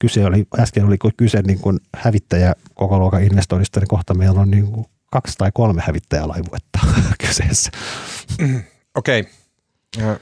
kyse 0.02 0.24
oli, 0.24 0.46
äsken 0.58 0.84
oli 0.84 0.96
kyse 1.16 1.42
niin 1.42 1.58
kuin 1.58 1.80
hävittäjä 1.96 2.54
koko 2.74 2.98
luokan 2.98 3.22
investoinnista, 3.22 3.80
niin 3.80 3.88
kohta 3.88 4.14
meillä 4.14 4.40
on 4.40 4.50
niin 4.50 4.66
kuin 4.66 4.86
kaksi 5.10 5.38
tai 5.38 5.50
kolme 5.54 5.82
hävittäjälaivuetta 5.86 6.78
kyseessä. 7.26 7.70
Okei. 8.94 9.20
Okay. 9.98 10.16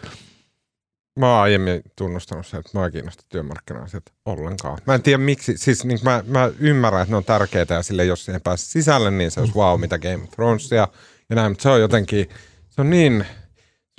Mä 1.18 1.33
oon 1.33 1.43
aiemmin 1.43 1.83
tunnustanut 1.97 2.47
sen, 2.47 2.61
että 2.61 2.78
mä 2.78 2.87
en 2.87 2.93
kiinnosta 2.93 3.24
työmarkkina-asiat 3.28 4.03
ollenkaan. 4.24 4.78
Mä 4.87 4.95
en 4.95 5.03
tiedä 5.03 5.18
miksi, 5.18 5.59
siis 5.59 5.85
niin 5.85 5.99
mä, 6.03 6.24
mä 6.26 6.51
ymmärrän, 6.59 7.03
että 7.03 7.12
ne 7.12 7.16
on 7.16 7.24
tärkeitä 7.24 7.74
ja 7.74 7.83
sille 7.83 8.05
jos 8.05 8.24
siihen 8.24 8.41
pääsee 8.41 8.66
sisälle, 8.66 9.11
niin 9.11 9.31
se 9.31 9.41
olisi 9.41 9.55
wow, 9.55 9.81
mitä 9.81 9.99
Game 9.99 10.24
of 10.24 10.31
Thronesia 10.31 10.89
ja 11.31 11.37
näin, 11.37 11.53
mutta 11.53 11.62
se 11.62 11.68
on 11.68 11.81
jotenkin, 11.81 12.28
se 12.68 12.81
on 12.81 12.91
niin, 12.91 13.26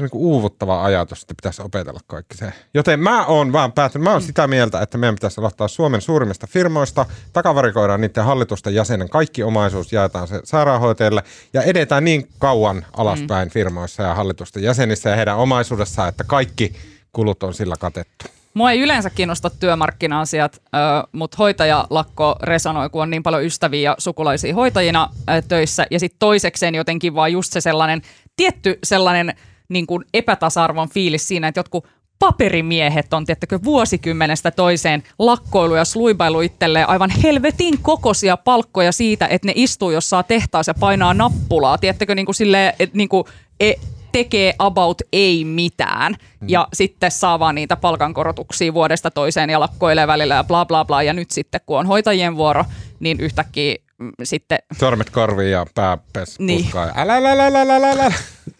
se 0.02 0.06
on 0.06 0.10
niin 0.14 0.26
uuvuttava 0.26 0.84
ajatus, 0.84 1.22
että 1.22 1.36
pitäisi 1.36 1.62
opetella 1.62 2.00
kaikki 2.08 2.38
se. 2.38 2.54
Joten 2.74 3.00
mä 3.00 3.26
oon 3.26 3.54
vaan 3.54 3.72
päätynyt, 3.72 4.04
mä 4.04 4.12
oon 4.12 4.22
sitä 4.22 4.48
mieltä, 4.48 4.82
että 4.82 4.98
meidän 4.98 5.16
pitäisi 5.16 5.42
aloittaa 5.42 5.68
Suomen 5.68 6.02
suurimmista 6.02 6.48
firmoista, 6.48 7.06
takavarikoidaan 7.34 8.02
niiden 8.02 8.24
hallitusten 8.24 8.76
jäsenen 8.76 9.10
kaikki 9.10 9.44
omaisuus, 9.44 9.94
jaetaan 9.94 10.28
se 10.28 10.42
sairaanhoitajille 10.44 11.24
ja 11.54 11.62
edetään 11.62 12.04
niin 12.04 12.28
kauan 12.40 12.86
alaspäin 12.98 13.48
mm. 13.48 13.52
firmoissa 13.52 14.04
ja 14.04 14.16
hallitusten 14.16 14.64
jäsenissä 14.64 15.10
ja 15.10 15.16
heidän 15.16 15.38
omaisuudessaan, 15.38 16.10
että 16.10 16.24
kaikki 16.24 16.74
kulut 17.14 17.44
on 17.44 17.54
sillä 17.54 17.76
katettu. 17.80 18.26
Mua 18.54 18.72
ei 18.72 18.80
yleensä 18.80 19.10
kiinnosta 19.10 19.50
työmarkkina-asiat, 19.50 20.62
mutta 21.12 21.38
hoitajalakko 21.40 22.36
resonoi, 22.44 22.90
kun 22.90 23.02
on 23.02 23.10
niin 23.10 23.24
paljon 23.24 23.44
ystäviä 23.44 23.92
ja 23.92 23.96
sukulaisia 23.98 24.56
hoitajina 24.56 25.10
töissä. 25.48 25.86
Ja 25.92 26.00
sitten 26.00 26.20
toisekseen 26.20 26.76
jotenkin 26.76 27.16
vaan 27.16 27.32
just 27.32 27.54
se 27.54 27.62
sellainen 27.62 28.02
tietty 28.36 28.80
sellainen 28.84 29.36
niin 29.72 29.88
kuin 29.88 30.06
epätasa-arvon 30.14 30.90
fiilis 30.90 31.28
siinä, 31.28 31.48
että 31.48 31.60
jotkut 31.60 31.88
paperimiehet 32.20 33.14
on, 33.14 33.26
tiettäkö, 33.26 33.60
vuosikymmenestä 33.64 34.52
toiseen 34.52 35.04
lakkoilu 35.20 35.76
ja 35.76 35.86
sluibailu 35.86 36.42
itselleen 36.42 36.90
aivan 36.90 37.10
helvetin 37.24 37.82
kokoisia 37.82 38.38
palkkoja 38.38 38.92
siitä, 38.92 39.28
että 39.28 39.48
ne 39.48 39.54
istuu 39.56 39.92
jossain 39.92 40.26
tehtaassa 40.28 40.70
ja 40.70 40.80
painaa 40.80 41.14
nappulaa. 41.14 41.78
Tiettäkö, 41.78 42.16
niin 42.16 42.26
kuin 42.26 42.36
silleen, 42.36 42.74
että 42.80 42.98
niin 42.98 43.10
kuin, 43.10 43.24
e, 43.60 43.74
tekee 44.12 44.54
about 44.60 45.02
ei 45.14 45.46
mitään 45.46 46.16
mm. 46.40 46.50
ja 46.50 46.68
sitten 46.74 47.12
saa 47.12 47.40
vaan 47.40 47.56
niitä 47.56 47.76
palkankorotuksia 47.76 48.74
vuodesta 48.74 49.12
toiseen 49.12 49.50
ja 49.50 49.60
lakkoilee 49.60 50.08
välillä 50.08 50.36
ja 50.36 50.44
bla 50.44 50.66
bla 50.66 50.86
bla. 50.86 51.04
Ja 51.04 51.14
nyt 51.14 51.32
sitten 51.32 51.62
kun 51.66 51.80
on 51.80 51.88
hoitajien 51.88 52.38
vuoro, 52.38 52.66
niin 53.00 53.20
yhtäkkiä 53.20 53.76
mm, 53.76 53.91
sitten... 54.24 54.58
Sormet 54.80 55.10
korviin 55.10 55.52
ja 55.52 55.66
pää 55.76 55.98
pes, 56.14 56.40
niin. 56.40 56.64
puskaa. 56.64 56.92
Älä, 56.96 57.16
älä, 57.16 57.32
älä, 57.32 57.46
älä, 57.46 57.76
älä, 57.76 57.92
älä. 57.92 58.14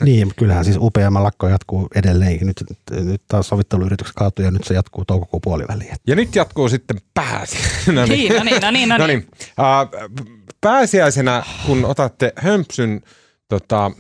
Niin, 0.04 0.32
kyllähän 0.38 0.66
siis 0.66 0.78
UPM 0.80 1.14
lakko 1.14 1.48
jatkuu 1.48 1.88
edelleenkin. 1.96 2.48
Nyt, 2.48 2.64
nyt 2.92 3.22
taas 3.28 3.48
sovitteluyritykset 3.48 4.16
kaatui 4.16 4.46
ja 4.46 4.52
nyt 4.52 4.64
se 4.64 4.74
jatkuu 4.74 5.06
toukokuun 5.06 5.42
puoliväliin. 5.42 5.96
Ja 6.08 6.16
nyt 6.16 6.36
jatkuu 6.36 6.70
sitten 6.70 6.98
pääsi. 7.14 7.58
no 7.92 8.06
niin, 8.06 8.36
no 8.36 8.44
niin, 8.44 8.62
no 8.62 8.72
niin. 8.72 8.90
No 8.90 8.98
niin. 8.98 9.00
no 9.00 9.08
niin. 9.08 9.28
Uh, 10.08 10.10
pääsiäisenä, 10.62 11.44
kun 11.66 11.86
otatte 11.86 12.34
hömpsyn 12.36 13.02
tota, 13.48 13.92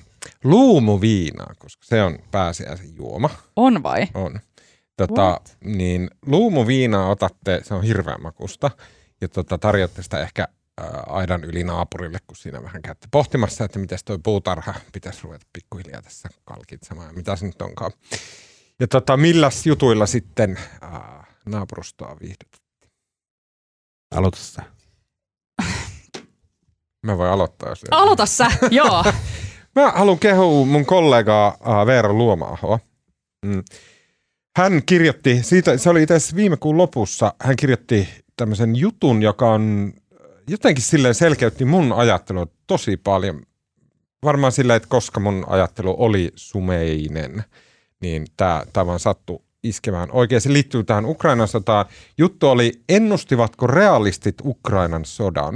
luumuviinaa, 0.44 1.54
koska 1.60 1.86
se 1.86 2.04
on 2.04 2.20
pääsiäisen 2.32 2.96
juoma. 2.96 3.30
On 3.56 3.84
vai? 3.84 4.08
On. 4.14 4.39
Tota, 4.98 5.42
niin 5.64 6.10
luumuviinaa 6.26 7.10
otatte, 7.10 7.62
se 7.64 7.74
on 7.74 7.84
hirveän 7.84 8.22
makusta, 8.22 8.72
ja 9.22 9.28
tota, 9.28 9.58
tarjotte 9.58 10.04
sitä 10.04 10.20
ehkä 10.20 10.48
aidan 11.08 11.44
yli 11.44 11.64
naapurille, 11.64 12.18
kun 12.28 12.38
siinä 12.38 12.64
vähän 12.64 12.82
käytte 12.82 13.08
pohtimassa, 13.12 13.64
että 13.64 13.80
miten 13.80 14.00
toi 14.06 14.20
puutarha 14.24 14.74
pitäisi 14.94 15.20
ruveta 15.24 15.46
pikkuhiljaa 15.54 16.02
tässä 16.02 16.30
kalkitsemaan, 16.44 17.08
ja 17.08 17.14
mitä 17.14 17.36
se 17.36 17.46
nyt 17.46 17.62
onkaan. 17.62 17.92
Ja 18.80 18.88
tota, 18.88 19.18
milläs 19.18 19.68
jutuilla 19.68 20.06
sitten 20.06 20.58
ää, 20.82 21.26
naapurustoa 21.46 22.18
viihdytettiin? 22.22 22.92
Aloita 24.16 24.38
sä. 24.38 24.64
Mä 27.06 27.18
voin 27.18 27.32
aloittaa, 27.32 27.70
jos... 27.70 27.82
Aloita 27.92 28.26
sä, 28.26 28.52
joo. 28.72 29.04
Mä 29.76 29.92
haluan 29.92 30.20
kehua 30.20 30.66
mun 30.66 30.86
kollegaa 30.86 31.58
Veera 31.86 32.14
Luomaahoa. 32.14 32.80
Mm. 33.46 33.64
Hän 34.58 34.82
kirjoitti, 34.86 35.44
siitä, 35.44 35.78
se 35.78 35.90
oli 35.90 36.04
itse 36.04 36.14
asiassa 36.14 36.36
viime 36.36 36.58
kuun 36.58 36.78
lopussa, 36.78 37.34
hän 37.40 37.56
kirjoitti 37.56 38.10
tämmöisen 38.38 38.76
jutun, 38.76 39.22
joka 39.22 39.52
on 39.52 39.94
jotenkin 40.52 40.84
silleen 40.84 41.16
selkeytti 41.16 41.66
mun 41.66 41.93
ajattelua 41.93 42.47
tosi 42.68 42.97
paljon. 42.97 43.41
Varmaan 44.24 44.52
sillä, 44.52 44.76
että 44.76 44.89
koska 44.89 45.20
mun 45.20 45.45
ajattelu 45.47 45.95
oli 45.97 46.32
sumeinen, 46.36 47.43
niin 48.02 48.28
tämä 48.74 48.86
vaan 48.86 48.99
sattui 48.99 49.39
iskemään 49.64 50.12
oikein. 50.12 50.41
Se 50.41 50.54
liittyy 50.54 50.84
tähän 50.84 51.06
Ukrainan 51.06 51.47
sotaan. 51.47 51.86
Juttu 52.18 52.47
oli, 52.47 52.72
ennustivatko 52.89 53.68
realistit 53.68 54.36
Ukrainan 54.45 55.06
sodan? 55.06 55.56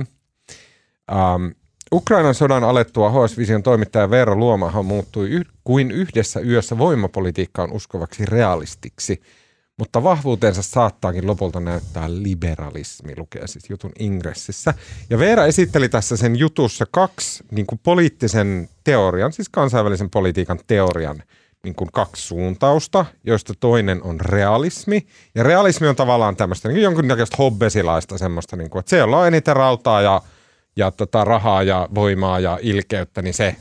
Um, 1.12 1.56
Ukrainan 1.94 2.36
sodan 2.36 2.64
alettua 2.64 3.10
HS 3.10 3.38
Vision 3.38 3.64
toimittaja 3.64 4.10
Veera 4.10 4.36
Luomahan 4.36 4.86
muuttui 4.86 5.30
y- 5.30 5.46
kuin 5.64 5.92
yhdessä 5.92 6.40
yössä 6.40 6.78
voimapolitiikkaan 6.78 7.72
uskovaksi 7.72 8.26
realistiksi, 8.26 9.22
mutta 9.78 10.04
vahvuutensa 10.04 10.62
saattaakin 10.62 11.28
lopulta 11.28 11.60
näyttää 11.60 12.06
liberalismi, 12.08 13.14
lukee 13.18 13.48
siis 13.48 13.70
jutun 13.70 13.92
ingressissä. 14.00 14.74
Ja 15.10 15.20
Veera 15.20 15.46
esitteli 15.46 15.90
tässä 15.90 16.18
sen 16.18 16.36
jutussa 16.36 16.86
kaksi 16.92 17.44
niin 17.52 17.66
kuin 17.66 17.80
poliittisen 17.84 18.70
teorian, 18.84 19.34
siis 19.34 19.50
kansainvälisen 19.50 20.10
politiikan 20.10 20.60
teorian 20.68 21.24
niin 21.64 21.76
kuin 21.76 21.90
kaksi 21.94 22.28
suuntausta, 22.28 23.06
joista 23.24 23.54
toinen 23.60 24.04
on 24.04 24.20
realismi. 24.20 25.08
Ja 25.36 25.44
realismi 25.44 25.88
on 25.88 25.96
tavallaan 25.96 26.36
tämmöistä 26.36 26.70
niin 26.70 26.82
jonkinnäköistä 26.82 27.38
hobbesilaista 27.38 28.18
semmoista, 28.18 28.56
niin 28.56 28.70
kuin, 28.70 28.80
että 28.80 28.90
se, 28.90 28.98
jolla 28.98 29.20
on 29.20 29.28
eniten 29.28 29.56
rautaa 29.56 30.02
ja 30.02 30.22
ja 30.78 30.92
tota, 30.92 31.24
rahaa 31.24 31.64
ja 31.64 31.90
voimaa 31.96 32.40
ja 32.40 32.60
ilkeyttä, 32.62 33.22
niin 33.22 33.34
se 33.34 33.56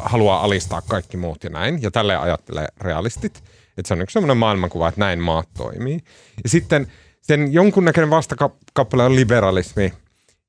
haluaa 0.00 0.44
alistaa 0.44 0.82
kaikki 0.82 1.16
muut 1.16 1.44
ja 1.44 1.50
näin. 1.50 1.82
Ja 1.82 1.90
tälle 1.90 2.16
ajattelee 2.16 2.68
realistit. 2.80 3.44
Että 3.80 3.88
se 3.88 3.94
on 3.94 4.02
yksi 4.02 4.12
sellainen 4.12 4.36
maailmankuva, 4.36 4.88
että 4.88 5.00
näin 5.00 5.18
maat 5.18 5.48
toimii. 5.56 6.00
Ja 6.44 6.48
sitten 6.48 6.86
sen 7.22 7.52
jonkunnäköinen 7.52 8.10
vastakappale 8.10 9.04
on 9.04 9.16
liberalismi, 9.16 9.92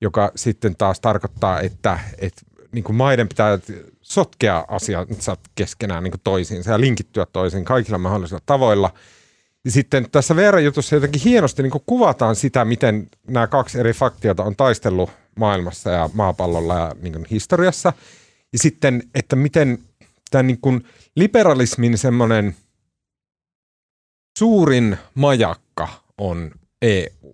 joka 0.02 0.32
sitten 0.36 0.76
taas 0.76 1.00
tarkoittaa, 1.00 1.60
että, 1.60 2.00
että 2.18 2.42
niin 2.72 2.84
kuin 2.84 2.96
maiden 2.96 3.30
pitää 3.30 3.60
sotkea 4.02 4.66
asiat 4.68 5.40
keskenään 5.56 6.04
niin 6.04 6.12
kuin 6.12 6.22
toisiinsa 6.24 6.72
ja 6.72 6.80
linkittyä 6.80 7.26
toisiin 7.34 7.66
kaikilla 7.66 7.98
mahdollisilla 7.98 8.42
tavoilla. 8.46 8.94
Ja 9.66 9.72
sitten 9.72 10.08
tässä 10.12 10.36
Veera-jutussa 10.36 10.96
jotenkin 10.96 11.22
hienosti 11.22 11.64
niin 11.64 11.72
kuin 11.72 11.84
kuvataan 11.86 12.36
sitä, 12.36 12.66
miten 12.66 13.10
nämä 13.28 13.48
kaksi 13.48 13.80
eri 13.80 13.94
faktiota 13.94 14.44
on 14.44 14.56
taistellut 14.56 15.10
maailmassa 15.36 15.90
ja 15.90 16.10
maapallolla 16.14 16.76
ja 16.76 16.96
niin 17.02 17.14
kuin 17.14 17.26
historiassa. 17.32 17.94
Ja 18.54 18.60
sitten, 18.60 19.04
että 19.16 19.36
miten 19.36 19.80
tämä 20.32 20.44
niin 20.44 20.86
liberalismin 21.16 21.98
semmoinen 21.98 22.56
suurin 24.38 24.98
majakka 25.16 25.88
on 26.18 26.52
EU. 26.82 27.32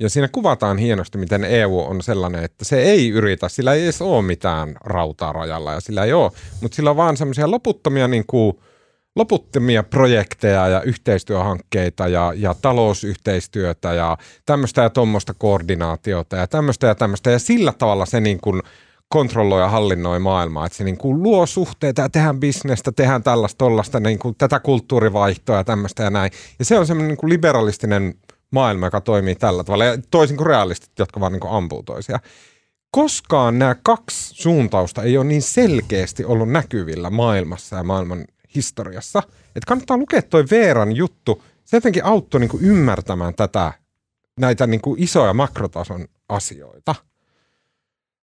Ja 0.00 0.10
siinä 0.10 0.28
kuvataan 0.28 0.78
hienosti, 0.78 1.18
miten 1.18 1.44
EU 1.44 1.80
on 1.80 2.02
sellainen, 2.02 2.44
että 2.44 2.64
se 2.64 2.82
ei 2.82 3.10
yritä, 3.10 3.48
sillä 3.48 3.74
ei 3.74 3.82
edes 3.82 4.02
ole 4.02 4.22
mitään 4.22 4.76
rautaa 4.84 5.32
rajalla 5.32 5.72
ja 5.72 5.80
sillä 5.80 6.04
ei 6.04 6.12
ole, 6.12 6.32
mutta 6.60 6.76
sillä 6.76 6.90
on 6.90 6.96
vaan 6.96 7.16
semmoisia 7.16 7.50
loputtomia 7.50 8.08
niin 8.08 8.24
loputtomia 9.16 9.82
projekteja 9.82 10.68
ja 10.68 10.82
yhteistyöhankkeita 10.82 12.08
ja, 12.08 12.32
ja 12.36 12.54
talousyhteistyötä 12.62 13.94
ja 13.94 14.18
tämmöistä 14.46 14.82
ja 14.82 14.90
tuommoista 14.90 15.34
koordinaatiota 15.34 16.36
ja 16.36 16.46
tämmöistä 16.46 16.86
ja 16.86 16.94
tämmöistä. 16.94 17.30
Ja 17.30 17.38
sillä 17.38 17.72
tavalla 17.72 18.06
se 18.06 18.20
niin 18.20 18.40
kuin 18.40 18.62
kontrolloi 19.08 19.60
ja 19.60 19.68
hallinnoi 19.68 20.18
maailmaa, 20.18 20.66
että 20.66 20.78
se 20.78 20.84
niin 20.84 20.98
kuin 20.98 21.22
luo 21.22 21.46
suhteita 21.46 22.02
ja 22.02 22.08
tehdään 22.08 22.40
bisnestä, 22.40 22.92
tehdään 22.92 23.22
tällaista 23.22 23.58
tollaista, 23.58 24.00
niin 24.00 24.18
kuin 24.18 24.34
tätä 24.38 24.60
kulttuurivaihtoa 24.60 25.56
ja 25.56 25.64
tämmöistä 25.64 26.02
ja 26.02 26.10
näin. 26.10 26.30
Ja 26.58 26.64
se 26.64 26.78
on 26.78 26.86
semmoinen 26.86 27.08
niin 27.08 27.18
kuin 27.18 27.30
liberalistinen 27.30 28.14
maailma, 28.50 28.86
joka 28.86 29.00
toimii 29.00 29.34
tällä 29.34 29.64
tavalla, 29.64 29.84
ja 29.84 29.98
toisin 30.10 30.36
kuin 30.36 30.46
realistit, 30.46 30.98
jotka 30.98 31.20
vaan 31.20 31.32
niin 31.32 31.40
kuin 31.40 31.52
ampuu 31.52 31.82
toisia. 31.82 32.18
Koskaan 32.90 33.58
nämä 33.58 33.76
kaksi 33.82 34.34
suuntausta 34.42 35.02
ei 35.02 35.16
ole 35.16 35.24
niin 35.24 35.42
selkeästi 35.42 36.24
ollut 36.24 36.50
näkyvillä 36.50 37.10
maailmassa 37.10 37.76
ja 37.76 37.82
maailman 37.82 38.24
historiassa. 38.54 39.22
Että 39.46 39.66
kannattaa 39.66 39.96
lukea 39.96 40.22
toi 40.22 40.44
Veeran 40.50 40.96
juttu. 40.96 41.42
Se 41.64 41.76
jotenkin 41.76 42.04
auttoi 42.04 42.40
niin 42.40 42.50
kuin 42.50 42.64
ymmärtämään 42.64 43.34
tätä, 43.34 43.72
näitä 44.40 44.66
niin 44.66 44.80
kuin 44.80 45.02
isoja 45.02 45.34
makrotason 45.34 46.06
asioita. 46.28 46.94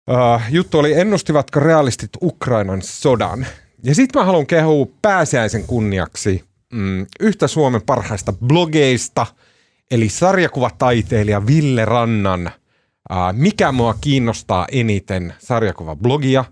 Uh, 0.10 0.42
juttu 0.50 0.80
oli, 0.80 0.94
ennustivatko 0.94 1.60
realistit 1.60 2.10
Ukrainan 2.22 2.82
sodan? 2.82 3.48
Ja 3.84 3.96
sitten 3.96 4.20
mä 4.22 4.26
haluan 4.26 4.48
kehua 4.48 4.88
pääsiäisen 5.02 5.64
kunniaksi 5.64 6.44
mm, 6.74 7.06
yhtä 7.20 7.48
Suomen 7.48 7.82
parhaista 7.82 8.34
blogeista, 8.34 9.26
eli 9.92 10.10
sarjakuvataiteilija 10.10 11.48
Ville 11.48 11.86
Rannan 11.86 12.52
uh, 13.12 13.18
Mikä 13.34 13.72
mua 13.72 13.96
kiinnostaa 14.02 14.68
eniten 14.72 15.34
sarjakuvablogia. 15.40 16.46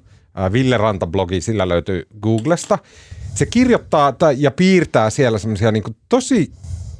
Uh, 0.45 0.53
Ville 0.53 0.77
Ranta-blogi, 0.77 1.41
sillä 1.41 1.67
löytyy 1.67 2.07
Googlesta 2.21 2.77
se 3.35 3.45
kirjoittaa 3.45 4.13
ja 4.37 4.51
piirtää 4.51 5.09
siellä 5.09 5.37
semmoisia 5.37 5.71
niin 5.71 5.83
tosi, 6.09 6.51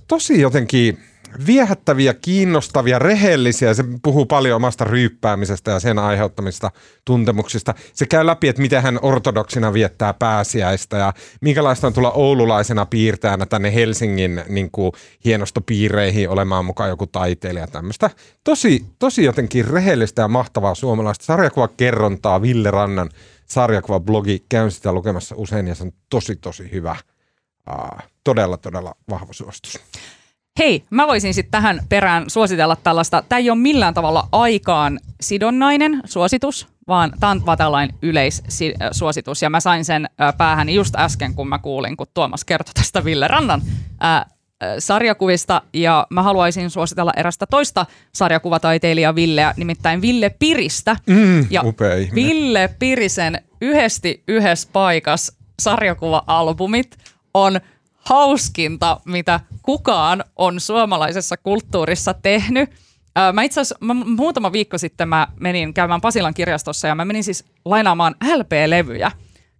tosi 0.08 0.42
jotenkin 0.42 0.98
viehättäviä, 1.48 2.14
kiinnostavia, 2.14 3.00
rehellisiä. 3.00 3.74
Se 3.74 3.84
puhuu 4.04 4.26
paljon 4.26 4.56
omasta 4.56 4.84
ryyppäämisestä 4.84 5.72
ja 5.72 5.80
sen 5.80 6.00
aiheuttamista 6.00 6.72
tuntemuksista. 7.06 7.74
Se 7.94 8.06
käy 8.06 8.26
läpi, 8.26 8.48
että 8.48 8.62
miten 8.62 8.84
hän 8.84 9.00
ortodoksina 9.02 9.74
viettää 9.74 10.14
pääsiäistä 10.14 10.98
ja 10.98 11.14
minkälaista 11.42 11.88
on 11.88 11.94
tulla 11.94 12.12
oululaisena 12.12 12.86
piirtäjänä 12.86 13.46
tänne 13.46 13.74
Helsingin 13.74 14.44
niin 14.50 14.72
kuin, 14.72 14.92
hienostopiireihin 15.26 16.30
olemaan 16.30 16.66
mukaan 16.66 16.90
joku 16.90 17.08
taiteilija 17.08 17.68
tämmöistä. 17.68 18.10
Tosi, 18.44 18.86
tosi 19.00 19.24
jotenkin 19.24 19.68
rehellistä 19.68 20.22
ja 20.22 20.28
mahtavaa 20.28 20.76
suomalaista 20.76 21.26
sarjakuvakerrontaa 21.26 22.42
Ville 22.42 22.72
Rannan 22.72 23.10
sarjakuvablogi. 23.46 24.46
Käyn 24.50 24.72
sitä 24.72 24.94
lukemassa 24.94 25.36
usein 25.38 25.68
ja 25.68 25.76
se 25.76 25.84
on 25.84 25.92
tosi, 26.10 26.36
tosi 26.36 26.72
hyvä. 26.72 26.96
Uh, 27.70 28.10
todella, 28.24 28.58
todella 28.58 28.96
vahva 29.10 29.34
suositus. 29.34 29.80
Hei, 30.60 30.84
mä 30.90 31.08
voisin 31.08 31.34
sitten 31.34 31.52
tähän 31.52 31.82
perään 31.90 32.30
suositella 32.30 32.76
tällaista, 32.76 33.24
tämä 33.30 33.40
ei 33.40 33.50
ole 33.50 33.60
millään 33.60 33.94
tavalla 33.94 34.28
aikaan 34.32 35.00
sidonnainen 35.22 36.02
suositus, 36.06 36.68
vaan 36.88 37.14
tämä 37.20 37.32
on 37.32 37.46
vaan 37.46 37.58
tällainen 37.58 37.96
yleissuositus. 38.02 39.42
Ja 39.42 39.50
mä 39.50 39.60
sain 39.60 39.86
sen 39.86 40.10
päähän 40.38 40.70
just 40.70 40.96
äsken, 40.96 41.34
kun 41.34 41.48
mä 41.48 41.60
kuulin, 41.60 41.98
kun 41.98 42.08
Tuomas 42.14 42.46
kertoi 42.46 42.74
tästä 42.74 43.04
Ville 43.06 43.28
Rannan 43.28 43.62
ää, 44.00 44.26
sarjakuvista. 44.80 45.62
Ja 45.74 46.08
mä 46.10 46.24
haluaisin 46.24 46.70
suositella 46.70 47.12
erästä 47.18 47.46
toista 47.46 47.86
sarjakuvataiteilijaa 48.14 49.16
Villeä, 49.16 49.54
nimittäin 49.58 50.02
Ville 50.02 50.30
Piristä. 50.40 50.96
Mm, 51.06 51.48
ja 51.50 51.62
upea 51.66 51.96
ihminen. 51.96 52.16
Ville 52.16 52.70
Pirisen 52.80 53.42
yhdesti 53.62 54.24
yhdessä 54.28 54.70
paikas 54.74 55.38
sarjakuva-albumit 55.62 56.98
on 57.34 57.62
hauskinta, 58.10 59.00
mitä 59.06 59.40
kukaan 59.62 60.24
on 60.36 60.60
suomalaisessa 60.60 61.38
kulttuurissa 61.38 62.14
tehnyt. 62.14 62.70
Mä 63.34 63.44
itse 63.44 63.62
asiassa 63.62 63.86
mä, 63.86 63.94
muutama 63.94 64.52
viikko 64.52 64.78
sitten 64.78 65.10
mä 65.10 65.28
menin 65.40 65.74
käymään 65.74 66.02
Pasilan 66.02 66.34
kirjastossa 66.34 66.88
ja 66.88 66.96
mä 66.96 67.06
menin 67.06 67.24
siis 67.24 67.46
lainaamaan 67.66 68.16
LP-levyjä 68.36 69.12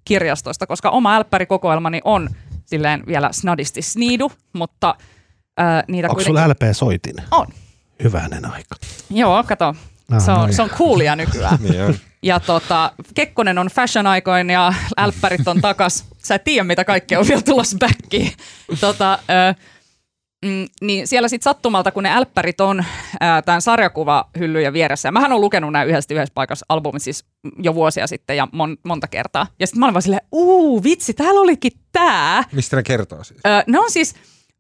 kirjastosta, 0.06 0.68
koska 0.68 0.90
oma 0.90 1.20
LP-kokoelmani 1.20 2.02
on 2.04 2.30
silleen 2.66 3.04
vielä 3.08 3.30
snadisti 3.32 3.82
sniidu, 3.82 4.32
mutta 4.54 4.96
ää, 5.58 5.84
niitä 5.88 6.08
Onko 6.08 6.16
kuitenkin... 6.16 6.42
sulla 6.42 6.54
LP-soitin? 6.54 7.24
On. 7.32 7.48
Hyvänen 8.04 8.46
aika. 8.46 8.76
Joo, 9.10 9.44
kato. 9.44 9.76
Ah, 10.12 10.22
se, 10.22 10.32
on, 10.32 10.38
noin. 10.38 10.54
se 10.54 10.62
on 10.62 10.70
coolia 10.70 11.16
nykyään. 11.16 11.58
Niin 11.70 11.84
on. 11.84 11.96
Ja 12.24 12.40
tota, 12.40 12.92
Kekkonen 13.16 13.58
on 13.58 13.68
fashion 13.68 14.08
aikoin 14.08 14.50
ja 14.50 14.74
älppärit 14.98 15.48
on 15.48 15.62
takas. 15.62 16.06
Sä 16.24 16.36
et 16.36 16.44
tiedä, 16.44 16.64
mitä 16.64 16.86
kaikkea 16.86 17.20
on 17.20 17.28
vielä 17.28 17.42
tulossa 17.42 17.78
backiin. 17.80 18.34
Tota, 18.80 19.14
ö, 19.14 19.54
mm, 20.46 20.66
niin 20.82 21.08
siellä 21.08 21.28
sitten 21.28 21.44
sattumalta, 21.44 21.92
kun 21.92 22.04
ne 22.04 22.14
älppärit 22.14 22.62
on 22.62 22.86
tämän 23.46 23.62
sarjakuvahyllyjä 23.62 24.74
vieressä. 24.74 25.08
Ja 25.08 25.12
mähän 25.12 25.32
on 25.34 25.42
lukenut 25.42 25.72
nämä 25.72 25.84
yhdessä 25.84 26.14
yhdessä 26.14 26.34
paikassa 26.34 26.66
albumit 26.70 27.02
siis 27.04 27.26
jo 27.60 27.76
vuosia 27.76 28.08
sitten 28.08 28.38
ja 28.38 28.48
mon, 28.52 28.78
monta 28.86 29.08
kertaa. 29.08 29.48
Ja 29.60 29.68
sitten 29.68 29.80
mä 29.80 29.86
olin 29.86 29.94
vaan 29.94 30.02
silleen, 30.02 30.28
uu 30.32 30.84
vitsi, 30.84 31.14
täällä 31.14 31.42
olikin 31.42 31.72
tää. 31.92 32.44
Mistä 32.52 32.76
ne 32.76 32.84
kertoo 32.84 33.24
siis? 33.24 33.40
Ö, 33.48 33.64
ne 33.68 33.80
on 33.80 33.92
siis, 33.92 34.16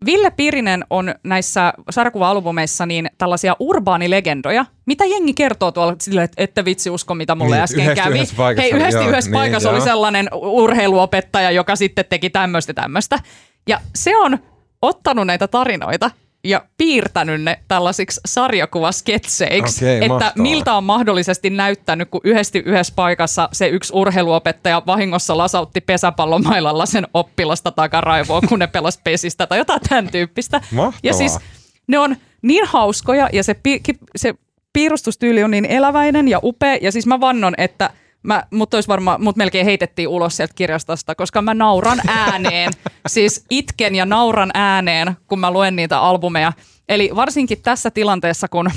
Ville 0.06 0.32
Pirinen 0.32 0.86
on 0.90 1.15
näissä 1.23 1.73
sarjakuva-albumeissa 1.90 2.86
niin 2.86 3.10
tällaisia 3.18 3.56
urbaanilegendoja, 3.60 4.65
mitä 4.86 5.06
jengi 5.06 5.34
kertoo 5.34 5.72
tuolla 5.72 5.95
silleen, 6.02 6.26
että 6.26 6.44
ette 6.44 6.65
vitsi 6.65 6.90
usko, 6.90 7.15
mitä 7.15 7.36
mulle 7.36 7.56
Niin, 7.56 7.64
äsken 7.64 7.84
yhdessä 7.84 8.03
kävi. 8.03 8.15
yhdessä 8.15 8.36
paikassa 8.36 8.61
Hei, 8.61 8.73
oli, 8.73 8.82
yhdessä 8.82 8.99
joo, 8.99 9.10
yhdessä 9.10 9.30
niin, 9.30 9.38
paikassa 9.38 9.69
oli 9.69 9.78
joo. 9.78 9.86
sellainen 9.86 10.30
urheiluopettaja, 10.34 11.52
joka 11.52 11.76
sitten 11.76 12.06
teki 12.10 12.30
tämmöistä 12.30 12.73
tämmöistä. 12.73 13.19
Ja 13.68 13.80
se 13.95 14.18
on 14.18 14.38
ottanut 14.82 15.28
näitä 15.28 15.48
tarinoita 15.48 16.11
ja 16.43 16.65
piirtänyt 16.77 17.41
ne 17.41 17.59
tällaisiksi 17.68 18.22
sarjakuvasketseiksi, 18.26 19.85
Okei, 19.85 19.95
että 19.97 20.07
mahtavaa. 20.07 20.34
miltä 20.38 20.73
on 20.73 20.84
mahdollisesti 20.84 21.49
näyttänyt, 21.49 22.09
kun 22.09 22.22
yhdesti 22.23 22.63
yhdessä 22.65 22.93
paikassa 22.95 23.49
se 23.51 23.68
yksi 23.68 23.93
urheiluopettaja 23.95 24.84
vahingossa 24.85 25.38
lasautti 25.38 25.81
pesäpallomailalla 25.81 26.85
sen 26.85 27.07
oppilasta 27.13 27.72
takaraivoa, 27.72 28.41
kun 28.41 28.59
ne 28.59 28.68
pelas 28.68 28.99
pesistä 29.03 29.47
tai 29.47 29.57
jotain 29.57 29.81
tämän 29.89 30.09
tyyppistä. 30.11 30.61
Mahtavaa. 30.72 30.99
Ja 31.03 31.13
siis 31.13 31.39
ne 31.88 31.99
on 31.99 32.15
niin 32.41 32.68
hauskoja 32.68 33.30
ja 33.34 33.43
se, 33.43 33.53
pi- 33.53 33.81
se 34.15 34.34
piirustustyyli 34.73 35.43
on 35.43 35.51
niin 35.51 35.65
eläväinen 35.65 36.27
ja 36.27 36.39
upea. 36.43 36.77
Ja 36.81 36.91
siis 36.91 37.07
mä 37.07 37.19
vannon, 37.19 37.53
että 37.57 37.89
mä, 38.23 38.43
mut, 38.52 38.73
olisi 38.73 38.88
varma, 38.88 39.18
mut 39.18 39.35
melkein 39.35 39.65
heitettiin 39.65 40.07
ulos 40.07 40.38
sieltä 40.38 40.53
kirjastosta, 40.53 41.15
koska 41.15 41.41
mä 41.41 41.53
nauran 41.53 42.02
ääneen. 42.07 42.72
siis 43.07 43.45
itken 43.49 43.95
ja 43.95 44.06
nauran 44.06 44.52
ääneen, 44.53 45.18
kun 45.27 45.39
mä 45.39 45.52
luen 45.52 45.76
niitä 45.76 45.99
albumeja. 45.99 46.53
Eli 46.89 47.11
varsinkin 47.15 47.61
tässä 47.61 47.91
tilanteessa, 47.91 48.48
kun 48.48 48.72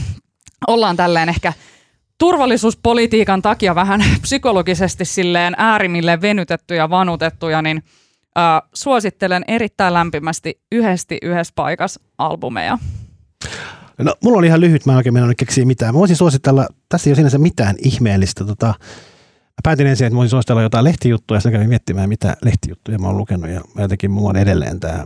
ollaan 0.66 0.96
tälleen 0.96 1.28
ehkä 1.28 1.52
turvallisuuspolitiikan 2.18 3.42
takia 3.42 3.74
vähän 3.74 4.04
psykologisesti 4.22 5.04
silleen 5.04 5.54
äärimmille 5.58 6.20
venytettyjä 6.20 6.82
ja 6.82 6.90
vanutettuja, 6.90 7.62
niin 7.62 7.82
äh, 8.38 8.62
suosittelen 8.74 9.44
erittäin 9.48 9.94
lämpimästi 9.94 10.60
yhdesti 10.72 11.18
yhdessä 11.22 11.52
paikassa 11.56 12.00
albumeja. 12.18 12.78
No, 13.98 14.14
mulla 14.22 14.38
on 14.38 14.44
ihan 14.44 14.60
lyhyt, 14.60 14.86
mä 14.86 14.92
en 14.92 14.96
oikein 14.96 15.14
mennä 15.14 15.34
keksiä 15.34 15.64
mitään. 15.64 15.94
Mä 15.94 15.98
voisin 15.98 16.16
suositella, 16.16 16.66
tässä 16.88 17.10
ei 17.10 17.12
ole 17.12 17.16
sinänsä 17.16 17.38
mitään 17.38 17.76
ihmeellistä. 17.78 18.44
Tota, 18.44 18.74
mä 19.54 19.60
päätin 19.62 19.86
ensin, 19.86 20.06
että 20.06 20.16
voisin 20.16 20.30
suositella 20.30 20.62
jotain 20.62 20.84
lehtijuttuja, 20.84 21.36
ja 21.36 21.40
sitten 21.40 21.52
kävin 21.52 21.68
miettimään, 21.68 22.08
mitä 22.08 22.36
lehtijuttuja 22.44 22.98
mä 22.98 23.06
oon 23.06 23.16
lukenut. 23.16 23.50
Ja 23.50 23.60
mä 23.74 23.82
jotenkin, 23.82 24.10
mulla 24.10 24.28
on 24.30 24.36
edelleen 24.36 24.80
tämä 24.80 25.04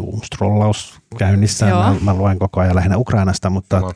Doomstrollaus 0.00 1.00
käynnissä. 1.18 1.68
Joo. 1.68 1.82
Mä, 1.82 1.96
mä, 2.00 2.14
luen 2.14 2.38
koko 2.38 2.60
ajan 2.60 2.76
lähinnä 2.76 2.96
Ukrainasta, 2.96 3.50
mutta 3.50 3.80
Sama. 3.80 3.92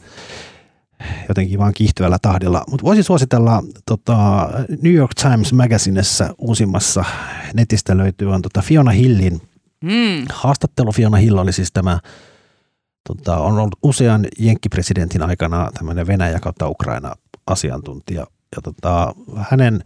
jotenkin 1.29 1.59
vaan 1.59 1.75
kiihtyvällä 1.75 2.19
tahdilla. 2.23 2.65
Mutta 2.71 2.85
voisin 2.85 3.05
suositella 3.05 3.63
tota, 3.87 4.49
New 4.83 4.93
York 4.95 5.15
Times 5.23 5.53
Magazinessa 5.53 6.35
uusimmassa 6.39 7.05
netistä 7.55 7.97
löytyy 7.97 8.33
on 8.35 8.43
tota 8.43 8.63
Fiona 8.63 8.91
Hillin 8.91 9.41
Mm. 9.85 10.27
haastattelu. 10.33 10.93
Fiona 10.93 11.17
Hill 11.17 11.39
oli 11.39 11.53
siis 11.53 11.73
tämä, 11.73 11.99
tota, 13.09 13.37
on 13.37 13.59
ollut 13.59 13.77
usean 13.83 14.27
jenkkipresidentin 14.39 15.23
aikana 15.23 15.71
tämmöinen 15.75 16.07
Venäjä 16.07 16.41
kautta 16.41 16.69
Ukraina 16.69 17.15
asiantuntija. 17.47 18.27
Ja 18.57 18.63
tota, 18.63 19.15
hänen, 19.51 19.81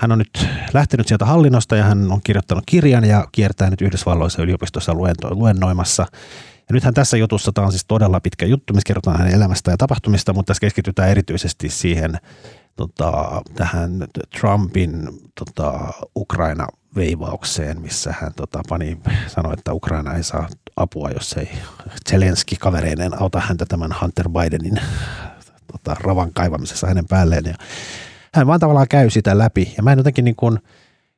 hän 0.00 0.12
on 0.12 0.18
nyt 0.18 0.48
lähtenyt 0.74 1.08
sieltä 1.08 1.24
hallinnosta 1.24 1.76
ja 1.76 1.84
hän 1.84 2.12
on 2.12 2.20
kirjoittanut 2.24 2.64
kirjan 2.66 3.04
ja 3.04 3.26
kiertää 3.32 3.70
nyt 3.70 3.80
Yhdysvalloissa 3.80 4.42
yliopistossa 4.42 4.94
luento, 4.94 5.28
luennoimassa. 5.30 6.06
Ja 6.68 6.72
nythän 6.72 6.94
tässä 6.94 7.16
jutussa, 7.16 7.52
tämä 7.52 7.66
on 7.66 7.72
siis 7.72 7.84
todella 7.88 8.20
pitkä 8.20 8.46
juttu, 8.46 8.72
missä 8.74 8.86
kerrotaan 8.86 9.18
hänen 9.18 9.34
elämästä 9.34 9.70
ja 9.70 9.76
tapahtumista, 9.76 10.32
mutta 10.32 10.50
tässä 10.50 10.60
keskitytään 10.60 11.08
erityisesti 11.08 11.68
siihen 11.68 12.18
tota, 12.76 13.42
tähän 13.54 14.06
Trumpin 14.40 15.08
tota, 15.38 15.92
Ukraina-veivaukseen, 16.16 17.80
missä 17.80 18.14
hän 18.20 18.34
tota, 18.36 18.60
pani, 18.68 18.98
sanoi, 19.26 19.52
että 19.52 19.72
Ukraina 19.72 20.14
ei 20.14 20.22
saa 20.22 20.48
apua, 20.76 21.10
jos 21.10 21.32
ei 21.32 21.48
Zelenski 22.10 22.56
kavereineen 22.56 23.22
auta 23.22 23.40
häntä 23.40 23.66
tämän 23.66 23.94
Hunter 24.00 24.28
Bidenin 24.28 24.80
tota, 25.72 25.96
ravan 26.00 26.32
kaivamisessa 26.32 26.86
hänen 26.86 27.06
päälleen. 27.06 27.44
Ja 27.44 27.54
hän 28.34 28.46
vaan 28.46 28.60
tavallaan 28.60 28.88
käy 28.88 29.10
sitä 29.10 29.38
läpi. 29.38 29.74
Ja 29.76 29.82
mä 29.82 29.92
en 29.92 29.98
jotenkin 29.98 30.24
niin 30.24 30.36
kuin, 30.36 30.58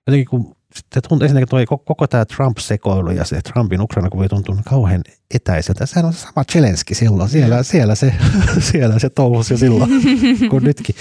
jotenkin 0.07 0.27
kun 0.27 0.57
se 0.95 1.01
tuntuu 1.09 1.25
ensinnäkin 1.25 1.49
toi 1.49 1.67
koko, 1.67 1.85
koko 1.85 2.07
tämä 2.07 2.25
Trump-sekoilu 2.25 3.11
ja 3.11 3.25
se 3.25 3.41
Trumpin 3.43 3.81
Ukraina 3.81 4.11
kuvio 4.11 4.29
tuntuu 4.29 4.57
kauhean 4.65 5.03
etäiseltä. 5.35 5.87
Sehän 5.87 6.05
on 6.05 6.13
se 6.13 6.19
sama 6.19 6.45
Zelenski 6.53 6.95
silloin. 6.95 7.29
Siellä, 7.29 7.63
siellä, 7.63 7.95
se, 7.95 8.15
siellä 8.71 8.99
se 8.99 9.11
touhusi 9.11 9.55
jo 9.55 9.59
silloin 9.59 9.91
kuin 10.51 10.65
nytkin. 10.65 10.95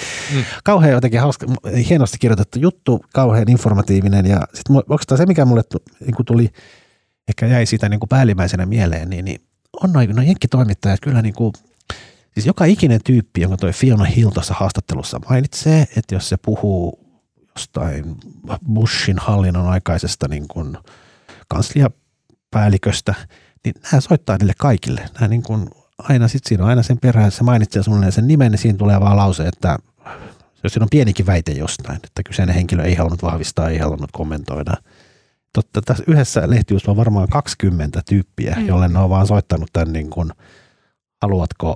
Kauhean 0.64 0.94
jotenkin 0.94 1.20
hauska, 1.20 1.48
hienosti 1.90 2.18
kirjoitettu 2.20 2.60
juttu, 2.60 3.06
kauhean 3.14 3.50
informatiivinen. 3.50 4.26
Ja 4.26 4.42
sitten 4.54 4.76
oikeastaan 4.76 5.18
se, 5.18 5.26
mikä 5.26 5.46
mulle 5.46 5.64
niin 6.06 6.26
tuli, 6.26 6.50
ehkä 7.28 7.46
jäi 7.46 7.66
siitä 7.66 7.90
niin 7.90 8.00
kuin 8.00 8.10
päällimmäisenä 8.10 8.66
mieleen, 8.66 9.10
niin, 9.10 9.26
niin 9.26 9.42
on 9.84 9.94
noin 9.94 10.16
no 10.16 10.22
jenkkitoimittajat 10.22 11.00
kyllä 11.00 11.22
niin 11.22 11.34
kuin, 11.34 11.54
siis 12.38 12.46
joka 12.46 12.66
ikinen 12.66 13.00
tyyppi, 13.04 13.42
jonka 13.42 13.58
toi 13.58 13.72
Fiona 13.72 14.04
Hill 14.04 14.30
tuossa 14.30 14.54
haastattelussa 14.54 15.20
mainitsee, 15.30 15.88
että 15.96 16.16
jos 16.16 16.30
se 16.30 16.38
puhuu 16.46 17.00
jostain 17.56 18.16
Bushin 18.74 19.20
hallinnon 19.20 19.68
aikaisesta 19.68 20.28
niin 20.28 20.48
kuin 20.48 20.78
kansliapäälliköstä, 21.48 23.16
niin 23.66 23.76
nämä 23.92 24.02
soittaa 24.02 24.38
niille 24.38 24.54
kaikille. 24.58 25.06
Nämä 25.14 25.28
niin 25.28 25.44
kuin 25.44 25.70
aina, 25.98 26.28
sit 26.28 26.46
siinä 26.46 26.64
on 26.64 26.70
aina 26.70 26.84
sen 26.84 26.98
perään, 26.98 27.32
se 27.32 27.44
mainitsee 27.44 27.84
suunnilleen 27.84 28.12
sen 28.12 28.28
nimen, 28.28 28.52
niin 28.52 28.60
siinä 28.60 28.78
tulee 28.78 29.00
vaan 29.00 29.18
lause, 29.18 29.48
että 29.48 29.78
jos 30.64 30.74
siinä 30.74 30.84
on 30.84 30.90
pienikin 30.92 31.26
väite 31.26 31.52
jostain, 31.52 31.96
että 31.96 32.24
kyseinen 32.24 32.56
henkilö 32.56 32.84
ei 32.84 32.96
halunnut 32.96 33.24
vahvistaa, 33.24 33.70
ei 33.70 33.78
halunnut 33.78 34.12
kommentoida. 34.12 34.74
Totta, 35.54 35.82
tässä 35.82 36.04
yhdessä 36.08 36.50
lehtijussa 36.50 36.92
on 36.92 36.98
varmaan 36.98 37.28
20 37.28 38.02
tyyppiä, 38.10 38.56
mm. 38.60 38.68
jolle 38.68 38.88
ne 38.88 39.00
on 39.00 39.10
vaan 39.10 39.28
soittanut 39.28 39.70
tämän 39.74 39.94
niin 39.94 40.10
kuin, 40.10 40.32
haluatko 41.22 41.76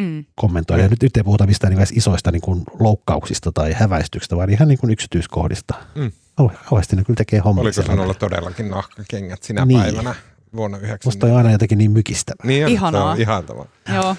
Mm. 0.00 0.24
kommentoida. 0.34 0.82
Ja 0.82 0.88
nyt, 0.88 1.02
nyt 1.02 1.16
ei 1.16 1.22
puhuta 1.22 1.46
mistään 1.46 1.74
niin 1.74 1.86
isoista 1.92 2.30
niin 2.32 2.42
kuin 2.42 2.62
loukkauksista 2.80 3.52
tai 3.52 3.72
häväistyksistä, 3.72 4.36
vaan 4.36 4.50
ihan 4.50 4.68
niin 4.68 4.78
kuin 4.78 4.90
yksityiskohdista. 4.92 5.74
Mm. 5.94 6.12
Kauhe- 6.36 6.56
Kauheasti 6.68 6.96
ne 6.96 7.04
kyllä 7.04 7.16
tekee 7.16 7.40
hommaa. 7.40 7.62
Oliko 7.62 7.74
siellä. 7.74 7.92
sinulla 7.92 8.14
todellakin 8.14 8.70
nahkakengät 8.70 9.42
sinä 9.42 9.64
Niin. 9.64 9.80
päivänä? 9.80 10.14
vuonna 10.56 10.76
Musta 10.76 10.86
90. 10.86 11.26
on 11.26 11.36
aina 11.36 11.52
jotenkin 11.52 11.78
niin 11.78 11.90
mykistävä. 11.90 12.36
Niin 12.44 12.64
on, 12.64 12.70
Ihanaa. 12.72 13.14
Ihanaa. 13.14 13.66
Joo. 13.94 14.16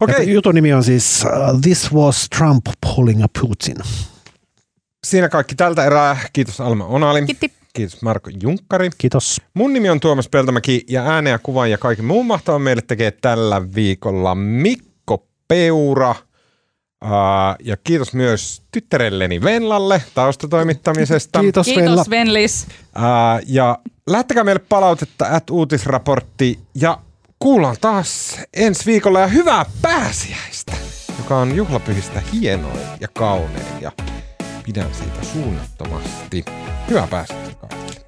Okei, 0.00 0.26
Ja 0.26 0.32
Jutun 0.32 0.54
nimi 0.54 0.72
on 0.74 0.84
siis 0.84 1.24
uh, 1.24 1.60
This 1.60 1.92
was 1.92 2.26
Trump 2.36 2.64
pulling 2.80 3.24
a 3.24 3.26
Putin. 3.40 3.76
siinä 5.06 5.28
kaikki 5.28 5.54
tältä 5.54 5.84
erää. 5.84 6.16
Kiitos 6.32 6.60
Alma 6.60 6.84
Onali. 6.86 7.26
Kiitti. 7.26 7.52
Kiitos 7.76 8.02
Marko 8.02 8.30
Junkkari. 8.42 8.90
Kiitos. 8.98 9.40
Mun 9.54 9.72
nimi 9.72 9.90
on 9.90 10.00
Tuomas 10.00 10.28
Peltomäki 10.28 10.84
ja 10.88 11.02
äänen 11.02 11.30
ja 11.30 11.38
kuvan 11.38 11.70
ja 11.70 11.78
kaiken 11.78 12.04
muun 12.04 12.26
mahtavan 12.26 12.62
meille 12.62 12.82
tekee 12.82 13.10
tällä 13.10 13.62
viikolla 13.74 14.34
Mikko 14.34 15.26
Peura. 15.48 16.14
Uh, 17.04 17.10
ja 17.64 17.76
kiitos 17.76 18.14
myös 18.14 18.62
tyttärelleni 18.72 19.42
Venlalle 19.42 20.02
taustatoimittamisesta. 20.14 21.40
Kiitos. 21.40 21.66
Kiitos 21.66 22.10
Venlis. 22.10 22.66
Uh, 22.96 23.42
ja 23.46 23.78
lähettäkää 24.06 24.44
meille 24.44 24.64
palautetta 24.68 25.26
at 25.30 25.50
uutisraportti 25.50 26.58
ja 26.74 26.98
kuullaan 27.38 27.76
taas 27.80 28.40
ensi 28.54 28.86
viikolla 28.86 29.20
ja 29.20 29.26
hyvää 29.26 29.64
pääsiäistä, 29.82 30.72
joka 31.18 31.36
on 31.36 31.56
juhlapyhistä 31.56 32.22
hienoin 32.32 32.80
ja 33.00 33.08
kaunein 33.08 33.80
ja 33.80 33.92
pidän 34.66 34.94
siitä 34.94 35.24
suunnattomasti. 35.24 36.44
Hyvää 36.90 37.06
päästä 37.06 37.34
kaikille. 37.60 38.05